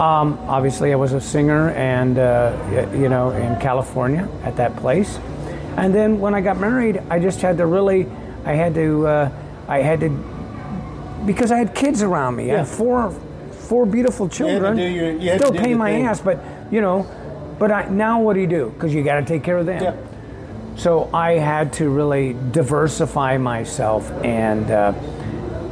Um, 0.00 0.38
obviously, 0.48 0.92
I 0.94 0.96
was 0.96 1.12
a 1.12 1.20
singer 1.20 1.70
and, 1.72 2.18
uh, 2.18 2.56
you 2.94 3.10
know, 3.10 3.32
in 3.32 3.60
California 3.60 4.26
at 4.44 4.56
that 4.56 4.74
place. 4.76 5.18
And 5.76 5.94
then 5.94 6.20
when 6.20 6.34
I 6.34 6.40
got 6.40 6.58
married, 6.58 7.02
I 7.10 7.18
just 7.18 7.42
had 7.42 7.58
to 7.58 7.66
really, 7.66 8.06
I 8.46 8.54
had 8.54 8.74
to, 8.76 9.06
uh, 9.06 9.30
I 9.68 9.82
had 9.82 10.00
to, 10.00 10.08
because 11.26 11.52
I 11.52 11.58
had 11.58 11.74
kids 11.74 12.02
around 12.02 12.36
me. 12.36 12.50
I 12.50 12.58
had 12.58 12.68
four, 12.68 13.10
four 13.50 13.84
beautiful 13.84 14.26
children. 14.26 14.74
do 14.76 14.82
your- 14.82 15.10
you 15.12 15.34
Still 15.36 15.52
pay 15.52 15.74
my 15.74 15.90
thing. 15.92 16.06
ass, 16.06 16.18
but 16.20 16.42
you 16.70 16.80
know, 16.80 17.04
but 17.58 17.70
I, 17.70 17.88
now 17.90 18.20
what 18.22 18.32
do 18.34 18.40
you 18.40 18.46
do? 18.46 18.70
Because 18.74 18.94
you 18.94 19.02
got 19.04 19.16
to 19.20 19.26
take 19.26 19.42
care 19.42 19.58
of 19.58 19.66
them. 19.66 19.82
Yeah. 19.82 19.92
So 20.76 21.10
I 21.12 21.32
had 21.32 21.74
to 21.74 21.90
really 21.90 22.34
diversify 22.52 23.36
myself 23.36 24.10
and 24.24 24.70
uh, 24.70 24.94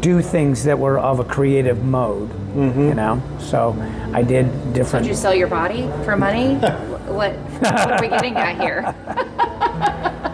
do 0.01 0.22
things 0.22 0.64
that 0.64 0.78
were 0.78 0.99
of 0.99 1.20
a 1.20 1.24
creative 1.24 1.84
mode. 1.84 2.28
Mm-hmm. 2.28 2.80
You 2.80 2.94
know, 2.94 3.22
so 3.38 3.76
I 4.12 4.22
did 4.22 4.72
different. 4.72 5.05
Did 5.05 5.11
you 5.11 5.16
sell 5.16 5.34
your 5.34 5.49
body 5.49 5.82
for 6.05 6.16
money? 6.16 6.55
what, 7.09 7.34
what 7.34 7.90
are 7.92 8.01
we 8.01 8.09
getting 8.09 8.34
at 8.36 8.61
here? 8.61 8.94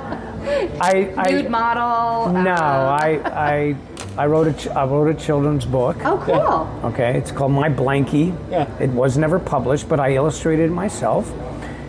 I, 0.81 1.13
I 1.17 1.31
nude 1.31 1.51
model? 1.51 2.33
no, 2.33 2.53
uh, 2.53 2.99
I 3.01 3.21
I 3.25 3.77
I 4.17 4.27
wrote 4.27 4.47
a 4.49 4.53
ch- 4.53 4.69
I 4.69 4.85
wrote 4.85 5.09
a 5.09 5.15
children's 5.15 5.65
book. 5.65 5.97
Oh, 6.05 6.19
cool. 6.25 6.91
Okay, 6.91 7.17
it's 7.17 7.33
called 7.33 7.53
My 7.53 7.69
Blankie. 7.69 8.37
Yeah. 8.51 8.71
It 8.79 8.91
was 8.91 9.17
never 9.17 9.39
published, 9.39 9.89
but 9.89 9.99
I 10.01 10.15
illustrated 10.15 10.71
it 10.71 10.73
myself, 10.73 11.33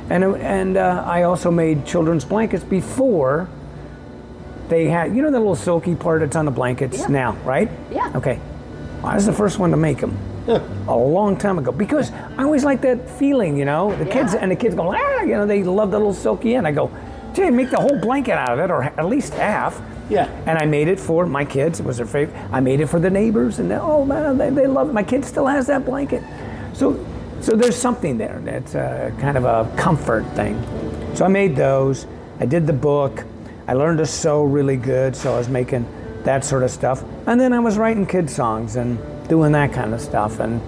and 0.10 0.24
and 0.24 0.78
uh, 0.78 1.04
I 1.06 1.24
also 1.24 1.52
made 1.52 1.86
children's 1.86 2.26
blankets 2.26 2.64
before. 2.64 3.50
They 4.70 4.86
had, 4.88 5.16
you 5.16 5.22
know, 5.22 5.32
the 5.32 5.38
little 5.40 5.56
silky 5.56 5.96
part 5.96 6.22
that's 6.22 6.36
on 6.36 6.46
the 6.46 6.52
blankets 6.52 7.00
Yeah. 7.00 7.08
now, 7.08 7.32
right? 7.44 7.70
Yeah. 7.92 8.12
Okay. 8.16 8.40
I 9.04 9.14
was 9.16 9.26
the 9.26 9.34
first 9.34 9.60
one 9.60 9.72
to 9.72 9.78
make 9.78 10.00
them 10.00 10.18
a 10.48 10.96
long 10.96 11.38
time 11.38 11.58
ago 11.60 11.72
because 11.72 12.12
I 12.38 12.44
always 12.44 12.64
like 12.64 12.82
that 12.82 13.08
feeling, 13.10 13.58
you 13.58 13.66
know. 13.66 13.96
The 13.96 14.06
kids 14.06 14.34
and 14.34 14.50
the 14.52 14.56
kids 14.56 14.74
go, 14.76 14.94
ah, 14.96 15.22
you 15.22 15.36
know, 15.36 15.46
they 15.46 15.64
love 15.64 15.92
the 15.92 15.98
little 15.98 16.14
silky 16.14 16.56
end. 16.56 16.66
I 16.68 16.72
go, 16.72 16.90
gee, 17.34 17.50
make 17.52 17.70
the 17.70 17.78
whole 17.80 18.00
blanket 18.00 18.34
out 18.34 18.52
of 18.52 18.60
it, 18.60 18.72
or 18.72 18.84
at 18.84 19.06
least 19.06 19.34
half. 19.34 19.80
Yeah. 20.10 20.26
And 20.48 20.58
I 20.58 20.66
made 20.66 20.88
it 20.88 21.00
for 21.00 21.26
my 21.26 21.46
kids. 21.46 21.80
It 21.80 21.86
was 21.86 21.98
their 21.98 22.06
favorite. 22.06 22.36
I 22.52 22.60
made 22.60 22.80
it 22.80 22.88
for 22.88 23.00
the 23.00 23.10
neighbors, 23.10 23.60
and 23.60 23.70
they, 23.70 23.76
oh 23.76 24.06
man, 24.06 24.38
they, 24.38 24.50
they 24.50 24.68
love 24.68 24.90
it. 24.90 24.94
My 24.94 25.04
kid 25.04 25.26
still 25.26 25.48
has 25.48 25.68
that 25.68 25.86
blanket. 25.86 26.24
So, 26.74 27.04
so 27.42 27.56
there's 27.56 27.76
something 27.76 28.18
there 28.18 28.40
that's 28.44 28.74
uh, 28.76 29.12
kind 29.20 29.38
of 29.38 29.46
a 29.46 29.72
comfort 29.78 30.26
thing. 30.36 30.60
So 31.16 31.26
I 31.26 31.28
made 31.28 31.56
those. 31.56 32.08
I 32.40 32.46
did 32.46 32.66
the 32.68 32.74
book. 32.74 33.24
I 33.68 33.74
learned 33.74 33.98
to 34.00 34.06
sew 34.06 34.44
really 34.44 34.78
good, 34.78 35.16
so 35.16 35.34
I 35.34 35.38
was 35.38 35.50
making 35.50 35.88
that 36.24 36.44
sort 36.46 36.64
of 36.64 36.72
stuff. 36.72 37.04
And 37.28 37.40
then 37.40 37.54
I 37.54 37.60
was 37.60 37.78
writing 37.78 38.06
kid 38.06 38.30
songs 38.30 38.76
and 38.76 39.00
doing 39.28 39.52
that 39.54 39.74
kind 39.74 39.94
of 39.94 40.02
stuff. 40.02 40.40
And 40.40 40.62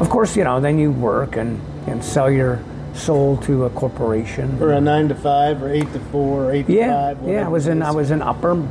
of 0.00 0.08
course, 0.08 0.36
you 0.36 0.44
know, 0.44 0.60
then 0.60 0.78
you 0.78 0.92
work 0.92 1.36
and, 1.36 1.60
and 1.86 2.02
sell 2.04 2.30
your 2.30 2.62
soul 2.94 3.36
to 3.38 3.64
a 3.64 3.70
corporation. 3.70 4.60
Or 4.62 4.72
a 4.72 4.80
nine 4.80 5.08
to 5.08 5.14
five, 5.14 5.62
or 5.62 5.70
eight 5.72 5.92
to 5.92 6.00
four, 6.12 6.46
or 6.46 6.52
eight 6.52 6.66
to 6.66 6.72
Yeah, 6.72 7.14
five. 7.14 7.28
yeah. 7.28 7.44
I 7.46 7.48
was 7.48 7.66
in. 7.66 7.82
I 7.82 7.90
was 7.92 8.10
in 8.10 8.20
upper 8.22 8.66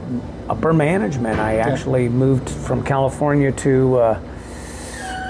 upper 0.49 0.74
management. 0.74 1.39
I 1.39 1.57
actually 1.57 2.10
moved 2.10 2.49
from 2.49 2.84
California 2.84 3.51
to 3.53 3.97
uh, 3.97 4.20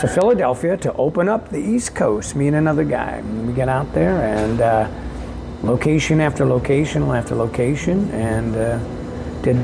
to 0.02 0.08
Philadelphia 0.08 0.76
to 0.78 0.94
open 0.94 1.30
up 1.30 1.50
the 1.50 1.60
East 1.60 1.94
Coast. 1.96 2.36
Me 2.36 2.48
and 2.48 2.56
another 2.56 2.84
guy. 2.84 3.22
We 3.22 3.54
get 3.54 3.70
out 3.70 3.94
there 3.94 4.16
and 4.24 4.60
uh, 4.62 4.90
location 5.64 6.22
after 6.22 6.46
location 6.46 7.04
after 7.04 7.36
location, 7.36 8.10
and 8.12 8.56
uh, 8.56 8.80
did 9.42 9.56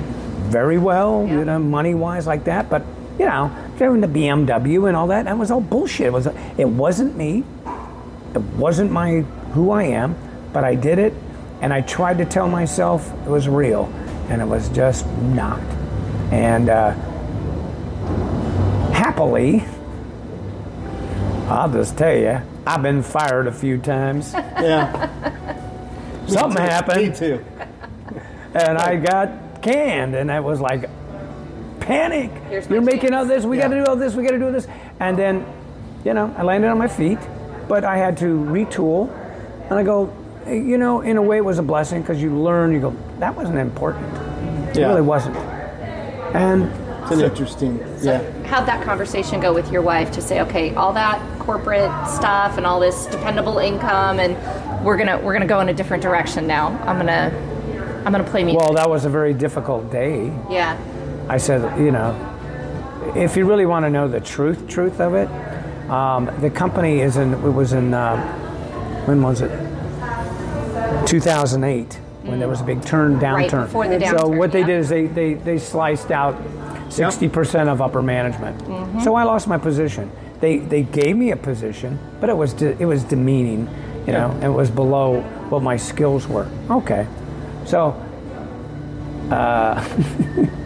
very 0.52 0.78
well, 0.78 1.28
you 1.28 1.44
know, 1.46 1.60
money 1.60 1.94
wise 1.94 2.28
like 2.28 2.44
that. 2.46 2.70
But 2.70 2.84
you 3.20 3.26
know, 3.26 3.52
driving 3.78 4.02
the 4.02 4.08
BMW 4.08 4.88
and 4.88 4.96
all 4.98 5.08
that, 5.08 5.26
that 5.26 5.38
was 5.38 5.52
all 5.52 5.62
bullshit. 5.62 6.08
It 6.08 6.14
was 6.14 6.28
it 6.58 6.68
wasn't 6.68 7.16
me 7.16 7.44
it 8.36 8.42
wasn't 8.42 8.92
my 8.92 9.22
who 9.54 9.72
I 9.72 9.84
am, 9.84 10.16
but 10.52 10.66
I 10.66 10.76
did 10.76 11.00
it, 11.00 11.14
and 11.62 11.72
I 11.74 11.82
tried 11.82 12.18
to 12.18 12.26
tell 12.26 12.50
myself 12.50 13.12
it 13.26 13.30
was 13.30 13.48
real, 13.48 13.86
and 14.28 14.42
it 14.42 14.46
was 14.46 14.68
just 14.70 15.08
not. 15.08 15.62
And 16.32 16.70
uh, 16.70 16.92
happily, 18.92 19.66
I'll 21.48 21.72
just 21.72 21.98
tell 21.98 22.16
you, 22.16 22.42
I've 22.68 22.84
been 22.84 23.02
fired 23.02 23.48
a 23.48 23.54
few 23.54 23.78
times. 23.78 24.34
Yeah. 24.34 25.52
Something 26.34 26.62
happened. 26.62 27.10
Me 27.10 27.16
too. 27.16 27.44
and 28.54 28.78
I 28.78 28.96
got 28.98 29.62
canned, 29.62 30.16
and 30.16 30.30
it 30.30 30.44
was 30.44 30.60
like 30.62 30.90
panic. 31.80 32.32
Here's 32.50 32.68
You're 32.70 32.82
making 32.82 33.10
chance. 33.12 33.16
all 33.16 33.26
this. 33.26 33.46
We 33.46 33.58
got 33.58 33.68
to 33.70 33.76
do 33.84 33.86
all 33.90 33.96
this. 33.96 34.16
We 34.16 34.24
got 34.24 34.32
to 34.32 34.40
do 34.40 34.52
this. 34.52 34.68
And 35.00 35.18
then, 35.18 35.46
you 36.04 36.14
know, 36.14 36.34
I 36.38 36.44
landed 36.44 36.70
on 36.70 36.78
my 36.78 36.88
feet, 36.88 37.20
but 37.68 37.84
I 37.84 37.98
had 37.98 38.18
to 38.18 38.26
retool. 38.26 39.10
And 39.70 39.80
I 39.80 39.84
go, 39.84 40.14
you 40.48 40.78
know, 40.78 41.02
in 41.02 41.18
a 41.18 41.22
way, 41.22 41.38
it 41.38 41.46
was 41.46 41.60
a 41.60 41.64
blessing 41.64 42.02
because 42.02 42.22
you 42.22 42.32
learn. 42.36 42.72
You 42.74 42.80
go, 42.82 42.96
that 43.20 43.36
wasn't 43.36 43.58
important. 43.58 44.06
It 44.70 44.78
Yeah. 44.78 44.88
really 44.88 45.02
wasn't. 45.02 45.36
And 46.36 46.72
It's 47.04 47.12
an 47.12 47.22
interesting. 47.22 47.80
Yeah. 48.02 48.22
How'd 48.46 48.68
that 48.68 48.84
conversation 48.84 49.40
go 49.40 49.54
with 49.54 49.72
your 49.72 49.82
wife 49.82 50.12
to 50.14 50.22
say, 50.22 50.42
okay, 50.42 50.74
all 50.76 50.92
that 50.94 51.20
corporate 51.46 51.92
stuff 52.08 52.58
and 52.58 52.66
all 52.66 52.80
this 52.80 53.06
dependable 53.08 53.60
income, 53.60 54.20
and 54.20 54.36
we're 54.86 54.98
gonna 54.98 55.20
we're 55.20 55.34
gonna 55.34 55.48
go 55.48 55.60
in 55.60 55.70
a 55.70 55.74
different 55.74 56.04
direction 56.04 56.48
now. 56.48 56.68
I'm 56.86 56.98
gonna 56.98 57.32
I'm 58.06 58.12
gonna 58.12 58.24
play 58.24 58.44
music. 58.44 58.62
well, 58.62 58.74
that 58.74 58.90
was 58.90 59.06
a 59.06 59.10
very 59.10 59.34
difficult 59.34 59.92
day. 59.92 60.28
yeah. 60.50 60.78
I 61.28 61.38
said, 61.38 61.80
you 61.80 61.92
know, 61.92 62.14
if 63.16 63.36
you 63.36 63.46
really 63.48 63.66
want 63.66 63.84
to 63.86 63.90
know 63.90 64.08
the 64.08 64.20
truth, 64.20 64.68
truth 64.68 65.00
of 65.00 65.16
it, 65.16 65.28
um, 65.90 66.30
the 66.40 66.52
company 66.52 67.00
is 67.00 67.18
in. 67.18 67.34
It 67.34 67.40
was 67.54 67.74
in. 67.74 67.94
Uh, 67.94 68.42
when 69.06 69.22
was 69.22 69.42
it? 69.42 69.52
2008, 71.08 71.94
when 72.24 72.40
there 72.40 72.48
was 72.48 72.62
a 72.62 72.64
big 72.64 72.84
turn 72.84 73.20
downturn. 73.20 73.34
Right 73.34 73.52
before 73.52 73.88
the 73.88 74.18
So 74.18 74.28
what 74.28 74.52
they 74.52 74.62
yeah. 74.62 74.66
did 74.68 74.80
is 74.80 74.90
they 74.90 75.08
they, 75.08 75.34
they 75.36 75.58
sliced 75.60 76.12
out 76.12 76.36
60% 76.90 77.68
of 77.68 77.82
upper 77.82 78.02
management. 78.02 78.58
Mm-hmm. 78.64 79.02
So 79.02 79.16
I 79.16 79.24
lost 79.24 79.48
my 79.48 79.58
position. 79.58 80.12
They 80.46 80.58
they 80.58 80.84
gave 80.84 81.18
me 81.18 81.32
a 81.32 81.36
position, 81.36 81.98
but 82.20 82.30
it 82.30 82.38
was 82.38 82.54
de- 82.54 82.80
it 82.80 82.86
was 82.86 83.04
demeaning, 83.04 83.68
you 84.06 84.14
know, 84.14 84.30
and 84.30 84.44
it 84.44 84.50
was 84.50 84.70
below 84.70 85.22
what 85.50 85.64
my 85.64 85.76
skills 85.76 86.28
were. 86.28 86.48
Okay, 86.70 87.08
so. 87.66 88.00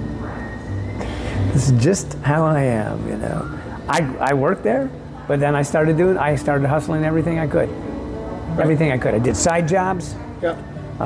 This 1.53 1.69
is 1.71 1.83
just 1.83 2.13
how 2.15 2.45
I 2.45 2.61
am, 2.61 3.07
you 3.07 3.15
know. 3.17 3.59
I, 3.87 4.01
I 4.19 4.33
worked 4.33 4.63
there, 4.63 4.89
but 5.27 5.39
then 5.39 5.55
I 5.55 5.63
started 5.63 5.97
doing, 5.97 6.17
I 6.17 6.35
started 6.35 6.67
hustling 6.67 7.05
everything 7.05 7.39
I 7.39 7.47
could. 7.47 7.69
Everything 8.59 8.91
I 8.91 8.97
could. 8.97 9.13
I 9.15 9.19
did 9.19 9.35
side 9.35 9.67
jobs. 9.67 10.13
Yeah. 10.43 10.55
Uh, 10.99 11.05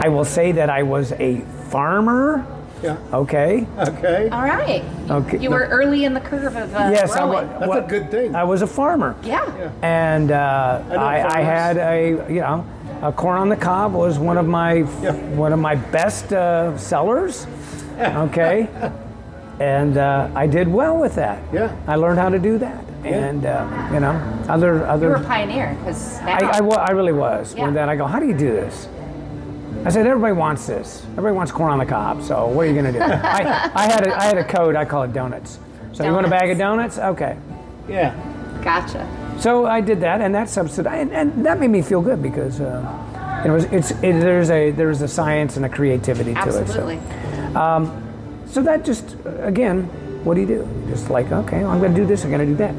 I 0.00 0.08
will 0.08 0.24
say 0.24 0.52
that 0.52 0.70
I 0.70 0.82
was 0.82 1.12
a 1.12 1.42
farmer. 1.70 2.44
Yeah. 2.82 2.96
Okay. 3.12 3.66
Okay. 3.78 4.28
All 4.30 4.42
right. 4.42 4.84
Okay. 5.10 5.38
You 5.38 5.50
were 5.50 5.66
early 5.66 6.04
in 6.04 6.12
the 6.14 6.20
curve 6.20 6.54
of 6.56 6.74
uh, 6.74 6.90
Yes, 6.92 7.12
I 7.12 7.24
was. 7.24 7.48
That's 7.60 7.86
a 7.86 7.88
good 7.88 8.10
thing. 8.10 8.34
I 8.34 8.44
was 8.44 8.62
a 8.62 8.66
farmer. 8.66 9.16
Yeah. 9.22 9.70
and 9.82 10.30
uh, 10.30 10.82
know 10.88 10.96
I, 10.98 11.38
I 11.38 11.40
had 11.40 11.76
a 11.78 12.26
you 12.28 12.40
know 12.40 12.66
a 13.02 13.12
corn 13.12 13.38
on 13.38 13.48
the 13.48 13.56
cob 13.56 13.92
was 13.92 14.18
one 14.18 14.36
of 14.38 14.46
my 14.46 14.74
Yeah. 15.02 15.12
one 15.36 15.52
of 15.52 15.58
my 15.58 15.74
best 15.74 16.32
uh, 16.32 16.76
sellers. 16.78 17.46
Okay, 17.98 18.68
and 19.60 19.96
uh, 19.96 20.30
I 20.34 20.46
did 20.46 20.68
well 20.68 20.98
with 20.98 21.14
that. 21.14 21.42
Yeah. 21.52 21.74
I 21.86 21.96
learned 21.96 22.18
how 22.18 22.28
to 22.28 22.38
do 22.38 22.58
that, 22.58 22.84
and 23.04 23.46
uh, 23.46 23.90
you 23.92 24.00
know 24.00 24.12
other 24.48 24.84
other. 24.86 25.06
You 25.08 25.08
other. 25.08 25.08
were 25.08 25.14
a 25.16 25.24
pioneer 25.24 25.74
because 25.80 26.18
I, 26.20 26.58
I, 26.58 26.58
I 26.58 26.90
really 26.90 27.12
was. 27.14 27.54
Yeah. 27.54 27.66
And 27.68 27.74
then 27.76 27.88
I 27.88 27.96
go, 27.96 28.06
how 28.06 28.18
do 28.20 28.26
you 28.26 28.36
do 28.36 28.50
this? 28.52 28.88
I 29.86 29.88
said, 29.88 30.04
everybody 30.04 30.32
wants 30.32 30.66
this. 30.66 31.04
Everybody 31.12 31.36
wants 31.36 31.52
corn 31.52 31.70
on 31.70 31.78
the 31.78 31.86
cob. 31.86 32.20
So 32.20 32.48
what 32.48 32.66
are 32.66 32.68
you 32.68 32.72
going 32.72 32.92
to 32.92 32.98
do? 32.98 33.04
I, 33.04 33.70
I 33.72 33.82
had 33.86 34.04
a, 34.04 34.18
I 34.18 34.24
had 34.24 34.36
a 34.36 34.42
code. 34.42 34.74
I 34.74 34.84
call 34.84 35.04
it 35.04 35.12
donuts. 35.12 35.60
So 35.92 36.04
you 36.04 36.12
want 36.12 36.26
a 36.26 36.30
bag 36.30 36.50
of 36.50 36.58
donuts? 36.58 36.98
Okay. 36.98 37.38
Yeah. 37.88 38.12
gotcha. 38.64 39.08
So 39.38 39.64
I 39.64 39.80
did 39.80 40.00
that, 40.00 40.20
and 40.20 40.34
that 40.34 40.48
subsidized, 40.48 41.12
and, 41.12 41.12
and 41.12 41.46
that 41.46 41.60
made 41.60 41.70
me 41.70 41.82
feel 41.82 42.02
good 42.02 42.20
because 42.20 42.60
uh, 42.60 43.42
it 43.46 43.50
was 43.50 43.64
it's 43.66 43.92
it, 43.92 44.18
there's 44.20 44.50
a 44.50 44.72
there's 44.72 45.02
a 45.02 45.08
science 45.08 45.56
and 45.56 45.64
a 45.64 45.68
creativity 45.68 46.34
to 46.34 46.40
Absolutely. 46.40 46.96
it. 46.96 47.52
So, 47.52 48.02
so 48.46 48.62
that 48.62 48.84
just 48.84 49.16
again, 49.38 49.84
what 50.24 50.34
do 50.34 50.40
you 50.40 50.46
do? 50.46 50.68
Just 50.88 51.10
like 51.10 51.30
okay, 51.30 51.60
well, 51.60 51.70
I'm 51.70 51.78
going 51.78 51.94
to 51.94 52.00
do 52.00 52.06
this, 52.06 52.24
I'm 52.24 52.30
going 52.30 52.40
to 52.40 52.46
do 52.46 52.56
that. 52.56 52.74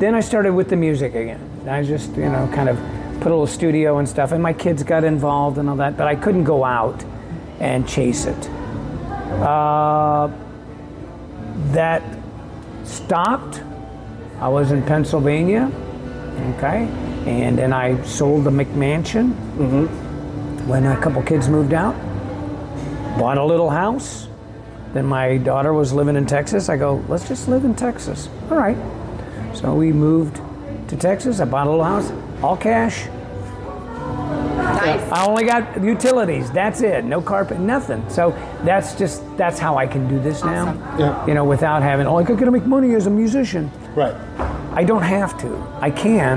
Then 0.00 0.14
I 0.14 0.20
started 0.20 0.52
with 0.52 0.68
the 0.68 0.76
music 0.76 1.14
again. 1.14 1.40
I 1.66 1.82
just 1.82 2.14
you 2.14 2.28
know 2.28 2.50
kind 2.52 2.68
of 2.68 2.78
put 3.22 3.30
a 3.30 3.34
little 3.34 3.46
studio 3.46 3.98
and 3.98 4.08
stuff, 4.08 4.32
and 4.32 4.42
my 4.42 4.52
kids 4.52 4.82
got 4.82 5.04
involved 5.04 5.56
and 5.56 5.70
all 5.70 5.76
that, 5.76 5.96
but 5.96 6.08
I 6.08 6.16
couldn't 6.16 6.44
go 6.44 6.64
out 6.64 7.04
and 7.60 7.88
chase 7.88 8.26
it. 8.26 8.48
Uh, 9.40 10.28
that 11.70 12.02
stopped. 12.84 13.62
I 14.40 14.48
was 14.48 14.72
in 14.72 14.82
Pennsylvania, 14.82 15.70
okay, 16.56 16.88
and 17.26 17.56
then 17.56 17.72
I 17.72 18.02
sold 18.02 18.42
the 18.44 18.50
McMansion 18.50 19.32
when 20.66 20.84
a 20.84 21.00
couple 21.00 21.22
kids 21.22 21.48
moved 21.48 21.72
out. 21.72 21.94
Bought 23.18 23.38
a 23.38 23.44
little 23.44 23.70
house. 23.70 24.26
Then 24.94 25.06
my 25.06 25.36
daughter 25.38 25.72
was 25.72 25.92
living 25.92 26.16
in 26.16 26.26
Texas. 26.26 26.68
I 26.68 26.76
go, 26.76 27.04
let's 27.08 27.28
just 27.28 27.46
live 27.48 27.64
in 27.64 27.74
Texas. 27.74 28.28
All 28.50 28.56
right. 28.56 28.76
So 29.54 29.74
we 29.74 29.92
moved 29.92 30.40
to 30.88 30.96
Texas. 30.96 31.40
I 31.40 31.44
bought 31.44 31.66
a 31.66 31.70
little 31.70 31.84
house, 31.84 32.10
all 32.42 32.56
cash. 32.56 33.06
Nice. 34.56 35.00
I 35.12 35.26
only 35.26 35.44
got 35.44 35.82
utilities. 35.82 36.50
That's 36.50 36.82
it. 36.82 37.04
No 37.04 37.20
carpet, 37.20 37.58
nothing. 37.58 38.08
So 38.08 38.30
that's 38.64 38.94
just 38.94 39.22
that's 39.36 39.58
how 39.58 39.76
I 39.76 39.86
can 39.86 40.08
do 40.08 40.18
this 40.20 40.42
now. 40.44 40.72
Yeah. 40.98 41.26
You 41.26 41.34
know, 41.34 41.44
without 41.44 41.82
having 41.82 42.06
oh, 42.06 42.16
I 42.18 42.22
gotta 42.22 42.50
make 42.50 42.66
money 42.66 42.94
as 42.94 43.06
a 43.06 43.10
musician. 43.10 43.70
Right. 43.94 44.14
I 44.72 44.84
don't 44.84 45.02
have 45.02 45.38
to. 45.40 45.56
I 45.80 45.90
can, 45.90 46.36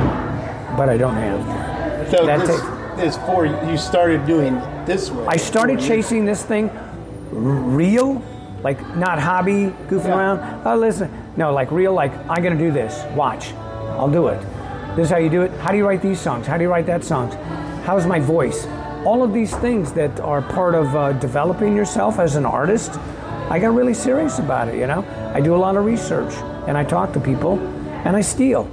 but 0.78 0.90
I 0.90 0.98
don't 0.98 1.16
have 1.16 2.10
to. 2.12 2.18
So 2.18 2.26
That 2.26 2.46
this 2.46 3.16
is 3.16 3.18
for 3.26 3.46
you 3.46 3.78
started 3.78 4.26
doing 4.26 4.56
this 4.86 5.12
way. 5.12 5.26
I 5.28 5.38
started 5.38 5.78
for 5.78 5.84
you. 5.84 5.88
chasing 5.88 6.26
this 6.26 6.44
thing 6.44 6.70
r- 6.70 7.36
real, 7.36 8.22
like 8.64 8.80
not 8.96 9.20
hobby, 9.20 9.74
goofing 9.88 10.06
Yeah. 10.06 10.18
around. 10.18 10.62
Oh, 10.68 10.76
listen, 10.76 11.10
no, 11.38 11.54
like 11.54 11.72
real, 11.72 11.94
like 11.94 12.12
I'm 12.30 12.44
gonna 12.44 12.58
do 12.58 12.72
this. 12.72 13.04
Watch, 13.16 13.54
I'll 13.98 14.10
do 14.12 14.28
it. 14.28 14.42
This 14.96 15.06
is 15.08 15.12
how 15.12 15.18
you 15.18 15.30
do 15.30 15.42
it. 15.42 15.52
How 15.60 15.72
do 15.72 15.78
you 15.78 15.86
write 15.86 16.02
these 16.02 16.20
songs? 16.20 16.48
How 16.48 16.58
do 16.58 16.64
you 16.64 16.70
write 16.70 16.86
that 16.86 17.04
songs? 17.04 17.34
How's 17.86 18.06
my 18.06 18.20
voice? 18.20 18.66
All 19.06 19.24
of 19.24 19.34
these 19.34 19.54
things 19.58 19.92
that 19.94 20.20
are 20.22 20.42
part 20.42 20.74
of 20.74 20.96
uh, 20.96 21.12
developing 21.14 21.76
yourself 21.76 22.18
as 22.18 22.36
an 22.36 22.46
artist, 22.46 22.92
I 23.50 23.60
got 23.60 23.76
really 23.76 23.94
serious 23.94 24.40
about 24.40 24.70
it, 24.70 24.76
you 24.76 24.88
know? 24.88 25.04
I 25.34 25.42
do 25.42 25.54
a 25.54 25.58
lot 25.58 25.76
of 25.76 25.86
research 25.86 26.34
and 26.68 26.78
I 26.78 26.84
talk 26.84 27.14
to 27.14 27.20
people 27.20 27.60
and 28.06 28.16
I 28.16 28.22
steal. 28.22 28.70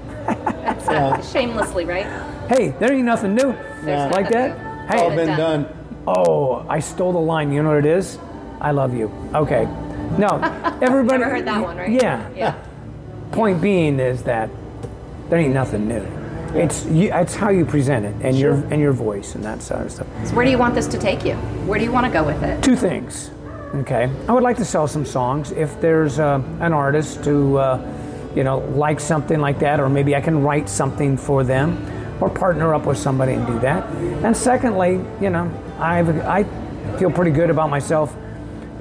Shamelessly, 1.32 1.84
right? 1.84 2.06
Hey, 2.48 2.68
there 2.78 2.92
ain't 2.92 3.04
nothing 3.04 3.34
new. 3.34 3.50
Yeah. 3.84 4.08
Like 4.08 4.28
that? 4.30 4.56
All 4.58 4.86
Hey, 4.86 5.02
all 5.02 5.10
been 5.10 5.26
done. 5.36 5.62
done. 5.64 5.76
oh, 6.06 6.64
I 6.68 6.78
stole 6.80 7.12
the 7.12 7.18
line. 7.18 7.52
You 7.52 7.62
know 7.62 7.70
what 7.70 7.78
it 7.78 7.86
is? 7.86 8.18
I 8.60 8.70
love 8.70 8.94
you. 8.94 9.10
Okay. 9.34 9.64
No, 10.18 10.28
everybody. 10.82 11.18
Never 11.18 11.30
heard 11.30 11.46
that 11.46 11.62
one, 11.62 11.76
right? 11.76 11.90
Yeah. 11.90 12.28
Yeah. 12.34 12.54
Point 13.32 13.60
being 13.60 13.98
is 13.98 14.22
that 14.24 14.50
there 15.32 15.40
ain't 15.40 15.54
nothing 15.54 15.88
new. 15.88 16.06
It's 16.54 16.84
you, 16.84 17.10
it's 17.10 17.34
how 17.34 17.48
you 17.48 17.64
present 17.64 18.04
it 18.04 18.14
and 18.20 18.38
your 18.38 18.52
and 18.70 18.78
your 18.78 18.92
voice 18.92 19.34
and 19.34 19.42
that 19.44 19.62
sort 19.62 19.86
of 19.86 19.90
stuff. 19.90 20.06
So 20.26 20.34
where 20.34 20.44
do 20.44 20.50
you 20.50 20.58
want 20.58 20.74
this 20.74 20.86
to 20.88 20.98
take 20.98 21.24
you? 21.24 21.36
Where 21.64 21.78
do 21.78 21.86
you 21.86 21.90
want 21.90 22.04
to 22.04 22.12
go 22.12 22.22
with 22.22 22.42
it? 22.42 22.62
Two 22.62 22.76
things. 22.76 23.30
Okay, 23.76 24.10
I 24.28 24.32
would 24.32 24.42
like 24.42 24.58
to 24.58 24.64
sell 24.66 24.86
some 24.86 25.06
songs. 25.06 25.50
If 25.52 25.80
there's 25.80 26.18
uh, 26.18 26.42
an 26.60 26.74
artist 26.74 27.24
who, 27.24 27.56
uh, 27.56 27.80
you 28.36 28.44
know, 28.44 28.58
likes 28.76 29.04
something 29.04 29.40
like 29.40 29.58
that, 29.60 29.80
or 29.80 29.88
maybe 29.88 30.14
I 30.14 30.20
can 30.20 30.42
write 30.42 30.68
something 30.68 31.16
for 31.16 31.44
them, 31.44 31.82
or 32.22 32.28
partner 32.28 32.74
up 32.74 32.84
with 32.84 32.98
somebody 32.98 33.32
and 33.32 33.46
do 33.46 33.58
that. 33.60 33.88
And 34.22 34.36
secondly, 34.36 35.00
you 35.18 35.30
know, 35.30 35.50
I've, 35.78 36.10
I 36.26 36.44
feel 36.98 37.10
pretty 37.10 37.30
good 37.30 37.48
about 37.48 37.70
myself 37.70 38.14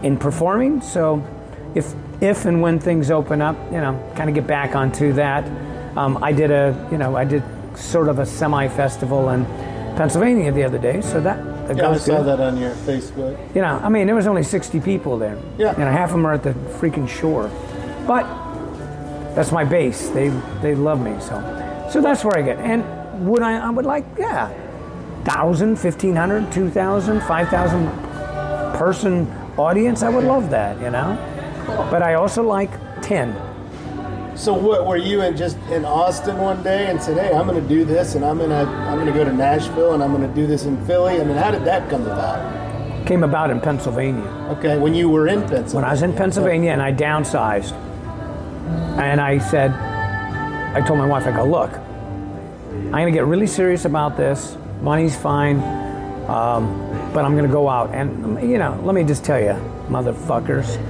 in 0.03 0.17
performing. 0.17 0.81
So, 0.81 1.25
if 1.75 1.93
if 2.19 2.43
and 2.43 2.61
when 2.61 2.77
things 2.77 3.09
open 3.09 3.41
up, 3.41 3.55
you 3.71 3.79
know, 3.79 3.93
kind 4.17 4.29
of 4.29 4.35
get 4.35 4.45
back 4.45 4.75
onto 4.75 5.13
that. 5.13 5.70
Um, 5.95 6.23
I 6.23 6.31
did 6.31 6.51
a, 6.51 6.87
you 6.91 6.97
know, 6.97 7.15
I 7.15 7.25
did 7.25 7.43
sort 7.75 8.07
of 8.09 8.19
a 8.19 8.25
semi 8.25 8.67
festival 8.67 9.29
in 9.29 9.45
Pennsylvania 9.95 10.51
the 10.51 10.63
other 10.63 10.77
day, 10.77 11.01
so 11.01 11.19
that. 11.21 11.67
that 11.67 11.77
Yeah, 11.77 11.89
I 11.89 11.97
saw 11.97 12.17
good. 12.17 12.25
that 12.27 12.39
on 12.39 12.57
your 12.57 12.71
Facebook. 12.71 13.37
You 13.55 13.61
know, 13.61 13.79
I 13.83 13.89
mean, 13.89 14.05
there 14.07 14.15
was 14.15 14.27
only 14.27 14.43
60 14.43 14.79
people 14.81 15.17
there. 15.17 15.37
Yeah. 15.57 15.71
You 15.73 15.85
know, 15.85 15.91
half 15.91 16.09
of 16.09 16.15
them 16.15 16.25
are 16.25 16.33
at 16.33 16.43
the 16.43 16.53
freaking 16.79 17.07
shore. 17.07 17.49
But 18.07 18.23
that's 19.35 19.51
my 19.51 19.63
base. 19.63 20.09
They 20.09 20.29
they 20.61 20.75
love 20.75 21.01
me. 21.01 21.15
So 21.19 21.39
so 21.91 22.01
that's 22.01 22.23
where 22.23 22.37
I 22.37 22.41
get. 22.41 22.57
And 22.59 22.83
would 23.27 23.41
I, 23.41 23.57
I 23.67 23.69
would 23.69 23.85
like, 23.85 24.05
yeah, 24.17 24.49
1,000, 25.25 25.77
1,500, 25.77 26.51
2,000, 26.51 27.21
5,000 27.21 27.87
person 28.77 29.27
audience. 29.57 30.01
I 30.01 30.09
would 30.09 30.23
love 30.23 30.49
that, 30.51 30.79
you 30.81 30.89
know? 30.89 31.17
But 31.91 32.01
I 32.01 32.13
also 32.15 32.43
like 32.43 32.71
10. 33.01 33.35
So 34.41 34.55
what 34.55 34.87
were 34.87 34.97
you 34.97 35.21
in 35.21 35.37
just 35.37 35.55
in 35.69 35.85
Austin 35.85 36.35
one 36.39 36.63
day 36.63 36.87
and 36.87 36.99
said, 36.99 37.15
"Hey, 37.15 37.31
I'm 37.31 37.45
going 37.45 37.61
to 37.61 37.69
do 37.69 37.85
this, 37.85 38.15
and 38.15 38.25
I'm 38.25 38.39
going 38.39 38.49
to 38.49 38.55
I'm 38.55 38.95
going 38.95 39.05
to 39.05 39.13
go 39.13 39.23
to 39.23 39.31
Nashville, 39.31 39.93
and 39.93 40.01
I'm 40.01 40.11
going 40.15 40.27
to 40.27 40.35
do 40.35 40.47
this 40.47 40.65
in 40.65 40.83
Philly." 40.87 41.21
I 41.21 41.23
mean, 41.23 41.37
how 41.37 41.51
did 41.51 41.63
that 41.65 41.87
come 41.91 42.01
about? 42.07 43.05
Came 43.05 43.23
about 43.23 43.51
in 43.51 43.61
Pennsylvania. 43.61 44.25
Okay, 44.57 44.79
when 44.79 44.95
you 44.95 45.09
were 45.09 45.27
in 45.27 45.41
Pennsylvania. 45.41 45.75
when 45.75 45.83
I 45.83 45.91
was 45.91 46.01
in 46.01 46.13
Pennsylvania 46.13 46.71
and 46.71 46.81
I 46.81 46.91
downsized, 46.91 47.73
and 48.97 49.21
I 49.21 49.37
said, 49.37 49.73
I 50.75 50.81
told 50.87 50.97
my 50.97 51.05
wife, 51.05 51.27
I 51.27 51.33
go, 51.33 51.45
look, 51.45 51.71
I'm 51.73 52.91
going 52.91 53.05
to 53.05 53.11
get 53.11 53.25
really 53.25 53.45
serious 53.45 53.85
about 53.85 54.17
this. 54.17 54.57
Money's 54.81 55.15
fine, 55.15 55.57
um, 56.27 57.11
but 57.13 57.25
I'm 57.25 57.35
going 57.37 57.47
to 57.47 57.53
go 57.53 57.69
out. 57.69 57.93
And, 57.93 58.41
you 58.49 58.57
know, 58.57 58.79
let 58.83 58.95
me 58.95 59.03
just 59.03 59.23
tell 59.23 59.39
you, 59.39 59.53
motherfuckers, 59.87 60.81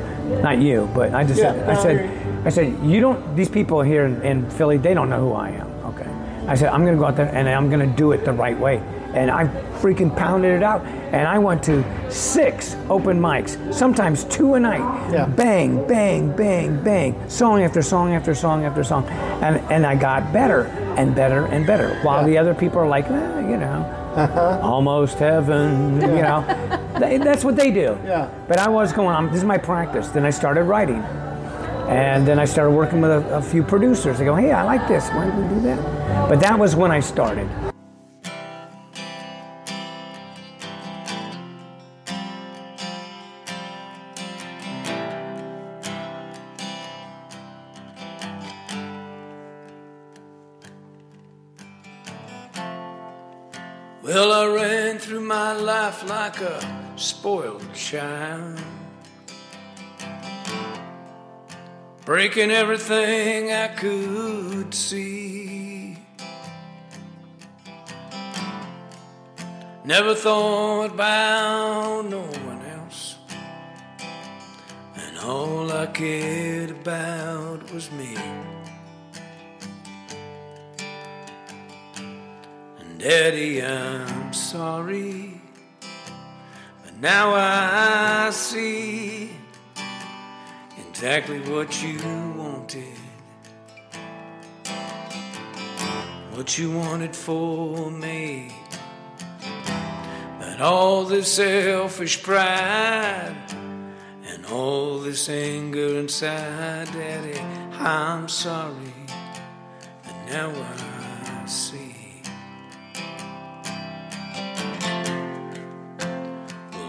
not 0.42 0.60
you, 0.60 0.90
but 0.96 1.14
I 1.14 1.26
just 1.26 1.42
Yeah, 1.42 1.66
I 1.68 1.76
said, 1.82 2.21
I 2.44 2.50
said, 2.50 2.78
you 2.84 3.00
don't, 3.02 3.36
these 3.36 3.50
people 3.50 3.82
here 3.82 4.06
in, 4.06 4.22
in 4.24 4.50
Philly, 4.50 4.78
they 4.78 4.94
don't 4.94 5.10
know 5.10 5.20
who 5.20 5.34
I 5.34 5.50
am. 5.50 5.68
Okay. 5.86 6.10
I 6.48 6.56
said, 6.56 6.70
I'm 6.70 6.84
going 6.84 6.96
to 6.96 7.00
go 7.00 7.06
out 7.06 7.16
there 7.16 7.28
and 7.34 7.48
I'm 7.48 7.70
going 7.70 7.88
to 7.88 7.96
do 7.96 8.12
it 8.14 8.26
the 8.26 8.34
right 8.34 8.58
way. 8.60 8.78
And 9.14 9.30
I 9.30 9.46
freaking 9.82 10.16
pounded 10.16 10.52
it 10.54 10.64
out. 10.64 10.84
And 10.86 11.28
I 11.28 11.38
went 11.38 11.62
to 11.64 11.84
six 12.12 12.76
open 12.90 13.20
mics, 13.20 13.74
sometimes 13.74 14.24
two 14.26 14.56
a 14.56 14.60
night. 14.60 14.80
Yeah. 15.12 15.26
Bang, 15.28 15.86
bang, 15.88 16.36
bang, 16.36 16.82
bang. 16.82 17.30
Song 17.30 17.62
after 17.62 17.82
song 17.82 18.14
after 18.14 18.34
song 18.34 18.64
after 18.66 18.84
song. 18.84 19.06
And, 19.44 19.58
and 19.72 19.86
I 19.86 19.96
got 19.96 20.32
better 20.34 20.64
and 20.98 21.14
better 21.14 21.46
and 21.48 21.68
better. 21.68 22.00
While 22.04 22.22
Yeah. 22.22 22.28
the 22.28 22.38
other 22.38 22.54
people 22.56 22.80
are 22.80 22.88
like, 22.88 23.06
eh, 23.10 23.50
you 23.50 23.58
know, 23.58 24.60
almost 24.64 25.20
heaven, 25.20 26.02
you 26.02 26.08
know. 26.24 26.78
They- 27.02 27.18
that's 27.18 27.44
what 27.44 27.56
they 27.56 27.72
do. 27.72 27.98
Yeah. 28.06 28.30
But 28.48 28.60
I 28.60 28.70
was 28.70 28.94
going, 28.94 29.26
this 29.28 29.38
is 29.38 29.44
my 29.44 29.58
practice. 29.58 30.10
Then 30.10 30.24
I 30.26 30.30
started 30.30 30.64
writing. 30.66 31.02
And 31.88 32.28
then 32.28 32.40
I 32.40 32.46
started 32.46 32.72
working 32.72 33.02
with 33.02 33.12
a, 33.12 33.38
a 33.38 33.42
few 33.42 33.64
producers. 33.64 34.20
They 34.20 34.26
go, 34.26 34.36
hey, 34.36 34.52
I 34.52 34.64
like 34.64 34.88
this. 34.88 35.10
Why 35.10 35.26
don't 35.26 35.50
we 35.50 35.56
do 35.56 35.62
that? 35.62 36.30
But 36.30 36.40
that 36.40 36.58
was 36.58 36.76
when 36.76 36.92
I 36.92 37.00
started. 37.00 37.50
Well, 54.04 54.34
I 54.34 54.46
ran 54.54 54.98
through 54.98 55.22
my 55.22 55.54
life 55.54 56.04
like 56.10 56.42
a 56.42 56.60
spoiled 56.96 57.74
child, 57.74 58.60
breaking 62.12 62.52
everything 62.52 63.54
I 63.54 63.70
could 63.70 64.74
see. 64.74 65.98
Never 69.86 70.14
thought 70.14 70.92
about 70.92 72.02
no 72.10 72.20
one 72.20 72.62
else, 72.78 73.16
and 74.96 75.20
all 75.20 75.72
I 75.72 75.86
cared 75.86 76.72
about 76.72 77.72
was 77.72 77.90
me. 77.94 78.18
And 82.80 83.00
Daddy, 83.00 83.64
I'm 83.64 84.34
sorry, 84.34 85.40
but 86.84 86.94
now 87.00 87.32
I 87.34 88.32
see 88.32 89.32
exactly 91.04 91.40
what 91.52 91.82
you 91.82 91.98
wanted, 92.38 92.96
what 96.34 96.60
you 96.60 96.78
wanted 96.78 97.16
for 97.16 97.90
me. 97.90 98.52
But 100.40 100.62
all 100.62 101.06
this 101.06 101.34
selfish 101.34 102.22
pride 102.22 103.36
and 104.28 104.46
all 104.46 105.00
this 105.00 105.28
anger 105.28 105.98
inside, 105.98 106.86
Daddy, 106.94 107.40
I'm 107.80 108.30
sorry, 108.30 108.94
but 110.04 110.16
now 110.28 110.52
I 110.54 111.46
see. 111.48 112.22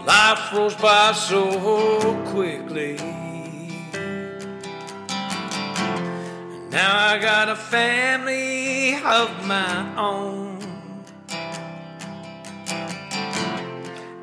Life 0.05 0.53
rolls 0.53 0.75
by 0.75 1.13
so 1.13 2.13
quickly. 2.27 3.12
Now 6.73 7.09
I 7.11 7.19
got 7.19 7.49
a 7.49 7.55
family 7.55 8.95
of 8.95 9.45
my 9.45 9.95
own. 9.95 10.57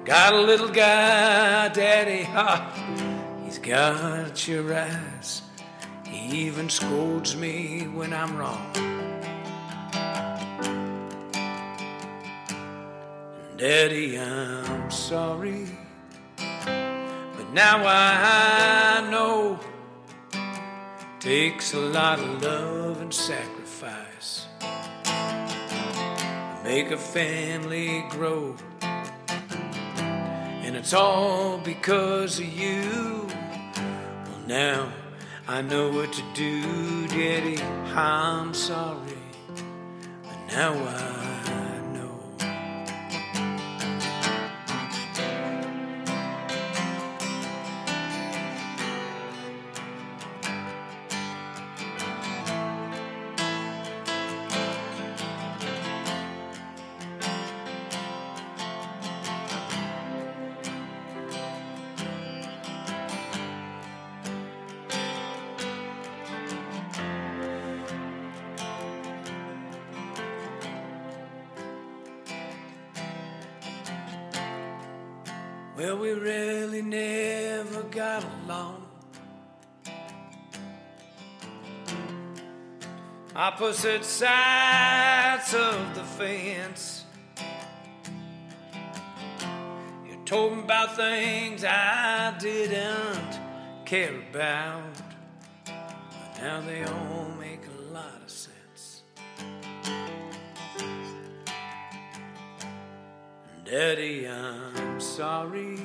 Got 0.04 0.32
a 0.32 0.40
little 0.40 0.68
guy, 0.68 1.68
daddy, 1.68 2.24
ha, 2.24 2.72
he's 3.44 3.58
got 3.58 4.48
your 4.48 4.74
eyes. 4.74 5.42
He 6.04 6.46
even 6.46 6.68
scolds 6.68 7.36
me 7.36 7.82
when 7.94 8.12
I'm 8.12 8.36
wrong. 8.36 8.72
Daddy, 13.56 14.18
I'm 14.18 14.90
sorry. 14.90 15.66
But 16.36 17.52
now 17.52 17.84
I 17.86 19.08
know 19.08 19.60
takes 21.20 21.74
a 21.74 21.78
lot 21.78 22.18
of 22.18 22.42
love 22.42 23.02
and 23.02 23.12
sacrifice 23.12 24.46
to 24.58 26.60
make 26.64 26.90
a 26.90 26.96
family 26.96 28.02
grow. 28.08 28.56
And 28.80 30.74
it's 30.74 30.94
all 30.94 31.58
because 31.58 32.38
of 32.38 32.46
you. 32.46 33.28
Well, 33.76 34.40
now 34.46 34.90
I 35.46 35.60
know 35.60 35.92
what 35.92 36.10
to 36.10 36.22
do, 36.34 37.06
Daddy. 37.08 37.60
I'm 37.94 38.54
sorry. 38.54 39.18
But 40.22 40.54
now 40.54 40.72
I 40.72 41.19
Opposite 83.62 84.06
sides 84.06 85.52
of 85.52 85.94
the 85.94 86.02
fence. 86.02 87.04
You 90.08 90.16
told 90.24 90.56
me 90.56 90.60
about 90.62 90.96
things 90.96 91.62
I 91.62 92.34
didn't 92.38 93.38
care 93.84 94.14
about. 94.30 94.82
But 95.66 96.40
now 96.40 96.62
they 96.62 96.84
all 96.84 97.30
make 97.38 97.60
a 97.66 97.92
lot 97.92 98.22
of 98.24 98.30
sense. 98.30 99.02
Daddy, 103.66 104.26
I'm 104.26 104.98
sorry 104.98 105.78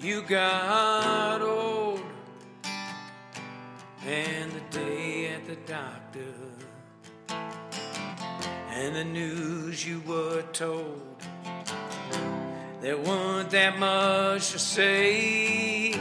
you 0.00 0.22
got 0.22 1.42
old. 1.42 2.11
And 4.04 4.50
the 4.50 4.78
day 4.78 5.28
at 5.28 5.46
the 5.46 5.56
doctor, 5.64 6.34
and 8.70 8.96
the 8.96 9.04
news 9.04 9.86
you 9.86 10.00
were 10.00 10.42
told. 10.52 11.16
There 12.80 12.98
weren't 12.98 13.50
that 13.50 13.78
much 13.78 14.50
to 14.50 14.58
say. 14.58 15.94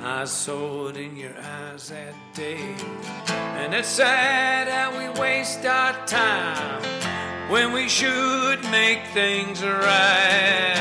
I 0.00 0.24
saw 0.24 0.86
it 0.88 0.96
in 0.96 1.16
your 1.16 1.36
eyes 1.36 1.88
that 1.88 2.14
day. 2.32 2.76
And 3.26 3.74
it's 3.74 3.88
sad 3.88 4.68
how 4.68 4.96
we 4.96 5.20
waste 5.20 5.66
our 5.66 5.94
time 6.06 6.80
when 7.50 7.72
we 7.72 7.88
should 7.88 8.62
make 8.70 9.04
things 9.08 9.64
right. 9.64 10.76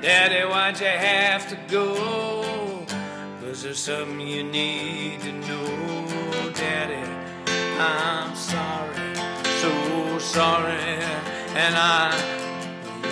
Daddy, 0.00 0.48
why'd 0.48 0.80
you 0.80 0.86
have 0.86 1.46
to 1.50 1.56
go? 1.68 2.86
Was 3.42 3.64
there 3.64 3.74
something 3.74 4.26
you 4.26 4.42
need 4.44 5.20
to 5.20 5.32
know? 5.32 5.61
I'm 7.84 8.34
sorry, 8.36 9.14
so 9.60 10.18
sorry, 10.20 11.02
and 11.62 11.74
I 11.74 12.14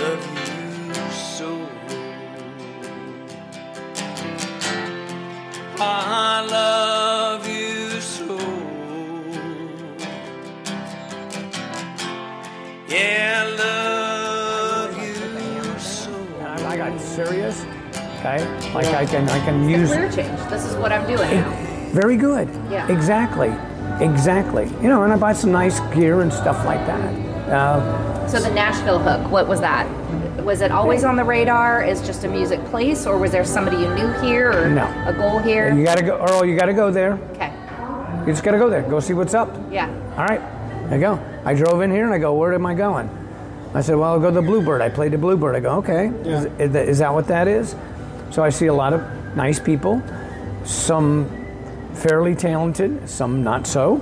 love 0.01 0.25
you 0.37 0.95
so. 1.11 1.67
I 5.83 6.47
love 6.51 7.49
you 7.49 8.01
so. 8.01 8.37
Yeah, 12.89 13.45
I 13.47 13.57
love 13.57 15.03
you 15.03 15.79
so. 15.79 16.13
I, 16.43 16.67
I 16.67 16.77
got 16.77 17.01
serious. 17.01 17.65
Okay, 18.21 18.45
like 18.75 18.87
I 18.87 19.07
can 19.07 19.29
I 19.31 19.39
can 19.45 19.65
The 19.67 19.73
use 19.73 19.91
career 19.93 20.13
change. 20.13 20.39
This 20.51 20.65
is 20.65 20.77
what 20.77 20.93
I'm 20.93 21.07
doing 21.07 21.31
now. 21.31 21.91
very 21.93 22.17
good. 22.17 22.49
Yeah. 22.71 22.87
Exactly. 22.93 23.51
Exactly. 24.01 24.65
You 24.83 24.89
know, 24.89 25.03
and 25.03 25.13
I 25.13 25.17
bought 25.17 25.37
some 25.37 25.53
nice 25.53 25.81
gear 25.95 26.21
and 26.21 26.33
stuff 26.33 26.65
like 26.65 26.85
that. 26.87 27.51
Uh, 27.51 28.29
So 28.29 28.39
the 28.41 28.51
Nashville 28.51 28.99
hook, 28.99 29.31
what 29.31 29.49
was 29.49 29.61
that? 29.61 29.87
Was 30.45 30.61
it 30.63 30.71
always 30.71 31.05
on 31.05 31.17
the 31.17 31.25
radar 31.25 31.83
as 31.83 32.05
just 32.07 32.25
a 32.25 32.29
music 32.29 32.65
place, 32.67 33.07
or 33.07 33.19
was 33.19 33.31
there 33.33 33.45
somebody 33.45 33.77
you 33.79 33.93
knew 33.95 34.09
here, 34.23 34.51
or 34.53 34.69
No. 34.71 34.85
a 35.07 35.13
goal 35.13 35.39
here? 35.39 35.75
you 35.75 35.85
gotta 35.85 36.03
go, 36.03 36.17
Earl. 36.29 36.45
You 36.47 36.57
gotta 36.57 36.73
go 36.73 36.91
there. 36.91 37.19
Okay. 37.33 37.53
You 38.21 38.33
just 38.33 38.43
gotta 38.45 38.59
go 38.59 38.71
there. 38.71 38.83
Go 38.83 39.01
see 39.01 39.13
what's 39.15 39.35
up. 39.35 39.55
Yeah. 39.71 39.89
All 40.17 40.25
right, 40.25 40.41
I 40.91 40.99
go. 40.99 41.19
I 41.45 41.55
drove 41.55 41.81
in 41.83 41.91
here 41.91 42.05
and 42.05 42.15
I 42.15 42.19
go, 42.19 42.35
where 42.35 42.53
am 42.55 42.65
I 42.67 42.75
going? 42.75 43.09
I 43.75 43.81
said, 43.83 43.97
well, 43.97 44.13
I'll 44.13 44.21
go 44.21 44.29
to 44.31 44.35
the 44.35 44.43
Bluebird. 44.43 44.81
I 44.83 44.89
played 44.89 45.13
the 45.13 45.19
Bluebird. 45.19 45.55
I 45.55 45.61
go, 45.61 45.77
okay, 45.79 46.09
is, 46.25 46.47
is 46.75 46.99
that 46.99 47.13
what 47.15 47.27
that 47.29 47.47
is? 47.49 47.75
So 48.31 48.43
I 48.43 48.51
see 48.51 48.67
a 48.67 48.75
lot 48.75 48.93
of 48.93 49.03
nice 49.37 49.59
people, 49.61 50.03
some 50.65 51.29
fairly 51.95 52.35
talented, 52.35 53.09
some 53.09 53.43
not 53.43 53.67
so. 53.67 54.01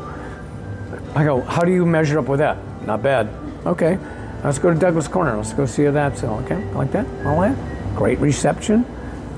I 1.14 1.24
go, 1.24 1.40
how 1.42 1.62
do 1.62 1.72
you 1.72 1.84
measure 1.86 2.18
up 2.18 2.28
with 2.28 2.38
that? 2.40 2.56
Not 2.86 3.02
bad. 3.02 3.28
Okay, 3.66 3.98
let's 4.44 4.58
go 4.58 4.72
to 4.72 4.78
Douglas 4.78 5.08
Corner. 5.08 5.36
Let's 5.36 5.52
go 5.52 5.66
see 5.66 5.84
how 5.84 5.90
that's 5.92 6.22
all. 6.24 6.38
Okay, 6.40 6.62
like 6.74 6.92
that, 6.92 7.06
all 7.26 7.40
that. 7.40 7.56
Great 7.96 8.18
reception. 8.18 8.84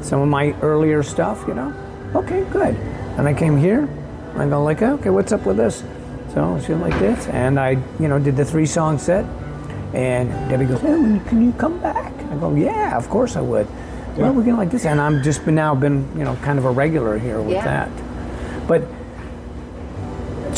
Some 0.02 0.20
of 0.20 0.28
my 0.28 0.52
earlier 0.62 1.02
stuff, 1.02 1.44
you 1.48 1.54
know. 1.54 1.74
Okay, 2.14 2.44
good. 2.50 2.74
And 3.18 3.26
I 3.28 3.34
came 3.34 3.56
here. 3.56 3.88
I 4.36 4.48
go 4.48 4.62
like, 4.62 4.82
okay, 4.82 5.10
what's 5.10 5.32
up 5.32 5.44
with 5.46 5.56
this? 5.56 5.82
So 6.34 6.60
she 6.64 6.74
like 6.74 6.96
this, 7.00 7.26
and 7.28 7.58
I, 7.58 7.70
you 7.98 8.06
know, 8.08 8.18
did 8.18 8.36
the 8.36 8.44
three 8.44 8.66
song 8.66 8.98
set. 8.98 9.24
And 9.92 10.30
Debbie 10.48 10.66
goes, 10.66 10.80
hey, 10.80 11.20
can 11.28 11.42
you 11.44 11.52
come 11.52 11.80
back? 11.80 12.12
I 12.30 12.36
go, 12.36 12.54
yeah, 12.54 12.96
of 12.96 13.08
course 13.10 13.34
I 13.34 13.40
would. 13.40 13.66
Well, 14.16 14.32
we're 14.32 14.44
gonna 14.44 14.56
like 14.56 14.70
this, 14.70 14.84
and 14.86 15.00
I'm 15.00 15.22
just 15.22 15.44
been 15.44 15.56
now 15.56 15.74
been, 15.74 16.08
you 16.16 16.24
know, 16.24 16.36
kind 16.36 16.58
of 16.58 16.64
a 16.64 16.70
regular 16.70 17.18
here 17.18 17.40
with 17.40 17.54
Yeah. 17.54 17.64
that. 17.64 17.88
But 18.70 18.82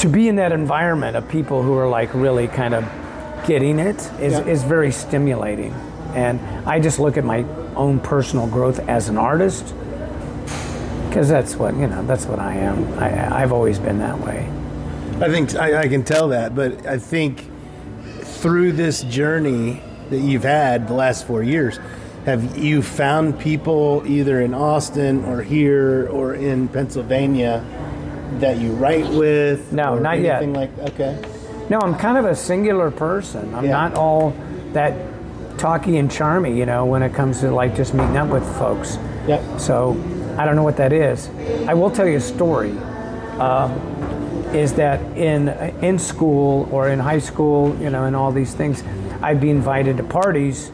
to 0.00 0.08
be 0.10 0.28
in 0.28 0.36
that 0.36 0.52
environment 0.52 1.16
of 1.16 1.26
people 1.30 1.62
who 1.62 1.78
are 1.78 1.88
like 1.88 2.12
really 2.12 2.46
kind 2.46 2.74
of 2.74 2.84
getting 3.46 3.78
it 3.78 3.96
is, 4.20 4.34
Yeah. 4.34 4.44
is 4.44 4.64
very 4.64 4.92
stimulating. 4.92 5.72
And 6.14 6.38
I 6.66 6.78
just 6.78 6.98
look 6.98 7.16
at 7.16 7.24
my 7.24 7.46
own 7.74 8.00
personal 8.00 8.46
growth 8.46 8.86
as 8.86 9.08
an 9.08 9.16
artist 9.16 9.74
because 11.08 11.30
that's 11.30 11.56
what, 11.56 11.74
you 11.74 11.86
know, 11.86 12.04
that's 12.04 12.26
what 12.26 12.38
I 12.38 12.52
am. 12.56 12.98
I, 12.98 13.42
I've 13.42 13.52
always 13.52 13.78
been 13.78 13.98
that 14.00 14.20
way. 14.20 14.46
I 15.22 15.30
think 15.30 15.54
I, 15.54 15.80
I 15.80 15.88
can 15.88 16.04
tell 16.04 16.28
that, 16.28 16.54
but 16.54 16.84
I 16.86 16.98
think 16.98 17.46
through 18.20 18.72
this 18.72 19.04
journey 19.04 19.80
that 20.10 20.18
you've 20.18 20.44
had 20.44 20.86
the 20.86 20.94
last 20.94 21.26
four 21.26 21.42
years, 21.42 21.78
have 22.26 22.58
you 22.58 22.82
found 22.82 23.40
people 23.40 24.02
either 24.06 24.42
in 24.42 24.52
Austin 24.52 25.24
or 25.24 25.42
here 25.42 26.08
or 26.08 26.34
in 26.34 26.68
Pennsylvania 26.68 27.64
that 28.40 28.58
you 28.58 28.72
write 28.72 29.08
with? 29.10 29.72
No, 29.72 29.98
not 29.98 30.18
yet. 30.20 30.46
Like 30.48 30.76
okay, 30.78 31.18
No, 31.68 31.78
I'm 31.80 31.94
kind 31.96 32.18
of 32.18 32.24
a 32.24 32.34
singular 32.34 32.90
person. 32.90 33.54
I'm 33.54 33.64
Yeah. 33.64 33.70
not 33.72 33.94
all 33.96 34.34
that 34.72 34.94
talky 35.58 35.98
and 35.98 36.10
charmy, 36.10 36.56
you 36.56 36.66
know, 36.66 36.84
when 36.86 37.02
it 37.02 37.12
comes 37.14 37.40
to 37.40 37.50
like 37.50 37.74
just 37.76 37.94
meeting 37.94 38.16
up 38.16 38.28
with 38.28 38.44
folks. 38.58 38.98
yep, 39.26 39.40
So 39.58 39.96
I 40.36 40.44
don't 40.44 40.56
know 40.56 40.62
what 40.64 40.76
that 40.78 40.92
is. 40.92 41.28
I 41.68 41.74
will 41.74 41.90
tell 41.90 42.06
you 42.08 42.16
a 42.16 42.20
story. 42.20 42.72
Um, 43.38 43.72
is 44.54 44.74
that 44.74 45.00
in 45.16 45.48
in 45.82 45.98
school 45.98 46.68
or 46.70 46.88
in 46.88 46.98
high 46.98 47.18
school, 47.20 47.74
you 47.80 47.88
know, 47.88 48.04
and 48.04 48.14
all 48.14 48.32
these 48.32 48.52
things, 48.54 48.82
I'd 49.22 49.40
be 49.40 49.48
invited 49.50 49.96
to 49.96 50.02
parties, 50.04 50.70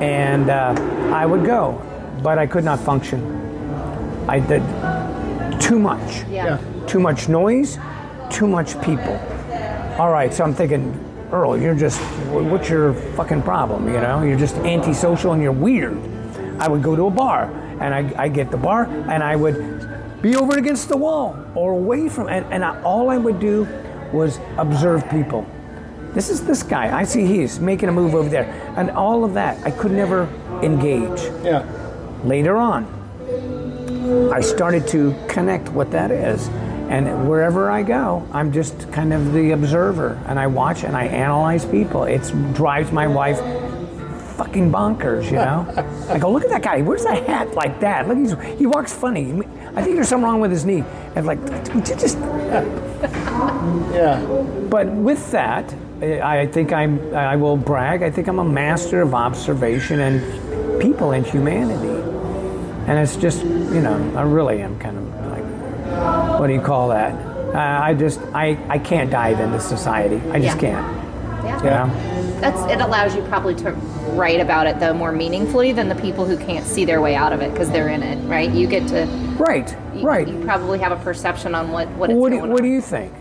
and 0.00 0.50
uh, 0.50 0.74
I 1.12 1.24
would 1.24 1.44
go, 1.46 1.80
but 2.22 2.38
I 2.38 2.46
could 2.46 2.64
not 2.64 2.78
function. 2.80 3.20
I 4.28 4.38
did 4.38 4.62
too 5.60 5.78
much 5.78 6.24
Yeah. 6.28 6.58
too 6.86 6.98
much 6.98 7.28
noise, 7.28 7.78
too 8.30 8.46
much 8.48 8.80
people. 8.82 9.18
All 9.98 10.10
right, 10.10 10.32
so 10.32 10.42
I'm 10.44 10.54
thinking, 10.54 10.98
Earl, 11.30 11.56
you're 11.56 11.74
just, 11.76 12.00
what's 12.32 12.68
your 12.68 12.94
fucking 13.16 13.42
problem? 13.42 13.86
You 13.86 14.00
know, 14.00 14.22
you're 14.22 14.38
just 14.38 14.56
antisocial 14.58 15.32
and 15.32 15.42
you're 15.42 15.52
weird. 15.52 15.96
I 16.58 16.68
would 16.68 16.82
go 16.82 16.96
to 16.96 17.06
a 17.06 17.10
bar 17.10 17.44
and 17.80 17.94
I, 17.94 18.24
I 18.24 18.28
get 18.28 18.50
the 18.50 18.56
bar 18.56 18.84
and 19.08 19.22
I 19.22 19.36
would 19.36 19.88
be 20.22 20.36
over 20.36 20.58
against 20.58 20.88
the 20.88 20.96
wall 20.96 21.36
or 21.54 21.72
away 21.72 22.08
from, 22.08 22.28
and, 22.28 22.44
and 22.52 22.64
I, 22.64 22.80
all 22.82 23.10
I 23.10 23.16
would 23.16 23.38
do 23.38 23.66
was 24.12 24.38
observe 24.58 25.08
people. 25.08 25.46
This 26.14 26.28
is 26.28 26.44
this 26.44 26.62
guy. 26.64 26.96
I 26.98 27.04
see 27.04 27.24
he's 27.24 27.60
making 27.60 27.88
a 27.88 27.92
move 27.92 28.14
over 28.14 28.28
there. 28.28 28.44
And 28.76 28.90
all 28.90 29.24
of 29.24 29.34
that, 29.34 29.64
I 29.64 29.70
could 29.70 29.92
never 29.92 30.28
engage 30.62 31.22
yeah, 31.44 31.64
later 32.24 32.56
on, 32.56 32.84
I 34.32 34.40
started 34.40 34.86
to 34.88 35.14
connect 35.28 35.68
what 35.70 35.90
that 35.92 36.10
is. 36.10 36.48
And 36.88 37.28
wherever 37.28 37.70
I 37.70 37.84
go, 37.84 38.26
I'm 38.32 38.52
just 38.52 38.90
kind 38.90 39.12
of 39.12 39.32
the 39.32 39.52
observer 39.52 40.20
and 40.26 40.40
I 40.40 40.48
watch 40.48 40.82
and 40.82 40.96
I 40.96 41.04
analyze 41.04 41.64
people. 41.64 42.04
It 42.04 42.22
drives 42.52 42.90
my 42.90 43.06
wife 43.06 43.38
fucking 44.36 44.72
bonkers, 44.72 45.26
you 45.26 45.36
know? 45.36 45.66
I 46.08 46.18
go, 46.18 46.32
look 46.32 46.42
at 46.42 46.50
that 46.50 46.62
guy. 46.62 46.82
Where's 46.82 47.04
that 47.04 47.26
hat 47.26 47.54
like 47.54 47.78
that? 47.80 48.08
Look, 48.08 48.18
he's, 48.18 48.34
he 48.58 48.66
walks 48.66 48.92
funny. 48.92 49.32
I 49.76 49.82
think 49.82 49.94
there's 49.94 50.08
something 50.08 50.24
wrong 50.24 50.40
with 50.40 50.50
his 50.50 50.64
knee. 50.64 50.82
And 51.14 51.26
like, 51.26 51.40
would 51.74 51.88
you 51.88 51.94
just 51.94 52.18
yeah. 53.92 54.20
but 54.68 54.88
with 54.88 55.30
that, 55.30 55.72
I 56.02 56.40
I 56.40 56.46
think 56.46 56.72
I'm, 56.72 57.14
I 57.14 57.36
will 57.36 57.56
brag, 57.56 58.02
I 58.02 58.10
think 58.10 58.26
I'm 58.26 58.40
a 58.40 58.44
master 58.44 59.00
of 59.00 59.14
observation 59.14 60.00
and 60.00 60.80
people 60.80 61.12
and 61.12 61.24
humanity. 61.24 62.09
And 62.90 62.98
it's 62.98 63.14
just, 63.14 63.44
you 63.44 63.80
know, 63.80 63.94
I 64.16 64.22
really 64.22 64.60
am 64.62 64.76
kind 64.80 64.98
of 64.98 65.04
like, 65.30 66.40
what 66.40 66.48
do 66.48 66.52
you 66.52 66.60
call 66.60 66.88
that? 66.88 67.12
Uh, 67.54 67.56
I 67.84 67.94
just, 67.94 68.18
I, 68.34 68.58
I 68.68 68.78
can't 68.80 69.12
dive 69.12 69.38
into 69.38 69.60
society. 69.60 70.16
I 70.32 70.40
just 70.40 70.60
Yeah. 70.60 70.72
can't. 70.82 71.44
Yeah. 71.44 71.58
You 71.58 71.70
know? 71.70 72.40
That's 72.40 72.60
it 72.72 72.80
allows 72.80 73.14
you 73.14 73.22
probably 73.22 73.54
to 73.56 73.70
write 74.16 74.40
about 74.40 74.66
it 74.66 74.80
though 74.80 74.92
more 74.92 75.12
meaningfully 75.12 75.70
than 75.70 75.88
the 75.88 75.94
people 75.94 76.24
who 76.24 76.36
can't 76.36 76.66
see 76.66 76.84
their 76.84 77.00
way 77.00 77.14
out 77.14 77.32
of 77.32 77.42
it 77.42 77.52
because 77.52 77.70
they're 77.70 77.90
in 77.90 78.02
it, 78.02 78.16
right? 78.26 78.50
You 78.50 78.66
get 78.66 78.88
to 78.88 79.06
Right, 79.38 79.72
you, 79.94 80.02
right. 80.02 80.26
You 80.26 80.42
probably 80.44 80.80
have 80.80 80.90
a 80.90 80.96
perception 80.96 81.54
on 81.54 81.70
what 81.70 81.86
what 81.90 82.10
it's 82.10 82.18
what 82.18 82.32
do, 82.32 82.40
what 82.40 82.60
do 82.62 82.68
you 82.68 82.80
think? 82.80 83.12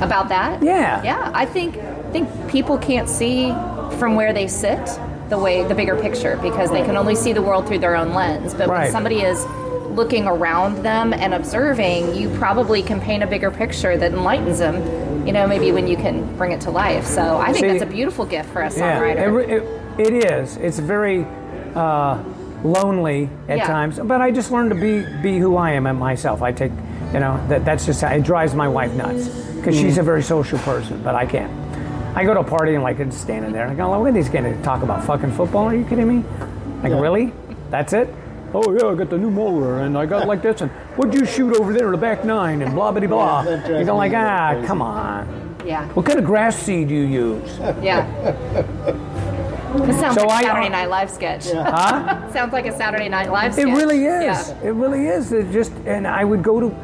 about 0.00 0.30
that? 0.30 0.62
Yeah. 0.62 1.02
Yeah, 1.02 1.30
I 1.34 1.44
think 1.44 1.76
I 1.76 2.10
think 2.12 2.28
people 2.48 2.78
can't 2.78 3.08
see 3.08 3.50
from 3.98 4.14
where 4.14 4.32
they 4.32 4.46
sit 4.46 4.78
the 5.30 5.38
way 5.38 5.64
the 5.64 5.74
bigger 5.74 5.96
picture 5.96 6.38
because 6.42 6.70
they 6.70 6.82
can 6.82 6.96
only 6.96 7.14
see 7.14 7.32
the 7.32 7.40
world 7.42 7.66
through 7.66 7.78
their 7.78 7.96
own 7.96 8.12
lens. 8.12 8.52
But 8.52 8.68
Right. 8.68 8.82
when 8.82 8.92
somebody 8.92 9.22
is 9.22 9.46
looking 9.94 10.26
around 10.26 10.82
them 10.82 11.12
and 11.12 11.32
observing, 11.34 12.14
you 12.14 12.28
probably 12.38 12.82
can 12.82 13.00
paint 13.00 13.22
a 13.22 13.26
bigger 13.26 13.50
picture 13.50 13.96
that 13.96 14.12
enlightens 14.12 14.58
them. 14.58 15.26
You 15.26 15.32
know, 15.32 15.46
maybe 15.46 15.70
when 15.72 15.86
you 15.86 15.96
can 15.96 16.24
bring 16.36 16.52
it 16.52 16.60
to 16.62 16.70
life. 16.70 17.06
So 17.06 17.38
I 17.38 17.52
think 17.52 17.58
See- 17.58 17.68
that's 17.68 17.82
a 17.82 17.86
beautiful 17.86 18.24
gift 18.24 18.50
for 18.50 18.62
a 18.62 18.70
Yeah, 18.72 18.98
songwriter. 19.00 19.16
it, 19.22 19.30
re- 19.30 19.46
it, 19.56 19.62
it 19.98 20.24
is. 20.32 20.56
It's 20.56 20.78
very 20.78 21.26
uh, 21.74 22.18
lonely 22.64 23.28
at 23.48 23.58
Yeah. 23.58 23.66
times, 23.66 23.98
but 24.02 24.20
I 24.20 24.30
just 24.32 24.50
learned 24.50 24.70
to 24.70 24.76
be 24.76 25.04
be 25.22 25.38
who 25.38 25.56
I 25.56 25.70
am 25.72 25.86
and 25.86 25.98
myself. 25.98 26.42
I 26.42 26.50
take, 26.52 26.72
you 27.14 27.20
know, 27.20 27.38
that 27.48 27.64
that's 27.64 27.86
just 27.86 28.00
how 28.02 28.08
it 28.12 28.22
drives 28.24 28.54
my 28.54 28.66
wife 28.68 28.92
nuts 28.94 29.28
because 29.56 29.76
she's 29.78 29.98
a 29.98 30.02
very 30.02 30.22
social 30.22 30.58
person, 30.60 31.00
but 31.04 31.14
I 31.14 31.26
can't. 31.26 31.50
I 32.14 32.24
go 32.24 32.34
to 32.34 32.40
a 32.40 32.44
party 32.44 32.74
and 32.74 32.82
like 32.82 32.98
I'm 33.00 33.10
standing 33.10 33.52
there 33.52 33.62
and 33.66 33.72
I 33.72 33.74
go, 33.74 33.98
look 33.98 34.08
at 34.08 34.14
these 34.14 34.28
guys 34.28 34.56
talk 34.64 34.82
about 34.82 35.04
fucking 35.04 35.32
football. 35.32 35.64
Are 35.66 35.74
you 35.74 35.84
kidding 35.84 36.08
me? 36.08 36.24
Like 36.82 36.92
really? 37.00 37.32
That's 37.70 37.92
it? 37.92 38.12
Oh 38.52 38.72
yeah, 38.72 38.88
I 38.88 38.94
got 38.96 39.10
the 39.10 39.18
new 39.18 39.30
mower 39.30 39.80
and 39.80 39.96
I 39.96 40.06
got 40.06 40.26
like 40.26 40.42
this 40.42 40.60
and 40.60 40.70
what'd 40.96 41.14
you 41.14 41.24
shoot 41.24 41.56
over 41.56 41.72
there 41.72 41.86
in 41.86 41.92
the 41.92 41.98
back 41.98 42.24
nine 42.24 42.62
and 42.62 42.74
blah 42.74 42.90
blah 42.90 43.06
blah. 43.06 43.42
that 43.44 43.64
drives 43.64 43.80
You 43.80 43.86
go 43.86 43.96
like 43.96 44.12
ah, 44.14 44.50
crazy. 44.52 44.66
come 44.66 44.82
on. 44.82 45.56
yeah, 45.64 45.86
What 45.90 46.04
kind 46.04 46.18
of 46.18 46.24
grass 46.24 46.56
seed 46.56 46.88
do 46.88 46.94
you 46.94 47.04
use? 47.06 47.58
yeah. 47.80 48.04
This 49.86 50.00
sounds 50.00 50.16
So 50.16 50.26
like 50.26 50.44
a 50.44 50.48
I- 50.48 50.50
Saturday 50.52 50.68
Night 50.68 50.88
Live 50.90 51.10
sketch. 51.10 51.52
Huh? 51.52 52.28
Sounds 52.32 52.52
like 52.52 52.66
a 52.66 52.76
Saturday 52.76 53.08
Night 53.08 53.30
Live 53.30 53.52
sketch. 53.52 53.68
It 53.68 53.72
really 53.72 54.04
is. 54.04 54.48
Yeah. 54.48 54.62
It 54.64 54.70
really 54.72 55.06
is. 55.06 55.30
It 55.32 55.52
just 55.52 55.70
and 55.86 56.08
I 56.08 56.24
would 56.24 56.42
go 56.42 56.58
to 56.58 56.74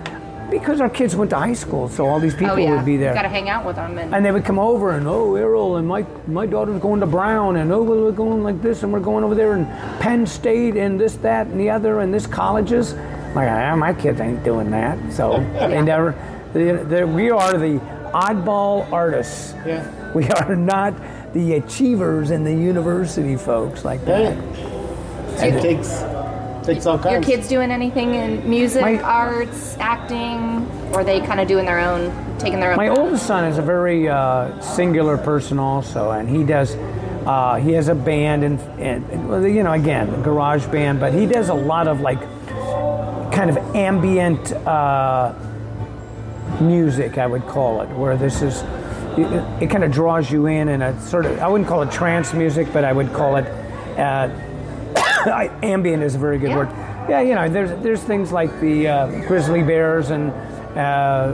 because 0.51 0.81
our 0.81 0.89
kids 0.89 1.17
went 1.17 1.31
to 1.31 1.37
high 1.37 1.53
school, 1.55 1.89
so 1.89 2.07
all 2.07 2.21
these 2.21 2.35
people 2.35 2.55
Oh 2.55 2.57
yeah. 2.57 2.77
would 2.77 2.85
be 2.85 2.97
there. 2.97 3.15
Got 3.15 3.23
to 3.23 3.29
hang 3.29 3.49
out 3.49 3.65
with 3.65 3.77
them 3.77 3.99
and, 3.99 4.15
and 4.15 4.25
they 4.25 4.31
would 4.31 4.45
come 4.45 4.59
over 4.59 4.93
and 4.93 5.07
oh 5.09 5.37
Earl 5.37 5.77
and 5.77 5.87
my 5.89 6.07
my 6.27 6.47
daughter's 6.47 6.81
going 6.81 7.01
to 7.01 7.07
Brown 7.07 7.57
and 7.57 7.73
oh 7.73 7.83
we're 7.83 8.13
going 8.13 8.43
like 8.43 8.63
this 8.63 8.83
and 8.83 8.93
we're 8.93 9.01
going 9.01 9.25
over 9.25 9.35
there 9.35 9.53
and 9.55 9.67
Penn 10.01 10.27
State 10.27 10.77
and 10.77 10.99
this 11.01 11.17
that 11.17 11.47
and 11.49 11.59
the 11.61 11.71
other 11.71 12.01
and 12.01 12.13
this 12.15 12.27
colleges. 12.27 12.95
Like 13.35 13.49
ah, 13.51 13.75
my 13.77 13.93
kids 13.93 14.21
ain't 14.21 14.45
doing 14.45 14.71
that. 14.71 15.13
So 15.13 15.39
they 15.59 15.83
never. 15.83 16.15
They, 16.53 16.73
they, 16.73 17.05
we 17.05 17.31
are 17.31 17.59
the 17.59 17.79
oddball 18.15 18.91
artists. 18.93 19.53
Yeah. 19.67 20.13
We 20.15 20.29
are 20.31 20.57
not 20.57 20.95
the 21.35 21.55
achievers 21.55 22.31
and 22.31 22.47
the 22.47 22.55
university 22.55 23.37
folks 23.37 23.85
like 23.85 24.03
that. 24.07 24.39
It 25.43 25.61
takes 25.61 25.89
takes 26.67 26.87
all 26.87 27.01
your 27.11 27.23
kids 27.23 27.49
doing 27.49 27.71
anything 27.71 28.15
in 28.15 28.49
music, 28.49 28.83
My- 28.83 29.01
arts, 29.01 29.77
acting, 29.79 30.67
or 30.93 31.01
are 31.01 31.05
they 31.05 31.21
kind 31.21 31.41
of 31.41 31.49
doing 31.49 31.65
their 31.65 31.79
own, 31.79 32.11
taking 32.39 32.61
their 32.61 32.73
own? 32.73 32.77
My 32.77 32.89
oldest 32.89 33.27
son 33.27 33.45
is 33.45 33.59
a 33.59 33.63
very 33.63 34.09
uh, 34.09 34.61
singular 34.61 35.17
person, 35.17 35.59
also, 35.59 36.11
and 36.11 36.29
he 36.29 36.43
does. 36.43 36.75
Uh, 37.27 37.57
he 37.57 37.73
has 37.73 37.89
a 37.89 37.95
band, 37.95 38.45
and, 38.45 38.61
and 38.81 39.55
you 39.55 39.63
know, 39.63 39.73
again, 39.73 40.23
garage 40.23 40.67
band, 40.67 41.01
but 41.01 41.13
he 41.13 41.27
does 41.27 41.49
a 41.49 41.55
lot 41.55 41.89
of 41.89 42.01
like 42.01 42.21
kind 43.33 43.51
of 43.51 43.57
ambient 43.75 44.53
uh, 44.53 45.35
music, 46.61 47.19
I 47.19 47.27
would 47.27 47.47
call 47.47 47.83
it, 47.83 47.89
where 47.91 48.17
this 48.17 48.43
is. 48.43 48.63
It, 49.19 49.63
it 49.63 49.71
kind 49.71 49.83
of 49.83 49.91
draws 49.91 50.31
you 50.31 50.47
in, 50.47 50.69
and 50.69 50.83
a 50.83 51.01
sort 51.01 51.27
of. 51.27 51.39
I 51.39 51.49
wouldn't 51.49 51.69
call 51.69 51.83
it 51.83 51.91
trance 51.91 52.33
music, 52.35 52.69
but 52.73 52.85
I 52.85 52.93
would 52.93 53.13
call 53.13 53.37
it. 53.37 53.47
Uh, 53.99 54.29
ambient 55.63 56.03
is 56.03 56.15
a 56.15 56.19
very 56.19 56.39
good 56.39 56.51
Yeah. 56.51 56.57
word. 56.57 56.69
Yeah, 57.09 57.21
you 57.21 57.35
know, 57.37 57.49
there's 57.49 57.71
there's 57.83 58.03
things 58.03 58.33
like 58.33 58.59
the 58.61 58.89
uh, 58.89 59.07
Grizzly 59.29 59.63
Bears 59.63 60.11
and 60.11 60.31
uh, 60.77 61.33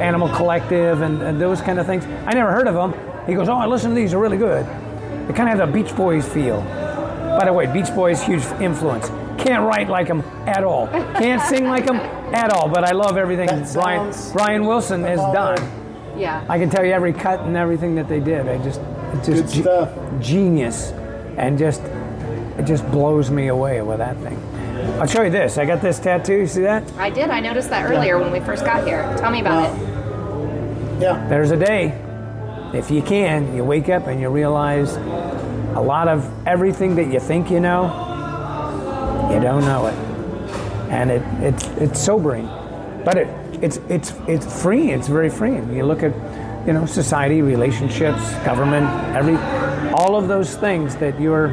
Animal 0.00 0.28
Collective 0.30 1.02
and, 1.02 1.20
and 1.22 1.40
those 1.40 1.60
kind 1.60 1.78
of 1.78 1.86
things. 1.86 2.04
I 2.26 2.32
never 2.34 2.50
heard 2.50 2.66
of 2.66 2.74
them. 2.74 2.94
He 3.26 3.34
goes, 3.34 3.48
"Oh, 3.48 3.54
I 3.54 3.66
listen 3.66 3.90
to 3.90 3.94
these; 3.96 4.10
they're 4.12 4.20
really 4.20 4.38
good." 4.38 4.64
They 5.28 5.34
kind 5.34 5.48
of 5.50 5.58
have 5.58 5.68
the 5.68 5.72
Beach 5.82 5.94
Boys 5.94 6.26
feel. 6.26 6.62
By 6.62 7.44
the 7.44 7.52
way, 7.52 7.66
Beach 7.72 7.94
Boys 7.94 8.22
huge 8.22 8.42
influence. 8.60 9.08
Can't 9.38 9.64
write 9.66 9.88
like 9.88 10.08
them 10.08 10.20
at 10.46 10.64
all. 10.64 10.86
Can't 10.88 11.42
sing 11.42 11.64
like 11.68 11.86
them 11.86 11.96
at 12.34 12.50
all. 12.52 12.68
But 12.68 12.84
I 12.84 12.92
love 12.92 13.16
everything 13.16 13.46
That 13.48 13.70
Brian 13.74 14.12
Brian 14.32 14.64
Wilson 14.66 15.02
has 15.04 15.18
done. 15.32 15.58
yeah. 16.18 16.44
I 16.48 16.58
can 16.58 16.70
tell 16.70 16.84
you 16.84 16.92
every 16.92 17.12
cut 17.12 17.40
and 17.40 17.56
everything 17.56 17.94
that 17.96 18.08
they 18.08 18.20
did. 18.20 18.48
I 18.48 18.58
just, 18.62 18.80
it's 19.14 19.26
just 19.26 19.42
Good 19.54 19.62
stuff. 19.62 19.90
genius, 20.20 20.92
and 21.36 21.58
just, 21.58 21.80
it 22.58 22.64
just 22.64 22.88
blows 22.90 23.30
me 23.30 23.48
away 23.48 23.80
with 23.82 23.98
that 23.98 24.16
thing. 24.18 24.38
I'll 25.00 25.06
show 25.06 25.22
you 25.22 25.30
this. 25.30 25.58
I 25.58 25.64
got 25.64 25.80
this 25.80 25.98
tattoo. 25.98 26.38
You 26.38 26.46
see 26.46 26.62
that? 26.62 26.90
I 26.92 27.10
did. 27.10 27.30
I 27.30 27.40
noticed 27.40 27.70
that 27.70 27.90
earlier 27.90 28.18
when 28.18 28.32
we 28.32 28.40
first 28.40 28.64
got 28.64 28.86
here. 28.86 29.02
Tell 29.18 29.30
me 29.30 29.40
about 29.40 29.70
it. 29.70 31.02
Yeah. 31.02 31.26
There's 31.28 31.50
a 31.50 31.56
day, 31.56 31.98
if 32.74 32.90
you 32.90 33.02
can, 33.02 33.54
you 33.54 33.64
wake 33.64 33.88
up 33.88 34.06
and 34.06 34.20
you 34.20 34.28
realize 34.28 34.96
a 35.74 35.80
lot 35.80 36.08
of 36.08 36.28
everything 36.46 36.94
that 36.96 37.12
you 37.12 37.20
think 37.20 37.50
you 37.50 37.60
know, 37.60 37.84
you 39.32 39.40
don't 39.40 39.64
know 39.64 39.86
it, 39.86 39.94
and 40.90 41.10
it, 41.10 41.22
it's 41.42 41.66
it's 41.80 42.00
sobering, 42.00 42.46
but 43.04 43.16
it 43.16 43.28
it's 43.62 43.78
it's 43.88 44.12
it's 44.28 44.62
free. 44.62 44.92
It's 44.92 45.08
very 45.08 45.30
freeing. 45.30 45.74
You 45.74 45.84
look 45.84 46.02
at, 46.02 46.12
you 46.66 46.72
know, 46.72 46.84
society, 46.84 47.40
relationships, 47.40 48.34
government, 48.44 48.86
every, 49.16 49.36
all 49.94 50.16
of 50.16 50.28
those 50.28 50.56
things 50.56 50.96
that 50.96 51.18
you're 51.20 51.48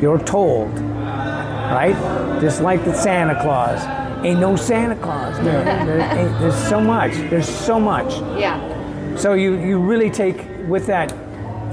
you're 0.00 0.18
told, 0.18 0.70
right? 0.78 1.94
Just 2.40 2.62
like 2.62 2.84
the 2.84 2.94
Santa 2.94 3.40
Claus. 3.42 3.82
Ain't 4.24 4.40
no 4.40 4.56
Santa 4.56 4.96
Claus. 4.96 5.36
There, 5.38 5.64
there 5.64 6.00
ain't- 6.00 6.38
there's 6.40 6.54
so 6.68 6.80
much. 6.80 7.12
There's 7.30 7.48
so 7.48 7.80
much. 7.80 8.12
Yeah. 8.38 9.16
So 9.16 9.34
you, 9.34 9.54
you 9.58 9.78
really 9.78 10.10
take 10.10 10.44
with 10.68 10.86
that, 10.86 11.12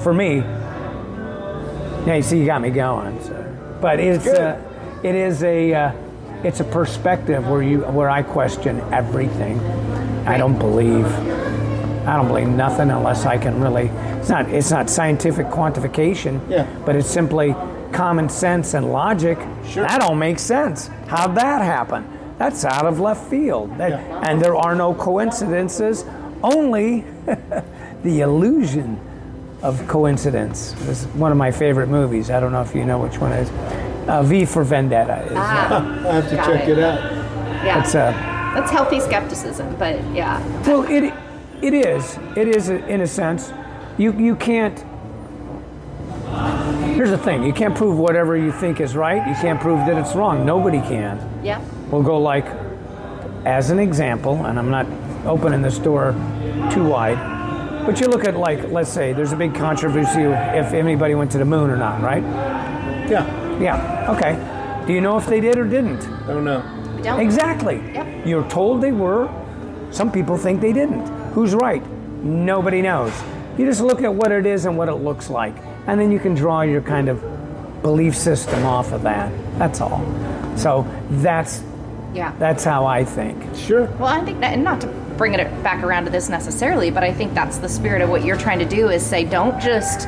for 0.01 0.13
me. 0.13 0.37
Yeah, 2.05 2.15
you 2.15 2.21
see, 2.21 2.39
you 2.39 2.45
got 2.45 2.61
me 2.61 2.69
going. 2.69 3.21
So. 3.23 3.77
But 3.81 3.99
it's 3.99 4.23
Good. 4.23 4.37
uh, 4.37 4.57
it 5.03 5.13
is 5.13 5.43
a 5.43 5.73
uh, 5.73 5.91
it's 6.43 6.61
a 6.61 6.63
perspective 6.63 7.47
where 7.47 7.61
you 7.61 7.81
where 7.81 8.09
I 8.09 8.23
question 8.23 8.79
everything. 8.93 9.59
I 10.25 10.37
don't 10.37 10.57
believe 10.57 11.05
I 12.07 12.15
don't 12.15 12.27
believe 12.29 12.47
nothing 12.47 12.89
unless 12.91 13.25
I 13.25 13.37
can 13.37 13.59
really. 13.61 13.87
It's 14.19 14.29
not 14.29 14.49
it's 14.49 14.71
not 14.71 14.89
scientific 14.89 15.47
quantification. 15.47 16.39
Yeah. 16.49 16.65
But 16.85 16.95
it's 16.95 17.09
simply 17.09 17.53
common 17.91 18.29
sense 18.29 18.73
and 18.73 18.91
logic. 18.91 19.37
Sure. 19.67 19.83
That 19.87 20.01
don't 20.01 20.19
make 20.19 20.39
sense. 20.39 20.87
How'd 21.07 21.35
that 21.35 21.61
happen? 21.61 22.05
That's 22.37 22.63
out 22.65 22.85
of 22.85 22.99
left 22.99 23.29
field. 23.29 23.77
That- 23.77 23.91
Yeah. 23.91 24.21
And 24.29 24.41
there 24.41 24.55
are 24.55 24.75
no 24.75 24.93
coincidences, 24.93 26.05
only 26.43 27.03
the 28.03 28.21
illusion 28.21 28.99
of 29.63 29.85
coincidence. 29.87 30.73
This 30.85 31.01
is 31.01 31.07
one 31.15 31.31
of 31.31 31.37
my 31.37 31.51
favorite 31.51 31.87
movies. 31.89 32.29
I 32.29 32.39
don't 32.39 32.51
know 32.51 32.61
if 32.61 32.75
you 32.75 32.85
know 32.85 32.99
which 32.99 33.17
one 33.19 33.31
it 33.31 33.41
is. 33.41 33.49
Uh, 34.07 34.21
v 34.23 34.45
for 34.45 34.63
Vendetta. 34.63 35.25
Is, 35.25 35.31
uh, 35.31 35.35
Ah, 35.37 36.07
I 36.07 36.13
have 36.13 36.29
to 36.29 36.35
check 36.37 36.67
it. 36.67 36.77
it 36.77 36.83
out. 36.83 36.99
yeah. 37.65 37.79
it's 37.81 37.95
uh, 37.95 38.11
That's 38.55 38.71
healthy 38.71 38.99
skepticism, 38.99 39.75
but 39.77 39.95
yeah. 40.13 40.39
well, 40.65 40.83
it 40.83 41.11
it 41.61 41.73
is. 41.73 42.17
It 42.35 42.47
is 42.47 42.69
in 42.69 43.01
a 43.01 43.07
sense. 43.07 43.51
You 43.97 44.13
you 44.13 44.35
can't. 44.35 44.85
Here's 46.97 47.11
the 47.11 47.17
thing: 47.17 47.43
you 47.43 47.53
can't 47.53 47.75
prove 47.75 47.99
whatever 47.99 48.35
you 48.35 48.51
think 48.51 48.81
is 48.81 48.95
right. 48.95 49.27
You 49.27 49.35
can't 49.35 49.61
prove 49.61 49.85
that 49.85 49.99
it's 49.99 50.15
wrong. 50.15 50.47
Nobody 50.47 50.79
can. 50.79 51.19
Yeah. 51.43 51.63
We'll 51.91 52.01
go 52.01 52.19
like, 52.19 52.47
as 53.45 53.69
an 53.69 53.77
example, 53.77 54.47
and 54.47 54.57
I'm 54.57 54.71
not 54.71 54.87
opening 55.25 55.61
this 55.61 55.77
door 55.77 56.13
too 56.71 56.87
wide, 56.87 57.85
but 57.85 58.01
you 58.01 58.07
look 58.07 58.25
at 58.25 58.35
like, 58.35 58.71
let's 58.71 58.89
say 58.89 59.13
there's 59.13 59.31
a 59.31 59.35
big 59.35 59.53
controversy 59.53 60.23
if 60.23 60.73
anybody 60.73 61.13
went 61.13 61.31
to 61.33 61.37
the 61.37 61.45
moon 61.45 61.69
or 61.69 61.77
not, 61.77 62.01
right? 62.01 62.23
Yeah. 63.07 63.59
Yeah. 63.59 64.15
Okay. 64.15 64.85
Do 64.87 64.93
you 64.93 65.01
know 65.01 65.17
if 65.17 65.27
they 65.27 65.39
did 65.39 65.57
or 65.57 65.65
didn't? 65.65 66.01
I 66.01 66.27
don't 66.27 66.45
know. 66.45 66.63
We 66.95 67.03
don't. 67.03 67.19
Exactly. 67.19 67.75
Yep. 67.93 68.25
You're 68.25 68.49
told 68.49 68.81
they 68.81 68.91
were. 68.91 69.29
Some 69.91 70.11
people 70.11 70.35
think 70.35 70.61
they 70.61 70.73
didn't. 70.73 71.05
Who's 71.33 71.53
right? 71.53 71.85
Nobody 72.23 72.81
knows. 72.81 73.13
You 73.57 73.65
just 73.67 73.81
look 73.81 74.01
at 74.01 74.13
what 74.13 74.31
it 74.31 74.47
is 74.47 74.65
and 74.65 74.77
what 74.77 74.89
it 74.89 74.95
looks 74.95 75.29
like, 75.29 75.55
and 75.87 75.99
then 75.99 76.11
you 76.11 76.19
can 76.19 76.33
draw 76.35 76.61
your 76.61 76.81
kind 76.81 77.09
of 77.09 77.21
belief 77.81 78.15
system 78.15 78.65
off 78.65 78.91
of 78.91 79.03
that. 79.03 79.31
That's 79.57 79.81
all. 79.81 80.03
So 80.55 80.85
that's 81.09 81.63
Yeah. 82.13 82.31
that's 82.39 82.63
how 82.63 82.85
I 82.85 83.03
think. 83.03 83.37
Sure. 83.55 83.85
Well, 83.99 84.07
I 84.07 84.21
think 84.21 84.39
that, 84.41 84.53
and 84.53 84.63
not 84.63 84.81
to 84.81 84.87
bring 85.17 85.33
it 85.33 85.63
back 85.63 85.83
around 85.83 86.05
to 86.05 86.11
this 86.11 86.29
necessarily, 86.29 86.91
but 86.91 87.03
I 87.03 87.11
think 87.11 87.33
that's 87.33 87.57
the 87.57 87.69
spirit 87.69 88.01
of 88.01 88.09
what 88.09 88.23
you're 88.23 88.37
trying 88.37 88.59
to 88.59 88.65
do 88.65 88.89
is 88.89 89.03
say, 89.05 89.23
don't 89.23 89.59
just 89.59 90.07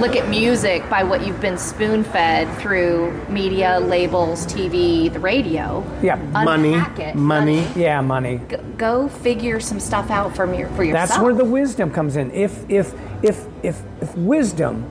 look 0.00 0.16
at 0.16 0.28
music 0.28 0.88
by 0.90 1.02
what 1.04 1.26
you've 1.26 1.40
been 1.40 1.58
spoon 1.58 2.02
fed 2.02 2.48
through 2.58 3.12
media, 3.28 3.78
labels, 3.80 4.46
TV, 4.46 5.12
the 5.12 5.20
radio. 5.20 5.84
Yeah. 6.02 6.16
Money, 6.16 6.74
Unpack 6.74 6.98
it. 6.98 7.14
money. 7.14 7.66
Yeah, 7.76 8.00
money. 8.00 8.38
Go, 8.48 8.58
go 8.78 9.08
figure 9.08 9.60
some 9.60 9.78
stuff 9.80 10.10
out 10.10 10.34
from 10.34 10.54
your, 10.54 10.68
for 10.70 10.84
yourself. 10.84 11.08
That's 11.10 11.20
where 11.22 11.34
the 11.34 11.44
wisdom 11.44 11.90
comes 11.90 12.16
in. 12.16 12.30
If 12.32 12.68
if 12.70 12.94
if 13.22 13.46
if, 13.62 13.82
if 14.00 14.16
wisdom, 14.16 14.84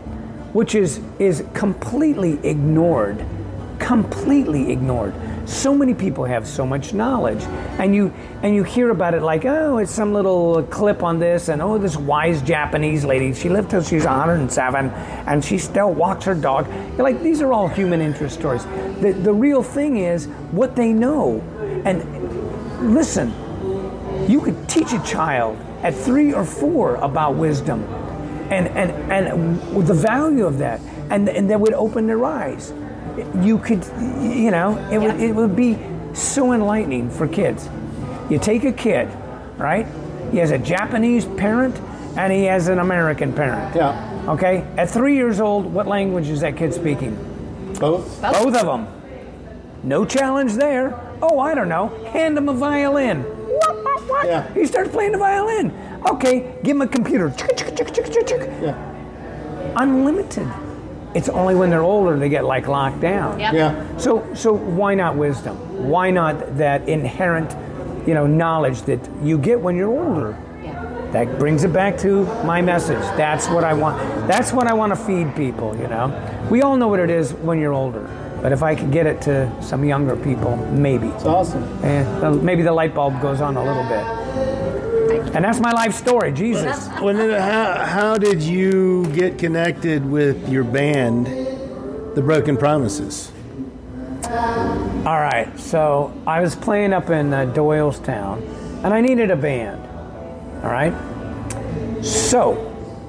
which 0.56 0.74
is 0.74 1.01
is 1.20 1.43
completely 1.53 2.39
ignored 2.47 3.26
completely 3.78 4.72
ignored. 4.72 5.14
So 5.45 5.76
many 5.76 5.93
people 5.93 6.26
have 6.26 6.47
so 6.47 6.66
much 6.66 6.93
knowledge, 6.93 7.43
and 7.78 7.93
you 7.93 8.12
and 8.41 8.56
you 8.56 8.64
hear 8.64 8.89
about 8.89 9.14
it 9.14 9.22
like, 9.22 9.45
oh, 9.45 9.78
it's 9.78 9.91
some 9.91 10.14
little 10.14 10.64
clip 10.64 11.03
on 11.03 11.20
this, 11.20 11.49
and 11.49 11.62
oh, 11.62 11.78
this 11.78 11.95
wise 11.95 12.41
Japanese 12.41 13.06
lady, 13.06 13.34
she 13.34 13.49
lived 13.49 13.70
till 13.70 13.84
she's 13.84 14.06
107, 14.06 14.89
and 14.89 15.43
she 15.43 15.58
still 15.58 15.93
walks 15.93 16.26
her 16.26 16.34
dog. 16.34 16.68
You're 16.93 17.03
like, 17.03 17.22
these 17.22 17.41
are 17.41 17.53
all 17.53 17.68
human 17.68 18.01
interest 18.01 18.39
stories. 18.39 18.64
The 19.01 19.12
the 19.12 19.34
real 19.34 19.62
thing 19.62 19.97
is 19.97 20.26
what 20.51 20.76
they 20.76 20.91
know, 20.91 21.41
and 21.86 22.95
listen, 22.95 23.34
you 24.28 24.41
could 24.41 24.68
teach 24.68 24.93
a 24.93 25.03
child 25.03 25.58
at 25.84 25.93
three 25.93 26.34
or 26.34 26.45
four 26.45 26.95
about 26.95 27.36
wisdom 27.36 27.84
and, 28.51 28.67
and, 28.69 29.11
and 29.11 29.87
the 29.87 29.93
value 29.93 30.45
of 30.45 30.57
that. 30.59 30.81
And, 31.09 31.29
and 31.29 31.49
that 31.49 31.59
would 31.59 31.73
open 31.73 32.07
their 32.07 32.23
eyes. 32.25 32.73
You 33.41 33.59
could, 33.59 33.85
you 34.21 34.51
know, 34.51 34.77
it, 34.91 34.97
would, 34.97 35.19
it 35.21 35.33
would 35.33 35.55
be 35.55 35.77
so 36.13 36.53
enlightening 36.53 37.09
for 37.09 37.27
kids. 37.27 37.69
You 38.29 38.39
take 38.39 38.63
a 38.63 38.71
kid, 38.71 39.07
right? 39.57 39.87
He 40.31 40.37
has 40.39 40.51
a 40.51 40.57
Japanese 40.57 41.25
parent 41.25 41.77
and 42.17 42.33
he 42.33 42.45
has 42.45 42.67
an 42.67 42.79
American 42.79 43.33
parent. 43.33 43.75
Yeah. 43.75 44.25
Okay? 44.29 44.65
At 44.77 44.89
three 44.89 45.15
years 45.15 45.39
old, 45.39 45.65
what 45.65 45.87
language 45.87 46.29
is 46.29 46.41
that 46.41 46.57
kid 46.57 46.73
speaking? 46.73 47.15
Both. 47.79 48.21
Both 48.21 48.55
of 48.55 48.65
them. 48.65 48.87
No 49.83 50.05
challenge 50.05 50.53
there. 50.53 50.99
Oh, 51.21 51.39
I 51.39 51.53
don't 51.53 51.69
know. 51.69 51.89
Hand 52.11 52.37
him 52.37 52.49
a 52.49 52.53
violin. 52.53 53.23
What, 54.08 54.10
what, 54.10 54.18
what? 54.18 54.28
Yeah. 54.28 54.53
He 54.53 54.66
starts 54.66 54.91
playing 54.91 55.12
the 55.12 55.18
violin. 55.18 55.74
Okay, 56.06 56.56
give 56.64 56.76
him 56.76 56.82
a 56.82 56.88
computer. 56.88 57.34
Yeah. 58.62 59.74
Unlimited. 59.78 60.47
It's 61.16 61.30
only 61.30 61.56
when 61.56 61.70
they're 61.70 61.82
older 61.82 62.20
they 62.20 62.30
get 62.30 62.43
like 62.43 62.68
locked 62.68 62.99
down. 62.99 63.39
Yep. 63.39 63.53
Yeah. 63.53 63.97
So, 63.97 64.34
so 64.34 64.53
why 64.53 64.95
not 64.95 65.16
wisdom? 65.16 65.56
Why 65.89 66.12
not 66.12 66.58
that 66.58 66.88
inherent, 66.89 67.56
you 68.06 68.14
know, 68.14 68.28
knowledge 68.28 68.82
that 68.84 68.99
you 69.24 69.38
get 69.38 69.60
when 69.60 69.78
you're 69.78 69.89
older? 69.89 70.38
Yeah. 70.62 71.10
That 71.12 71.39
brings 71.39 71.64
it 71.64 71.72
back 71.72 71.97
to 71.99 72.26
my 72.43 72.62
message. 72.62 72.99
That's 73.16 73.47
what 73.47 73.64
I 73.64 73.74
want. 73.74 73.97
That's 74.28 74.51
what 74.51 74.68
I 74.68 74.74
want 74.74 74.91
to 74.91 74.97
feed 74.97 75.34
people. 75.36 75.74
You 75.78 75.88
know, 75.88 76.47
we 76.51 76.62
all 76.62 76.76
know 76.76 76.89
what 76.89 76.99
it 76.99 77.10
is 77.10 77.34
when 77.34 77.60
you're 77.60 77.74
older, 77.74 78.06
but 78.45 78.51
if 78.51 78.61
I 78.61 78.75
could 78.75 78.91
get 78.91 79.07
it 79.07 79.23
to 79.23 79.51
some 79.59 79.83
younger 79.83 80.15
people, 80.15 80.55
maybe, 80.71 81.07
It's 81.07 81.25
awesome. 81.25 81.63
eh, 81.83 82.03
the- 82.19 82.29
maybe 82.29 82.61
the 82.61 82.71
light 82.71 82.93
bulb 82.93 83.19
goes 83.19 83.41
on 83.41 83.57
a 83.57 83.63
little 83.63 83.81
bit. 83.85 85.33
And 85.35 85.43
that's 85.43 85.59
my 85.59 85.71
life 85.71 85.95
story. 85.95 86.31
Jesus. 86.31 86.87
Well, 87.01 87.15
then 87.15 87.31
how, 87.41 87.73
how 87.83 88.17
did 88.19 88.43
you 88.43 89.07
get 89.15 89.39
connected 89.39 90.07
with 90.07 90.47
your 90.47 90.63
band, 90.63 91.25
The 92.13 92.21
Broken 92.21 92.55
Promises? 92.55 93.31
All 94.29 95.19
right, 95.19 95.49
so 95.57 96.13
I 96.27 96.39
was 96.39 96.55
playing 96.55 96.93
up 96.93 97.09
in 97.09 97.33
uh, 97.33 97.47
Doylestown, 97.47 98.43
and 98.83 98.93
I 98.93 99.01
needed 99.01 99.31
a 99.31 99.35
band. 99.35 99.81
All 100.63 100.69
right, 100.69 100.93
so 102.03 102.53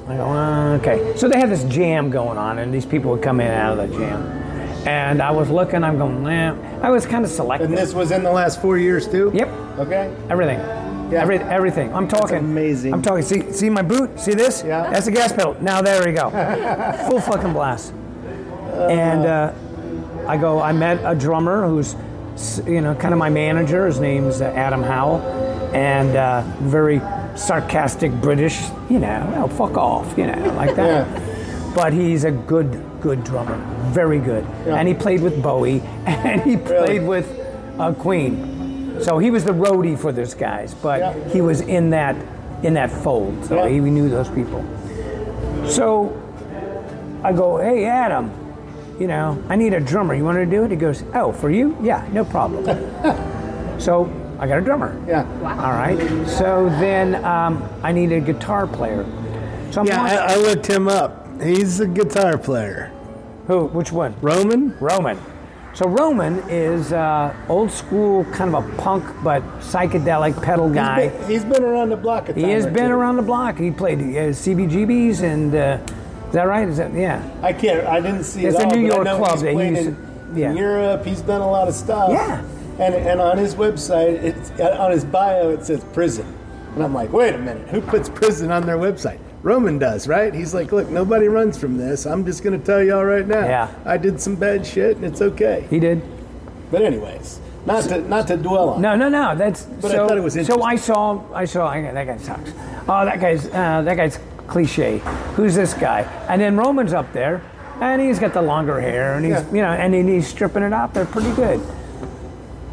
I 0.09 0.17
go, 0.17 0.25
uh, 0.25 0.77
okay. 0.77 1.13
So 1.15 1.29
they 1.29 1.39
had 1.39 1.51
this 1.51 1.65
jam 1.65 2.09
going 2.09 2.39
on, 2.39 2.59
and 2.59 2.73
these 2.73 2.87
people 2.87 3.11
would 3.11 3.23
come 3.23 3.39
in 3.41 3.49
and 3.49 3.61
out 3.61 3.79
of 3.79 3.91
the 3.91 3.99
jam, 3.99 4.33
and 4.87 5.21
I 5.23 5.31
was 5.33 5.51
looking. 5.51 5.83
I'm 5.85 5.99
going, 5.99 6.23
nah. 6.23 6.55
I 6.81 6.91
was 6.91 7.05
kind 7.07 7.25
of 7.25 7.31
selective. 7.31 7.69
And 7.69 7.77
this 7.77 7.93
was 7.95 8.11
in 8.11 8.23
the 8.23 8.31
last 8.33 8.61
four 8.63 8.79
years 8.79 9.07
too. 9.09 9.31
Yep, 9.35 9.49
Okay. 9.81 10.15
everything. 10.31 10.59
Yeah. 11.11 11.23
Every, 11.23 11.39
everything. 11.39 11.95
I'm 11.95 12.09
talking. 12.09 12.37
amazing. 12.39 12.93
I'm 12.93 13.03
talking. 13.03 13.23
See, 13.23 13.53
see 13.53 13.71
my 13.71 13.83
boot. 13.83 14.19
See 14.19 14.35
this? 14.35 14.65
Yeah. 14.67 14.91
That's 14.91 15.07
the 15.07 15.13
gas 15.13 15.33
pedal. 15.33 15.57
Now 15.61 15.81
there 15.81 16.05
we 16.05 16.13
go. 16.13 16.31
Full 17.11 17.21
fucking 17.21 17.53
blast. 17.53 17.93
and 18.73 19.25
uh, 19.25 19.53
I 20.27 20.37
go. 20.37 20.61
I 20.61 20.73
met 20.73 21.01
a 21.05 21.15
drummer 21.15 21.67
who's, 21.69 21.95
you 22.67 22.81
know, 22.81 22.95
kind 22.97 23.15
of 23.15 23.19
my 23.19 23.29
manager. 23.31 23.87
His 23.87 24.01
name's 24.01 24.41
uh, 24.41 24.47
Adam 24.47 24.83
Howell, 24.83 25.21
and 25.75 26.17
uh, 26.17 26.43
very 26.63 27.01
sarcastic 27.37 28.11
British. 28.21 28.61
You 28.91 28.99
know, 28.99 29.29
well, 29.33 29.49
fuck 29.49 29.77
off. 29.77 30.19
You 30.19 30.27
know, 30.27 30.53
like 30.55 30.75
that. 30.77 31.07
But 31.77 31.93
he's 31.93 32.25
a 32.25 32.31
good, 32.31 32.83
good 33.03 33.23
drummer. 33.23 33.57
Very 33.93 34.19
good. 34.19 34.45
And 34.67 34.89
he 34.89 34.95
played 34.95 35.21
with 35.21 35.43
Bowie, 35.43 35.81
and 36.07 36.41
he 36.41 36.57
played 36.57 37.03
with 37.03 37.29
uh, 37.79 37.93
Queen. 37.93 38.99
So 39.03 39.19
he 39.19 39.31
was 39.31 39.45
the 39.45 39.53
roadie 39.53 39.97
for 39.99 40.11
those 40.11 40.33
guys, 40.33 40.73
but 40.73 41.01
Yeah. 41.01 41.29
he 41.29 41.43
was 41.43 41.61
in 41.61 41.91
that 41.91 42.17
in 42.63 42.73
that 42.75 42.91
fold. 42.91 43.45
So 43.45 43.57
Yeah. 43.57 43.69
he, 43.69 43.81
we 43.83 43.91
knew 43.91 44.09
those 44.09 44.31
people. 44.31 44.65
So 45.69 46.17
I 47.23 47.35
go, 47.35 47.59
hey 47.59 47.85
Adam, 47.85 48.31
you 48.99 49.07
know, 49.07 49.37
I 49.51 49.57
need 49.57 49.75
a 49.75 49.81
drummer. 49.81 50.15
You 50.15 50.25
want 50.25 50.39
to 50.39 50.47
do 50.47 50.65
it? 50.65 50.71
He 50.71 50.77
goes, 50.79 51.05
oh, 51.13 51.31
for 51.31 51.51
you? 51.51 51.77
Yeah, 51.83 52.09
no 52.11 52.25
problem. 52.25 52.65
so 53.79 54.11
I 54.39 54.47
got 54.49 54.57
a 54.59 54.63
drummer. 54.63 54.99
Yeah. 55.07 55.25
Wow. 55.41 55.63
All 55.63 55.73
right. 55.73 55.99
So 56.27 56.71
then 56.81 57.23
um, 57.27 57.69
I 57.83 57.93
need 57.93 58.13
a 58.13 58.21
guitar 58.21 58.67
player. 58.67 59.05
So 59.73 59.83
I'm 59.83 59.87
Yeah, 59.87 60.03
I, 60.03 60.33
I 60.33 60.37
looked 60.37 60.67
him 60.67 60.89
up. 60.89 61.26
He's 61.43 61.81
a 61.81 61.87
guitar 61.87 62.39
player. 62.39 62.91
who? 63.47 63.67
Which 63.67 63.93
one? 63.93 64.15
Roman? 64.21 64.77
Roman. 64.81 65.19
So 65.75 65.87
Roman 65.89 66.39
is 66.49 66.93
uh, 66.93 67.35
old 67.51 67.71
school, 67.71 68.25
kind 68.33 68.55
of 68.55 68.65
a 68.67 68.77
punk 68.83 69.05
but 69.23 69.43
psychedelic 69.61 70.43
pedal 70.43 70.71
guy. 70.73 71.09
He's 71.09 71.13
been, 71.21 71.31
he's 71.31 71.45
been 71.45 71.63
around 71.65 71.91
the 71.91 71.97
block 71.97 72.31
a 72.31 72.33
time 72.33 72.43
He 72.43 72.51
has 72.51 72.65
been 72.65 72.89
two. 72.89 72.95
around 72.95 73.17
the 73.17 73.23
block. 73.23 73.59
He 73.59 73.71
played 73.71 73.99
uh, 73.99 74.33
CBGBs 74.33 75.21
and 75.23 75.55
uh, 75.55 75.79
is 76.29 76.33
that 76.33 76.45
right? 76.45 76.67
Is 76.67 76.79
that 76.79 76.95
yeah? 76.95 77.23
I 77.43 77.53
can't. 77.53 77.87
I 77.87 78.01
didn't 78.01 78.25
see 78.25 78.47
It's 78.47 78.57
it 78.59 78.63
a 78.63 78.65
all, 78.65 78.71
New 78.75 78.87
York 78.87 79.07
club 79.07 79.33
he's 79.33 79.43
played 79.43 79.77
used 79.77 79.89
in, 79.89 80.37
yeah. 80.37 80.53
Europe. 80.55 81.05
He's 81.05 81.21
done 81.21 81.43
a 81.43 81.51
lot 81.51 81.69
of 81.69 81.75
stuff. 81.75 82.09
Yeah. 82.11 82.41
And 82.81 82.95
and 82.95 83.21
on 83.21 83.37
his 83.37 83.55
website, 83.55 84.15
it's 84.23 84.51
on 84.61 84.91
his 84.91 85.05
bio, 85.05 85.51
it 85.51 85.65
says 85.67 85.85
prison. 85.93 86.27
And 86.75 86.83
I'm 86.83 86.95
like, 86.95 87.13
wait 87.13 87.35
a 87.35 87.39
minute, 87.39 87.69
who 87.69 87.81
puts 87.83 88.09
prison 88.09 88.51
on 88.51 88.65
their 88.67 88.77
website? 88.79 89.19
Roman 89.47 89.79
does, 89.79 90.09
right? 90.09 90.35
He's 90.35 90.53
like, 90.55 90.73
look, 90.73 90.91
nobody 90.91 91.29
runs 91.29 91.57
from 91.57 91.77
this. 91.79 92.05
I'm 92.05 92.25
just 92.27 92.43
going 92.43 92.59
to 92.59 92.67
tell 92.67 92.83
y'all 92.83 93.05
right 93.05 93.25
now. 93.25 93.45
Yeah. 93.47 93.73
I 93.85 93.97
did 93.97 94.21
some 94.21 94.35
bad 94.35 94.67
shit, 94.67 94.97
and 94.97 95.05
it's 95.05 95.23
okay. 95.23 95.69
He 95.71 95.79
did. 95.79 96.03
But 96.73 96.83
anyways, 96.83 97.39
not 97.65 97.85
to 97.85 98.01
not 98.01 98.27
to 98.27 98.37
dwell 98.37 98.71
on. 98.71 98.83
No, 98.83 98.97
no, 98.97 99.09
no. 99.09 99.37
That's 99.37 99.63
But 99.63 99.93
I 99.93 99.95
so. 99.95 100.09
thought 100.09 100.19
it 100.19 100.25
was 100.25 100.35
interesting. 100.35 100.61
so. 100.61 100.67
I 100.67 100.75
saw. 100.75 101.33
I 101.33 101.45
saw. 101.45 101.69
I, 101.69 101.81
that 101.81 102.07
guy 102.09 102.17
sucks. 102.17 102.51
Oh, 102.89 103.05
that 103.05 103.21
guy's. 103.21 103.47
Uh, 103.47 103.83
that 103.83 103.97
guy's 103.97 104.19
cliche. 104.49 104.99
Who's 105.37 105.55
this 105.55 105.75
guy? 105.75 106.01
And 106.29 106.41
then 106.41 106.57
Roman's 106.57 106.93
up 106.93 107.13
there, 107.13 107.41
and 107.81 108.03
he's 108.03 108.19
got 108.19 108.33
the 108.33 108.43
longer 108.43 108.81
hair, 108.81 109.15
and 109.15 109.25
he's 109.25 109.35
Yeah. 109.35 109.51
you 109.53 109.63
know, 109.63 109.71
and 109.71 109.95
then 109.95 110.09
he's 110.09 110.27
stripping 110.27 110.65
it 110.65 110.73
off. 110.73 110.93
They're 110.93 111.07
pretty 111.07 111.33
good. 111.37 111.61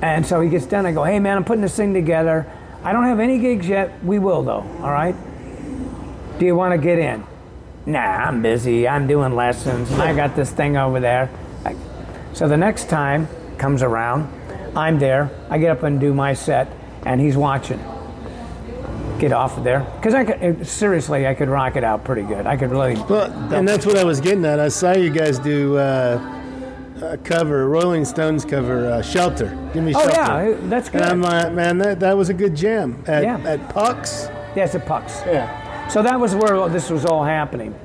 And 0.01 0.25
so 0.25 0.41
he 0.41 0.49
gets 0.49 0.65
done. 0.65 0.87
I 0.87 0.91
go, 0.91 1.03
hey 1.03 1.19
man, 1.19 1.37
I'm 1.37 1.45
putting 1.45 1.61
this 1.61 1.75
thing 1.77 1.93
together. 1.93 2.47
I 2.83 2.93
don't 2.93 3.03
have 3.03 3.19
any 3.19 3.37
gigs 3.37 3.67
yet. 3.67 4.03
We 4.03 4.17
will 4.17 4.41
though. 4.41 4.65
All 4.81 4.91
right. 4.91 5.15
Do 6.43 6.47
you 6.47 6.57
want 6.57 6.73
to 6.73 6.77
get 6.77 6.99
in? 6.99 7.23
Nah, 7.85 7.99
I'm 8.01 8.41
busy. 8.41 8.85
I'm 8.85 9.07
doing 9.07 9.33
lessons, 9.33 9.89
I 9.93 10.13
got 10.13 10.35
this 10.35 10.51
thing 10.51 10.75
over 10.75 10.99
there. 10.99 11.29
So 12.33 12.49
the 12.49 12.57
next 12.57 12.89
time 12.89 13.29
comes 13.57 13.81
around, 13.81 14.27
I'm 14.75 14.99
there. 14.99 15.31
I 15.49 15.57
get 15.57 15.71
up 15.71 15.83
and 15.83 16.01
do 16.01 16.13
my 16.13 16.33
set, 16.33 16.67
and 17.05 17.21
he's 17.21 17.37
watching. 17.37 17.79
Get 19.19 19.31
off 19.31 19.57
of 19.57 19.63
there, 19.63 19.89
because 19.95 20.13
I 20.13 20.25
could 20.25 20.67
seriously, 20.67 21.25
I 21.27 21.33
could 21.33 21.47
rock 21.47 21.77
it 21.77 21.85
out 21.85 22.03
pretty 22.03 22.23
good. 22.23 22.45
I 22.45 22.57
could 22.57 22.71
really. 22.71 22.95
Well, 22.95 23.31
and 23.53 23.65
that's 23.65 23.85
what 23.85 23.95
I 23.95 24.03
was 24.03 24.19
getting 24.19 24.43
at. 24.43 24.59
I 24.59 24.67
saw 24.67 24.91
you 24.91 25.11
guys 25.11 25.39
do 25.39 25.77
uh, 25.77 26.19
a 27.03 27.17
cover, 27.19 27.69
Rolling 27.69 28.03
Stones 28.03 28.43
cover, 28.43 28.91
uh, 28.91 29.01
"Shelter." 29.01 29.57
Give 29.73 29.81
me 29.81 29.93
Oh, 29.95 30.11
shelter. 30.11 30.49
yeah, 30.49 30.57
that's 30.63 30.89
good. 30.89 31.03
And 31.03 31.09
I'm 31.09 31.21
like, 31.21 31.53
man, 31.53 31.77
that, 31.77 32.01
that 32.01 32.17
was 32.17 32.27
a 32.27 32.33
good 32.33 32.53
jam 32.53 33.01
at 33.07 33.23
Yeah. 33.23 33.37
at 33.45 33.69
Pucks. 33.69 34.27
Yes, 34.57 34.75
it 34.75 34.85
pucks. 34.85 35.21
Yeah. 35.25 35.61
So 35.93 36.01
that 36.01 36.19
was 36.19 36.33
where 36.33 36.67
this 36.69 36.89
was 36.89 37.05
all 37.05 37.23
happening. 37.23 37.75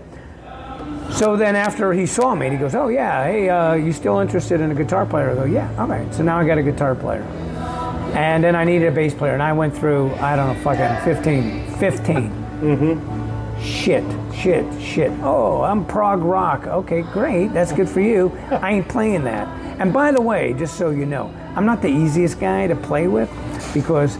So 1.11 1.36
then 1.36 1.54
after 1.54 1.92
he 1.92 2.06
saw 2.06 2.34
me, 2.34 2.48
he 2.48 2.56
goes, 2.56 2.74
"Oh 2.74 2.88
yeah, 2.88 3.24
hey, 3.24 3.50
uh, 3.50 3.74
you 3.74 3.92
still 3.92 4.20
interested 4.20 4.62
in 4.62 4.70
a 4.70 4.74
guitar 4.74 5.04
player?" 5.04 5.32
I 5.32 5.34
go, 5.34 5.44
"Yeah, 5.44 5.70
all 5.78 5.86
right." 5.86 6.14
So 6.14 6.22
now 6.22 6.38
I 6.38 6.46
got 6.46 6.56
a 6.56 6.62
guitar 6.62 6.94
player, 6.94 7.20
and 8.14 8.42
then 8.42 8.56
I 8.56 8.64
needed 8.64 8.88
a 8.88 8.92
bass 8.92 9.12
player, 9.12 9.34
and 9.34 9.42
I 9.42 9.52
went 9.52 9.76
through 9.76 10.14
I 10.14 10.36
don't 10.36 10.56
know, 10.56 10.62
fucking 10.62 11.04
15, 11.04 11.74
15. 11.76 12.30
Mm-hmm. 12.62 13.62
Shit, 13.62 14.04
shit, 14.34 14.64
shit. 14.80 15.12
Oh, 15.20 15.61
I'm 15.61 15.84
prog 15.84 16.22
rock. 16.22 16.66
Okay, 16.66 17.02
great. 17.02 17.52
That's 17.52 17.72
good 17.72 17.90
for 17.90 18.00
you. 18.00 18.32
I 18.50 18.72
ain't 18.72 18.88
playing 18.88 19.24
that. 19.24 19.48
And 19.78 19.92
by 19.92 20.12
the 20.12 20.22
way, 20.22 20.54
just 20.54 20.78
so 20.78 20.88
you 20.88 21.04
know, 21.04 21.30
I'm 21.54 21.66
not 21.66 21.82
the 21.82 21.88
easiest 21.88 22.40
guy 22.40 22.68
to 22.68 22.74
play 22.74 23.06
with 23.06 23.28
because 23.74 24.16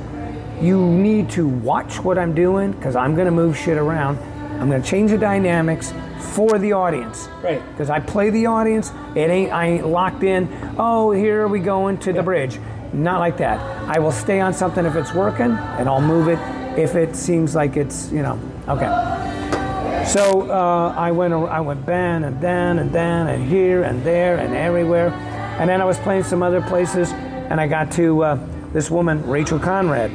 you 0.61 0.85
need 0.87 1.31
to 1.31 1.47
watch 1.47 2.01
what 2.01 2.19
I'm 2.19 2.35
doing 2.35 2.73
because 2.73 2.97
I'm 2.97 3.15
going 3.15 3.27
to 3.27 3.33
move 3.33 3.57
shit 3.57 3.79
around. 3.79 4.19
I'm 4.61 4.69
going 4.69 4.83
to 4.83 4.89
change 4.89 5.11
the 5.11 5.19
dynamics 5.19 5.93
for 6.19 6.59
the 6.59 6.73
audience. 6.73 7.29
Right. 7.43 7.65
Because 7.71 7.91
I 7.91 8.01
play 8.01 8.31
the 8.31 8.47
audience. 8.47 8.93
It 9.15 9.31
ain't 9.31 9.53
I 9.53 9.67
ain't 9.67 9.87
locked 9.87 10.23
in. 10.23 10.49
Oh, 10.79 11.13
here 11.13 11.47
we 11.47 11.61
going 11.61 11.99
to 11.99 12.13
the 12.13 12.23
bridge. 12.23 12.59
Not 12.93 13.21
like 13.21 13.37
that. 13.39 13.61
I 13.89 13.99
will 13.99 14.13
stay 14.13 14.41
on 14.41 14.55
something 14.55 14.85
if 14.85 14.97
it's 14.97 15.13
working, 15.13 15.53
and 15.53 15.89
I'll 15.89 16.01
move 16.01 16.29
it 16.29 16.39
if 16.79 16.95
it 16.95 17.15
seems 17.15 17.55
like 17.55 17.77
it's 17.77 18.11
you 18.11 18.23
know 18.23 18.41
okay. 18.67 20.05
So 20.07 20.51
uh, 20.51 20.95
I 20.97 21.11
went 21.11 21.35
I 21.35 21.61
went 21.61 21.85
ban 21.85 22.25
and 22.25 22.41
dan 22.41 22.79
and 22.79 22.93
dan 22.93 23.29
and 23.29 23.47
here 23.47 23.83
and 23.83 24.03
there 24.05 24.39
and 24.39 24.55
everywhere, 24.55 25.11
And 25.59 25.69
then 25.69 25.81
I 25.81 25.85
was 25.85 25.99
playing 25.99 26.25
some 26.25 26.43
other 26.43 26.63
places, 26.63 27.13
and 27.13 27.61
I 27.61 27.67
got 27.67 27.93
to 27.93 28.25
uh, 28.25 28.39
this 28.73 28.91
woman, 28.91 29.27
Rachel 29.27 29.59
Conrad, 29.59 30.11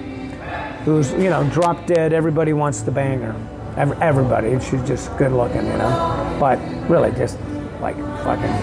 who's 0.86 1.12
you 1.14 1.30
know 1.30 1.48
drop 1.52 1.86
dead. 1.86 2.14
Everybody 2.14 2.54
wants 2.54 2.82
to 2.82 2.92
bang 2.92 3.20
her. 3.22 3.36
Ev- 3.78 4.02
Everybody. 4.02 4.60
She's 4.60 4.84
just 4.88 5.16
good 5.18 5.32
looking, 5.32 5.66
you 5.66 5.78
know. 5.78 6.38
But 6.40 6.60
really, 6.90 7.12
just 7.12 7.40
like 7.82 7.96
fucking, 8.24 8.54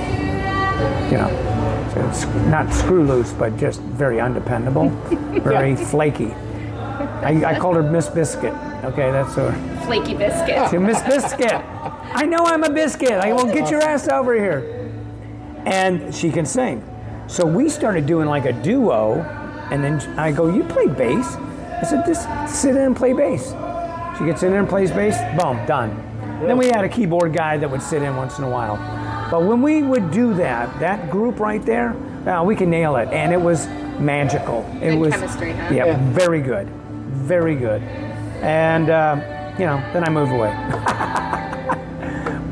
you 1.11 1.19
know, 1.19 1.29
it's 2.09 2.25
not 2.49 2.73
screw 2.73 3.05
loose, 3.05 3.33
but 3.33 3.57
just 3.57 3.81
very 3.81 4.21
undependable, 4.21 4.89
very 5.43 5.77
flaky. 5.77 6.33
I, 6.33 7.43
I 7.55 7.59
called 7.59 7.77
her 7.77 7.83
Miss 7.83 8.09
Biscuit. 8.09 8.55
Okay, 8.85 9.11
that's 9.11 9.35
her. 9.35 9.53
Flaky 9.85 10.15
biscuit. 10.15 10.71
She 10.71 10.79
Miss 10.79 11.03
Biscuit. 11.03 11.53
I 11.53 12.25
know 12.27 12.45
I'm 12.47 12.65
a 12.65 12.71
biscuit. 12.71 13.13
I 13.13 13.33
will 13.33 13.53
get 13.53 13.71
your 13.71 13.83
ass 13.83 14.09
over 14.09 14.35
here. 14.35 14.91
And 15.67 16.15
she 16.15 16.31
can 16.31 16.47
sing. 16.47 16.83
So 17.27 17.45
we 17.45 17.69
started 17.69 18.07
doing 18.07 18.27
like 18.27 18.47
a 18.47 18.53
duo, 18.53 19.21
and 19.71 19.85
then 19.85 20.01
I 20.19 20.33
go, 20.33 20.53
You 20.55 20.65
play 20.65 20.87
bass? 20.87 21.37
I 21.81 21.85
said, 21.85 22.05
Just 22.07 22.29
sit 22.61 22.77
in 22.77 22.83
and 22.83 22.97
play 22.97 23.13
bass. 23.13 23.55
She 24.19 24.25
gets 24.27 24.43
in 24.43 24.51
there 24.51 24.61
and 24.61 24.69
plays 24.69 24.91
bass, 24.91 25.17
boom, 25.41 25.65
done. 25.67 25.97
Then 26.47 26.59
we 26.59 26.67
had 26.67 26.85
a 26.85 26.89
keyboard 26.89 27.33
guy 27.33 27.57
that 27.57 27.71
would 27.71 27.83
sit 27.83 28.03
in 28.03 28.17
once 28.17 28.39
in 28.39 28.45
a 28.45 28.51
while. 28.51 28.77
But 29.31 29.45
when 29.45 29.63
we 29.63 29.83
would 29.83 30.11
do 30.11 30.35
that, 30.35 30.79
that 30.81 31.11
group 31.11 31.41
right 31.41 31.65
there, 31.65 31.97
uh, 32.29 32.43
we 32.45 32.55
can 32.55 32.69
nail 32.69 32.97
it. 32.97 33.09
And 33.09 33.33
it 33.33 33.41
was 33.41 33.67
magical. 33.99 34.69
It 34.83 34.91
Good 34.91 34.99
was 34.99 35.15
chemistry, 35.15 35.53
huh? 35.53 35.73
Yeah, 35.73 36.13
very 36.13 36.43
good. 36.43 36.69
Very 36.69 37.55
good. 37.55 37.83
And, 38.43 38.91
uh, 38.91 39.55
you 39.59 39.67
know, 39.67 39.79
then 39.93 40.05
I 40.05 40.11
moved 40.11 40.33
away. 40.33 40.51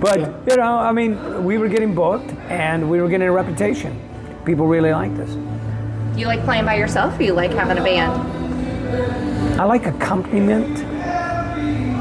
But 0.00 0.20
you 0.48 0.56
know, 0.56 0.78
I 0.78 0.92
mean, 0.92 1.44
we 1.44 1.58
were 1.58 1.68
getting 1.68 1.92
booked 1.92 2.30
and 2.48 2.88
we 2.88 3.00
were 3.00 3.08
getting 3.08 3.26
a 3.26 3.32
reputation. 3.32 4.00
People 4.44 4.68
really 4.68 4.92
liked 4.92 5.18
us. 5.18 5.30
Do 6.14 6.20
you 6.20 6.26
like 6.26 6.44
playing 6.44 6.66
by 6.66 6.76
yourself 6.76 7.18
or 7.18 7.22
you 7.24 7.32
like 7.32 7.50
having 7.50 7.78
a 7.78 7.82
band? 7.82 8.37
I 9.58 9.64
like 9.64 9.86
accompaniment. 9.86 10.78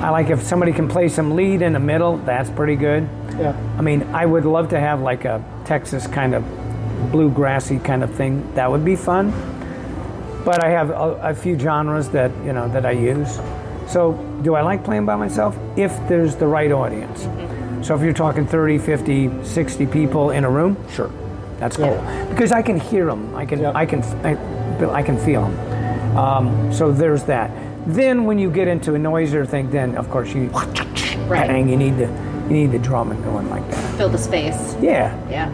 I 0.04 0.10
like 0.12 0.30
if 0.30 0.44
somebody 0.44 0.72
can 0.72 0.88
play 0.88 1.10
some 1.10 1.36
lead 1.36 1.62
in 1.62 1.74
the 1.74 1.80
middle. 1.80 2.18
That's 2.18 2.50
pretty 2.50 2.76
good. 2.76 3.10
Yeah. 3.38 3.56
I 3.78 3.82
mean, 3.82 4.04
I 4.14 4.26
would 4.26 4.46
love 4.46 4.70
to 4.70 4.80
have 4.80 5.02
like 5.02 5.26
a 5.26 5.44
Texas 5.66 6.06
kind 6.08 6.36
of 6.36 6.44
bluegrassy 7.12 7.84
kind 7.84 8.04
of 8.04 8.14
thing. 8.14 8.54
That 8.54 8.70
would 8.70 8.86
be 8.86 8.96
fun. 8.96 9.32
But 10.46 10.64
I 10.64 10.70
have 10.70 10.92
a, 10.92 11.20
a 11.22 11.36
few 11.36 11.58
genres 11.60 12.10
that 12.10 12.32
you 12.46 12.54
know 12.54 12.70
that 12.70 12.86
I 12.86 12.92
use. 12.92 13.40
So, 13.88 14.14
do 14.44 14.56
I 14.56 14.62
like 14.62 14.84
playing 14.84 15.06
by 15.06 15.16
myself? 15.16 15.58
If 15.76 15.92
there's 16.08 16.36
the 16.36 16.48
right 16.48 16.72
audience. 16.72 17.24
Mm-hmm. 17.24 17.84
So, 17.84 17.96
if 17.96 18.02
you're 18.02 18.14
talking 18.14 18.46
30, 18.46 18.78
50, 18.78 19.44
60 19.44 19.86
people 19.88 20.32
in 20.32 20.44
a 20.44 20.50
room, 20.50 20.78
sure, 20.92 21.12
that's 21.60 21.78
cool 21.78 21.98
because 22.30 22.52
I 22.52 22.62
can 22.62 22.80
hear 22.80 23.06
them. 23.08 23.36
I 23.36 23.46
can, 23.46 23.60
Yeah. 23.60 23.72
I 23.74 23.86
can, 23.86 24.04
I, 24.26 24.92
I 24.92 25.04
can 25.04 25.18
feel 25.18 25.42
them. 25.44 25.66
Um, 26.18 26.72
so 26.74 26.91
there's 26.91 27.24
that. 27.26 27.51
Then 27.86 28.26
when 28.26 28.38
you 28.39 28.49
get 28.51 28.68
into 28.68 28.95
a 28.95 28.99
noisier 28.99 29.45
thing, 29.45 29.70
then 29.70 29.95
of 29.95 30.09
course 30.09 30.34
you, 30.34 30.47
Right. 31.28 31.47
bang, 31.47 31.70
you 31.70 31.78
need 31.78 31.97
the, 31.97 32.07
you 32.47 32.53
need 32.53 32.72
the 32.72 32.80
drumming 32.80 33.22
going 33.24 33.49
like 33.49 33.70
that. 33.72 33.95
Fill 33.97 34.09
the 34.09 34.18
space. 34.18 34.76
Yeah, 34.82 35.13
Yeah. 35.30 35.49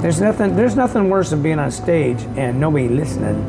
there's 0.00 0.20
nothing, 0.20 0.56
there's 0.56 0.76
nothing 0.76 1.10
worse 1.10 1.30
than 1.30 1.42
being 1.42 1.58
on 1.58 1.70
stage 1.70 2.22
and 2.36 2.58
nobody 2.60 2.88
listening. 2.88 3.44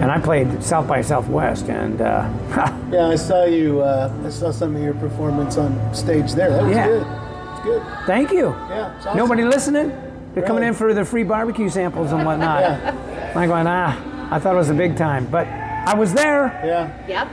And 0.00 0.10
I 0.12 0.18
played 0.20 0.62
South 0.62 0.86
by 0.86 1.00
Southwest, 1.00 1.68
and 1.70 2.00
uh, 2.02 2.28
Yeah, 2.92 3.08
I 3.08 3.14
saw 3.14 3.44
you. 3.44 3.80
Uh, 3.80 4.12
I 4.26 4.28
saw 4.28 4.50
some 4.50 4.76
of 4.76 4.82
your 4.82 4.92
performance 4.94 5.56
on 5.56 5.72
stage 5.94 6.34
there. 6.34 6.50
That 6.50 6.62
was 6.64 6.72
Yeah. 6.76 6.86
good. 6.86 7.06
It's 7.52 7.60
good. 7.64 7.82
thank 8.06 8.30
you. 8.30 8.54
Yeah, 8.68 8.94
it's 8.96 9.06
awesome. 9.06 9.16
Nobody 9.16 9.44
listening? 9.44 9.92
They're 10.34 10.44
coming 10.44 10.64
in 10.64 10.74
for 10.74 10.92
the 10.92 11.02
free 11.04 11.22
barbecue 11.22 11.70
samples 11.70 12.12
and 12.12 12.26
whatnot. 12.26 12.60
Yeah. 12.60 13.32
I'm 13.34 13.48
going, 13.48 13.66
ah, 13.66 13.96
I 14.30 14.38
thought 14.38 14.54
it 14.54 14.58
was 14.58 14.70
a 14.70 14.74
big 14.74 14.96
time, 14.96 15.26
but 15.26 15.46
I 15.46 15.94
was 15.94 16.12
there. 16.12 16.46
Yeah. 16.64 17.06
Yep. 17.06 17.28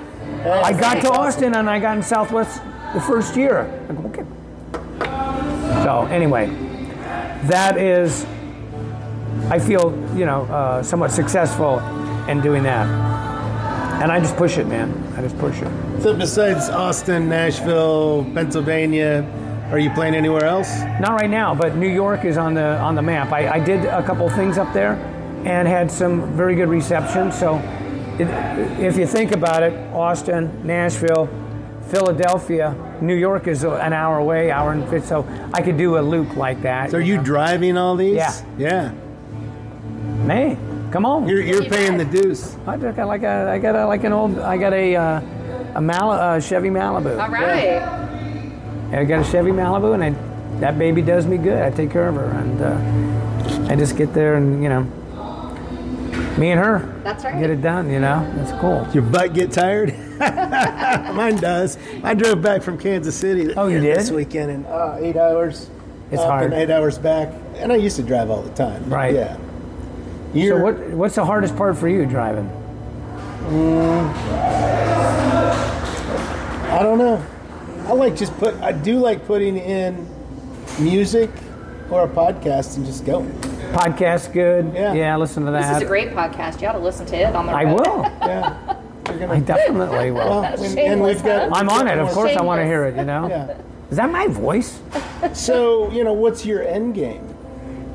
I 0.64 0.74
got 0.74 1.02
to 1.02 1.10
awesome. 1.10 1.22
Austin 1.22 1.56
and 1.56 1.70
I 1.70 1.80
got 1.80 1.98
in 1.98 2.04
Southwest 2.04 2.62
the 2.94 3.02
first 3.02 3.36
year. 3.36 3.62
I 3.89 3.94
go, 3.94 4.04
okay. 4.10 4.26
So 5.84 6.08
anyway, 6.12 6.48
that 7.46 7.78
is, 7.78 8.26
I 9.50 9.60
feel 9.60 9.91
you 10.16 10.26
know 10.26 10.44
uh, 10.44 10.84
somewhat 10.84 11.12
successful 11.12 11.80
in 12.30 12.41
doing 12.41 12.64
that, 12.64 12.88
and 14.02 14.12
I 14.12 14.20
just 14.20 14.38
push 14.38 14.58
it, 14.58 14.68
man. 14.68 14.91
I 15.18 15.22
just 15.22 15.38
push 15.39 15.62
it. 15.62 16.02
So 16.02 16.16
besides 16.16 16.70
Austin, 16.70 17.28
Nashville, 17.28 18.24
Pennsylvania, 18.34 19.26
are 19.72 19.80
you 19.80 19.89
playing 19.91 20.16
anywhere 20.16 20.46
else? 20.46 20.82
Not 21.00 21.14
right 21.14 21.30
now, 21.30 21.56
but 21.56 21.76
New 21.76 21.89
York 21.89 22.24
is 22.24 22.38
on 22.38 22.54
the 22.54 22.78
on 22.78 22.96
the 22.96 23.02
map. 23.02 23.32
I, 23.32 23.56
I 23.56 23.60
did 23.60 23.86
a 23.86 24.04
couple 24.04 24.30
things 24.30 24.58
up 24.58 24.72
there, 24.74 24.96
and 25.46 25.68
had 25.68 25.91
some 25.91 26.34
very 26.34 26.56
good 26.56 26.70
reception. 26.70 27.32
So, 27.32 27.58
it, 28.20 28.28
if 28.80 28.98
you 28.98 29.08
think 29.08 29.32
about 29.32 29.64
it, 29.64 29.74
Austin, 29.94 30.66
Nashville, 30.66 31.28
Philadelphia, 31.89 32.76
New 33.02 33.16
York 33.16 33.48
is 33.48 33.64
an 33.64 33.94
hour 33.94 34.18
away, 34.18 34.52
hour 34.52 34.72
and 34.72 34.88
fifty. 34.89 35.08
So 35.08 35.28
I 35.54 35.62
could 35.62 35.78
do 35.78 35.98
a 35.98 36.02
loop 36.02 36.36
like 36.36 36.62
that. 36.62 36.91
So 36.91 36.98
are 36.98 37.02
you 37.02 37.22
driving 37.22 37.78
all 37.78 37.96
these? 37.96 38.16
Yeah. 38.16 38.34
Yeah. 38.58 38.91
Man, 40.26 40.89
come 40.91 41.06
on! 41.06 41.28
You're, 41.28 41.41
you're 41.41 41.66
paying 41.66 41.98
the 41.98 42.06
deuce. 42.06 42.56
I 42.66 42.78
got 42.78 43.08
like 43.08 43.24
a 43.24 43.50
I 43.52 43.60
got 43.60 43.76
a, 43.76 43.86
like 43.86 44.06
an 44.06 44.14
old 44.14 44.39
I 44.39 44.58
got 44.58 44.74
a 44.74 44.96
uh, 44.96 45.22
a 45.76 45.82
Mal- 45.82 46.12
uh, 46.12 46.39
Chevy 46.39 46.70
Malibu. 46.70 47.22
All 47.22 47.30
right. 47.30 47.64
Yeah. 47.64 49.00
I 49.00 49.04
got 49.04 49.28
a 49.28 49.30
Chevy 49.30 49.52
Malibu, 49.52 49.96
and 49.96 50.04
I, 50.04 50.60
that 50.60 50.80
baby 50.80 51.02
does 51.02 51.26
me 51.26 51.38
good. 51.38 51.62
I 51.62 51.72
take 51.72 51.91
care 51.91 52.08
of 52.08 52.16
her, 52.16 52.30
and 52.30 52.62
uh, 52.62 53.72
I 53.72 53.76
just 53.76 53.98
get 53.98 54.14
there 54.14 54.36
and 54.36 54.64
you 54.64 54.70
know, 54.70 54.88
me 56.38 56.51
and 56.51 56.59
her 56.59 56.79
That's 57.03 57.23
right. 57.23 57.39
get 57.39 57.49
it 57.49 57.61
done. 57.61 57.89
You 57.89 57.99
know, 57.99 58.31
that's 58.35 58.51
cool. 58.60 58.88
Your 58.93 59.03
butt 59.03 59.34
get 59.34 59.51
tired? 59.51 59.93
Mine 60.19 61.35
does. 61.38 61.77
I 62.03 62.14
drove 62.14 62.41
back 62.41 62.61
from 62.61 62.77
Kansas 62.77 63.15
City. 63.15 63.53
Oh, 63.55 63.68
you 63.68 63.80
did? 63.80 63.97
this 63.97 64.11
weekend 64.11 64.51
and 64.51 64.65
uh, 64.65 64.97
eight 64.99 65.15
hours. 65.18 65.69
It's 66.11 66.22
up 66.22 66.30
hard. 66.30 66.45
And 66.45 66.53
eight 66.53 66.69
hours 66.69 66.97
back, 66.97 67.34
and 67.55 67.72
I 67.72 67.76
used 67.76 67.95
to 67.97 68.03
drive 68.03 68.30
all 68.30 68.41
the 68.41 68.53
time. 68.53 68.88
Right. 68.89 69.14
Yeah. 69.14 69.35
So 69.35 69.41
You're, 70.34 70.61
what 70.64 70.80
what's 70.91 71.15
the 71.15 71.26
hardest 71.26 71.55
part 71.55 71.77
for 71.77 71.88
you 71.88 72.05
driving? 72.05 72.49
I 76.69 76.80
don't 76.81 76.97
know. 76.97 77.23
I 77.85 77.93
like 77.93 78.15
just 78.15 78.35
put. 78.38 78.55
I 78.55 78.72
do 78.72 78.97
like 78.97 79.26
putting 79.27 79.57
in 79.57 80.07
music 80.80 81.30
or 81.91 82.05
a 82.05 82.07
podcast 82.07 82.77
and 82.77 82.85
just 82.85 83.05
going. 83.05 83.31
Podcast 83.74 84.32
good. 84.34 84.72
Yeah. 84.74 84.94
Yeah, 84.94 85.18
listen 85.18 85.45
to 85.45 85.52
that. 85.52 85.68
This 85.68 85.78
is 85.78 85.84
a 85.84 85.88
great 85.88 86.12
podcast. 86.12 86.62
You 86.62 86.68
ought 86.68 86.74
to 86.74 86.80
listen 86.80 87.06
to 87.08 87.16
it 87.18 87.36
on 87.36 87.48
the 87.48 87.52
I 87.54 87.64
road. 87.64 87.80
will. 87.80 88.04
Yeah. 88.22 88.78
You're 89.10 89.20
gonna- 89.20 89.34
I 89.34 89.40
definitely 89.41 90.12
will. 90.12 90.18
well, 90.20 90.44
and, 90.44 90.80
and 90.80 91.02
we've 91.02 91.22
got. 91.24 91.52
I'm 91.56 91.68
on 91.70 91.88
it. 91.88 91.98
Of 92.00 92.10
course, 92.12 92.36
I 92.38 92.41
want 92.41 92.62
to 92.62 92.66
hear 92.66 92.86
it. 92.86 92.95
You 92.95 93.04
know. 93.04 93.28
Yeah. 93.28 93.58
Is 93.91 93.98
that 93.98 94.10
my 94.12 94.28
voice? 94.28 94.80
So 95.34 95.90
you 95.91 96.04
know, 96.04 96.12
what's 96.14 96.45
your 96.45 96.64
end 96.64 96.95
game? 96.95 97.34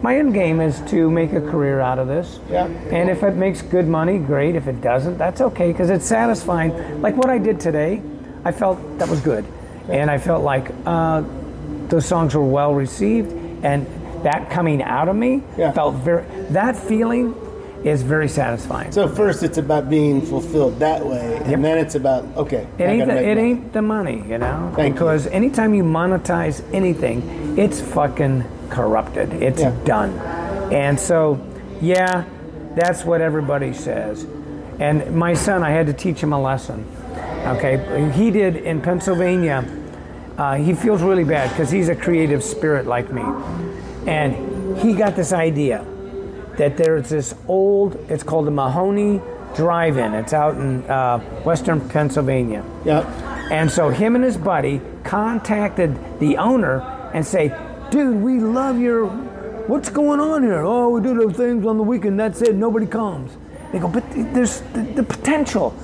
My 0.00 0.16
end 0.16 0.32
game 0.32 0.60
is 0.60 0.80
to 0.90 1.10
make 1.10 1.32
a 1.32 1.40
career 1.40 1.80
out 1.80 1.98
of 1.98 2.08
this. 2.08 2.40
Yeah. 2.48 2.66
And 2.66 3.10
if 3.10 3.22
it 3.22 3.34
makes 3.34 3.60
good 3.62 3.86
money, 3.86 4.18
great. 4.18 4.54
If 4.56 4.66
it 4.66 4.80
doesn't, 4.80 5.18
that's 5.18 5.40
okay 5.42 5.70
because 5.72 5.90
it's 5.90 6.06
satisfying. 6.06 7.02
Like 7.02 7.16
what 7.16 7.28
I 7.30 7.36
did 7.38 7.60
today, 7.60 8.00
I 8.44 8.52
felt 8.52 8.78
that 8.98 9.08
was 9.08 9.20
good. 9.20 9.44
And 9.90 10.10
I 10.10 10.16
felt 10.18 10.42
like 10.42 10.70
uh, 10.86 11.22
those 11.88 12.06
songs 12.06 12.34
were 12.34 12.44
well 12.44 12.74
received 12.74 13.32
and 13.64 13.86
that 14.22 14.50
coming 14.50 14.82
out 14.82 15.08
of 15.08 15.16
me 15.16 15.42
Yeah. 15.56 15.72
felt 15.72 15.94
very, 15.96 16.24
that 16.50 16.76
feeling 16.76 17.34
is 17.84 18.02
very 18.02 18.28
satisfying. 18.28 18.90
So 18.90 19.06
first, 19.06 19.42
it's 19.44 19.56
about 19.58 19.88
being 19.88 20.20
fulfilled 20.20 20.80
that 20.80 21.04
way, 21.06 21.36
and 21.42 21.50
Yep. 21.50 21.60
then 21.60 21.78
it's 21.78 21.94
about 21.94 22.24
okay. 22.36 22.66
It 22.78 22.82
ain't, 22.84 23.06
the, 23.06 23.16
it 23.22 23.36
money. 23.36 23.40
ain't 23.50 23.72
the 23.72 23.82
money, 23.82 24.24
you 24.28 24.38
know? 24.38 24.72
Thank 24.74 24.88
you. 24.88 24.92
because 24.94 25.26
anytime 25.28 25.74
you 25.74 25.84
monetize 25.84 26.60
anything, 26.72 27.54
it's 27.56 27.80
fucking 27.80 28.44
corrupted. 28.68 29.32
It's 29.34 29.62
Yeah. 29.62 29.72
done. 29.84 30.10
And 30.72 30.98
so, 30.98 31.38
yeah, 31.80 32.24
that's 32.74 33.04
what 33.04 33.20
everybody 33.20 33.72
says. 33.72 34.26
And 34.80 35.14
my 35.14 35.34
son, 35.34 35.62
I 35.62 35.70
had 35.70 35.86
to 35.86 35.92
teach 35.92 36.20
him 36.20 36.32
a 36.32 36.40
lesson. 36.40 36.84
Okay, 37.46 38.10
he 38.14 38.30
did 38.32 38.56
in 38.56 38.80
Pennsylvania. 38.80 39.64
Uh, 40.36 40.54
he 40.54 40.74
feels 40.74 41.00
really 41.02 41.24
bad 41.24 41.48
because 41.50 41.70
he's 41.70 41.88
a 41.88 41.96
creative 41.96 42.42
spirit 42.44 42.86
like 42.86 43.10
me. 43.12 43.22
And 44.08 44.78
he 44.78 44.94
got 44.94 45.16
this 45.16 45.34
idea 45.34 45.84
that 46.56 46.78
there's 46.78 47.10
this 47.10 47.34
old, 47.46 47.94
it's 48.08 48.22
called 48.22 48.46
the 48.46 48.50
Mahoning 48.50 49.22
Drive 49.54 49.98
In. 49.98 50.14
It's 50.14 50.32
out 50.32 50.54
in 50.54 50.82
uh, 50.84 51.18
western 51.44 51.86
Pennsylvania. 51.88 52.64
Yep. 52.86 53.04
And 53.50 53.70
so 53.70 53.90
him 53.90 54.14
and 54.14 54.24
his 54.24 54.36
buddy 54.36 54.80
contacted 55.04 55.96
the 56.20 56.38
owner 56.38 56.80
and 57.12 57.26
say, 57.26 57.54
dude, 57.90 58.22
we 58.22 58.40
love 58.40 58.78
your, 58.78 59.06
what's 59.06 59.90
going 59.90 60.20
on 60.20 60.42
here? 60.42 60.62
Oh, 60.62 60.88
we 60.88 61.02
do 61.02 61.14
those 61.14 61.36
things 61.36 61.66
on 61.66 61.76
the 61.76 61.82
weekend. 61.82 62.18
That's 62.18 62.40
it. 62.42 62.54
Nobody 62.54 62.86
comes. 62.86 63.36
They 63.72 63.78
go, 63.78 63.88
but 63.88 64.04
there's 64.10 64.62
the, 64.72 64.80
the 64.80 65.02
potential. 65.02 65.74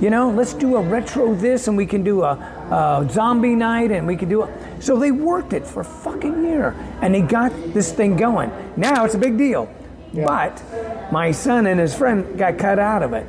You 0.00 0.08
know, 0.08 0.30
let's 0.30 0.54
do 0.54 0.76
a 0.76 0.82
retro 0.82 1.34
this 1.34 1.68
and 1.68 1.76
we 1.76 1.84
can 1.84 2.02
do 2.02 2.22
a, 2.22 2.53
a 2.70 3.06
zombie 3.10 3.54
night 3.54 3.90
and 3.90 4.06
we 4.06 4.16
could 4.16 4.28
do 4.28 4.42
it. 4.42 4.82
So 4.82 4.98
they 4.98 5.10
worked 5.10 5.52
it 5.52 5.66
for 5.66 5.80
a 5.80 5.84
fucking 5.84 6.44
year 6.44 6.74
and 7.00 7.14
they 7.14 7.20
got 7.20 7.52
this 7.72 7.92
thing 7.92 8.16
going. 8.16 8.50
Now 8.76 9.04
it's 9.04 9.14
a 9.14 9.18
big 9.18 9.38
deal. 9.38 9.68
But 10.12 10.62
my 11.10 11.32
son 11.32 11.66
and 11.66 11.80
his 11.80 11.94
friend 11.94 12.38
got 12.38 12.58
cut 12.58 12.78
out 12.78 13.02
of 13.02 13.12
it. 13.12 13.26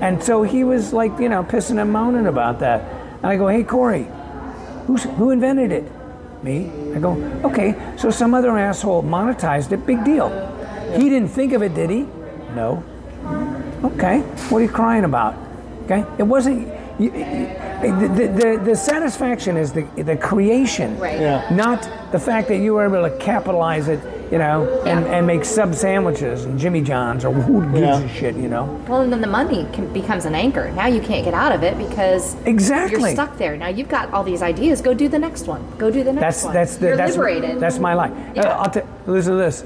And 0.00 0.22
so 0.22 0.42
he 0.42 0.64
was 0.64 0.92
like, 0.92 1.18
you 1.18 1.28
know, 1.28 1.42
pissing 1.42 1.80
and 1.80 1.92
moaning 1.92 2.26
about 2.26 2.60
that. 2.60 2.82
And 3.16 3.26
I 3.26 3.36
go, 3.36 3.48
hey, 3.48 3.64
Corey, 3.64 4.06
who's, 4.86 5.04
who 5.04 5.30
invented 5.30 5.72
it? 5.72 5.84
Me. 6.42 6.70
I 6.94 6.98
go, 6.98 7.14
okay, 7.44 7.74
so 7.96 8.10
some 8.10 8.34
other 8.34 8.56
asshole 8.58 9.02
monetized 9.02 9.72
it, 9.72 9.86
big 9.86 10.04
deal. 10.04 10.28
He 10.94 11.08
didn't 11.08 11.28
think 11.28 11.52
of 11.52 11.62
it, 11.62 11.74
did 11.74 11.90
he? 11.90 12.02
No. 12.54 12.84
Okay, 13.82 14.20
what 14.20 14.58
are 14.58 14.62
you 14.62 14.68
crying 14.68 15.04
about? 15.04 15.34
Okay, 15.84 16.04
it 16.18 16.22
wasn't. 16.24 16.68
You, 16.98 17.10
the, 17.10 18.12
the, 18.16 18.28
the, 18.58 18.62
the 18.64 18.76
satisfaction 18.76 19.56
is 19.56 19.72
the, 19.72 19.82
the 19.96 20.16
creation, 20.16 20.98
Right. 20.98 21.20
Yeah. 21.20 21.48
not 21.50 21.82
the 22.12 22.18
fact 22.20 22.48
that 22.48 22.58
you 22.58 22.74
were 22.74 22.84
able 22.86 23.08
to 23.08 23.16
capitalize 23.18 23.88
it, 23.88 24.00
you 24.30 24.38
know, 24.38 24.62
and, 24.86 25.04
Yeah. 25.04 25.16
and 25.16 25.26
make 25.26 25.44
sub 25.44 25.74
sandwiches 25.74 26.44
and 26.44 26.58
Jimmy 26.58 26.80
John's 26.82 27.24
or 27.24 27.32
who 27.32 27.62
gives 27.72 27.80
Yeah. 27.80 27.98
a 28.00 28.08
shit, 28.08 28.36
you 28.36 28.48
know? 28.48 28.80
Well, 28.88 29.02
and 29.02 29.12
then 29.12 29.20
the 29.20 29.26
money 29.26 29.66
can, 29.72 29.92
becomes 29.92 30.24
an 30.24 30.34
anchor. 30.34 30.70
Now 30.70 30.86
you 30.86 31.00
can't 31.00 31.24
get 31.24 31.34
out 31.34 31.52
of 31.52 31.62
it 31.64 31.76
because 31.78 32.36
Exactly. 32.46 33.00
you're 33.00 33.10
stuck 33.10 33.36
there. 33.38 33.56
Now 33.56 33.68
you've 33.68 33.88
got 33.88 34.12
all 34.12 34.22
these 34.22 34.40
ideas. 34.42 34.80
Go 34.80 34.94
do 34.94 35.08
the 35.08 35.18
next 35.18 35.46
one. 35.46 35.62
Go 35.76 35.90
do 35.90 36.04
the 36.04 36.12
next 36.12 36.22
That's 36.22 36.44
one. 36.44 36.54
that's 36.54 36.76
the, 36.76 36.86
you're 36.88 36.96
that's 36.96 37.16
liberated. 37.16 37.60
that's 37.60 37.78
my 37.80 37.94
life. 37.94 38.12
Uh, 38.12 38.32
Yeah. 38.36 38.48
I'll 38.58 38.70
t- 38.70 38.80
listen 39.06 39.32
to 39.32 39.38
this. 39.38 39.64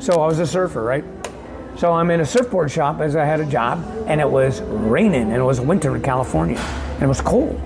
So 0.00 0.20
I 0.20 0.26
was 0.26 0.38
a 0.38 0.46
surfer, 0.46 0.82
right? 0.82 1.04
So 1.78 1.92
I'm 1.92 2.10
in 2.10 2.20
a 2.20 2.26
surfboard 2.26 2.70
shop 2.72 3.00
as 3.00 3.14
I 3.14 3.24
had 3.24 3.38
a 3.40 3.46
job, 3.46 3.84
and 4.08 4.20
it 4.20 4.28
was 4.28 4.60
raining, 4.62 5.22
and 5.30 5.34
it 5.36 5.44
was 5.44 5.60
winter 5.60 5.94
in 5.94 6.02
California, 6.02 6.58
and 6.58 7.02
it 7.04 7.06
was 7.06 7.20
cold. 7.20 7.60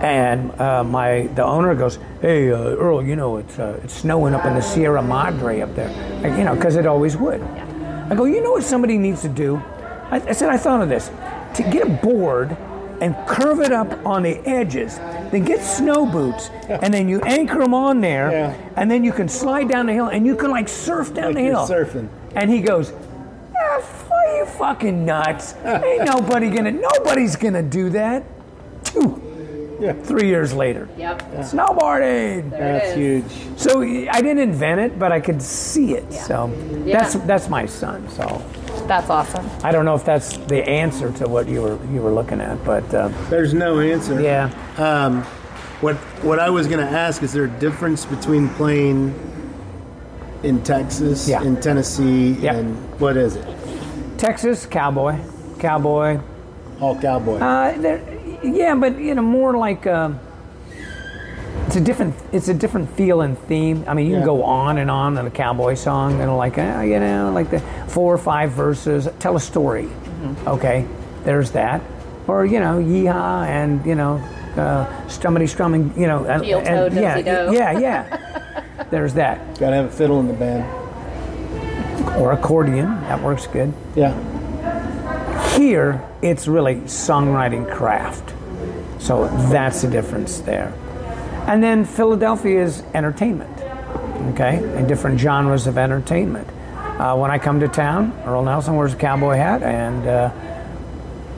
And 0.00 0.50
uh, 0.60 0.82
my 0.82 1.28
the 1.36 1.44
owner 1.44 1.74
goes, 1.76 1.98
"Hey 2.20 2.50
uh, 2.50 2.56
Earl, 2.56 3.02
you 3.04 3.14
know 3.14 3.36
it's 3.36 3.56
uh, 3.58 3.80
it's 3.84 3.94
snowing 3.94 4.34
up 4.34 4.44
in 4.44 4.54
the 4.54 4.60
Sierra 4.60 5.00
Madre 5.02 5.60
up 5.60 5.72
there, 5.76 5.88
Like, 6.20 6.36
you 6.36 6.44
know, 6.44 6.54
because 6.56 6.74
it 6.74 6.84
always 6.84 7.16
would." 7.16 7.40
I 7.42 8.14
go, 8.16 8.24
"You 8.24 8.42
know 8.42 8.50
what 8.50 8.64
somebody 8.64 8.98
needs 8.98 9.22
to 9.22 9.28
do?" 9.28 9.62
I, 10.10 10.20
I 10.28 10.32
said, 10.32 10.50
"I 10.50 10.56
thought 10.56 10.82
of 10.82 10.88
this: 10.88 11.10
to 11.54 11.62
get 11.62 11.86
a 11.86 11.90
board 11.90 12.56
and 13.00 13.14
curve 13.28 13.60
it 13.60 13.72
up 13.72 14.04
on 14.04 14.24
the 14.24 14.36
edges, 14.46 14.98
then 15.30 15.44
get 15.44 15.62
snow 15.62 16.04
boots, 16.06 16.48
and 16.68 16.92
then 16.92 17.08
you 17.08 17.20
anchor 17.22 17.58
them 17.60 17.72
on 17.72 18.00
there, 18.00 18.30
Yeah. 18.32 18.54
and 18.76 18.90
then 18.90 19.04
you 19.04 19.12
can 19.12 19.28
slide 19.28 19.68
down 19.68 19.86
the 19.86 19.92
hill, 19.92 20.08
and 20.08 20.26
you 20.26 20.34
can 20.34 20.50
like 20.50 20.68
surf 20.68 21.14
down 21.14 21.26
Like 21.26 21.34
the 21.36 21.42
hill." 21.42 21.66
surfing. 21.68 22.08
And 22.34 22.50
he 22.50 22.60
goes, 22.60 22.92
are 23.82 24.36
you 24.38 24.46
fucking 24.46 25.04
nuts? 25.04 25.54
Ain't 25.64 26.04
nobody 26.04 26.50
gonna, 26.50 26.72
nobody's 26.72 27.36
gonna 27.36 27.62
do 27.62 27.90
that. 27.90 28.24
Two, 28.84 29.20
Yeah. 29.80 29.92
three 29.92 30.28
years 30.28 30.52
later, 30.54 30.88
Yep. 30.96 31.22
snowboarding. 31.40 32.50
There 32.50 32.78
That's 32.78 32.94
huge. 32.94 33.24
So 33.56 33.82
I 33.82 34.20
didn't 34.20 34.38
invent 34.38 34.80
it, 34.80 34.98
but 34.98 35.10
I 35.12 35.20
could 35.20 35.42
see 35.42 35.94
it. 35.94 36.12
So 36.12 36.50
Yeah. 36.84 36.98
that's 37.00 37.14
that's 37.26 37.48
my 37.48 37.66
son. 37.66 38.08
So 38.10 38.42
That's 38.86 39.08
awesome. 39.08 39.46
I 39.62 39.72
don't 39.72 39.84
know 39.86 39.94
if 39.94 40.04
that's 40.04 40.36
the 40.36 40.62
answer 40.68 41.10
to 41.12 41.28
what 41.28 41.48
you 41.48 41.62
were 41.62 41.78
you 41.92 42.02
were 42.02 42.10
looking 42.12 42.40
at, 42.40 42.62
but 42.64 42.92
uh, 42.94 43.08
There's 43.30 43.54
no 43.54 43.80
answer. 43.80 44.20
yeah. 44.20 44.50
Um, 44.78 45.22
what 45.80 45.96
what 46.22 46.38
I 46.38 46.50
was 46.50 46.66
going 46.66 46.80
to 46.86 46.92
ask 46.92 47.22
is 47.22 47.32
there 47.32 47.44
a 47.44 47.48
difference 47.60 48.04
between 48.06 48.48
playing 48.50 49.14
in 50.42 50.62
Texas, 50.62 51.26
Yeah. 51.28 51.42
in 51.42 51.56
Tennessee, 51.60 52.32
Yeah. 52.40 52.54
and 52.56 52.76
what 53.00 53.16
is 53.16 53.36
it? 53.36 53.44
Texas 54.28 54.64
cowboy, 54.64 55.18
cowboy. 55.58 56.18
All 56.80 56.98
cowboy. 56.98 57.36
Uh, 57.40 58.00
yeah, 58.42 58.74
but 58.74 58.98
you 58.98 59.14
know, 59.14 59.20
more 59.20 59.54
like 59.54 59.86
um 59.86 60.18
it's 61.66 61.76
a 61.76 61.80
different 61.82 62.14
it's 62.32 62.48
a 62.48 62.54
different 62.54 62.88
feel 62.96 63.20
and 63.20 63.38
theme. 63.40 63.84
I 63.86 63.92
mean, 63.92 64.06
you 64.06 64.12
Yeah. 64.12 64.18
can 64.20 64.26
go 64.26 64.42
on 64.42 64.78
and 64.78 64.90
on 64.90 65.18
in 65.18 65.26
a 65.26 65.30
cowboy 65.30 65.74
song, 65.74 66.22
and 66.22 66.34
like 66.38 66.56
uh, 66.56 66.80
you 66.80 66.98
know, 67.00 67.32
like 67.34 67.50
the 67.50 67.60
four 67.88 68.14
or 68.14 68.18
five 68.18 68.52
verses, 68.52 69.08
tell 69.18 69.36
a 69.36 69.40
story. 69.40 69.90
Okay, 70.46 70.86
there's 71.24 71.50
that, 71.50 71.82
or 72.26 72.46
you 72.46 72.60
know, 72.60 72.78
yeehaw, 72.78 73.46
and 73.46 73.84
you 73.84 73.94
know, 73.94 74.14
uh, 74.56 74.86
strummity 75.06 75.46
strumming, 75.46 75.92
you 76.00 76.06
know, 76.06 76.24
and, 76.24 76.42
and- 76.42 76.94
yeah, 76.94 77.20
dozy-do. 77.20 77.54
yeah, 77.58 77.78
yeah. 77.78 78.62
there's 78.90 79.12
that, 79.12 79.58
Gotta 79.58 79.76
have 79.76 79.84
a 79.84 79.90
fiddle 79.90 80.18
in 80.20 80.28
the 80.28 80.32
band. 80.32 80.64
Or 82.16 82.32
accordion 82.32 82.86
that 83.02 83.22
works 83.22 83.46
good. 83.46 83.72
Yeah. 83.94 84.12
Here, 85.56 86.02
it's 86.22 86.48
really 86.48 86.76
songwriting 86.76 87.70
craft. 87.70 88.34
So 88.98 89.28
that's 89.50 89.82
the 89.82 89.88
difference 89.88 90.40
there. 90.40 90.72
And 91.46 91.62
then 91.62 91.84
Philadelphia 91.84 92.62
is 92.62 92.82
entertainment, 92.94 93.60
okay, 94.32 94.56
and 94.56 94.88
different 94.88 95.20
genres 95.20 95.66
of 95.66 95.76
entertainment. 95.76 96.48
Uh, 96.98 97.16
when 97.16 97.30
I 97.30 97.38
come 97.38 97.60
to 97.60 97.68
town, 97.68 98.18
Earl 98.24 98.44
Nelson 98.44 98.76
wears 98.76 98.94
a 98.94 98.96
cowboy 98.96 99.34
hat, 99.34 99.62
and 99.62 100.06
uh, 100.06 100.32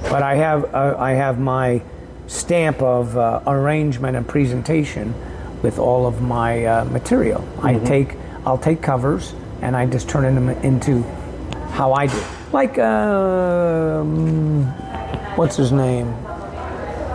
but 0.02 0.22
I 0.22 0.36
have 0.36 0.72
uh, 0.74 0.94
I 0.98 1.12
have 1.12 1.40
my 1.40 1.82
stamp 2.28 2.82
of 2.82 3.16
uh, 3.16 3.40
arrangement 3.46 4.16
and 4.16 4.28
presentation 4.28 5.14
with 5.62 5.78
all 5.78 6.06
of 6.06 6.22
my 6.22 6.64
uh, 6.64 6.84
material. 6.84 7.46
I 7.62 7.78
take 7.78 8.14
I'll 8.44 8.58
take 8.58 8.80
covers 8.82 9.34
and 9.62 9.76
I 9.76 9.86
just 9.86 10.08
turn 10.08 10.34
them 10.34 10.48
into 10.64 11.02
how 11.70 11.92
I 11.92 12.06
do. 12.06 12.22
Like 12.52 12.78
um, 12.78 14.64
what's 15.36 15.56
his 15.56 15.72
name? 15.72 16.08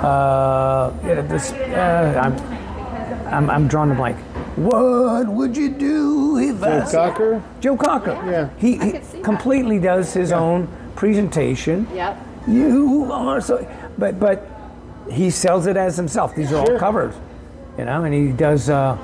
Uh, 0.04 0.92
yeah, 1.06 1.22
this 1.22 1.52
uh, 1.52 2.22
I'm, 2.24 3.34
I'm 3.34 3.50
I'm 3.50 3.68
drawing 3.68 3.90
the 3.90 3.96
blank. 3.96 4.18
What 4.58 5.28
would 5.28 5.56
you 5.56 5.70
do 5.70 6.38
if 6.38 6.62
I 6.62 6.80
Joe 6.80 6.92
Cocker? 6.92 7.44
Joe 7.62 7.78
Cocker. 7.78 8.12
Yeah. 8.30 8.50
He, 8.58 8.74
he 8.74 8.92
could 8.92 9.06
see 9.06 9.18
that. 9.18 9.24
completely 9.24 9.80
does 9.80 10.14
his 10.14 10.32
own 10.32 10.68
presentation. 10.96 11.88
Yep. 11.94 12.18
You 12.48 13.10
are 13.12 13.40
so, 13.40 13.66
but 13.98 14.20
but 14.20 14.48
he 15.10 15.30
sells 15.30 15.68
it 15.68 15.78
as 15.78 15.96
himself. 15.96 16.36
These 16.36 16.52
are 16.52 16.60
all 16.60 16.78
covers, 16.80 17.16
you 17.78 17.86
know, 17.86 18.04
and 18.04 18.14
he 18.14 18.32
does 18.32 18.70
uh, 18.70 18.98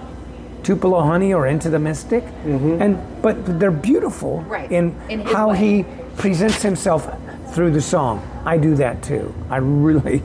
Tupelo 0.68 1.00
Honey 1.02 1.34
or 1.34 1.48
Into 1.48 1.70
the 1.70 1.80
Mystic, 1.80 2.26
and 2.44 3.00
but 3.22 3.58
they're 3.58 3.72
beautiful 3.72 4.42
Right. 4.50 4.70
in, 4.70 4.94
In 5.08 5.22
how 5.22 5.52
way. 5.52 5.58
he 5.58 5.86
presents 6.18 6.62
himself 6.62 7.08
through 7.54 7.72
the 7.72 7.80
song. 7.80 8.22
I 8.46 8.58
do 8.58 8.76
that 8.76 9.02
too. 9.02 9.34
I 9.50 9.58
really, 9.58 10.22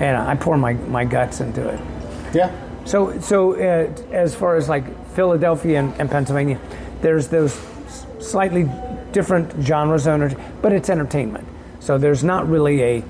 and 0.00 0.16
I 0.16 0.34
pour 0.34 0.56
my, 0.58 0.72
my 0.72 1.04
guts 1.04 1.40
into 1.40 1.68
it. 1.68 1.78
Yeah. 2.34 2.50
So, 2.86 3.20
so 3.20 3.52
uh, 3.54 3.86
as 4.10 4.34
far 4.34 4.56
as 4.56 4.68
like 4.68 4.82
Philadelphia 5.14 5.78
and, 5.78 5.94
and 6.00 6.10
Pennsylvania, 6.10 6.58
there's 7.00 7.28
those 7.28 7.56
slightly 8.18 8.68
different 9.12 9.62
genres, 9.62 10.08
but 10.60 10.72
it's 10.72 10.90
entertainment. 10.90 11.46
So 11.78 11.98
there's 11.98 12.24
not 12.24 12.48
really 12.48 12.82
a 12.82 13.04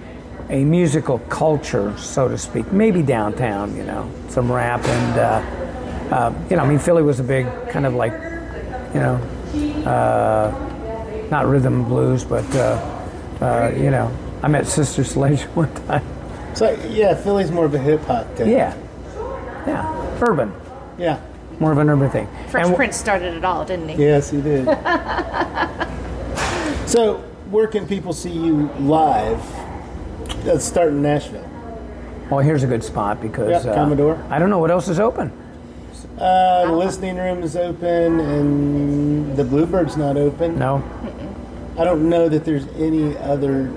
a 0.51 0.65
musical 0.65 1.19
culture, 1.31 1.97
so 1.99 2.28
to 2.28 2.36
speak. 2.39 2.70
Maybe 2.73 3.03
downtown, 3.03 3.74
you 3.77 3.85
know, 3.85 4.11
some 4.28 4.51
rap 4.53 4.82
and 4.85 5.19
uh, 5.19 5.68
uh, 6.10 6.32
you 6.51 6.56
know, 6.56 6.62
I 6.62 6.68
mean, 6.68 6.78
Philly 6.78 7.02
was 7.02 7.20
a 7.20 7.24
big 7.24 7.47
kind 7.70 7.86
of 7.86 7.94
like, 7.94 8.12
you 8.94 9.01
know, 9.01 9.16
uh, 9.86 11.28
not 11.30 11.47
rhythm 11.47 11.74
and 11.80 11.86
blues, 11.86 12.24
but 12.24 12.44
uh, 12.56 12.78
uh, 13.40 13.72
you 13.76 13.90
know, 13.90 14.10
I 14.43 14.48
met 14.48 14.66
Sister 14.66 15.05
Sledge 15.05 15.43
one 15.55 15.72
time. 15.86 16.05
So 16.55 16.70
yeah, 16.89 17.14
Philly's 17.14 17.51
more 17.51 17.66
of 17.66 17.74
a 17.74 17.78
hip 17.78 18.01
hop 18.02 18.35
town. 18.36 18.48
Yeah, 18.48 18.74
yeah, 19.66 20.18
urban, 20.22 20.52
Yeah. 20.98 21.20
more 21.60 21.72
of 21.72 21.78
an 21.78 21.89
urban 21.90 22.10
thing. 22.10 22.28
Fresh 22.48 22.66
And- 22.66 22.76
Prince 22.76 22.97
started 22.97 23.35
it 23.35 23.44
all, 23.44 23.64
didn't 23.64 23.89
he? 23.90 24.02
Yes, 24.02 24.30
he 24.30 24.40
did. 24.40 24.64
so 26.86 27.18
where 27.51 27.66
can 27.66 27.86
people 27.86 28.12
see 28.12 28.30
you 28.32 28.68
live? 28.80 29.40
Let's 30.44 30.64
start 30.64 30.89
in 30.89 31.02
Nashville. 31.02 31.44
Well, 32.30 32.40
here's 32.40 32.62
a 32.62 32.66
good 32.66 32.85
spot 32.85 33.20
because 33.20 33.64
Yeah, 33.64 33.70
uh, 33.70 33.74
Commodore. 33.74 34.22
I 34.30 34.39
don't 34.39 34.51
know 34.51 34.59
what 34.59 34.70
else 34.70 34.89
is 34.89 35.01
open. 35.01 35.32
Uh, 36.20 36.66
the 36.66 36.73
listening 36.73 37.16
room 37.16 37.43
is 37.43 37.57
open, 37.57 38.19
and 38.20 39.36
the 39.36 39.45
Bluebird's 39.45 39.97
not 39.97 40.16
open. 40.16 40.59
No, 40.59 40.82
I 41.78 41.85
don't 41.85 42.09
know 42.09 42.28
that 42.28 42.45
there's 42.45 42.66
any 42.77 43.16
other. 43.19 43.70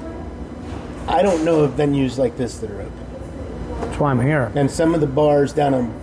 I 1.07 1.21
don't 1.21 1.43
know 1.45 1.59
of 1.61 1.71
venues 1.71 2.17
like 2.17 2.37
this 2.37 2.57
that 2.59 2.71
are 2.71 2.81
open. 2.81 3.79
that's 3.81 3.97
why 3.99 4.11
I'm 4.11 4.21
here 4.21 4.51
And 4.55 4.69
some 4.71 4.93
of 4.95 5.01
the 5.01 5.07
bars 5.07 5.51
down 5.53 5.73
on 5.73 5.93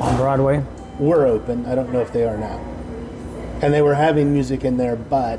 on 0.00 0.16
Broadway. 0.16 0.62
were 0.98 1.26
open. 1.26 1.64
I 1.66 1.74
don't 1.74 1.92
know 1.92 2.00
if 2.00 2.12
they 2.12 2.24
are 2.24 2.36
now. 2.36 2.58
And 3.62 3.72
they 3.72 3.80
were 3.82 3.94
having 3.94 4.32
music 4.32 4.64
in 4.64 4.76
there, 4.76 4.96
but 4.96 5.38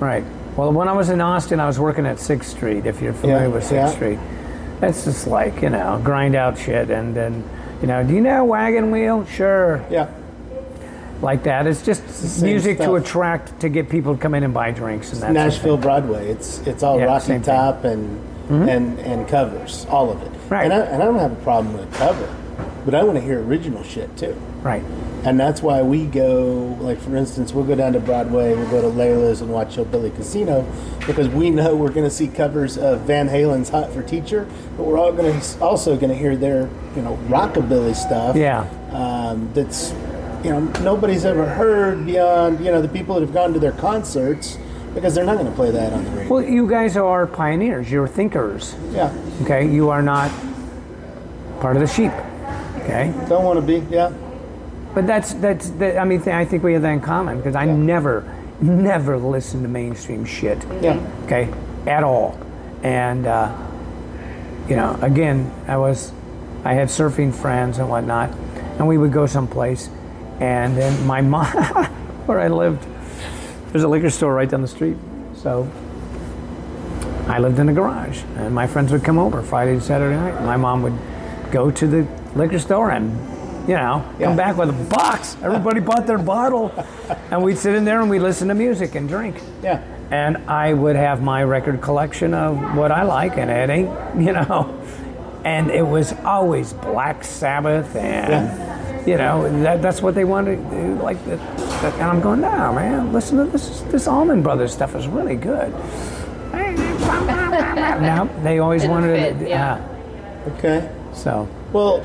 Right. 0.00 0.24
Well, 0.56 0.72
when 0.72 0.88
I 0.88 0.92
was 0.92 1.08
in 1.10 1.20
Austin, 1.20 1.60
I 1.60 1.66
was 1.66 1.78
working 1.78 2.06
at 2.06 2.18
Sixth 2.18 2.50
Street. 2.50 2.86
If 2.86 3.00
you're 3.02 3.12
familiar 3.12 3.48
Yeah, 3.48 3.54
with 3.54 3.62
Sixth 3.64 3.72
yeah. 3.74 3.88
Street, 3.90 4.18
that's 4.80 5.04
just 5.04 5.26
like 5.26 5.60
you 5.62 5.70
know 5.70 6.00
grind 6.04 6.34
out 6.34 6.56
shit 6.58 6.90
and 6.90 7.14
then 7.14 7.42
you 7.80 7.86
know 7.86 8.02
do 8.04 8.14
you 8.14 8.20
know 8.20 8.44
Wagon 8.44 8.90
Wheel? 8.90 9.24
Sure, 9.26 9.84
yeah, 9.90 10.10
like 11.22 11.42
that. 11.44 11.66
It's 11.66 11.82
just 11.82 12.08
same 12.08 12.44
music 12.50 12.78
to 12.78 12.94
attract 12.94 13.60
to 13.60 13.68
get 13.68 13.88
people 13.88 14.14
to 14.14 14.20
come 14.20 14.34
in 14.34 14.44
and 14.44 14.54
buy 14.54 14.70
drinks 14.70 15.12
and 15.12 15.22
that. 15.22 15.32
Nashville 15.32 15.76
Broadway. 15.76 16.28
It's 16.28 16.58
it's 16.66 16.82
all 16.82 16.98
Yeah, 16.98 17.06
Rocky 17.06 17.26
same 17.26 17.42
thing. 17.42 17.54
Mm-hmm. 17.54 17.76
Top 17.76 17.84
and 17.84 18.68
and 18.70 18.98
and 19.00 19.28
covers, 19.28 19.86
all 19.90 20.10
of 20.10 20.22
it. 20.22 20.32
Right. 20.48 20.64
And 20.64 20.72
I, 20.72 20.78
and 20.86 21.02
I 21.02 21.06
don't 21.06 21.18
have 21.18 21.32
a 21.32 21.42
problem 21.42 21.76
with 21.76 21.92
a 21.92 21.96
cover, 21.98 22.34
but 22.84 22.94
I 22.94 23.02
want 23.02 23.16
to 23.18 23.22
hear 23.22 23.40
original 23.42 23.82
shit 23.84 24.16
too. 24.16 24.34
Right. 24.62 24.82
And 25.24 25.38
that's 25.38 25.62
why 25.62 25.82
we 25.82 26.06
go, 26.06 26.76
like 26.80 27.00
for 27.00 27.16
instance, 27.16 27.52
we'll 27.52 27.64
go 27.64 27.74
down 27.74 27.92
to 27.94 28.00
Broadway, 28.00 28.54
we'll 28.54 28.70
go 28.70 28.80
to 28.80 28.86
Layla's 28.88 29.40
and 29.40 29.50
watch 29.50 29.74
Hillbilly 29.74 30.10
Casino 30.10 30.64
because 31.06 31.28
we 31.28 31.50
know 31.50 31.74
we're 31.74 31.90
going 31.90 32.06
to 32.06 32.10
see 32.10 32.28
covers 32.28 32.78
of 32.78 33.00
Van 33.00 33.28
Halen's 33.28 33.68
"Hot 33.70 33.92
for 33.92 34.02
Teacher," 34.02 34.46
but 34.76 34.84
we're 34.86 34.96
all 34.98 35.12
going 35.12 35.38
to 35.40 35.60
also 35.60 35.96
going 35.96 36.10
to 36.10 36.16
hear 36.16 36.36
their, 36.36 36.68
you 36.94 37.02
know, 37.02 37.16
rockabilly 37.28 37.94
stuff. 37.96 38.36
Yeah. 38.36 38.60
Um, 38.92 39.50
that's, 39.54 39.90
you 40.44 40.50
know, 40.50 40.60
nobody's 40.82 41.24
ever 41.24 41.46
heard 41.46 42.06
beyond, 42.06 42.64
you 42.64 42.70
know, 42.70 42.80
the 42.80 42.88
people 42.88 43.14
that 43.16 43.20
have 43.22 43.34
gone 43.34 43.52
to 43.54 43.58
their 43.58 43.72
concerts 43.72 44.56
because 44.94 45.14
they're 45.14 45.24
not 45.26 45.34
going 45.36 45.48
to 45.50 45.54
play 45.54 45.70
that 45.72 45.92
on 45.92 46.04
the 46.04 46.10
radio. 46.12 46.32
Well, 46.32 46.42
you 46.44 46.68
guys 46.68 46.96
are 46.96 47.26
pioneers. 47.26 47.90
You're 47.90 48.08
thinkers. 48.08 48.74
yeah, 48.90 49.12
Okay, 49.42 49.68
you 49.70 49.90
are 49.90 50.00
not 50.02 50.30
part 51.60 51.76
of 51.76 51.80
the 51.82 51.88
sheep. 51.88 52.12
Okay, 52.82 53.12
don't 53.28 53.44
want 53.44 53.58
to 53.60 53.66
be. 53.66 53.84
Yeah, 53.94 54.12
but 54.98 55.06
that's 55.06 55.32
that's. 55.34 55.70
That, 55.78 55.96
I 55.96 56.04
mean, 56.04 56.20
th- 56.20 56.34
I 56.34 56.44
think 56.44 56.64
we 56.64 56.72
have 56.72 56.82
that 56.82 56.90
in 56.90 57.00
common 57.00 57.36
because 57.36 57.54
I 57.54 57.66
Yeah. 57.66 57.76
never, 57.76 58.24
never 58.60 59.16
listen 59.16 59.62
to 59.62 59.68
mainstream 59.68 60.24
shit. 60.24 60.58
yeah. 60.82 60.98
Okay, 61.26 61.48
at 61.86 62.02
all, 62.02 62.36
and 62.82 63.24
uh, 63.24 63.54
you 64.68 64.74
know, 64.74 64.98
again, 65.00 65.52
I 65.68 65.76
was, 65.76 66.10
I 66.64 66.74
had 66.74 66.88
surfing 66.88 67.32
friends 67.32 67.78
and 67.78 67.88
whatnot, 67.88 68.30
and 68.78 68.88
we 68.88 68.98
would 68.98 69.12
go 69.12 69.26
someplace, 69.26 69.88
and 70.40 70.76
then 70.76 71.06
my 71.06 71.20
mom, 71.34 71.46
where 72.26 72.40
I 72.40 72.48
lived, 72.48 72.84
there's 73.70 73.84
a 73.84 73.88
liquor 73.88 74.10
store 74.10 74.34
right 74.34 74.50
down 74.50 74.62
the 74.62 74.68
street, 74.68 74.96
so. 75.36 75.70
I 77.28 77.38
lived 77.40 77.58
in 77.58 77.68
a 77.68 77.74
garage, 77.74 78.22
and 78.38 78.52
my 78.54 78.66
friends 78.66 78.90
would 78.90 79.04
come 79.04 79.18
over 79.18 79.42
Friday 79.42 79.72
and 79.74 79.82
Saturday 79.82 80.16
night. 80.16 80.42
My 80.42 80.56
mom 80.56 80.82
would 80.82 80.98
go 81.52 81.70
to 81.70 81.86
the 81.86 82.06
liquor 82.34 82.58
store 82.58 82.90
and, 82.90 83.12
you 83.68 83.74
know, 83.74 84.02
Yeah. 84.18 84.26
come 84.26 84.36
back 84.36 84.56
with 84.56 84.70
a 84.70 84.84
box. 84.96 85.36
Everybody 85.42 85.78
bought 85.80 86.06
their 86.06 86.18
bottle, 86.18 86.72
and 87.30 87.42
we'd 87.42 87.58
sit 87.58 87.74
in 87.76 87.84
there 87.84 88.00
and 88.00 88.10
we'd 88.10 88.20
listen 88.22 88.48
to 88.48 88.54
music 88.54 88.94
and 88.96 89.08
drink. 89.08 89.40
Yeah. 89.62 89.80
And 90.10 90.38
I 90.48 90.72
would 90.72 90.96
have 90.96 91.22
my 91.22 91.44
record 91.44 91.80
collection 91.82 92.32
of 92.34 92.74
what 92.74 92.90
I 92.90 93.02
like, 93.02 93.36
and 93.36 93.50
it 93.50 93.68
ain't, 93.70 93.90
you 94.26 94.32
know. 94.32 94.74
And 95.44 95.70
it 95.70 95.86
was 95.86 96.12
always 96.24 96.72
Black 96.72 97.22
Sabbath, 97.22 97.94
and 97.94 99.06
you 99.06 99.16
know 99.16 99.48
that, 99.62 99.80
that's 99.80 100.02
what 100.02 100.14
they 100.14 100.24
wanted. 100.24 100.56
to 100.70 100.76
do, 100.76 100.94
Like 101.02 101.22
that, 101.26 101.38
that- 101.82 101.94
and 101.94 102.02
I'm 102.02 102.20
going, 102.20 102.40
no, 102.40 102.72
man, 102.72 103.12
listen 103.12 103.36
to 103.38 103.44
this. 103.44 103.80
This 103.82 104.08
Allman 104.08 104.42
Brothers 104.42 104.72
stuff 104.72 104.94
is 104.96 105.06
really 105.06 105.36
good. 105.36 105.72
no, 106.52 108.28
they 108.42 108.58
always 108.58 108.82
Didn't 108.82 108.94
wanted 108.94 109.18
fit, 109.38 109.42
it. 109.42 109.48
yeah. 109.48 109.74
Uh, 110.46 110.50
okay. 110.50 110.90
So 111.14 111.48
Well, 111.72 112.04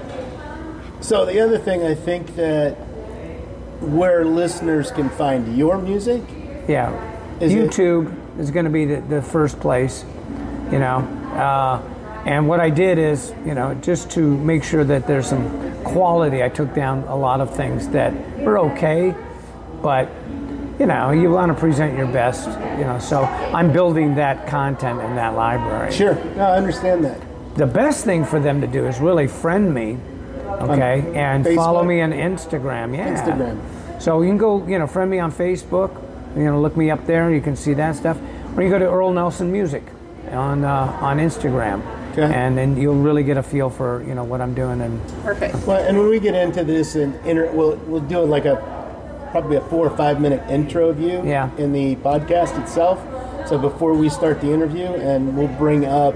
so 1.03 1.25
the 1.25 1.39
other 1.39 1.57
thing 1.57 1.83
I 1.83 1.93
think 1.93 2.35
that 2.35 2.75
where 3.81 4.25
listeners 4.25 4.89
can 4.91 5.09
find 5.09 5.57
your 5.57 5.77
music, 5.77 6.23
Yeah, 6.67 6.91
Is 7.41 7.51
YouTube 7.51 8.39
is 8.39 8.49
going 8.49 8.65
to 8.65 8.71
be 8.71 8.85
the, 8.85 9.01
the 9.01 9.21
first 9.21 9.59
place, 9.59 10.05
you 10.71 10.79
know. 10.79 10.99
Uh, 11.35 11.81
and 12.25 12.47
what 12.47 12.61
I 12.61 12.69
did 12.69 12.97
is, 12.97 13.33
you 13.45 13.53
know, 13.53 13.73
just 13.75 14.09
to 14.11 14.37
make 14.37 14.63
sure 14.63 14.85
that 14.85 15.05
there's 15.07 15.27
some 15.27 15.83
quality, 15.83 16.41
I 16.41 16.47
took 16.49 16.73
down 16.73 17.03
a 17.03 17.15
lot 17.15 17.41
of 17.41 17.53
things 17.53 17.89
that 17.89 18.13
were 18.39 18.57
okay, 18.59 19.13
but 19.81 20.09
you 20.79 20.85
know, 20.87 21.11
you 21.11 21.29
want 21.29 21.53
to 21.53 21.59
present 21.59 21.97
your 21.97 22.07
best, 22.07 22.47
you 22.79 22.85
know. 22.85 22.97
So 22.99 23.23
I'm 23.23 23.71
building 23.73 24.15
that 24.15 24.47
content 24.47 25.01
in 25.01 25.15
that 25.15 25.35
library. 25.35 25.91
sure, 25.91 26.15
no, 26.35 26.45
I 26.45 26.57
understand 26.57 27.03
that. 27.05 27.21
The 27.55 27.67
best 27.67 28.05
thing 28.05 28.25
for 28.25 28.39
them 28.39 28.61
to 28.61 28.67
do 28.67 28.87
is 28.87 28.99
really 28.99 29.27
friend 29.27 29.73
me, 29.73 29.97
okay, 30.61 31.13
and 31.15 31.45
follow 31.55 31.83
me 31.83 32.01
on 32.01 32.11
Instagram. 32.11 32.95
Yeah, 32.95 33.13
Instagram. 33.15 34.01
So 34.01 34.21
you 34.21 34.29
can 34.29 34.37
go, 34.37 34.65
you 34.67 34.79
know, 34.79 34.87
friend 34.87 35.09
me 35.09 35.19
on 35.19 35.31
Facebook. 35.31 35.91
You 36.35 36.45
know, 36.45 36.59
look 36.59 36.75
me 36.75 36.89
up 36.91 37.05
there. 37.05 37.31
You 37.33 37.41
can 37.41 37.55
see 37.55 37.73
that 37.75 37.95
stuff. 37.95 38.17
Or 38.55 38.63
you 38.63 38.69
go 38.69 38.79
to 38.79 38.85
Earl 38.89 39.11
Nelson 39.13 39.51
Music 39.51 39.83
on 40.31 40.63
uh, 40.63 40.97
on 41.01 41.17
Instagram, 41.17 41.81
Okay. 42.11 42.23
and 42.33 42.57
then 42.57 42.75
you'll 42.77 43.01
really 43.01 43.23
get 43.23 43.37
a 43.37 43.43
feel 43.43 43.69
for 43.69 44.03
you 44.07 44.13
know 44.15 44.23
what 44.23 44.41
I'm 44.41 44.53
doing. 44.53 44.81
And 44.81 45.01
Perfect. 45.23 45.55
Well, 45.67 45.83
and 45.87 45.97
when 45.97 46.09
we 46.09 46.19
get 46.19 46.35
into 46.35 46.63
this, 46.63 46.95
and 46.95 47.15
inter- 47.25 47.51
we'll 47.51 47.75
we'll 47.87 48.01
do 48.01 48.19
it 48.23 48.27
like 48.27 48.45
a 48.45 48.57
probably 49.31 49.57
a 49.57 49.61
four 49.61 49.87
or 49.87 49.95
five 49.97 50.21
minute 50.21 50.47
intro 50.49 50.89
of 50.89 50.99
you 50.99 51.21
Yeah. 51.25 51.49
in 51.57 51.71
the 51.73 51.95
podcast 51.97 52.61
itself. 52.61 52.99
So 53.47 53.57
before 53.57 53.93
we 53.93 54.09
start 54.09 54.39
the 54.41 54.51
interview, 54.51 54.85
and 54.85 55.35
we'll 55.37 55.47
bring 55.57 55.85
up 55.85 56.15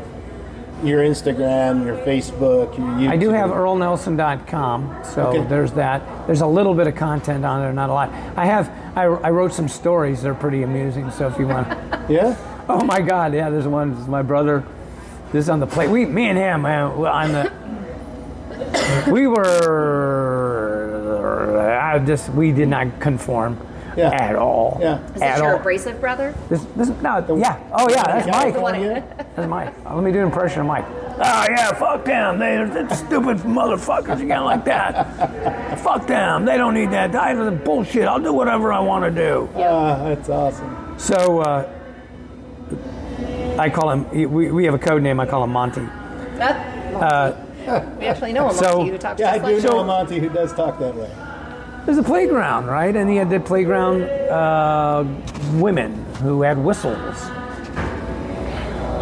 your 0.83 1.01
Instagram, 1.01 1.85
your 1.85 1.97
Facebook, 1.97 2.77
your 2.77 2.87
YouTube. 2.87 3.09
I 3.09 3.17
do 3.17 3.29
have 3.29 3.49
earlnelson.com, 3.49 5.03
so 5.03 5.21
Okay. 5.27 5.43
there's 5.47 5.71
that. 5.73 6.01
There's 6.27 6.41
a 6.41 6.47
little 6.47 6.73
bit 6.73 6.87
of 6.87 6.95
content 6.95 7.45
on 7.45 7.61
there, 7.61 7.73
not 7.73 7.89
a 7.89 7.93
lot. 7.93 8.09
I 8.35 8.45
have 8.45 8.69
I, 8.95 9.05
I 9.05 9.29
wrote 9.31 9.53
some 9.53 9.67
stories. 9.67 10.21
They're 10.21 10.33
pretty 10.35 10.63
amusing. 10.63 11.09
So 11.11 11.27
if 11.27 11.37
you 11.39 11.47
want. 11.47 11.67
Yeah. 12.09 12.35
Oh 12.69 12.83
my 12.85 13.01
God! 13.01 13.33
Yeah, 13.33 13.49
there's 13.49 13.67
one. 13.67 13.91
This 13.91 13.99
is 14.01 14.07
my 14.07 14.21
brother. 14.21 14.63
This 15.33 15.43
is 15.45 15.49
on 15.49 15.59
the 15.59 15.67
plate. 15.67 15.89
We, 15.89 16.05
me 16.05 16.29
and 16.29 16.37
him, 16.37 16.61
man, 16.61 16.91
on 16.91 17.31
the. 17.33 17.51
we 19.11 19.27
were. 19.27 19.43
I 21.59 21.99
just 21.99 22.29
we 22.29 22.53
did 22.53 22.69
not 22.69 23.01
conform 23.01 23.57
Yeah. 23.97 24.09
at 24.13 24.35
all. 24.35 24.77
Yeah. 24.79 25.03
Is 25.15 25.21
at 25.21 25.33
this 25.35 25.41
your 25.41 25.53
all. 25.53 25.59
abrasive 25.59 25.99
brother? 25.99 26.35
This, 26.49 26.63
this, 26.75 26.89
no, 27.01 27.25
yeah. 27.37 27.57
Oh 27.73 27.87
yeah, 27.89 28.03
that's 28.03 28.27
Mike. 28.27 28.53
the 28.53 28.61
one- 28.61 28.79
yeah. 28.81 28.99
That's 29.35 29.47
Mike. 29.49 29.73
Uh, 29.85 29.95
Let 29.95 30.03
me 30.03 30.11
do 30.11 30.19
an 30.19 30.25
impression 30.25 30.61
of 30.61 30.67
Mike. 30.67 30.85
Oh 30.87 31.45
yeah, 31.49 31.73
fuck 31.73 32.05
them. 32.05 32.37
They're, 32.37 32.67
they're 32.69 32.89
stupid 32.95 33.37
motherfuckers. 33.39 34.19
You 34.21 34.27
can't 34.27 34.45
like 34.45 34.63
that. 34.65 35.79
fuck 35.83 36.05
them. 36.05 36.45
They 36.45 36.57
don't 36.57 36.75
need 36.75 36.91
that. 36.91 37.15
I 37.15 37.33
bullshit. 37.49 38.07
I'll 38.07 38.19
do 38.21 38.33
whatever 38.33 38.71
I 38.71 38.79
want 38.79 39.03
to 39.05 39.11
do. 39.11 39.49
Ah, 39.55 40.03
that's 40.03 40.29
awesome. 40.29 40.93
So 40.99 41.39
uh, 41.41 41.67
I 43.57 43.69
call 43.69 43.89
him. 43.89 44.31
We, 44.31 44.51
we 44.51 44.65
have 44.65 44.75
a 44.75 44.79
code 44.79 45.01
name. 45.01 45.19
I 45.19 45.25
call 45.25 45.43
him 45.43 45.51
Monty. 45.51 45.87
That, 46.37 47.35
we 47.99 48.05
actually 48.05 48.33
know 48.33 48.45
a 48.45 48.49
Uh, 48.49 48.53
so- 48.53 48.77
monkey 48.77 48.91
who 48.91 48.97
talks 48.99 49.19
Yeah, 49.19 49.31
I 49.31 49.37
do 49.39 49.55
like 49.55 49.63
know 49.63 49.79
a 49.79 49.85
Monty 49.85 50.19
who 50.19 50.29
does 50.29 50.53
talk 50.53 50.77
that 50.79 50.95
way. 50.95 51.09
There's 51.87 51.97
a 51.99 52.03
playground, 52.03 52.65
right? 52.65 52.93
And 52.93 53.09
he 53.09 53.15
had 53.15 53.29
the 53.29 53.39
playground 53.39 54.03
uh, 54.03 55.05
women 55.53 56.03
who 56.15 56.41
had 56.41 56.57
whistles. 56.57 57.17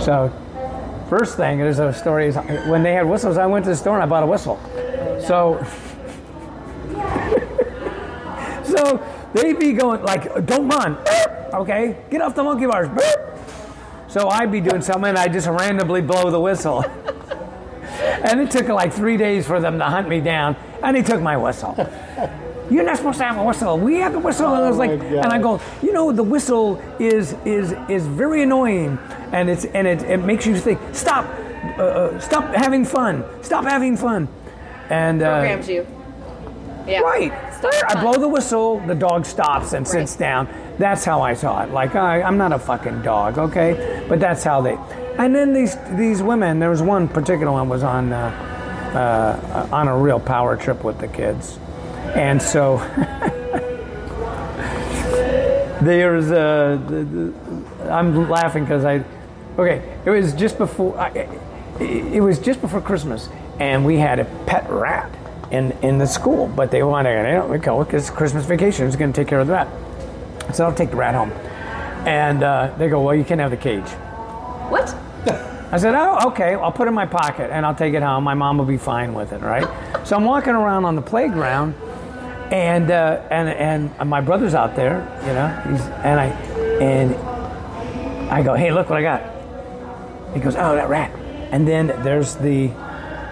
So, 0.06 0.32
first 1.10 1.36
thing, 1.36 1.58
there's 1.58 1.80
a 1.80 1.92
story 1.92 2.28
is 2.28 2.36
when 2.68 2.84
they 2.84 2.94
had 2.94 3.10
whistles, 3.10 3.38
I 3.38 3.48
went 3.48 3.66
to 3.66 3.72
the 3.72 3.76
store 3.76 3.96
and 3.96 4.04
I 4.04 4.06
bought 4.06 4.22
a 4.22 4.28
whistle. 4.28 4.60
So, 5.26 5.66
so 8.64 9.04
they'd 9.34 9.58
be 9.58 9.74
going 9.74 10.04
like, 10.04 10.46
"Don't 10.46 10.70
run, 10.70 10.96
okay? 11.56 11.98
Get 12.12 12.22
off 12.22 12.36
the 12.36 12.44
monkey 12.44 12.68
bars." 12.68 12.88
So 14.08 14.30
I'd 14.30 14.52
be 14.52 14.62
doing 14.62 14.84
something, 14.84 15.10
and 15.10 15.18
I 15.18 15.28
just 15.28 15.48
randomly 15.48 16.04
blow 16.04 16.30
the 16.30 16.40
whistle. 16.40 16.86
And 18.26 18.42
it 18.42 18.52
took 18.52 18.68
like 18.68 18.92
three 18.92 19.18
days 19.18 19.46
for 19.48 19.60
them 19.60 19.78
to 19.78 19.86
hunt 19.86 20.10
me 20.10 20.20
down, 20.20 20.56
and 20.84 20.98
they 20.98 21.04
took 21.04 21.22
my 21.22 21.38
whistle. 21.38 21.76
You're 22.70 22.84
not 22.84 22.98
supposed 22.98 23.18
to 23.20 23.24
have 23.26 23.38
a 23.38 23.44
whistle. 23.44 23.78
We 23.78 23.96
have 23.98 24.14
the 24.14 24.20
whistle, 24.20 24.54
and 24.54 24.64
I 24.66 24.70
was 24.70 24.78
Oh, 24.78 24.80
like, 24.80 25.00
my 25.00 25.06
and 25.06 25.26
I 25.28 25.40
go, 25.40 25.62
you 25.84 25.94
know, 25.94 26.12
the 26.12 26.24
whistle 26.24 26.82
is 27.00 27.36
is 27.46 27.74
is 27.90 28.08
very 28.08 28.44
annoying, 28.44 28.98
and 29.32 29.50
it's 29.50 29.66
and 29.66 29.88
it, 29.88 30.02
it 30.04 30.18
makes 30.18 30.46
you 30.46 30.58
think, 30.58 30.80
stop, 30.94 31.26
uh, 31.78 31.84
uh, 31.84 32.20
stop 32.20 32.54
having 32.56 32.84
fun, 32.86 33.24
stop 33.42 33.66
having 33.66 33.96
fun, 33.98 34.28
and 34.90 35.22
uh, 35.22 35.32
programs 35.40 35.70
you. 35.70 35.86
Yeah. 36.88 37.00
Right. 37.02 37.32
Stop 37.54 37.74
I 37.90 38.00
blow 38.00 38.14
the 38.14 38.28
whistle, 38.28 38.80
the 38.86 38.94
dog 38.94 39.26
stops 39.26 39.74
and 39.74 39.88
sits 39.88 40.12
Right. 40.14 40.20
down. 40.20 40.48
That's 40.78 41.04
how 41.04 41.20
I 41.22 41.34
saw 41.34 41.64
it. 41.64 41.72
Like 41.72 41.96
I, 41.96 42.22
I'm 42.22 42.38
not 42.38 42.52
a 42.54 42.60
fucking 42.60 43.02
dog, 43.02 43.40
okay? 43.40 44.06
But 44.08 44.20
that's 44.20 44.44
how 44.44 44.62
they. 44.62 44.78
And 45.18 45.34
then 45.36 45.52
these 45.54 45.78
these 45.92 46.22
women. 46.22 46.60
There 46.60 46.70
was 46.70 46.84
one 46.84 47.08
particular 47.08 47.52
one 47.52 47.70
was 47.70 47.82
on 47.82 48.14
uh, 48.14 48.30
uh, 48.94 49.76
on 49.76 49.88
a 49.88 49.98
real 49.98 50.20
power 50.20 50.56
trip 50.56 50.84
with 50.84 51.00
the 51.00 51.08
kids, 51.08 51.58
and 52.16 52.42
so 52.42 52.78
there's 55.82 56.32
uh, 56.32 56.82
the, 56.88 57.04
the, 57.04 57.34
I'm 57.92 58.30
laughing 58.30 58.64
because 58.64 58.86
I. 58.86 59.04
Okay, 59.58 59.98
it 60.06 60.10
was 60.10 60.34
just 60.34 60.58
before. 60.58 60.98
I, 60.98 61.10
it, 61.10 61.30
it 62.14 62.22
was 62.22 62.40
just 62.40 62.62
before 62.62 62.82
Christmas, 62.82 63.30
and 63.60 63.86
we 63.86 63.98
had 63.98 64.20
a 64.20 64.26
pet 64.46 64.70
rat 64.70 65.14
in 65.52 65.72
in 65.82 65.98
the 65.98 66.08
school. 66.08 66.48
But 66.48 66.72
they 66.72 66.84
wanted, 66.84 67.18
you 67.18 67.24
know, 67.34 67.48
we 67.48 67.58
go 67.58 67.84
because 67.84 68.10
Christmas 68.10 68.46
vacation 68.46 68.88
is 68.88 68.96
going 68.96 69.14
to 69.14 69.22
take 69.22 69.28
care 69.28 69.40
of 69.40 69.48
the 69.48 69.54
rat. 69.54 69.68
So 70.56 70.66
I'll 70.66 70.74
take 70.76 70.92
the 70.92 70.98
rat 70.98 71.16
home, 71.16 71.32
and 72.08 72.44
uh, 72.44 72.74
they 72.78 72.88
go, 72.88 73.02
well, 73.02 73.16
you 73.16 73.24
can't 73.24 73.42
have 73.42 73.52
the 73.52 73.58
cage. 73.58 73.90
What? 74.70 74.96
I 75.72 75.78
said, 75.78 75.96
oh, 75.96 76.30
okay, 76.30 76.54
I'll 76.54 76.72
put 76.72 76.88
it 76.88 76.90
in 76.90 76.94
my 76.94 77.08
pocket 77.08 77.50
and 77.52 77.66
I'll 77.66 77.76
take 77.76 77.96
it 77.96 78.04
home. 78.04 78.24
My 78.24 78.36
mom 78.36 78.58
will 78.58 78.66
be 78.66 78.78
fine 78.78 79.14
with 79.14 79.34
it, 79.34 79.42
right? 79.42 79.68
So 80.08 80.16
I'm 80.16 80.24
walking 80.24 80.54
around 80.54 80.86
on 80.86 80.96
the 80.96 81.02
playground, 81.02 81.76
and 82.52 82.92
uh, 82.92 83.22
and 83.30 83.50
and 83.98 84.10
my 84.10 84.22
brother's 84.22 84.54
out 84.54 84.76
there, 84.76 85.00
you 85.26 85.34
know, 85.34 85.48
he's, 85.72 85.82
and 86.04 86.20
I 86.20 86.28
and 86.82 87.16
I 88.30 88.44
go, 88.44 88.54
hey, 88.54 88.72
look 88.72 88.90
what 88.90 89.00
I 89.00 89.02
got. 89.02 90.34
He 90.34 90.40
goes, 90.40 90.56
oh, 90.56 90.76
that 90.76 90.90
rat. 90.90 91.12
And 91.52 91.68
then 91.68 91.88
there's 92.04 92.36
the 92.36 92.68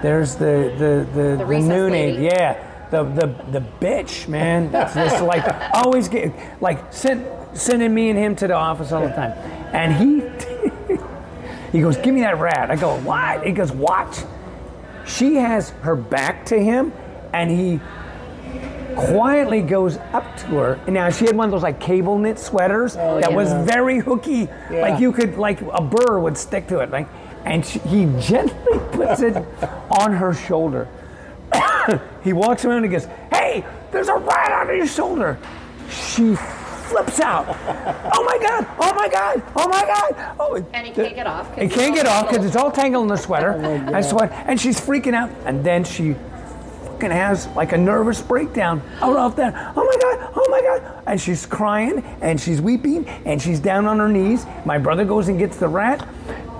there's 0.01 0.35
the 0.35 0.73
the 0.77 1.19
the, 1.19 1.35
the, 1.37 1.45
recess 1.45 1.69
noon 1.69 1.91
lady. 1.91 2.27
aid, 2.27 2.31
yeah, 2.31 2.89
the 2.89 3.03
the 3.03 3.59
the 3.59 3.65
bitch, 3.79 4.27
man. 4.27 4.71
That's 4.71 4.93
just 4.93 5.23
like 5.23 5.43
always 5.73 6.07
get 6.07 6.33
like 6.61 6.93
send, 6.93 7.25
sending 7.53 7.93
me 7.93 8.09
and 8.09 8.17
him 8.17 8.35
to 8.37 8.47
the 8.47 8.55
office 8.55 8.91
all 8.91 9.01
the 9.01 9.13
time, 9.13 9.31
and 9.73 9.93
he 9.93 10.97
he 11.71 11.81
goes, 11.81 11.97
"Give 11.97 12.13
me 12.13 12.21
that 12.21 12.37
rat." 12.39 12.71
I 12.71 12.75
go, 12.75 12.99
"What?" 12.99 13.45
He 13.45 13.51
goes, 13.51 13.71
"Watch." 13.71 14.19
She 15.05 15.35
has 15.35 15.71
her 15.81 15.95
back 15.95 16.45
to 16.47 16.57
him, 16.57 16.93
and 17.33 17.51
he 17.51 17.79
quietly 18.95 19.61
goes 19.61 19.97
up 20.13 20.35
to 20.37 20.45
her. 20.57 20.73
And 20.85 20.93
now 20.93 21.09
she 21.09 21.25
had 21.25 21.35
one 21.35 21.45
of 21.45 21.51
those 21.51 21.63
like 21.63 21.79
cable 21.79 22.17
knit 22.17 22.39
sweaters 22.39 22.95
oh, 22.97 23.19
that 23.19 23.31
was 23.33 23.51
very 23.65 23.99
hooky, 23.99 24.47
Yeah. 24.71 24.81
like 24.81 24.99
you 25.01 25.11
could 25.11 25.37
like 25.37 25.61
a 25.61 25.81
burr 25.81 26.19
would 26.19 26.37
stick 26.37 26.67
to 26.67 26.79
it, 26.79 26.91
like. 26.91 27.07
And 27.45 27.65
she, 27.65 27.79
he 27.79 28.05
gently 28.21 28.79
puts 28.93 29.21
it 29.21 29.35
on 29.99 30.13
her 30.13 30.33
shoulder. 30.33 30.87
he 32.23 32.31
walks 32.31 32.63
around 32.63 32.83
and 32.83 32.91
goes, 32.91 33.05
"Hey, 33.33 33.65
there's 33.91 34.07
a 34.07 34.15
rat 34.15 34.51
on 34.69 34.75
your 34.77 34.87
shoulder." 34.87 35.37
She 35.89 36.35
flips 36.35 37.19
out. 37.19 37.45
Oh 38.15 38.23
my 38.23 38.37
god! 38.37 38.65
Oh 38.79 38.93
my 38.95 39.09
god! 39.09 39.43
Oh 39.55 39.67
my 39.67 39.81
god! 39.85 40.35
Oh, 40.39 40.55
And 40.73 40.87
he 40.87 40.93
can't 40.93 41.13
get 41.15 41.27
off. 41.27 41.47
'cause 41.49 41.57
He 41.57 41.65
it's 41.65 41.75
can't 41.75 41.93
get 41.95 42.05
off 42.07 42.29
because 42.29 42.45
it's 42.45 42.55
all 42.55 42.71
tangled 42.71 43.03
in 43.03 43.07
the 43.09 43.17
sweater. 43.17 43.53
oh 43.57 43.93
and 43.95 44.05
sweat, 44.05 44.31
and 44.47 44.59
she's 44.61 44.79
freaking 44.79 45.13
out. 45.13 45.29
And 45.45 45.63
then 45.63 45.83
she 45.83 46.15
fucking 47.03 47.17
has 47.17 47.47
like 47.47 47.73
a 47.73 47.77
nervous 47.77 48.21
breakdown 48.21 48.81
out 49.01 49.17
off 49.17 49.35
there. 49.35 49.51
Oh 49.75 49.83
my 49.83 49.97
god! 50.01 50.31
Oh 50.35 50.47
my 50.49 50.61
god! 50.61 51.03
And 51.05 51.19
she's 51.19 51.45
crying 51.45 51.99
and 52.21 52.39
she's 52.39 52.61
weeping 52.61 53.05
and 53.25 53.41
she's 53.41 53.59
down 53.59 53.87
on 53.87 53.99
her 53.99 54.07
knees. 54.07 54.45
My 54.65 54.77
brother 54.77 55.03
goes 55.03 55.27
and 55.27 55.37
gets 55.37 55.57
the 55.57 55.67
rat. 55.67 56.07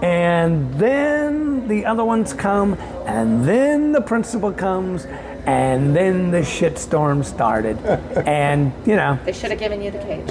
And 0.02 0.74
then 0.74 1.66
the 1.70 1.86
other 1.86 2.04
ones 2.04 2.34
come, 2.34 2.74
and 3.06 3.46
then 3.48 3.94
the 3.94 4.02
principal 4.02 4.52
comes, 4.52 5.06
and 5.46 5.96
then 5.96 6.30
the 6.30 6.40
shitstorm 6.42 7.24
started. 7.24 7.78
and 8.28 8.74
you 8.86 8.98
know, 8.98 9.18
They 9.24 9.32
should 9.32 9.52
have 9.52 9.60
given 9.60 9.82
you 9.82 9.92
the 9.92 10.00
cage. 10.00 10.30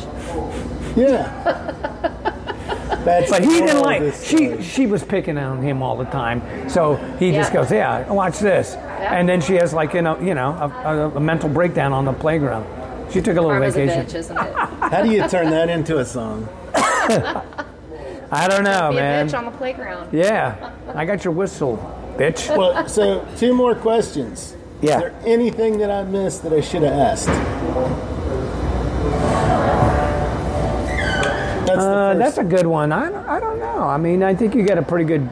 Yeah. 0.94 2.18
That's 3.04 3.30
But 3.30 3.42
he 3.42 3.50
didn't 3.50 3.80
like. 3.82 4.00
this 4.00 4.24
She 4.26 4.36
story. 4.48 4.62
she 4.62 4.86
was 4.86 5.02
picking 5.02 5.38
on 5.38 5.62
him 5.62 5.82
all 5.82 5.96
the 5.96 6.04
time, 6.04 6.68
so 6.68 6.96
he 7.18 7.32
just 7.32 7.52
goes, 7.52 7.70
"Yeah, 7.70 8.10
watch 8.12 8.38
this," 8.38 8.74
and 8.74 9.28
then 9.28 9.40
she 9.40 9.54
has 9.54 9.72
like 9.72 9.94
you 9.94 10.02
know 10.02 10.18
you 10.20 10.34
know 10.34 10.50
a, 10.50 10.88
a, 10.88 11.08
a 11.16 11.20
mental 11.20 11.48
breakdown 11.48 11.92
on 11.92 12.04
the 12.04 12.12
playground. 12.12 12.66
She 13.12 13.20
took 13.20 13.36
a 13.36 13.40
little 13.40 13.50
Karma's 13.50 13.76
a 13.76 13.86
vacation. 13.86 14.06
bitch, 14.06 14.14
isn't 14.14 14.36
it? 14.38 14.52
How 14.92 15.02
do 15.02 15.10
you 15.10 15.26
turn 15.28 15.50
that 15.50 15.68
into 15.68 15.98
a 15.98 16.04
song? 16.04 16.48
I 18.34 18.46
don't 18.48 18.64
know, 18.64 18.90
Be 18.90 18.96
a 18.98 19.00
man. 19.00 19.28
bitch 19.28 19.36
on 19.38 19.44
the 19.44 19.50
playground. 19.50 20.12
Yeah, 20.12 20.72
I 20.94 21.04
got 21.04 21.24
your 21.24 21.34
whistle, 21.34 21.76
bitch. 22.16 22.54
Well, 22.56 22.88
so 22.88 23.26
two 23.36 23.52
more 23.54 23.74
questions. 23.74 24.56
Yeah. 24.80 24.96
Is 24.96 25.00
there 25.02 25.14
anything 25.26 25.78
that 25.78 25.90
I 25.90 26.02
missed 26.04 26.42
that 26.44 26.52
I 26.52 26.60
should 26.60 26.82
have 26.82 26.92
asked? 26.94 27.28
That's 31.74 31.84
Uh, 31.84 32.14
that's 32.18 32.38
a 32.38 32.44
good 32.44 32.66
one. 32.66 32.92
I, 32.92 33.08
don't- 33.10 33.28
I 33.28 33.40
don't 33.40 33.58
know. 33.58 33.80
I 33.84 33.96
mean, 33.96 34.22
I 34.22 34.34
think 34.34 34.54
you 34.54 34.62
got 34.64 34.78
a 34.78 34.82
pretty 34.82 35.04
good 35.04 35.28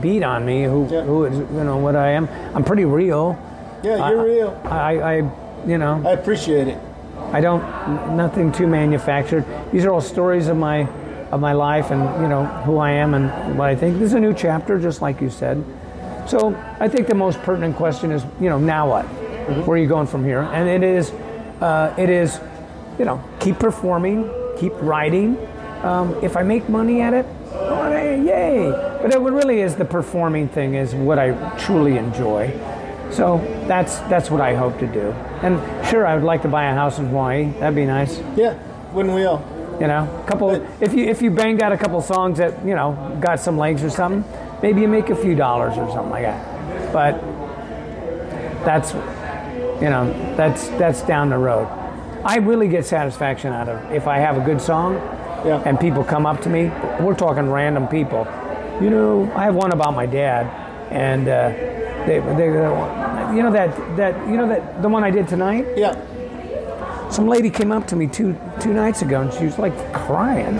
beat 0.00 0.22
on 0.22 0.44
me. 0.46 0.64
Who 0.64 0.86
Yeah. 0.90 1.02
who 1.02 1.24
is 1.24 1.36
you 1.36 1.64
know 1.64 1.76
what 1.76 1.96
I 1.96 2.10
am? 2.10 2.28
I'm 2.54 2.64
pretty 2.64 2.84
real. 2.84 3.36
yeah, 3.82 3.96
you're 4.10 4.20
I- 4.20 4.24
real. 4.24 4.60
I, 4.64 5.00
I 5.00 5.14
you 5.66 5.78
know 5.78 6.02
I 6.06 6.12
appreciate 6.12 6.68
it. 6.68 6.78
I 7.32 7.40
don't 7.40 7.62
nothing 8.16 8.52
too 8.52 8.66
manufactured. 8.66 9.44
These 9.72 9.84
are 9.84 9.92
all 9.92 10.00
stories 10.00 10.48
of 10.48 10.56
my 10.56 10.88
of 11.30 11.40
my 11.40 11.52
life 11.52 11.90
and 11.90 12.02
you 12.22 12.28
know 12.28 12.44
who 12.66 12.78
I 12.78 12.90
am 12.92 13.14
and 13.14 13.58
what 13.58 13.68
I 13.68 13.74
think. 13.74 13.98
This 13.98 14.08
is 14.08 14.14
a 14.14 14.20
new 14.20 14.34
chapter, 14.34 14.78
just 14.78 15.02
like 15.02 15.20
you 15.20 15.30
said. 15.30 15.62
So 16.26 16.54
I 16.78 16.88
think 16.88 17.06
the 17.08 17.14
most 17.14 17.42
pertinent 17.42 17.76
question 17.76 18.12
is, 18.12 18.22
you 18.40 18.48
know, 18.48 18.58
now 18.58 18.88
what? 18.88 19.04
Where 19.66 19.76
are 19.76 19.78
you 19.80 19.88
going 19.88 20.06
from 20.06 20.24
here? 20.24 20.40
And 20.40 20.68
it 20.68 20.82
is, 20.84 21.10
uh, 21.60 21.92
it 21.98 22.08
is, 22.08 22.38
you 22.98 23.04
know, 23.04 23.20
keep 23.40 23.58
performing, 23.58 24.30
keep 24.56 24.72
writing. 24.80 25.36
Um, 25.82 26.14
if 26.22 26.36
I 26.36 26.42
make 26.42 26.68
money 26.68 27.00
at 27.00 27.12
it, 27.12 27.26
oh, 27.52 27.90
yay! 27.92 28.70
But 29.02 29.12
it 29.12 29.18
really 29.18 29.60
is 29.60 29.74
the 29.74 29.84
performing 29.84 30.48
thing 30.48 30.74
is 30.74 30.94
what 30.94 31.18
I 31.18 31.32
truly 31.58 31.96
enjoy. 31.96 32.50
So 33.10 33.38
that's 33.66 33.98
that's 34.08 34.30
what 34.30 34.40
I 34.40 34.54
hope 34.54 34.78
to 34.78 34.86
do. 34.86 35.10
And 35.42 35.58
sure, 35.86 36.06
I 36.06 36.14
would 36.14 36.24
like 36.24 36.42
to 36.42 36.48
buy 36.48 36.64
a 36.64 36.74
house 36.74 36.98
in 36.98 37.08
Hawaii. 37.08 37.50
That'd 37.58 37.74
be 37.74 37.84
nice. 37.84 38.18
Yeah, 38.36 38.58
wouldn't 38.92 39.14
we 39.14 39.24
all? 39.24 39.44
You 39.80 39.88
know, 39.88 40.22
a 40.24 40.26
couple. 40.26 40.50
If 40.80 40.94
you 40.94 41.06
if 41.06 41.20
you 41.20 41.30
banged 41.30 41.62
out 41.62 41.72
a 41.72 41.76
couple 41.76 42.00
songs 42.00 42.38
that 42.38 42.64
you 42.64 42.74
know 42.74 43.18
got 43.20 43.40
some 43.40 43.58
legs 43.58 43.82
or 43.82 43.90
something, 43.90 44.24
maybe 44.62 44.80
you 44.80 44.88
make 44.88 45.10
a 45.10 45.16
few 45.16 45.34
dollars 45.34 45.76
or 45.76 45.90
something 45.90 46.10
like 46.10 46.22
that. 46.22 46.92
But 46.92 47.20
that's 48.64 48.94
you 49.82 49.90
know 49.90 50.12
that's 50.36 50.68
that's 50.68 51.02
down 51.02 51.30
the 51.30 51.38
road. 51.38 51.66
I 52.24 52.36
really 52.36 52.68
get 52.68 52.86
satisfaction 52.86 53.52
out 53.52 53.68
of 53.68 53.92
if 53.92 54.06
I 54.06 54.18
have 54.18 54.36
a 54.36 54.44
good 54.44 54.60
song 54.60 54.96
Yeah. 55.44 55.62
and 55.66 55.78
people 55.80 56.04
come 56.04 56.24
up 56.26 56.40
to 56.42 56.48
me. 56.48 56.70
We're 57.00 57.14
talking 57.16 57.50
random 57.50 57.88
people. 57.88 58.26
You 58.80 58.90
know, 58.90 59.32
I 59.34 59.44
have 59.44 59.54
one 59.54 59.72
about 59.72 59.94
my 59.94 60.06
dad, 60.06 60.46
and 60.92 61.28
uh, 61.28 61.48
they, 62.06 62.20
they, 62.36 62.46
you 62.46 63.42
know 63.42 63.52
that 63.52 63.96
that 63.96 64.28
you 64.28 64.36
know 64.36 64.48
that 64.48 64.82
the 64.82 64.88
one 64.88 65.04
I 65.04 65.10
did 65.10 65.28
tonight. 65.28 65.66
Yeah. 65.76 65.94
Some 67.10 67.28
lady 67.28 67.50
came 67.50 67.72
up 67.72 67.86
to 67.88 67.96
me 67.96 68.06
two 68.06 68.36
two 68.60 68.72
nights 68.72 69.02
ago, 69.02 69.20
and 69.20 69.32
she 69.34 69.44
was 69.44 69.58
like 69.58 69.74
crying. 69.92 70.58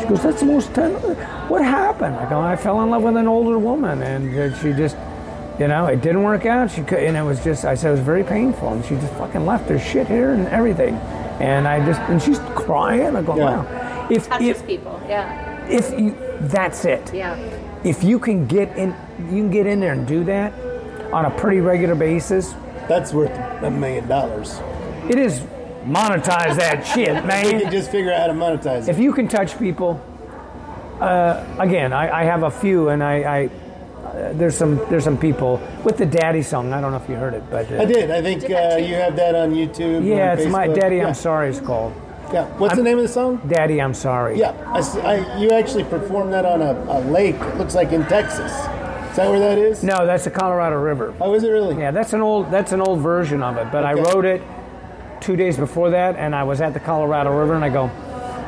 She 0.00 0.06
goes, 0.08 0.22
"That's 0.22 0.40
the 0.40 0.46
most 0.46 0.72
ten- 0.74 0.94
what 1.48 1.62
happened?" 1.62 2.16
I 2.16 2.28
go, 2.28 2.40
"I 2.40 2.56
fell 2.56 2.80
in 2.82 2.90
love 2.90 3.02
with 3.02 3.16
an 3.16 3.28
older 3.28 3.58
woman, 3.58 4.02
and 4.02 4.34
uh, 4.36 4.56
she 4.58 4.72
just, 4.72 4.96
you 5.58 5.68
know, 5.68 5.86
it 5.86 6.00
didn't 6.00 6.22
work 6.22 6.46
out. 6.46 6.70
She 6.70 6.82
could, 6.82 6.98
and 7.00 7.16
it 7.16 7.22
was 7.22 7.44
just, 7.44 7.64
I 7.66 7.74
said 7.74 7.88
it 7.88 7.92
was 7.92 8.00
very 8.00 8.24
painful, 8.24 8.72
and 8.72 8.84
she 8.84 8.94
just 8.96 9.12
fucking 9.14 9.44
left 9.44 9.68
her 9.68 9.78
shit 9.78 10.06
here 10.08 10.32
and 10.32 10.48
everything, 10.48 10.94
and 11.40 11.68
I 11.68 11.84
just, 11.84 12.00
and 12.08 12.20
she's 12.22 12.38
crying. 12.56 13.14
I 13.14 13.22
go, 13.22 13.36
Yeah. 13.36 13.60
wow, 13.62 13.81
if 14.12 14.28
Touches 14.28 14.48
if 14.60 14.66
people. 14.66 15.00
Yeah. 15.08 15.66
if 15.68 15.90
you, 15.98 16.16
that's 16.42 16.84
it 16.84 17.12
Yeah. 17.14 17.36
if 17.84 18.02
you 18.04 18.18
can 18.18 18.46
get 18.46 18.76
in 18.76 18.94
you 19.30 19.42
can 19.42 19.50
get 19.50 19.66
in 19.66 19.80
there 19.80 19.92
and 19.92 20.06
do 20.06 20.24
that 20.24 20.52
on 21.12 21.24
a 21.24 21.30
pretty 21.30 21.60
regular 21.60 21.94
basis 21.94 22.54
That's 22.88 23.12
worth 23.12 23.30
a 23.62 23.70
million 23.70 24.08
dollars. 24.08 24.60
it 25.08 25.18
is 25.18 25.40
monetize 25.84 26.56
that 26.56 26.86
shit 26.94 27.24
man. 27.24 27.44
You 27.50 27.60
can 27.62 27.72
just 27.72 27.90
figure 27.90 28.12
out 28.12 28.20
how 28.20 28.26
to 28.28 28.32
monetize 28.34 28.82
it. 28.82 28.88
if 28.90 28.98
you 28.98 29.12
can 29.12 29.28
touch 29.28 29.58
people 29.58 30.00
uh, 31.00 31.44
again 31.58 31.92
I, 31.92 32.20
I 32.20 32.24
have 32.24 32.42
a 32.44 32.50
few 32.50 32.88
and 32.90 33.02
i, 33.02 33.14
I 33.40 33.46
uh, 33.46 34.32
there's 34.34 34.56
some 34.56 34.76
there's 34.90 35.04
some 35.04 35.16
people 35.18 35.60
with 35.84 35.96
the 35.96 36.06
daddy 36.06 36.42
song 36.42 36.72
i 36.72 36.80
don't 36.80 36.90
know 36.92 36.98
if 37.02 37.08
you 37.08 37.16
heard 37.16 37.34
it 37.34 37.42
but 37.50 37.70
uh, 37.72 37.82
I 37.82 37.84
did. 37.84 38.10
I 38.10 38.20
think 38.22 38.44
uh, 38.44 38.76
you 38.76 38.94
have 38.94 39.16
that 39.16 39.34
on 39.34 39.52
YouTube. 39.54 40.04
yeah 40.06 40.32
on 40.32 40.38
it's 40.38 40.50
my 40.50 40.66
daddy 40.68 40.96
yeah. 40.96 41.06
i'm 41.06 41.14
sorry 41.14 41.48
it's 41.48 41.60
called 41.60 41.92
Yeah. 42.32 42.46
What's 42.58 42.76
the 42.76 42.82
name 42.82 42.98
of 42.98 43.02
the 43.04 43.08
song? 43.12 43.40
daddy 43.46 43.80
i'm 43.80 43.94
sorry 43.94 44.38
Yeah. 44.38 44.52
I, 44.66 44.80
I- 45.00 45.38
you 45.38 45.50
actually 45.50 45.84
performed 45.84 46.32
that 46.32 46.44
on 46.46 46.62
a, 46.62 46.72
a 46.88 47.00
lake. 47.00 47.36
It 47.36 47.56
looks 47.56 47.74
like 47.74 47.92
in 47.92 48.04
Texas. 48.06 48.50
Is 48.52 49.16
that 49.16 49.28
where 49.30 49.38
that 49.40 49.58
is? 49.58 49.82
no 49.84 50.06
that's 50.06 50.24
the 50.24 50.30
colorado 50.30 50.76
river 50.80 51.14
Oh, 51.20 51.34
is 51.34 51.44
it 51.44 51.50
really? 51.50 51.76
Yeah, 51.78 51.90
that's 51.90 52.12
an 52.14 52.20
old 52.22 52.50
that's 52.50 52.72
an 52.72 52.80
old 52.80 53.00
version 53.00 53.42
of 53.42 53.56
it. 53.58 53.70
But 53.70 53.84
I 53.84 53.92
wrote 53.92 54.24
it 54.24 54.40
two 55.20 55.36
days 55.36 55.56
before 55.56 55.90
that, 55.90 56.16
and 56.16 56.34
I 56.34 56.42
was 56.44 56.60
at 56.60 56.72
the 56.74 56.80
Colorado 56.80 57.30
River, 57.38 57.54
and 57.54 57.64
I 57.64 57.68
go, 57.68 57.84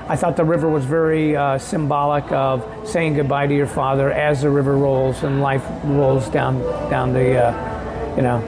I 0.09 0.17
thought 0.17 0.37
the 0.37 0.45
river 0.45 0.69
was 0.69 0.85
very 0.85 1.37
uh, 1.37 1.57
symbolic 1.59 2.33
of 2.33 2.65
saying 2.89 3.15
goodbye 3.15 3.47
to 3.47 3.55
your 3.55 3.69
father 3.69 4.11
as 4.11 4.43
the 4.43 4.51
river 4.51 4.77
rolls 4.77 5.23
and 5.23 5.41
life 5.41 5.65
rolls 5.85 6.29
down 6.31 6.59
down 6.91 7.13
the 7.13 7.37
uh, 7.45 8.17
you 8.17 8.23
know 8.23 8.41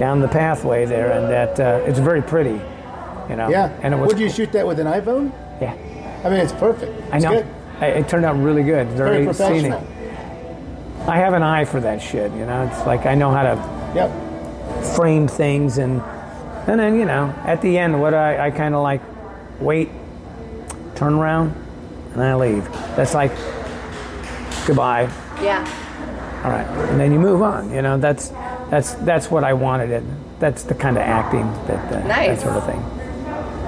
down 0.00 0.20
the 0.20 0.28
pathway 0.28 0.86
there, 0.86 1.12
and 1.12 1.30
that 1.30 1.60
uh, 1.60 1.84
it's 1.86 1.98
very 2.00 2.22
pretty, 2.22 2.60
you 3.30 3.36
know. 3.36 3.48
Yeah. 3.48 3.72
And 3.82 3.94
it 3.94 3.96
was 3.96 4.08
Would 4.12 4.20
you 4.20 4.28
shoot 4.28 4.52
that 4.52 4.66
with 4.66 4.78
an 4.80 4.86
iPhone? 4.86 5.32
yeah. 5.60 5.74
I 6.24 6.28
mean, 6.28 6.40
it's 6.40 6.52
perfect. 6.52 6.92
I 7.12 7.18
know. 7.18 7.30
Good. 7.42 7.46
It, 7.82 7.96
it 7.98 8.08
turned 8.08 8.26
out 8.26 8.36
really 8.36 8.62
good. 8.62 8.88
Very 8.88 9.10
Very 9.12 9.24
professional. 9.24 9.86
I 11.08 11.16
have 11.16 11.32
an 11.32 11.42
eye 11.42 11.64
for 11.64 11.80
that 11.80 12.02
shit. 12.02 12.30
You 12.32 12.44
know, 12.44 12.64
it's 12.70 12.86
like 12.86 13.06
I 13.06 13.14
know 13.14 13.30
how 13.30 13.42
to 13.42 13.80
Yep. 13.94 14.94
frame 14.96 15.26
things 15.26 15.78
and 15.78 16.00
and 16.68 16.78
then 16.78 16.94
you 16.96 17.04
know 17.06 17.34
at 17.44 17.60
the 17.62 17.76
end 17.78 18.00
what 18.00 18.14
I, 18.14 18.46
I 18.46 18.50
kind 18.52 18.74
of 18.74 18.82
like 18.84 19.00
wait 19.58 19.88
turn 20.94 21.14
around 21.14 21.54
and 22.12 22.22
I 22.22 22.34
leave 22.36 22.64
that's 22.94 23.14
like 23.14 23.32
goodbye 24.66 25.10
Yeah. 25.42 25.64
all 26.44 26.50
right 26.50 26.66
and 26.90 27.00
then 27.00 27.12
you 27.12 27.18
move 27.18 27.42
on 27.42 27.72
you 27.72 27.82
know 27.82 27.98
that's 27.98 28.28
that's 28.70 28.94
that's 28.94 29.30
what 29.30 29.42
I 29.42 29.52
wanted 29.54 29.90
it 29.90 30.04
that's 30.38 30.62
the 30.62 30.74
kind 30.74 30.96
of 30.96 31.02
acting 31.02 31.46
that 31.66 31.92
uh, 31.92 32.06
that 32.06 32.40
sort 32.40 32.56
of 32.56 32.64
thing 32.66 32.80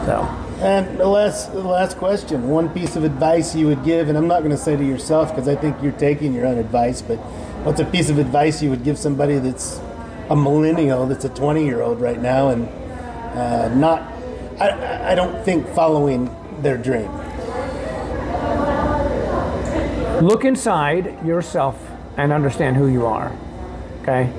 so 0.04 0.22
And 0.60 0.98
the 0.98 1.06
last, 1.06 1.52
the 1.52 1.60
last 1.60 1.96
question. 1.96 2.48
One 2.48 2.68
piece 2.68 2.96
of 2.96 3.04
advice 3.04 3.54
you 3.54 3.66
would 3.66 3.84
give, 3.84 4.08
and 4.08 4.16
I'm 4.16 4.28
not 4.28 4.40
going 4.40 4.50
to 4.50 4.56
say 4.56 4.76
to 4.76 4.84
yourself 4.84 5.30
because 5.30 5.48
I 5.48 5.56
think 5.56 5.76
you're 5.82 5.92
taking 5.92 6.34
your 6.34 6.46
own 6.46 6.58
advice, 6.58 7.02
but 7.02 7.16
what's 7.64 7.80
a 7.80 7.84
piece 7.84 8.10
of 8.10 8.18
advice 8.18 8.62
you 8.62 8.70
would 8.70 8.84
give 8.84 8.98
somebody 8.98 9.38
that's 9.38 9.80
a 10.30 10.36
millennial, 10.36 11.06
that's 11.06 11.24
a 11.24 11.28
20 11.28 11.64
year 11.64 11.82
old 11.82 12.00
right 12.00 12.20
now, 12.20 12.50
and 12.50 12.68
uh, 13.36 13.74
not, 13.74 14.02
I, 14.60 15.12
I 15.12 15.14
don't 15.14 15.44
think 15.44 15.66
following 15.68 16.30
their 16.62 16.76
dream. 16.76 17.10
look 20.22 20.44
inside 20.44 21.26
yourself 21.26 21.90
and 22.16 22.32
understand 22.32 22.76
who 22.76 22.86
you 22.86 23.04
are 23.04 23.36
okay 24.00 24.32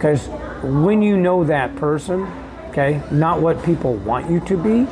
because 0.00 0.28
when 0.62 1.02
you 1.02 1.14
know 1.14 1.44
that 1.44 1.76
person, 1.76 2.24
okay, 2.70 3.02
not 3.10 3.40
what 3.40 3.62
people 3.64 3.94
want 3.94 4.30
you 4.30 4.40
to 4.40 4.56
be, 4.56 4.86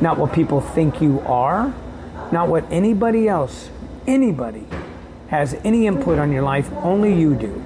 not 0.00 0.16
what 0.18 0.32
people 0.32 0.60
think 0.60 1.02
you 1.02 1.20
are, 1.20 1.74
not 2.32 2.48
what 2.48 2.64
anybody 2.70 3.28
else, 3.28 3.70
anybody 4.06 4.66
has 5.28 5.54
any 5.62 5.86
input 5.86 6.18
on 6.18 6.32
your 6.32 6.42
life, 6.42 6.72
only 6.76 7.14
you 7.14 7.34
do. 7.34 7.62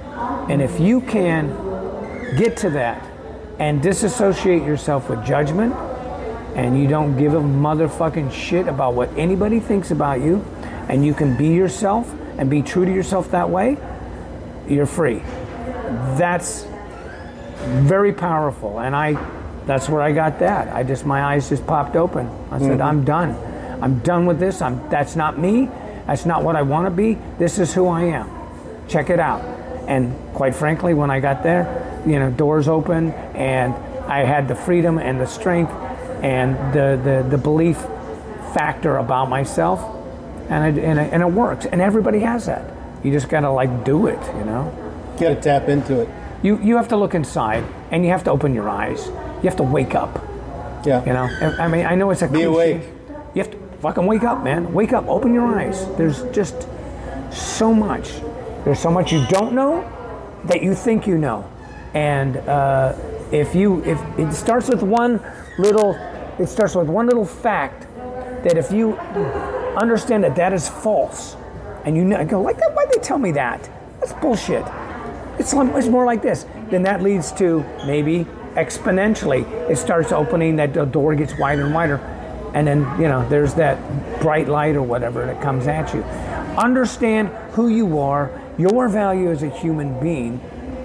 And 0.48 0.60
if 0.60 0.80
you 0.80 1.00
can 1.00 1.48
get 2.36 2.56
to 2.58 2.70
that 2.70 3.08
and 3.60 3.80
disassociate 3.80 4.62
yourself 4.62 5.08
with 5.08 5.24
judgment, 5.24 5.72
and 6.56 6.80
you 6.80 6.88
don't 6.88 7.16
give 7.16 7.34
a 7.34 7.40
motherfucking 7.40 8.32
shit 8.32 8.66
about 8.66 8.94
what 8.94 9.08
anybody 9.16 9.60
thinks 9.60 9.92
about 9.92 10.20
you, 10.20 10.44
and 10.88 11.06
you 11.06 11.14
can 11.14 11.36
be 11.36 11.48
yourself 11.48 12.12
and 12.36 12.50
be 12.50 12.62
true 12.62 12.84
to 12.84 12.92
yourself 12.92 13.30
that 13.30 13.48
way, 13.48 13.78
you're 14.68 14.86
free. 14.86 15.22
That's 16.18 16.66
very 17.62 18.12
powerful. 18.12 18.80
And 18.80 18.96
I, 18.96 19.14
that's 19.66 19.88
where 19.88 20.02
I 20.02 20.12
got 20.12 20.38
that. 20.40 20.74
I 20.74 20.82
just, 20.82 21.06
my 21.06 21.22
eyes 21.22 21.48
just 21.48 21.66
popped 21.66 21.96
open. 21.96 22.26
I 22.50 22.58
said, 22.58 22.78
mm-hmm. 22.78 22.82
I'm 22.82 23.04
done. 23.04 23.36
I'm 23.82 23.98
done 24.00 24.26
with 24.26 24.38
this. 24.38 24.62
I'm, 24.62 24.88
that's 24.88 25.16
not 25.16 25.38
me. 25.38 25.68
That's 26.06 26.26
not 26.26 26.42
what 26.42 26.56
I 26.56 26.62
want 26.62 26.86
to 26.86 26.90
be. 26.90 27.18
This 27.38 27.58
is 27.58 27.72
who 27.72 27.88
I 27.88 28.02
am. 28.02 28.30
Check 28.88 29.10
it 29.10 29.20
out. 29.20 29.42
And 29.88 30.16
quite 30.34 30.54
frankly, 30.54 30.94
when 30.94 31.10
I 31.10 31.20
got 31.20 31.42
there, 31.42 32.02
you 32.06 32.18
know, 32.18 32.30
doors 32.30 32.68
open 32.68 33.10
and 33.10 33.74
I 34.10 34.24
had 34.24 34.48
the 34.48 34.54
freedom 34.54 34.98
and 34.98 35.20
the 35.20 35.26
strength 35.26 35.72
and 36.22 36.56
the, 36.74 37.00
the, 37.02 37.28
the 37.30 37.38
belief 37.38 37.76
factor 38.54 38.96
about 38.96 39.28
myself. 39.28 39.80
And 40.48 40.76
it, 40.76 40.84
and, 40.84 40.98
it, 40.98 41.12
and 41.12 41.22
it 41.22 41.30
works. 41.30 41.66
And 41.66 41.80
everybody 41.80 42.20
has 42.20 42.46
that. 42.46 42.74
You 43.02 43.10
just 43.10 43.28
got 43.28 43.40
to 43.40 43.50
like 43.50 43.84
do 43.84 44.06
it, 44.06 44.20
you 44.36 44.44
know? 44.44 44.72
Got 45.18 45.28
to 45.30 45.40
tap 45.40 45.68
into 45.68 46.02
it. 46.02 46.08
You, 46.42 46.58
you 46.62 46.76
have 46.76 46.88
to 46.88 46.96
look 46.96 47.14
inside 47.14 47.64
and 47.90 48.04
you 48.04 48.10
have 48.10 48.24
to 48.24 48.30
open 48.30 48.54
your 48.54 48.68
eyes. 48.68 49.08
You 49.42 49.48
have 49.48 49.56
to 49.56 49.62
wake 49.62 49.94
up. 49.94 50.20
Yeah. 50.84 51.04
You 51.04 51.12
know, 51.12 51.24
I 51.58 51.68
mean, 51.68 51.86
I 51.86 51.94
know 51.94 52.10
it's 52.10 52.22
a 52.22 52.26
Be 52.26 52.44
cliche. 52.44 52.46
awake. 52.46 52.82
You 53.34 53.42
have 53.42 53.50
to 53.50 53.58
fucking 53.80 54.06
wake 54.06 54.22
up, 54.24 54.42
man. 54.42 54.72
Wake 54.72 54.92
up. 54.92 55.06
Open 55.08 55.32
your 55.34 55.46
eyes. 55.46 55.86
There's 55.96 56.22
just 56.32 56.68
so 57.30 57.72
much. 57.72 58.20
There's 58.64 58.78
so 58.78 58.90
much 58.90 59.12
you 59.12 59.24
don't 59.28 59.52
know 59.54 59.88
that 60.44 60.62
you 60.62 60.74
think 60.74 61.06
you 61.06 61.18
know, 61.18 61.48
and 61.94 62.36
uh, 62.36 62.94
if 63.32 63.54
you 63.54 63.82
if 63.84 64.00
it 64.18 64.32
starts 64.32 64.68
with 64.68 64.82
one 64.82 65.20
little, 65.58 65.94
it 66.38 66.48
starts 66.48 66.74
with 66.74 66.88
one 66.88 67.06
little 67.06 67.26
fact 67.26 67.86
that 68.44 68.56
if 68.56 68.70
you 68.72 68.96
understand 69.76 70.24
that 70.24 70.36
that 70.36 70.52
is 70.52 70.68
false, 70.68 71.36
and 71.84 71.96
you 71.96 72.04
know, 72.04 72.24
go 72.24 72.40
like 72.40 72.58
that. 72.58 72.72
Why'd 72.74 72.90
they 72.90 73.00
tell 73.00 73.18
me 73.18 73.32
that? 73.32 73.68
That's 74.00 74.12
bullshit. 74.14 74.64
It's, 75.38 75.52
it's 75.54 75.88
more 75.88 76.04
like 76.04 76.22
this. 76.22 76.44
Then 76.70 76.82
that 76.82 77.02
leads 77.02 77.32
to 77.32 77.64
maybe 77.86 78.26
exponentially, 78.54 79.44
it 79.70 79.76
starts 79.76 80.12
opening, 80.12 80.56
that 80.56 80.74
the 80.74 80.84
door 80.84 81.14
gets 81.14 81.36
wider 81.38 81.64
and 81.64 81.74
wider. 81.74 81.96
And 82.54 82.66
then, 82.66 82.80
you 83.00 83.08
know, 83.08 83.26
there's 83.28 83.54
that 83.54 83.78
bright 84.20 84.48
light 84.48 84.76
or 84.76 84.82
whatever 84.82 85.24
that 85.26 85.40
comes 85.40 85.66
at 85.66 85.94
you. 85.94 86.02
Understand 86.58 87.28
who 87.52 87.68
you 87.68 87.98
are, 87.98 88.30
your 88.58 88.88
value 88.88 89.30
as 89.30 89.42
a 89.42 89.48
human 89.48 89.98
being, 90.00 90.40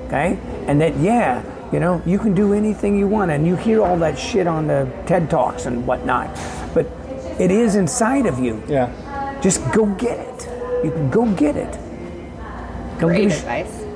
okay? 0.05 0.39
And 0.67 0.79
that, 0.79 0.95
yeah, 0.97 1.43
you 1.73 1.79
know, 1.81 2.01
you 2.05 2.17
can 2.19 2.33
do 2.33 2.53
anything 2.53 2.97
you 2.97 3.07
want. 3.07 3.31
And 3.31 3.45
you 3.45 3.57
hear 3.57 3.81
all 3.81 3.97
that 3.97 4.17
shit 4.17 4.47
on 4.47 4.67
the 4.67 4.89
TED 5.05 5.29
Talks 5.29 5.65
and 5.65 5.85
whatnot. 5.85 6.33
But 6.73 6.87
it 7.39 7.51
is 7.51 7.75
inside 7.75 8.25
of 8.25 8.39
you. 8.39 8.63
Yeah. 8.67 9.39
Just 9.41 9.59
go 9.73 9.85
get 9.95 10.19
it. 10.19 10.47
You 10.85 10.91
can 10.91 11.09
go 11.09 11.25
get 11.33 11.57
it. 11.57 11.71
Don't 12.99 13.09
Great 13.09 13.23
give 13.23 13.31
a 13.31 13.35
sh- 13.35 13.39
advice. 13.39 13.86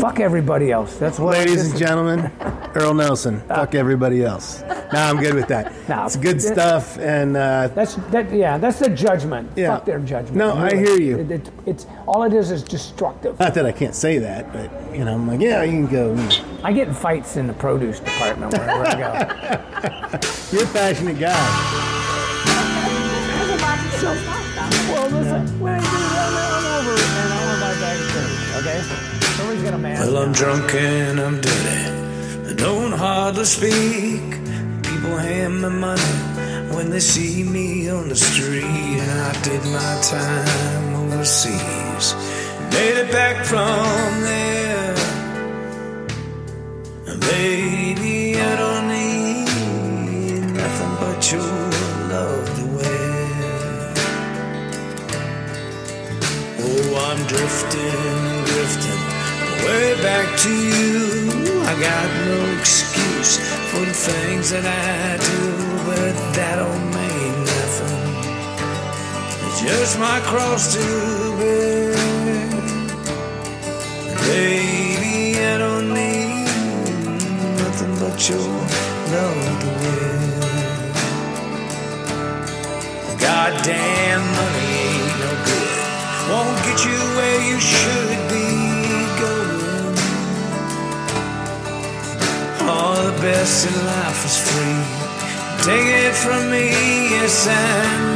Fuck 0.00 0.20
everybody 0.20 0.70
else. 0.70 0.96
That's 0.96 1.18
what 1.18 1.32
Ladies 1.36 1.70
and 1.70 1.78
gentlemen, 1.78 2.30
Earl 2.74 2.94
Nelson. 2.94 3.40
Fuck 3.48 3.74
everybody 3.74 4.22
else. 4.24 4.62
Now 4.92 5.10
I'm 5.10 5.18
good 5.18 5.34
with 5.34 5.48
that. 5.48 5.72
No, 5.88 6.04
it's 6.04 6.16
good 6.16 6.36
that- 6.40 6.52
stuff, 6.54 6.98
and 6.98 7.34
uh, 7.36 7.68
That's 7.68 7.94
that. 8.12 8.30
Yeah, 8.30 8.58
that's 8.58 8.78
the 8.78 8.90
judgment. 8.90 9.50
Yeah. 9.56 9.76
Fuck 9.76 9.86
their 9.86 9.98
judgment. 10.00 10.36
No, 10.36 10.52
I 10.54 10.76
hear 10.76 11.00
you. 11.00 11.18
It, 11.18 11.30
it- 11.30 11.50
it's 11.64 11.86
all 12.06 12.24
it 12.24 12.34
is 12.34 12.50
is 12.50 12.62
destructive. 12.62 13.38
not 13.40 13.54
that 13.54 13.64
I 13.64 13.72
can't 13.72 13.94
say 13.94 14.18
that, 14.18 14.52
but 14.52 14.70
you 14.94 15.04
know, 15.06 15.14
I'm 15.14 15.26
like, 15.26 15.40
yeah, 15.40 15.62
you 15.62 15.72
can 15.72 15.86
go. 15.86 16.14
I 16.62 16.72
get 16.74 16.88
in 16.88 16.94
fights 16.94 17.36
in 17.38 17.46
the 17.46 17.54
produce 17.54 18.00
department 18.00 18.52
wherever 18.52 18.84
I 18.86 18.94
go. 18.94 19.12
You're 20.52 20.64
a 20.64 20.72
passionate 20.72 21.18
guy. 21.18 21.34
well, 24.92 25.08
listen, 25.10 25.60
when 25.60 25.74
I 25.74 25.78
do 25.80 25.84
that, 25.86 26.30
I'm 26.52 26.86
over 26.86 27.00
and 27.00 27.32
I 27.32 27.44
want 27.46 27.60
my 27.60 27.72
bag 27.80 27.98
of 28.00 28.06
food. 28.12 28.58
Okay, 28.60 29.07
Well, 29.60 30.18
I'm 30.18 30.32
drunk 30.32 30.72
and 30.74 31.18
I'm 31.20 31.40
dirty. 31.40 32.50
I 32.50 32.54
don't 32.54 32.92
hardly 32.92 33.44
speak. 33.44 34.22
People 34.82 35.16
hand 35.16 35.62
me 35.62 35.68
money 35.68 36.14
when 36.74 36.90
they 36.90 37.00
see 37.00 37.42
me 37.42 37.90
on 37.90 38.08
the 38.08 38.14
street. 38.14 38.64
And 38.64 39.20
I 39.20 39.32
did 39.42 39.62
my 39.64 40.00
time 40.00 40.94
overseas. 40.94 42.14
Made 42.72 42.98
it 43.02 43.10
back 43.10 43.44
from 43.44 44.22
there. 44.22 44.94
Baby, 47.20 48.40
I 48.40 48.56
don't 48.62 48.88
need 48.88 50.54
nothing 50.54 50.94
but 51.00 51.32
your 51.32 51.52
love 52.14 52.46
to 52.58 52.64
wear. 52.76 53.94
Oh, 56.60 57.10
I'm 57.10 57.26
drifting, 57.26 58.44
drifting 58.44 59.17
way 59.64 59.94
back 60.02 60.38
to 60.44 60.50
you. 60.50 61.62
I 61.70 61.74
got 61.80 62.06
no 62.26 62.58
excuse 62.58 63.38
for 63.70 63.84
the 63.84 63.92
things 63.92 64.50
that 64.50 64.64
I 64.64 65.16
do, 65.30 65.40
but 65.86 66.14
that 66.36 66.56
don't 66.56 66.86
mean 66.96 67.34
nothing. 67.54 67.98
It's 69.46 69.60
just 69.62 69.98
my 69.98 70.20
cross 70.30 70.74
to 70.74 70.86
bear. 71.38 71.94
Baby, 74.28 75.38
I 75.40 75.58
don't 75.58 75.88
need 75.92 76.46
nothing 77.62 77.94
but 78.02 78.16
your 78.28 78.52
love 79.12 79.44
to 79.62 79.70
wear. 79.82 80.18
Goddamn 83.20 84.22
money 84.38 84.68
ain't 84.88 85.14
no 85.22 85.32
good. 85.48 85.78
Won't 86.30 86.58
get 86.66 86.78
you 86.86 86.98
where 87.16 87.40
you 87.50 87.58
should 87.60 88.20
be 88.30 88.57
All 92.68 93.02
the 93.02 93.16
best 93.22 93.66
in 93.66 93.74
life 93.86 94.24
is 94.26 94.36
free. 94.46 94.82
Take 95.64 95.88
it 96.06 96.14
from 96.14 96.50
me, 96.50 96.66
yes 97.14 97.46
I 97.48 97.52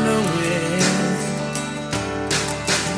know 0.05 0.25
it. 0.61 0.83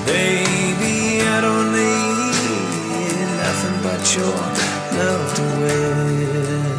Baby, 0.05 1.23
I 1.23 1.41
don't 1.47 1.71
need 1.73 3.17
nothing 3.43 3.77
but 3.87 4.03
your 4.17 4.39
love 4.99 5.35
to 5.37 5.45
wear. 5.61 6.74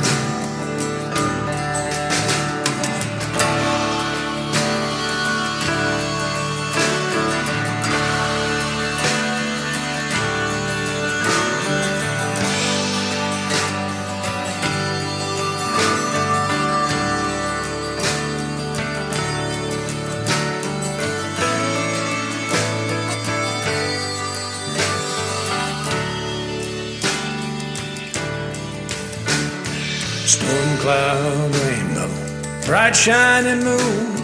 Bright 32.95 33.03
shining 33.03 33.63
moon, 33.63 34.15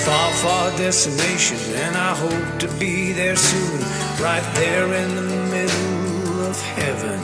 far, 0.00 0.32
far 0.34 0.70
destination, 0.76 1.58
and 1.76 1.96
I 1.96 2.14
hope 2.14 2.58
to 2.60 2.68
be 2.78 3.12
there 3.12 3.36
soon, 3.36 3.80
right 4.22 4.44
there 4.54 4.92
in 4.94 5.14
the 5.14 5.22
middle 5.22 6.46
of 6.46 6.60
heaven. 6.60 7.20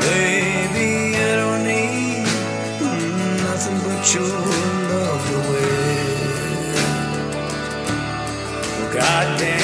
baby. 0.00 1.16
I 1.16 1.36
don't 1.36 1.64
need 1.64 2.26
mm, 2.80 3.38
nothing 3.44 3.78
but 3.84 4.14
your 4.14 4.24
love 4.92 5.24
to 5.30 5.38
wear. 5.50 6.18
Well, 8.78 8.90
goddamn, 8.94 9.57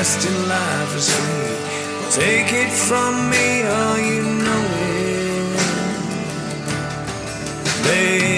best 0.00 0.26
in 0.26 0.48
life 0.48 0.96
is 0.96 1.08
free. 1.14 1.56
Take 2.22 2.52
it 2.62 2.72
from 2.88 3.12
me, 3.28 3.46
all 3.76 3.98
you 3.98 4.22
know 4.44 4.64
it. 4.96 5.56
Baby. 7.84 8.29